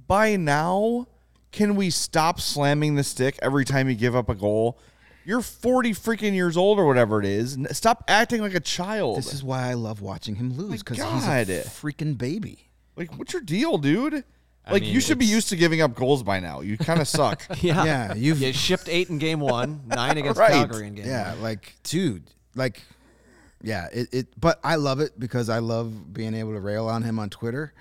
by 0.07 0.35
now, 0.37 1.07
can 1.51 1.75
we 1.75 1.89
stop 1.91 2.39
slamming 2.41 2.95
the 2.95 3.03
stick 3.03 3.37
every 3.41 3.63
time 3.63 3.87
you 3.89 3.95
give 3.95 4.15
up 4.15 4.27
a 4.27 4.35
goal? 4.35 4.79
You're 5.23 5.41
40 5.41 5.91
freaking 5.91 6.33
years 6.33 6.55
old 6.57 6.79
or 6.79 6.85
whatever 6.87 7.19
it 7.19 7.25
is. 7.25 7.57
Stop 7.71 8.05
acting 8.07 8.41
like 8.41 8.55
a 8.55 8.59
child. 8.59 9.17
This 9.17 9.33
is 9.33 9.43
why 9.43 9.69
I 9.69 9.73
love 9.75 10.01
watching 10.01 10.35
him 10.35 10.57
lose 10.57 10.81
because 10.81 10.97
he's 10.97 11.27
a 11.49 11.63
freaking 11.67 12.17
baby. 12.17 12.69
like, 12.95 13.13
what's 13.17 13.33
your 13.33 13.41
deal, 13.41 13.77
dude? 13.77 14.23
Like, 14.71 14.81
mean, 14.83 14.93
you 14.93 14.99
should 15.01 15.17
be 15.17 15.25
used 15.25 15.49
to 15.49 15.55
giving 15.55 15.81
up 15.81 15.95
goals 15.95 16.23
by 16.23 16.39
now. 16.39 16.61
You 16.61 16.77
kind 16.77 16.99
of 17.01 17.07
suck. 17.19 17.43
Yeah, 17.61 17.83
Yeah, 17.85 18.13
you've- 18.13 18.45
you 18.45 18.53
shipped 18.53 18.87
eight 18.89 19.09
in 19.09 19.17
game 19.17 19.39
one, 19.39 19.81
nine 19.87 20.17
against 20.17 20.39
Right. 20.39 20.51
Calgary 20.51 20.87
in 20.87 20.95
game 20.95 21.05
Yeah, 21.07 21.33
one. 21.33 21.41
like 21.43 21.75
dude, 21.83 22.23
like 22.55 22.81
Yeah, 23.63 23.87
it, 23.91 24.13
it. 24.13 24.27
But 24.39 24.59
I 24.63 24.75
love 24.75 24.99
it 24.99 25.19
because 25.19 25.49
I 25.49 25.59
love 25.59 26.13
being 26.13 26.33
able 26.33 26.53
to 26.53 26.59
rail 26.59 26.87
on 26.87 27.03
him 27.03 27.17
on 27.19 27.29
Twitter. 27.29 27.73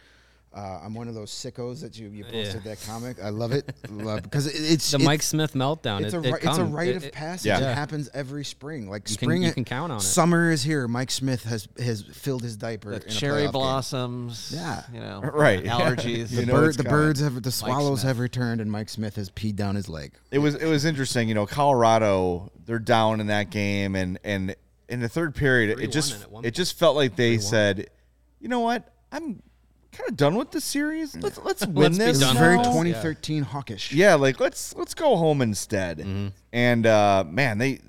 Uh, 0.56 0.80
I'm 0.82 0.94
one 0.94 1.06
of 1.06 1.14
those 1.14 1.30
sickos 1.30 1.82
that 1.82 1.98
you 1.98 2.08
you 2.08 2.24
posted 2.24 2.64
that 2.64 2.80
comic. 2.86 3.22
I 3.22 3.28
love 3.28 3.52
it 3.52 3.70
love, 3.90 4.22
because 4.22 4.46
it, 4.46 4.54
it's 4.72 4.90
The 4.90 4.96
it's, 4.96 5.04
Mike 5.04 5.22
Smith 5.22 5.52
meltdown. 5.52 6.02
It's 6.02 6.14
it, 6.14 6.24
a 6.24 6.28
it 6.34 6.44
it's 6.44 6.56
a 6.56 6.64
rite 6.64 6.88
it- 6.96 7.04
of 7.04 7.12
passage. 7.12 7.46
Yeah. 7.46 7.58
It 7.72 7.74
happens 7.74 8.08
every 8.14 8.42
spring. 8.42 8.88
Like 8.88 9.02
You 9.10 9.16
can- 9.16 9.26
spring, 9.26 9.42
you 9.42 9.52
can 9.52 9.66
count 9.66 9.92
on 9.92 9.98
it. 9.98 10.02
Summer 10.02 10.50
is 10.50 10.62
here. 10.62 10.88
Mike 10.88 11.10
Smith 11.10 11.44
has 11.44 11.68
has 11.78 12.02
filled 12.02 12.42
his 12.42 12.56
diaper. 12.56 12.90
The 12.98 13.02
in 13.04 13.10
a 13.10 13.14
cherry 13.14 13.42
playoff 13.42 13.44
game. 13.44 13.52
blossoms. 13.52 14.52
Yeah. 14.54 14.82
You 14.92 15.00
know. 15.00 15.20
Right. 15.36 15.62
Allergies. 15.64 16.30
The, 16.30 16.46
know 16.46 16.54
bird, 16.54 16.68
it's 16.68 16.76
the 16.78 16.84
birds 16.84 17.20
have 17.20 17.42
the 17.42 17.52
swallows 17.52 18.02
have 18.02 18.18
returned, 18.18 18.62
and 18.62 18.72
Mike 18.72 18.88
Smith 18.88 19.16
has 19.16 19.28
peed 19.28 19.56
down 19.56 19.74
his 19.74 19.88
leg. 19.90 20.14
it 20.30 20.38
was 20.38 20.54
it 20.54 20.66
was 20.66 20.86
interesting. 20.86 21.28
You 21.28 21.34
know, 21.34 21.44
Colorado 21.44 22.50
they're 22.64 22.78
down 22.78 23.20
in 23.20 23.26
that 23.26 23.50
game, 23.50 23.94
and 23.94 24.18
and 24.24 24.56
in 24.88 25.00
the 25.00 25.08
third 25.08 25.34
period, 25.34 25.78
it 25.80 25.92
just 25.92 26.14
and 26.14 26.22
at 26.22 26.30
one 26.30 26.44
it 26.46 26.54
just 26.54 26.78
felt 26.78 26.96
like 26.96 27.16
they 27.16 27.36
said, 27.38 27.90
you 28.40 28.48
know 28.48 28.60
what, 28.60 28.90
I'm 29.12 29.42
kind 29.96 30.10
of 30.10 30.16
done 30.16 30.36
with 30.36 30.50
the 30.50 30.60
series. 30.60 31.16
Let's 31.16 31.38
let's 31.38 31.66
win 31.66 31.74
Let's 31.74 31.98
be 31.98 32.04
this. 32.04 32.16
It 32.20 32.20
was 32.20 32.20
done 32.20 32.36
very 32.36 32.56
with 32.56 32.66
now." 32.66 32.72
2013 32.72 33.42
hawkish. 33.42 33.92
Yeah, 33.92 34.14
like 34.14 34.40
let's 34.40 34.74
let's 34.76 34.94
go 34.94 35.16
home 35.16 35.42
instead. 35.42 35.98
Mm-hmm. 35.98 36.28
And 36.52 36.86
uh, 36.86 37.24
man, 37.26 37.58
they 37.58 37.80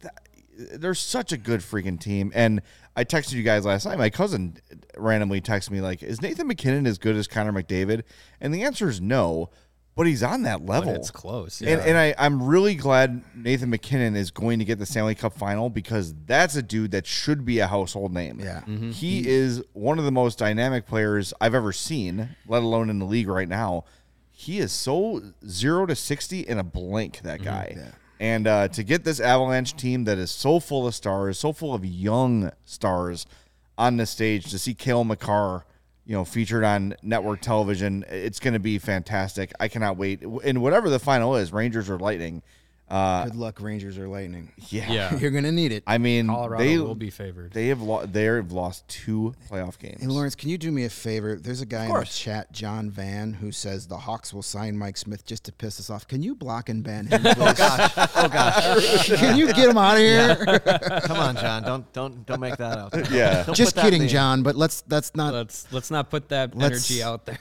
th- 0.00 0.72
they're 0.74 0.94
such 0.94 1.32
a 1.32 1.36
good 1.36 1.60
freaking 1.60 2.00
team. 2.00 2.32
And 2.34 2.62
I 2.96 3.04
texted 3.04 3.32
you 3.32 3.42
guys 3.42 3.64
last 3.64 3.84
night. 3.84 3.98
My 3.98 4.10
cousin 4.10 4.56
randomly 4.96 5.40
texted 5.40 5.70
me 5.70 5.80
like, 5.80 6.02
"Is 6.02 6.22
Nathan 6.22 6.46
MacKinnon 6.46 6.86
as 6.86 6.98
good 6.98 7.16
as 7.16 7.26
Connor 7.26 7.52
McDavid?" 7.52 8.02
And 8.40 8.54
the 8.54 8.62
answer 8.62 8.88
is 8.88 9.00
no, 9.00 9.50
but 9.96 10.06
he's 10.06 10.22
on 10.22 10.42
that 10.42 10.64
but 10.64 10.72
level. 10.84 10.94
it's 10.94 11.10
close. 11.10 11.60
And, 11.60 11.70
Yeah. 11.70 11.76
and 11.84 11.96
I, 11.98 12.14
I'm 12.18 12.42
really 12.42 12.74
glad 12.76 13.22
Nathan 13.34 13.70
MacKinnon 13.70 14.14
is 14.14 14.30
going 14.30 14.58
to 14.60 14.64
get 14.64 14.78
the 14.78 14.86
Stanley 14.86 15.14
Cup 15.14 15.32
final 15.32 15.70
because 15.70 16.14
that's 16.26 16.54
a 16.54 16.62
dude 16.62 16.90
that 16.92 17.06
should 17.06 17.44
be 17.44 17.58
a 17.58 17.66
household 17.66 18.12
name. 18.12 18.38
Yeah. 18.38 18.64
He 18.90 19.26
is 19.26 19.62
one 19.72 19.98
of 19.98 20.04
the 20.04 20.12
most 20.12 20.38
dynamic 20.38 20.86
players 20.86 21.32
I've 21.40 21.54
ever 21.54 21.72
seen, 21.72 22.36
let 22.46 22.62
alone 22.62 22.90
in 22.90 22.98
the 22.98 23.06
league 23.06 23.28
right 23.28 23.48
now. 23.48 23.84
He 24.30 24.58
is 24.58 24.70
so 24.70 25.22
zero 25.48 25.86
to 25.86 25.96
60 25.96 26.40
in 26.40 26.58
a 26.58 26.62
blink, 26.62 27.20
that 27.22 27.42
guy. 27.42 27.92
And 28.20 28.46
uh, 28.46 28.68
to 28.68 28.82
get 28.82 29.02
this 29.04 29.18
Avalanche 29.18 29.74
team 29.76 30.04
that 30.04 30.18
is 30.18 30.30
so 30.30 30.60
full 30.60 30.86
of 30.86 30.94
stars, 30.94 31.38
so 31.38 31.52
full 31.54 31.72
of 31.74 31.84
young 31.86 32.52
stars 32.66 33.26
on 33.78 33.96
the 33.96 34.04
stage, 34.06 34.50
to 34.50 34.58
see 34.58 34.74
Cale 34.74 35.04
Makar, 35.04 35.64
you 36.06 36.14
know, 36.14 36.24
featured 36.24 36.64
on 36.64 36.94
network 37.02 37.40
television, 37.40 38.04
it's 38.08 38.38
going 38.38 38.54
to 38.54 38.60
be 38.60 38.78
fantastic. 38.78 39.52
I 39.58 39.68
cannot 39.68 39.96
wait. 39.96 40.22
And 40.22 40.62
whatever 40.62 40.88
the 40.88 41.00
final 41.00 41.36
is, 41.36 41.52
Rangers 41.52 41.90
or 41.90 41.98
Lightning, 41.98 42.42
uh, 42.88 43.24
Good 43.24 43.34
luck, 43.36 43.60
Rangers 43.60 43.98
or 43.98 44.06
Lightning. 44.08 44.52
yeah. 44.68 44.90
yeah. 44.92 45.16
You're 45.18 45.30
gonna 45.32 45.50
need 45.52 45.72
it. 45.72 45.82
I 45.86 45.98
mean, 45.98 46.28
Colorado 46.28 46.62
they 46.62 46.78
will 46.78 46.94
be 46.94 47.10
favored. 47.10 47.52
they 47.52 47.66
have 47.68 47.80
lo- 47.82 48.06
they 48.06 48.24
have 48.24 48.52
lost 48.52 48.86
two 48.88 49.34
playoff 49.50 49.78
games. 49.78 50.00
Hey 50.00 50.06
Lawrence, 50.06 50.34
can 50.36 50.50
you 50.50 50.56
do 50.58 50.70
me 50.70 50.84
a 50.84 50.88
favor? 50.90 51.36
There's 51.36 51.60
a 51.60 51.66
guy 51.66 51.86
in 51.86 51.92
the 51.92 52.04
chat, 52.04 52.52
John 52.52 52.90
Van, 52.90 53.32
who 53.32 53.50
says 53.50 53.86
the 53.88 53.96
Hawks 53.96 54.32
will 54.32 54.42
sign 54.42 54.78
Mike 54.78 54.96
Smith 54.96 55.26
just 55.26 55.44
to 55.44 55.52
piss 55.52 55.80
us 55.80 55.90
off. 55.90 56.06
Can 56.06 56.22
you 56.22 56.34
block 56.36 56.68
and 56.68 56.84
ban 56.84 57.06
him? 57.06 57.22
oh 57.26 57.54
gosh! 57.54 57.92
Oh 57.96 58.28
gosh. 58.28 59.08
Can 59.16 59.36
you 59.36 59.46
get 59.52 59.68
him 59.68 59.78
out 59.78 59.94
of 59.96 60.00
here? 60.02 60.60
Come 61.06 61.16
on, 61.18 61.36
John. 61.36 61.62
Don't 61.64 61.92
don't 61.92 62.24
don't 62.24 62.40
make 62.40 62.56
that 62.58 62.78
out. 62.78 63.10
Yeah. 63.10 63.42
Don't 63.44 63.54
Just 63.56 63.74
put 63.74 63.82
that 63.82 63.86
in 63.88 63.92
kidding, 63.94 64.02
the- 64.02 64.12
John. 64.12 64.42
But 64.44 64.54
let's 64.56 64.82
that's 64.82 65.14
not. 65.16 65.34
let's 65.34 65.66
let's 65.72 65.90
not 65.90 66.08
put 66.10 66.28
that 66.28 66.54
Let's- 66.56 66.88
energy 66.90 67.02
out 67.02 67.26
there. 67.26 67.38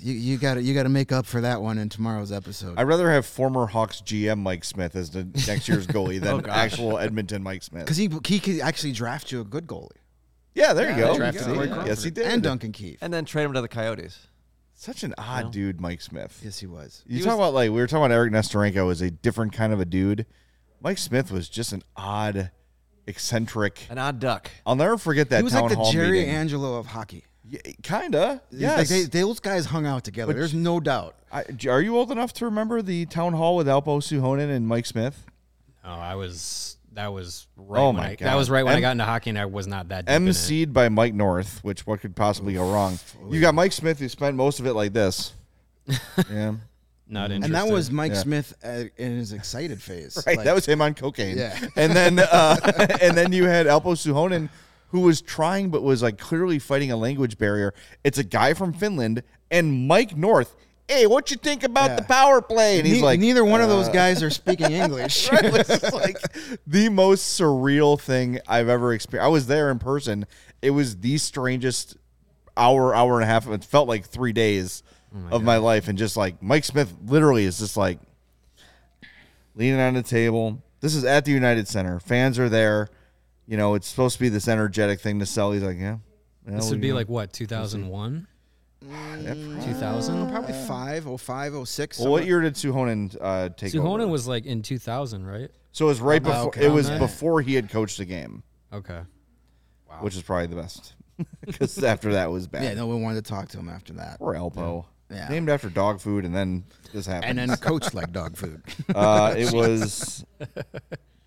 You, 0.00 0.14
you 0.14 0.38
got 0.38 0.54
to 0.54 0.62
you 0.62 0.72
got 0.74 0.84
to 0.84 0.88
make 0.88 1.12
up 1.12 1.26
for 1.26 1.42
that 1.42 1.60
one 1.60 1.76
in 1.78 1.90
tomorrow's 1.90 2.32
episode. 2.32 2.78
I'd 2.78 2.84
rather 2.88 3.10
have 3.10 3.26
former 3.26 3.66
Hawks 3.66 4.00
GM 4.00 4.38
Mike 4.38 4.63
Smith 4.64 4.96
as 4.96 5.10
the 5.10 5.24
next 5.46 5.68
year's 5.68 5.86
goalie 5.86 6.16
Oh, 6.24 6.40
than 6.40 6.50
actual 6.50 6.98
Edmonton 6.98 7.42
Mike 7.42 7.62
Smith. 7.62 7.84
Because 7.84 7.96
he 7.96 8.10
he 8.26 8.38
could 8.40 8.60
actually 8.60 8.92
draft 8.92 9.30
you 9.32 9.40
a 9.40 9.44
good 9.44 9.66
goalie. 9.66 9.90
Yeah, 10.54 10.72
there 10.72 10.90
you 10.90 10.96
go. 10.96 11.16
drafted 11.16 11.42
See? 11.44 11.52
Corey 11.52 11.68
Yes, 11.86 12.02
he 12.04 12.10
did. 12.10 12.26
And 12.26 12.42
Duncan 12.42 12.72
Keith. 12.72 12.98
And 13.00 13.12
then 13.12 13.24
trade 13.24 13.44
him 13.44 13.52
to 13.54 13.60
the 13.60 13.68
Coyotes. 13.68 14.28
Such 14.74 15.02
an 15.02 15.14
odd 15.18 15.52
dude, 15.52 15.80
Mike 15.80 16.00
Smith. 16.00 16.40
yes, 16.44 16.58
he 16.58 16.66
was. 16.66 17.02
You 17.06 17.22
talk 17.22 17.34
about 17.34 17.54
like 17.54 17.70
we 17.70 17.76
were 17.80 17.86
talking 17.86 18.04
about 18.04 18.14
Eric 18.14 18.32
Nesterenko 18.32 18.90
as 18.90 19.00
a 19.00 19.10
different 19.10 19.52
kind 19.52 19.72
of 19.72 19.80
a 19.80 19.84
dude. 19.84 20.26
Mike 20.80 20.98
Smith 20.98 21.30
was 21.30 21.48
just 21.48 21.72
an 21.72 21.82
odd, 21.96 22.50
eccentric. 23.06 23.86
An 23.90 23.98
odd 23.98 24.18
duck. 24.18 24.50
I'll 24.66 24.76
never 24.76 24.98
forget 24.98 25.30
that 25.30 25.38
He 25.38 25.42
was 25.44 25.52
town 25.52 25.68
like 25.68 25.78
the 25.78 25.90
Jerry 25.92 26.18
meeting. 26.20 26.30
Angelo 26.34 26.76
of 26.76 26.86
hockey. 26.86 27.24
Yeah, 27.48 27.60
kinda. 27.82 28.40
Like, 28.50 28.60
Yes. 28.60 28.88
they, 28.88 29.02
those 29.02 29.38
guys 29.40 29.66
hung 29.66 29.84
out 29.86 30.02
together. 30.04 30.32
But- 30.32 30.38
There's 30.38 30.54
no 30.54 30.80
doubt. 30.80 31.14
I, 31.32 31.44
are 31.68 31.80
you 31.82 31.96
old 31.96 32.10
enough 32.10 32.32
to 32.34 32.44
remember 32.46 32.80
the 32.80 33.06
town 33.06 33.32
hall 33.34 33.56
with 33.56 33.66
Alpo 33.66 33.98
Suhonen 34.00 34.50
and 34.50 34.66
Mike 34.68 34.86
Smith? 34.86 35.24
Oh, 35.84 35.90
I 35.90 36.14
was 36.14 36.76
that 36.92 37.12
was 37.12 37.46
right 37.56 37.80
Oh 37.80 37.92
my 37.92 38.10
I, 38.10 38.14
God. 38.14 38.26
That 38.26 38.36
was 38.36 38.48
right 38.48 38.62
when 38.64 38.72
I 38.74 38.76
M- 38.76 38.82
got 38.82 38.90
into 38.92 39.04
hockey 39.04 39.30
and 39.30 39.38
I 39.38 39.46
was 39.46 39.66
not 39.66 39.88
that 39.88 40.06
deep 40.06 40.14
in 40.14 40.28
it. 40.28 40.30
MC'd 40.30 40.72
by 40.72 40.88
Mike 40.88 41.12
North, 41.12 41.58
which 41.64 41.86
what 41.86 42.00
could 42.00 42.14
possibly 42.14 42.54
go 42.54 42.72
wrong? 42.72 42.98
You 43.28 43.40
got 43.40 43.54
Mike 43.54 43.72
Smith 43.72 43.98
who 43.98 44.08
spent 44.08 44.36
most 44.36 44.60
of 44.60 44.66
it 44.66 44.74
like 44.74 44.92
this. 44.92 45.32
Yeah. 46.30 46.54
Not 47.06 47.30
interested. 47.32 47.44
And 47.44 47.54
that 47.54 47.70
was 47.70 47.90
Mike 47.90 48.12
Yeah. 48.12 48.18
Smith 48.20 48.54
uh, 48.64 48.84
in 48.96 49.18
his 49.18 49.32
excited 49.32 49.82
phase. 49.88 50.22
Right, 50.26 50.36
Like, 50.38 50.44
that 50.46 50.54
was 50.54 50.64
him 50.66 50.80
on 50.80 50.94
cocaine. 50.94 51.36
Yeah. 51.36 51.58
and 51.76 51.92
then 51.92 52.18
uh, 52.20 52.56
and 53.02 53.14
then 53.16 53.32
you 53.32 53.44
had 53.44 53.66
Alpo 53.66 53.92
Suhonen, 53.94 54.48
who 54.94 55.00
was 55.00 55.20
trying 55.20 55.70
but 55.70 55.82
was 55.82 56.04
like 56.04 56.18
clearly 56.18 56.56
fighting 56.60 56.92
a 56.92 56.96
language 56.96 57.36
barrier. 57.36 57.74
It's 58.04 58.16
a 58.16 58.22
guy 58.22 58.54
from 58.54 58.72
Finland, 58.72 59.24
and 59.50 59.88
Mike 59.88 60.16
North. 60.16 60.54
Hey, 60.86 61.06
what 61.08 61.32
you 61.32 61.36
think 61.36 61.64
about 61.64 61.90
Yeah. 61.90 61.96
the 61.96 62.02
power 62.04 62.40
play? 62.40 62.78
And 62.78 62.86
he's 62.86 62.98
Ne- 62.98 63.02
like, 63.02 63.18
neither 63.18 63.44
one 63.44 63.60
of 63.60 63.68
those 63.68 63.88
uh, 63.88 63.90
guys 63.92 64.22
are 64.22 64.30
speaking 64.42 64.70
English. 64.70 65.28
Right, 65.32 65.52
like 65.92 66.16
the 66.64 66.90
most 66.90 67.40
surreal 67.40 68.00
thing 68.00 68.38
I've 68.46 68.68
ever 68.68 68.92
experienced. 68.92 69.24
I 69.26 69.30
was 69.30 69.48
there 69.48 69.68
in 69.72 69.80
person. 69.80 70.26
It 70.62 70.70
was 70.70 70.98
the 70.98 71.18
strangest 71.18 71.96
hour, 72.56 72.94
hour 72.94 73.14
and 73.14 73.24
a 73.24 73.26
half. 73.26 73.48
It 73.48 73.64
felt 73.64 73.88
like 73.88 74.04
three 74.04 74.32
days 74.32 74.84
Oh 75.12 75.36
of 75.38 75.42
my 75.42 75.56
life, 75.56 75.88
and 75.88 75.98
just 75.98 76.16
like 76.16 76.40
Mike 76.40 76.64
Smith, 76.64 76.94
literally 77.04 77.46
is 77.46 77.58
just 77.58 77.76
like 77.76 77.98
leaning 79.56 79.80
on 79.80 79.94
the 79.94 80.04
table. 80.04 80.62
This 80.80 80.94
is 80.94 81.04
at 81.04 81.24
the 81.24 81.32
United 81.32 81.66
Center. 81.66 81.98
Fans 81.98 82.38
are 82.38 82.48
there. 82.48 82.90
You 83.46 83.56
know, 83.56 83.74
it's 83.74 83.86
supposed 83.88 84.14
to 84.16 84.20
be 84.20 84.28
this 84.28 84.48
energetic 84.48 85.00
thing 85.00 85.18
to 85.20 85.26
sell. 85.26 85.52
He's 85.52 85.62
like, 85.62 85.76
yeah. 85.78 85.98
yeah, 86.48 86.56
This 86.56 86.70
would 86.70 86.80
be 86.80 86.88
you 86.88 86.94
like 86.94 87.08
what 87.08 87.32
2001, 87.32 88.26
2000. 88.82 90.30
Probably 90.30 90.52
5, 90.52 91.20
05, 91.20 91.68
06. 91.68 91.98
Well, 91.98 92.10
what 92.10 92.24
year 92.26 92.40
did 92.40 92.54
Suhonen 92.54 93.16
uh, 93.20 93.48
take 93.50 93.74
over? 93.74 93.86
Suhonen 93.86 94.08
was 94.10 94.26
like 94.26 94.46
in 94.46 94.62
2000, 94.62 95.26
right? 95.26 95.50
so 95.72 95.86
it 95.86 95.88
was 95.88 96.00
right 96.00 96.22
Oh, 96.24 96.28
before. 96.30 96.46
okay. 96.48 96.66
It 96.66 96.70
was 96.70 96.88
Okay. 96.88 96.98
before 96.98 97.42
he 97.42 97.54
had 97.54 97.68
coached 97.68 97.98
the 97.98 98.04
game. 98.04 98.42
Okay. 98.72 99.00
Wow. 99.88 99.98
Which 100.00 100.16
is 100.16 100.22
probably 100.22 100.46
the 100.46 100.56
best 100.56 100.94
because 101.46 101.82
after 101.84 102.12
that 102.12 102.30
was 102.30 102.46
bad. 102.46 102.62
Yeah, 102.64 102.74
no 102.74 102.86
one 102.86 103.02
wanted 103.02 103.24
to 103.24 103.30
talk 103.30 103.48
to 103.50 103.58
him 103.58 103.68
after 103.68 103.92
that. 103.94 104.18
Poor 104.18 104.34
Elpo. 104.34 104.84
Yeah. 105.10 105.28
Named 105.28 105.48
after 105.50 105.68
dog 105.68 106.00
food, 106.00 106.24
and 106.24 106.34
then 106.34 106.64
this 106.92 107.06
happened. 107.06 107.38
And 107.38 107.50
then 107.50 107.56
coached 107.58 107.92
like 107.94 108.10
dog 108.12 108.36
food. 108.36 108.62
uh, 108.94 109.34
it 109.36 109.52
was, 109.52 110.24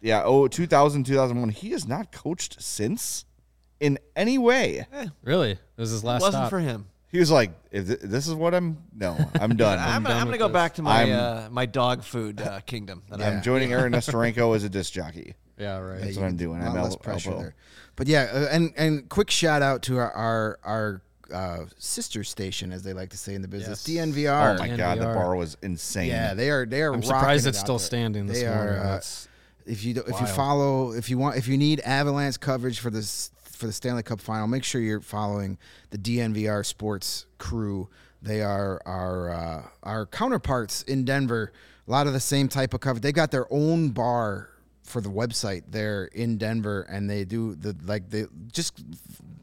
yeah, 0.08 0.24
oh, 0.24 0.48
2000, 0.48 1.04
2001. 1.06 1.50
He 1.50 1.72
has 1.72 1.88
not 1.88 2.12
coached 2.12 2.62
since 2.62 3.26
in 3.80 4.00
any 4.16 4.38
way. 4.38 4.88
Really? 5.24 5.52
It 5.52 5.60
was 5.78 5.92
his 5.92 6.04
last 6.04 6.22
It 6.22 6.26
Wasn't 6.26 6.42
stop. 6.42 6.50
for 6.50 6.60
him. 6.60 6.88
He 7.10 7.20
was 7.20 7.32
like, 7.32 7.52
if 7.72 7.88
th- 7.88 8.00
this 8.02 8.28
is 8.28 8.34
what 8.34 8.54
I'm, 8.54 8.78
no, 8.94 9.18
I'm 9.40 9.56
done. 9.56 9.80
I'm, 9.80 9.88
I'm, 9.98 10.04
gonna- 10.04 10.16
I'm 10.16 10.20
gonna 10.22 10.32
with 10.32 10.40
go 10.40 10.48
this. 10.48 10.54
back 10.54 10.74
to 10.76 10.82
my 10.82 11.10
uh, 11.12 11.50
my 11.52 11.66
dog 11.66 12.04
food 12.04 12.42
uh, 12.42 12.60
kingdom. 12.62 13.04
That 13.10 13.22
I'm 13.22 13.38
I'm 13.38 13.42
joining 13.44 13.72
Aaron 13.78 13.94
Nesterenko 13.94 14.56
as 14.56 14.64
a 14.66 14.70
disc 14.70 14.92
jockey. 14.92 15.36
Yeah, 15.58 15.78
right. 15.80 16.02
That's 16.02 16.16
Yeah, 16.16 16.22
what 16.24 16.28
I'm 16.28 16.36
doing. 16.38 16.62
I'm 16.62 16.74
less 16.74 16.92
El- 16.92 16.98
pressure 16.98 17.32
Elpo. 17.32 17.40
there. 17.40 17.56
But 17.96 18.08
yeah, 18.08 18.30
uh, 18.34 18.48
and 18.52 18.74
and 18.78 19.08
quick 19.10 19.30
shout 19.32 19.62
out 19.62 19.84
to 19.84 19.98
our 19.98 20.12
our, 20.12 20.60
our 20.64 21.02
uh, 21.34 21.66
sister 21.78 22.24
station, 22.26 22.72
as 22.74 22.84
they 22.84 22.94
like 22.94 23.10
to 23.12 23.18
say 23.18 23.36
in 23.36 23.42
the 23.42 23.48
business, 23.48 23.88
Yes. 23.88 24.08
DNVR. 24.10 24.56
Oh 24.56 24.60
my 24.60 24.68
god, 24.76 25.00
the 25.00 25.06
DNVR. 25.06 25.14
bar 25.14 25.36
was 25.36 25.56
insane. 25.62 26.10
Yeah, 26.10 26.34
they 26.34 26.50
are. 26.50 26.66
They 26.66 26.82
are. 26.82 26.88
I'm 26.94 27.00
rocking 27.00 27.08
surprised 27.08 27.46
it 27.46 27.50
it's 27.50 27.58
out 27.60 27.64
still 27.66 27.78
there. 27.78 27.86
standing 27.86 28.28
this 28.28 28.42
They 28.42 28.48
morning. 28.48 28.68
are. 28.76 28.80
Uh, 28.80 28.84
That's 28.84 29.28
if 29.68 29.84
you 29.84 29.94
do, 29.94 30.04
if 30.08 30.20
you 30.20 30.28
follow, 30.28 30.94
if 30.94 31.10
you 31.10 31.18
want, 31.18 31.38
if 31.38 31.48
you 31.48 31.58
need 31.58 31.80
Avalanche 31.82 32.40
coverage 32.40 32.80
for 32.80 32.90
this 32.90 33.32
for 33.44 33.68
the 33.68 33.74
Stanley 33.74 34.04
Cup 34.04 34.20
Final, 34.20 34.48
make 34.48 34.64
sure 34.64 34.80
you're 34.82 35.02
following 35.02 35.58
the 35.90 35.98
DNVR 35.98 36.66
Sports 36.66 37.26
crew. 37.38 37.90
They 38.22 38.42
are 38.42 38.82
our 38.86 39.30
uh, 39.30 39.64
our 39.84 40.06
counterparts 40.06 40.84
in 40.84 41.06
Denver. 41.06 41.52
A 41.88 41.92
lot 41.92 42.08
of 42.08 42.14
the 42.14 42.20
same 42.20 42.48
type 42.48 42.74
of 42.74 42.82
coverage. 42.82 43.04
They 43.04 43.12
got 43.12 43.32
their 43.32 43.52
own 43.52 43.90
bar 43.90 44.50
for 44.84 45.02
the 45.02 45.10
website 45.10 45.64
there 45.70 46.06
in 46.06 46.38
Denver, 46.38 46.82
and 46.90 47.10
they 47.10 47.26
do 47.26 47.56
the 47.56 47.76
like 47.86 48.10
they 48.10 48.26
just 48.52 48.82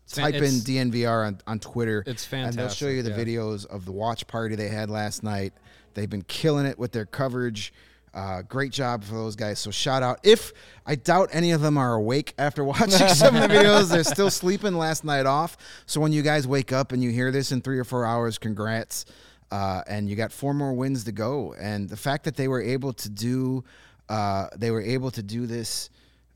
type 0.09 0.35
in 0.35 0.45
it's- 0.45 0.65
DNVR 0.65 1.27
on, 1.27 1.41
on 1.47 1.59
Twitter. 1.59 2.03
It's 2.07 2.25
fantastic. 2.25 2.59
and 2.61 2.69
they'll 2.69 2.75
show 2.75 2.89
you 2.89 3.03
the 3.03 3.11
yeah. 3.11 3.17
videos 3.17 3.67
of 3.67 3.85
the 3.85 3.93
watch 3.93 4.27
party 4.27 4.55
they 4.57 4.69
had 4.69 4.91
last 4.91 5.23
night. 5.23 5.53
They've 5.95 6.11
been 6.11 6.23
killing 6.23 6.67
it 6.67 6.79
with 6.79 6.93
their 6.93 7.07
coverage. 7.07 7.73
Uh, 8.15 8.43
great 8.43 8.71
job 8.71 9.03
for 9.03 9.15
those 9.15 9.35
guys. 9.35 9.59
So 9.59 9.73
shout 9.73 10.03
out. 10.03 10.21
If 10.23 10.53
I 10.87 10.95
doubt 10.95 11.31
any 11.33 11.51
of 11.51 11.61
them 11.61 11.77
are 11.77 11.95
awake 11.95 12.33
after 12.39 12.63
watching 12.65 13.09
some 13.09 13.35
of 13.35 13.43
the 13.43 13.49
videos, 13.49 13.91
they're 13.91 14.05
still 14.05 14.31
sleeping 14.31 14.75
last 14.75 15.05
night 15.05 15.27
off. 15.27 15.57
So 15.87 16.01
when 16.01 16.13
you 16.13 16.23
guys 16.23 16.47
wake 16.47 16.73
up 16.73 16.93
and 16.93 17.03
you 17.03 17.11
hear 17.11 17.33
this 17.33 17.51
in 17.51 17.61
three 17.61 17.79
or 17.79 17.85
four 17.85 18.05
hours, 18.05 18.39
congrats. 18.39 19.05
Uh, 19.51 19.83
and 19.89 20.09
you 20.09 20.17
got 20.17 20.33
four 20.33 20.55
more 20.55 20.73
wins 20.73 21.05
to 21.05 21.13
go. 21.13 21.55
And 21.59 21.89
the 21.89 21.97
fact 21.97 22.25
that 22.25 22.37
they 22.37 22.49
were 22.49 22.63
able 22.63 22.93
to 22.95 23.09
do, 23.11 23.65
uh, 24.09 24.47
they 24.57 24.71
were 24.71 24.81
able 24.83 25.11
to 25.11 25.23
do 25.23 25.47
this 25.47 25.91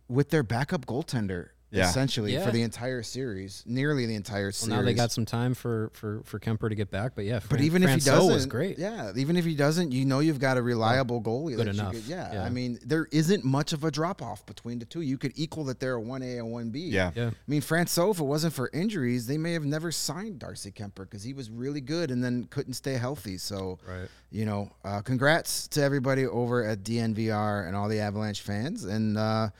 with 0.08 0.30
their 0.30 0.42
backup 0.42 0.84
goaltender 0.86 1.50
Yeah. 1.70 1.88
essentially 1.90 2.32
Yeah. 2.32 2.46
for 2.46 2.50
the 2.50 2.62
entire 2.62 3.02
series, 3.02 3.62
nearly 3.66 4.06
the 4.06 4.14
entire 4.14 4.52
series. 4.52 4.70
Well, 4.70 4.78
series. 4.78 4.82
now 4.84 4.86
they 4.86 4.94
got 4.94 5.12
some 5.12 5.26
time 5.26 5.52
for 5.52 5.90
for 5.92 6.22
for 6.24 6.38
Kuemper 6.40 6.70
to 6.70 6.74
get 6.74 6.90
back, 6.90 7.12
but 7.14 7.24
yeah. 7.26 7.40
But 7.40 7.48
Fran- 7.58 7.62
even 7.64 7.82
if 7.82 7.90
he 7.90 7.96
Francouz 7.96 8.04
doesn't, 8.06 8.32
was 8.32 8.46
great. 8.46 8.78
Yeah, 8.78 9.12
even 9.16 9.36
if 9.36 9.44
he 9.44 9.54
doesn't, 9.54 9.92
you 9.92 10.06
know 10.06 10.20
you've 10.20 10.38
got 10.40 10.56
a 10.56 10.62
reliable 10.62 11.20
goalie. 11.20 11.56
good 11.56 11.68
enough. 11.68 11.92
could- 11.92 12.04
yeah, 12.06 12.32
Yeah. 12.32 12.44
I 12.44 12.48
mean 12.48 12.78
there 12.86 13.06
isn't 13.12 13.44
much 13.44 13.74
of 13.74 13.84
a 13.84 13.90
drop 13.90 14.22
off 14.22 14.46
between 14.46 14.78
the 14.78 14.86
two. 14.86 15.02
You 15.02 15.18
could 15.18 15.32
equal 15.36 15.64
that 15.64 15.78
they're 15.78 15.94
a 15.94 16.00
one 16.00 16.22
A 16.22 16.38
and 16.38 16.50
one 16.50 16.70
B. 16.70 16.80
Yeah. 16.88 17.10
Yeah. 17.14 17.26
I 17.28 17.32
mean, 17.46 17.60
Francouz, 17.60 18.12
if 18.12 18.20
it 18.20 18.24
wasn't 18.24 18.54
for 18.54 18.70
injuries, 18.72 19.26
they 19.26 19.36
may 19.36 19.52
have 19.52 19.66
never 19.66 19.92
signed 19.92 20.38
Darcy 20.38 20.70
Kuemper 20.70 21.00
because 21.04 21.22
he 21.22 21.34
was 21.34 21.50
really 21.50 21.82
good 21.82 22.10
and 22.10 22.24
then 22.24 22.44
couldn't 22.44 22.74
stay 22.74 22.94
healthy. 22.94 23.36
So, 23.36 23.78
Right. 23.86 24.08
you 24.30 24.46
know, 24.46 24.70
uh, 24.84 25.02
congrats 25.02 25.68
to 25.68 25.82
everybody 25.82 26.26
over 26.26 26.64
at 26.64 26.82
DNVR 26.82 27.66
and 27.66 27.76
all 27.76 27.88
the 27.88 28.00
Avalanche 28.00 28.40
fans. 28.40 28.84
And, 28.84 29.18
uh, 29.18 29.50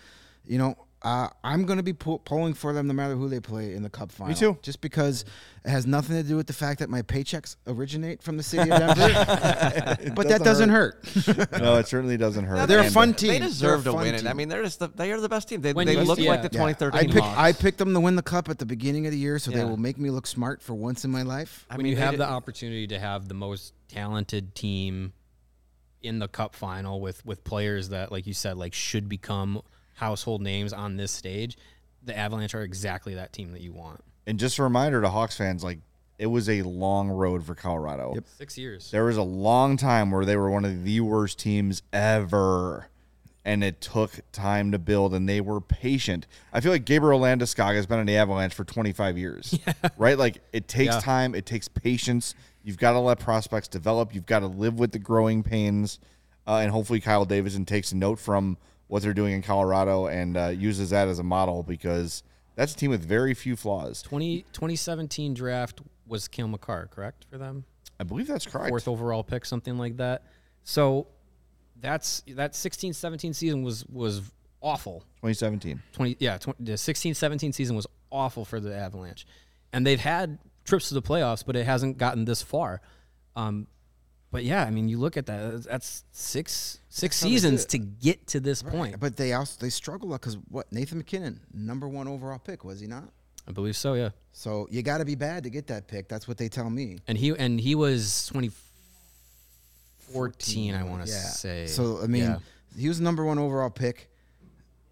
you 0.47 0.57
know, 0.57 0.75
uh, 1.03 1.28
I'm 1.44 1.64
going 1.64 1.76
to 1.76 1.82
be 1.82 1.92
pull- 1.92 2.18
pulling 2.18 2.55
for 2.55 2.72
them 2.72 2.86
no 2.88 2.92
matter 2.92 3.14
who 3.14 3.28
they 3.28 3.38
play 3.38 3.74
in 3.74 3.82
the 3.84 3.88
Cup 3.90 4.11
final. 4.11 4.28
Me 4.32 4.34
too. 4.34 4.59
Just 4.62 4.80
because 4.80 5.24
it 5.64 5.70
has 5.70 5.86
nothing 5.86 6.16
to 6.16 6.24
do 6.24 6.34
with 6.36 6.49
the 6.49 6.53
fact 6.53 6.80
that 6.80 6.90
my 6.90 7.03
paychecks 7.03 7.55
originate 7.68 8.20
from 8.22 8.36
the 8.36 8.42
city 8.42 8.68
of 8.70 8.78
Denver. 8.80 8.94
but 10.16 10.28
that 10.28 10.42
doesn't 10.42 10.70
hurt. 10.70 10.99
no, 11.61 11.76
it 11.76 11.86
certainly 11.86 12.16
doesn't 12.16 12.44
hurt. 12.44 12.66
They're 12.66 12.80
a 12.80 12.90
fun 12.90 13.14
team. 13.14 13.28
They 13.30 13.38
deserve 13.38 13.84
to 13.84 13.92
fun 13.92 14.03
win 14.03 14.14
it. 14.16 14.26
I 14.26 14.32
mean, 14.32 14.49
they're 14.49 14.64
just 14.64 14.80
the, 14.80 14.88
they 14.88 15.12
are 15.12 15.20
the 15.20 15.28
best 15.28 15.49
team. 15.49 15.61
They, 15.61 15.72
When 15.72 15.86
they 15.86 15.92
you- 15.94 16.01
look 16.03 16.18
yeah. 16.18 16.30
like 16.30 16.42
the 16.42 16.49
Yeah. 16.53 16.66
2013 16.72 16.99
I 16.99 17.12
picked, 17.12 17.24
Hawks. 17.24 17.38
I 17.38 17.53
picked 17.53 17.78
them 17.78 17.94
to 17.94 18.01
win 18.01 18.16
the 18.16 18.22
cup 18.22 18.49
at 18.49 18.59
the 18.59 18.66
beginning 18.66 19.07
of 19.07 19.12
the 19.12 19.18
year, 19.18 19.38
so 19.38 19.51
they 19.53 19.62
will 19.64 19.76
make 19.76 19.99
me 19.99 20.11
look 20.11 20.26
smart 20.26 20.62
for 20.62 20.74
once 20.74 21.05
in 21.05 21.11
my 21.12 21.22
life. 21.22 21.64
I 21.70 21.76
when 21.76 21.84
mean, 21.84 21.92
you 21.92 21.99
have 21.99 22.12
did- 22.12 22.20
the 22.20 22.28
opportunity 22.28 22.88
to 22.88 22.99
have 22.99 23.28
the 23.28 23.34
most 23.34 23.72
talented 23.88 24.55
team 24.57 25.12
in 26.03 26.18
the 26.18 26.28
cup 26.28 26.55
final 26.55 27.01
with 27.01 27.24
with 27.26 27.42
players 27.42 27.88
that 27.88 28.12
like 28.12 28.24
you 28.26 28.32
said 28.32 28.57
like 28.57 28.72
should 28.72 29.09
become 29.09 29.61
household 29.99 30.40
names 30.42 30.72
on 30.72 30.96
this 30.96 31.11
stage 31.12 31.57
the 32.05 32.16
avalanche 32.16 32.55
are 32.55 32.62
exactly 32.62 33.14
that 33.14 33.32
team 33.32 33.53
that 33.53 33.61
you 33.61 33.72
want 33.72 34.01
And 34.26 34.38
just 34.38 34.59
a 34.59 34.62
reminder 34.62 35.01
to 35.03 35.09
Hawks 35.09 35.36
fans, 35.36 35.62
like 35.64 35.78
it 36.18 36.26
was 36.26 36.49
a 36.49 36.62
long 36.62 37.09
road 37.11 37.44
for 37.44 37.55
Colorado. 37.55 38.12
Yep. 38.14 38.24
six 38.36 38.59
years 38.59 38.90
There 38.90 39.05
was 39.05 39.16
a 39.16 39.22
long 39.22 39.76
time 39.76 40.11
where 40.11 40.24
they 40.24 40.36
were 40.36 40.51
one 40.51 40.64
of 40.64 40.84
the 40.84 41.01
worst 41.01 41.38
teams 41.38 41.82
ever. 41.92 42.88
And 43.44 43.64
it 43.64 43.80
took 43.80 44.20
time 44.30 44.72
to 44.72 44.78
build, 44.78 45.14
and 45.14 45.26
they 45.26 45.40
were 45.40 45.61
patient. 45.61 46.26
I 46.53 46.61
feel 46.61 46.70
like 46.70 46.84
Gabriel 46.84 47.18
Landeskog 47.20 47.74
has 47.76 47.86
been 47.86 47.99
on 47.99 48.05
the 48.05 48.16
Avalanche 48.16 48.53
for 48.53 48.64
25 48.64 49.16
years, 49.16 49.59
right? 49.96 50.18
Like 50.18 50.42
it 50.53 50.68
takes 50.68 50.94
Yeah. 50.96 51.01
time, 51.01 51.34
it 51.34 51.46
takes 51.46 51.66
patience. 51.66 52.34
You've 52.62 52.76
got 52.78 52.92
to 52.92 52.99
let 52.99 53.18
prospects 53.20 53.66
develop. 53.68 54.14
You've 54.14 54.26
got 54.26 54.40
to 54.40 54.49
live 54.49 54.78
with 54.78 54.92
the 54.92 54.99
growing 54.99 55.42
pains, 55.42 55.99
uh, 56.46 56.57
and 56.57 56.70
hopefully 56.72 57.01
Kyle 57.01 57.24
Davidson 57.24 57.64
takes 57.64 57.90
a 57.92 57.96
note 57.96 58.18
from 58.18 58.59
what 58.89 59.03
they're 59.03 59.14
doing 59.14 59.32
in 59.32 59.43
Colorado 59.43 60.07
and 60.07 60.36
uh, 60.36 60.49
uses 60.49 60.91
that 60.91 61.09
as 61.09 61.18
a 61.18 61.22
model 61.22 61.62
because 61.62 62.22
that's 62.57 62.72
a 62.72 62.76
team 62.76 62.91
with 62.91 63.05
very 63.05 63.34
few 63.34 63.55
flaws. 63.55 64.03
20, 64.03 64.43
2017 64.53 65.34
draft 65.34 65.80
was 66.07 66.26
Cale 66.26 66.49
Makar 66.49 66.89
correct 66.91 67.26
for 67.30 67.39
them 67.39 67.64
I 68.01 68.05
believe 68.05 68.26
that's 68.26 68.47
correct. 68.47 68.70
fourth 68.70 68.89
overall 68.89 69.22
pick 69.22 69.45
something 69.45 69.76
like 69.76 69.99
that 69.99 70.22
so 70.62 71.07
that's 71.80 72.22
that 72.28 72.55
16 72.55 72.93
17 72.95 73.34
season 73.34 73.62
was 73.62 73.84
was 73.86 74.22
awful 74.61 75.01
2017. 75.22 75.82
20 75.93 76.16
yeah 76.18 76.39
20, 76.39 76.64
the 76.64 76.76
16 76.76 77.14
17 77.14 77.53
season 77.53 77.76
was 77.76 77.86
awful 78.11 78.45
for 78.45 78.59
the 78.59 78.74
avalanche 78.74 79.26
and 79.72 79.86
they've 79.86 80.01
had 80.01 80.39
trips 80.64 80.89
to 80.89 80.95
the 80.95 81.03
playoffs 81.03 81.45
but 81.45 81.57
it 81.57 81.64
hasn't 81.66 81.99
gotten 81.99 82.24
this 82.24 82.41
far 82.43 82.80
um 83.36 83.66
but 84.31 84.45
yeah 84.45 84.64
i 84.64 84.70
mean 84.70 84.89
you 84.89 84.99
look 84.99 85.16
at 85.16 85.26
that 85.26 85.64
that's 85.64 86.05
six 86.12 86.79
six 86.89 87.20
how 87.20 87.26
they 87.29 87.35
did 87.35 87.41
seasons 87.41 87.64
to 87.66 87.79
get 87.79 88.26
to 88.26 88.41
this 88.41 88.62
point 88.62 88.99
But 89.01 89.16
they 89.16 89.33
also 89.33 89.57
they 89.61 89.70
struggle 89.70 90.11
because 90.11 90.37
what 90.51 90.70
Nathan 90.72 90.99
MacKinnon, 90.99 91.41
number 91.55 91.89
one 91.89 92.09
overall 92.09 92.39
pick, 92.39 92.64
was 92.64 92.81
he 92.81 92.87
not? 92.87 93.05
i 93.49 93.53
believe 93.53 93.76
so 93.76 93.95
yeah 93.95 94.11
So 94.33 94.66
you 94.70 94.83
got 94.83 94.99
to 94.99 95.05
be 95.07 95.14
bad 95.14 95.45
to 95.45 95.51
get 95.51 95.66
that 95.68 95.89
pick. 95.89 96.09
That's 96.09 96.29
what 96.29 96.37
they 96.37 96.49
tell 96.49 96.68
me. 96.70 96.99
and 97.09 97.16
he 97.18 97.35
and 97.37 97.59
he 97.61 97.74
was 97.74 98.29
2014 98.29 100.74
i 100.74 100.83
want 100.83 101.05
to 101.07 101.11
Yeah. 101.11 101.18
say 101.22 101.66
So 101.66 102.01
I 102.03 102.07
mean, 102.07 102.22
Yeah. 102.24 102.39
he 102.76 102.89
was 102.89 103.01
number 103.01 103.24
one 103.24 103.39
overall 103.39 103.70
pick. 103.70 104.11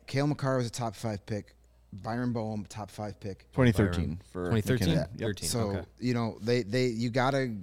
Cale 0.06 0.26
Makar 0.26 0.56
was 0.58 0.66
a 0.66 0.70
top 0.70 0.94
five 0.94 1.24
pick. 1.26 1.54
Byron 1.92 2.32
Boehm, 2.32 2.64
top 2.68 2.90
five 2.90 3.18
pick. 3.20 3.40
2013 3.52 4.20
for 4.32 4.50
2013 4.50 4.88
MacKinnon. 4.88 5.08
Yep. 5.18 5.28
13 5.28 5.48
So 5.48 5.60
okay 5.60 5.82
you 6.00 6.14
know 6.14 6.38
they 6.42 6.62
they 6.62 6.86
you 6.86 7.10
gotta 7.10 7.54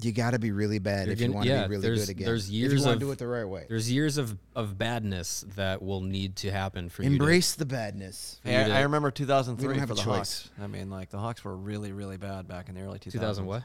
you 0.00 0.12
gotta 0.12 0.38
be 0.38 0.52
really 0.52 0.78
bad 0.78 1.06
You're 1.06 1.14
if 1.14 1.20
you 1.20 1.26
gonna- 1.28 1.36
want 1.36 1.46
to 1.46 1.52
yeah, 1.52 1.64
be 1.66 1.70
really 1.70 1.82
there's- 1.82 2.00
good 2.00 2.08
again. 2.10 2.26
there's 2.26 2.48
if 2.48 2.52
years 2.54 2.72
you 2.74 2.78
want 2.80 2.94
of- 2.94 3.00
to 3.00 3.06
do 3.06 3.12
it 3.12 3.18
the 3.18 3.26
right 3.26 3.44
way. 3.48 3.64
there's 3.68 3.90
years 3.90 4.18
of 4.18 4.36
of 4.54 4.76
badness 4.76 5.44
that 5.56 5.80
will 5.82 6.00
need 6.02 6.36
to 6.36 6.50
happen 6.50 6.88
for 6.90 7.02
you 7.02 7.10
Embrace 7.10 7.54
the 7.54 7.64
badness. 7.64 8.38
Hey, 8.44 8.60
you 8.60 8.68
to- 8.68 8.74
I, 8.74 8.78
I 8.78 8.82
remember 8.82 9.10
2003 9.10 9.78
have 9.78 9.88
for 9.88 9.92
a 9.94 9.96
the 9.96 10.02
choice. 10.02 10.42
Hawks. 10.42 10.50
I 10.60 10.66
mean, 10.66 10.90
like 10.90 11.08
the 11.10 11.18
Hawks 11.18 11.42
were 11.44 11.56
really, 11.56 11.92
really 11.92 12.18
bad 12.18 12.46
back 12.46 12.68
in 12.68 12.74
the 12.74 12.82
early 12.82 12.98
2000s. 12.98 13.12
2000 13.12 13.46
what 13.46 13.62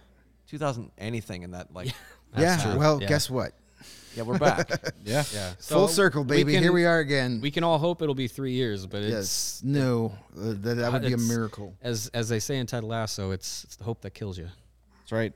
2000 0.47 0.91
anything 0.97 1.43
in 1.43 1.51
that 1.51 1.73
like. 1.73 1.93
Yeah. 2.37 2.57
true. 2.63 2.77
Well, 2.79 3.01
Yeah. 3.01 3.07
guess 3.09 3.29
what? 3.29 3.53
yeah, 4.15 4.23
we're 4.23 4.37
back. 4.37 4.69
Yeah. 5.03 5.23
yeah 5.33 5.53
Full 5.59 5.87
circle, 5.89 6.23
baby. 6.23 6.53
can- 6.53 6.63
Here 6.63 6.71
we 6.71 6.85
are 6.85 6.99
again. 6.99 7.41
we 7.41 7.51
can 7.51 7.63
all 7.65 7.77
hope 7.77 8.01
it'll 8.01 8.15
be 8.15 8.27
three 8.27 8.53
years 8.53 8.85
but 8.85 9.01
it's 9.01 9.11
yes. 9.11 9.61
No. 9.65 10.13
Uh, 10.37 10.53
that, 10.61 10.75
that 10.75 10.93
would 10.93 11.01
be 11.01 11.11
a 11.13 11.17
miracle. 11.17 11.73
as 11.81 12.09
as 12.13 12.29
they 12.29 12.39
say 12.39 12.57
in 12.57 12.67
Ted 12.67 12.83
Lasso, 12.85 13.31
it's 13.31 13.63
it's 13.65 13.75
the 13.75 13.83
hope 13.83 13.99
that 14.01 14.11
kills 14.13 14.37
you. 14.37 14.47
That's 14.99 15.11
right. 15.11 15.33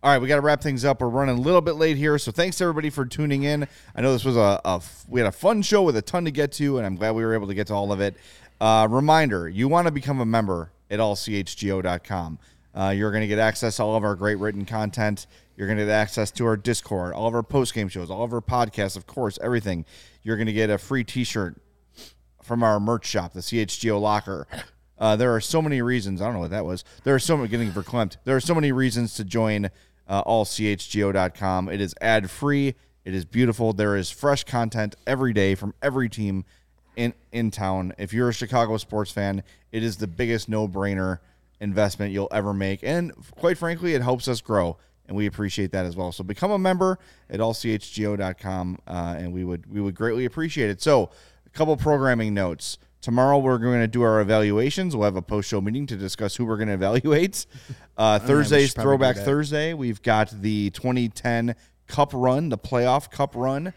All 0.00 0.12
right, 0.12 0.22
we 0.22 0.28
got 0.28 0.36
to 0.36 0.42
wrap 0.42 0.62
things 0.62 0.84
up. 0.84 1.00
We're 1.00 1.08
running 1.08 1.38
a 1.38 1.40
little 1.40 1.60
bit 1.60 1.72
late 1.72 1.96
here, 1.96 2.18
so 2.18 2.30
thanks 2.30 2.60
everybody 2.60 2.88
for 2.88 3.04
tuning 3.04 3.42
in. 3.42 3.66
I 3.96 4.00
know 4.00 4.12
this 4.12 4.24
was 4.24 4.36
a, 4.36 4.80
we 5.08 5.18
had 5.18 5.26
a 5.26 5.32
fun 5.32 5.60
show 5.60 5.82
with 5.82 5.96
a 5.96 6.02
ton 6.02 6.24
to 6.24 6.30
get 6.30 6.52
to, 6.52 6.78
and 6.78 6.86
I'm 6.86 6.94
glad 6.94 7.16
we 7.16 7.24
were 7.24 7.34
able 7.34 7.48
to 7.48 7.54
get 7.54 7.66
to 7.66 7.74
all 7.74 7.90
of 7.90 8.00
it. 8.00 8.14
Uh, 8.60 8.86
reminder: 8.88 9.48
you 9.48 9.66
want 9.66 9.88
to 9.88 9.90
become 9.90 10.20
a 10.20 10.24
member 10.24 10.70
at 10.88 11.00
allchgo.com. 11.00 12.38
Uh, 12.76 12.90
you're 12.90 13.10
going 13.10 13.22
to 13.22 13.26
get 13.26 13.40
access 13.40 13.78
to 13.78 13.82
all 13.82 13.96
of 13.96 14.04
our 14.04 14.14
great 14.14 14.38
written 14.38 14.64
content. 14.64 15.26
You're 15.56 15.66
going 15.66 15.78
to 15.78 15.86
get 15.86 15.90
access 15.90 16.30
to 16.30 16.46
our 16.46 16.56
Discord, 16.56 17.12
all 17.12 17.26
of 17.26 17.34
our 17.34 17.42
post 17.42 17.74
game 17.74 17.88
shows, 17.88 18.08
all 18.08 18.22
of 18.22 18.32
our 18.32 18.40
podcasts, 18.40 18.96
of 18.96 19.08
course, 19.08 19.36
everything. 19.42 19.84
You're 20.22 20.36
going 20.36 20.46
to 20.46 20.52
get 20.52 20.70
a 20.70 20.78
free 20.78 21.02
T-shirt 21.02 21.60
from 22.40 22.62
our 22.62 22.78
merch 22.78 23.04
shop, 23.04 23.32
the 23.32 23.40
CHGO 23.40 24.00
Locker. 24.00 24.46
Uh, 25.00 25.14
there 25.14 25.32
are 25.34 25.40
so 25.40 25.62
many 25.62 25.80
reasons. 25.80 26.20
I 26.20 26.24
don't 26.24 26.34
know 26.34 26.40
what 26.40 26.50
that 26.50 26.64
was. 26.64 26.84
There 27.04 27.14
are 27.14 27.20
so 27.20 27.36
many 27.36 27.48
getting 27.48 27.70
verklempt. 27.70 28.16
There 28.24 28.34
are 28.34 28.40
so 28.40 28.54
many 28.54 28.72
reasons 28.72 29.14
to 29.14 29.24
join 29.24 29.70
uh, 30.08 30.24
allchgo.com. 30.24 31.68
It 31.68 31.80
is 31.80 31.94
ad 32.00 32.30
free. 32.30 32.74
It 33.04 33.14
is 33.14 33.24
beautiful. 33.24 33.72
There 33.72 33.96
is 33.96 34.10
fresh 34.10 34.44
content 34.44 34.94
every 35.06 35.32
day 35.32 35.54
from 35.54 35.74
every 35.82 36.08
team 36.08 36.44
in 36.96 37.14
in 37.32 37.50
town. 37.50 37.94
If 37.98 38.12
you're 38.12 38.28
a 38.28 38.34
Chicago 38.34 38.76
sports 38.76 39.10
fan, 39.12 39.42
it 39.72 39.82
is 39.82 39.96
the 39.96 40.06
biggest 40.06 40.48
no 40.48 40.68
brainer 40.68 41.18
investment 41.60 42.12
you'll 42.12 42.28
ever 42.32 42.52
make, 42.52 42.80
and 42.82 43.12
quite 43.32 43.56
frankly, 43.56 43.94
it 43.94 44.02
helps 44.02 44.28
us 44.28 44.40
grow. 44.40 44.76
And 45.06 45.16
we 45.16 45.24
appreciate 45.24 45.72
that 45.72 45.86
as 45.86 45.96
well. 45.96 46.12
So 46.12 46.22
become 46.22 46.50
a 46.50 46.58
member 46.58 46.98
at 47.30 47.40
allchgo.com, 47.40 48.78
uh, 48.86 49.14
and 49.16 49.32
we 49.32 49.42
would 49.42 49.72
we 49.72 49.80
would 49.80 49.94
greatly 49.94 50.26
appreciate 50.26 50.68
it. 50.68 50.82
So 50.82 51.10
a 51.46 51.50
couple 51.50 51.76
programming 51.78 52.34
notes. 52.34 52.78
Tomorrow 53.00 53.38
we're 53.38 53.58
going 53.58 53.80
to 53.80 53.86
do 53.86 54.02
our 54.02 54.20
evaluations. 54.20 54.94
We'll 54.96 55.04
have 55.04 55.16
a 55.16 55.22
post-show 55.22 55.60
meeting 55.60 55.86
to 55.86 55.96
discuss 55.96 56.34
who 56.36 56.44
we're 56.44 56.56
going 56.56 56.68
to 56.68 56.74
evaluate. 56.74 57.46
Uh, 57.96 58.16
Thursday's 58.16 58.74
do 58.74 58.82
Throwback. 58.82 59.16
Thursday. 59.16 59.74
We've 59.74 60.00
got 60.00 60.30
the 60.30 60.70
2010 60.70 61.56
Cup 61.88 62.12
Run, 62.14 62.48
the 62.48 62.56
playoff 62.56 63.10
Cup 63.10 63.34
Run. 63.34 63.72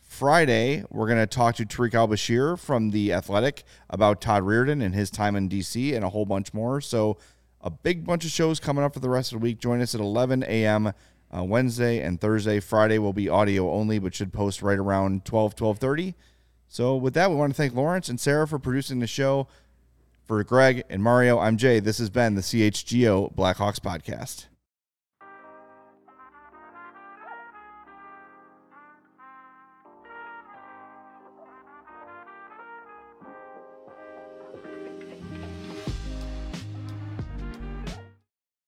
Friday, 0.00 0.82
we're 0.88 1.06
going 1.06 1.18
to 1.18 1.26
talk 1.26 1.56
to 1.56 1.66
Tarik 1.66 1.94
El-Bashir 1.94 2.58
from 2.58 2.90
The 2.90 3.12
Athletic 3.12 3.64
about 3.90 4.22
Todd 4.22 4.44
Reirden 4.44 4.82
and 4.82 4.94
his 4.94 5.10
time 5.10 5.36
in 5.36 5.48
D.C. 5.48 5.94
and 5.94 6.06
a 6.06 6.08
whole 6.08 6.24
bunch 6.24 6.54
more. 6.54 6.80
So, 6.80 7.18
a 7.60 7.68
big 7.68 8.06
bunch 8.06 8.24
of 8.24 8.30
shows 8.30 8.60
coming 8.60 8.82
up 8.82 8.94
for 8.94 9.00
the 9.00 9.10
rest 9.10 9.32
of 9.34 9.40
the 9.40 9.42
week. 9.42 9.58
Join 9.58 9.82
us 9.82 9.94
at 9.94 10.00
11 10.00 10.44
a.m. 10.44 10.94
Uh, 11.36 11.44
Wednesday 11.44 12.00
and 12.00 12.18
Thursday. 12.18 12.60
Friday 12.60 12.98
will 12.98 13.12
be 13.12 13.28
audio 13.28 13.70
only, 13.70 13.98
but 13.98 14.14
should 14.14 14.32
post 14.32 14.62
right 14.62 14.78
around 14.78 15.26
12, 15.26 15.54
12.30. 15.54 16.14
So, 16.68 16.96
with 16.96 17.14
that, 17.14 17.30
we 17.30 17.36
want 17.36 17.52
to 17.52 17.56
thank 17.56 17.74
Lawrence 17.74 18.08
and 18.08 18.18
Sarah 18.20 18.48
for 18.48 18.58
producing 18.58 18.98
the 18.98 19.06
show. 19.06 19.48
For 20.24 20.42
Greg 20.42 20.82
and 20.90 21.02
Mario, 21.04 21.38
I'm 21.38 21.56
Jay. 21.56 21.78
This 21.78 21.98
has 21.98 22.10
been 22.10 22.34
the 22.34 22.40
CHGO 22.40 23.32
Blackhawks 23.36 23.78
Podcast. 23.78 24.46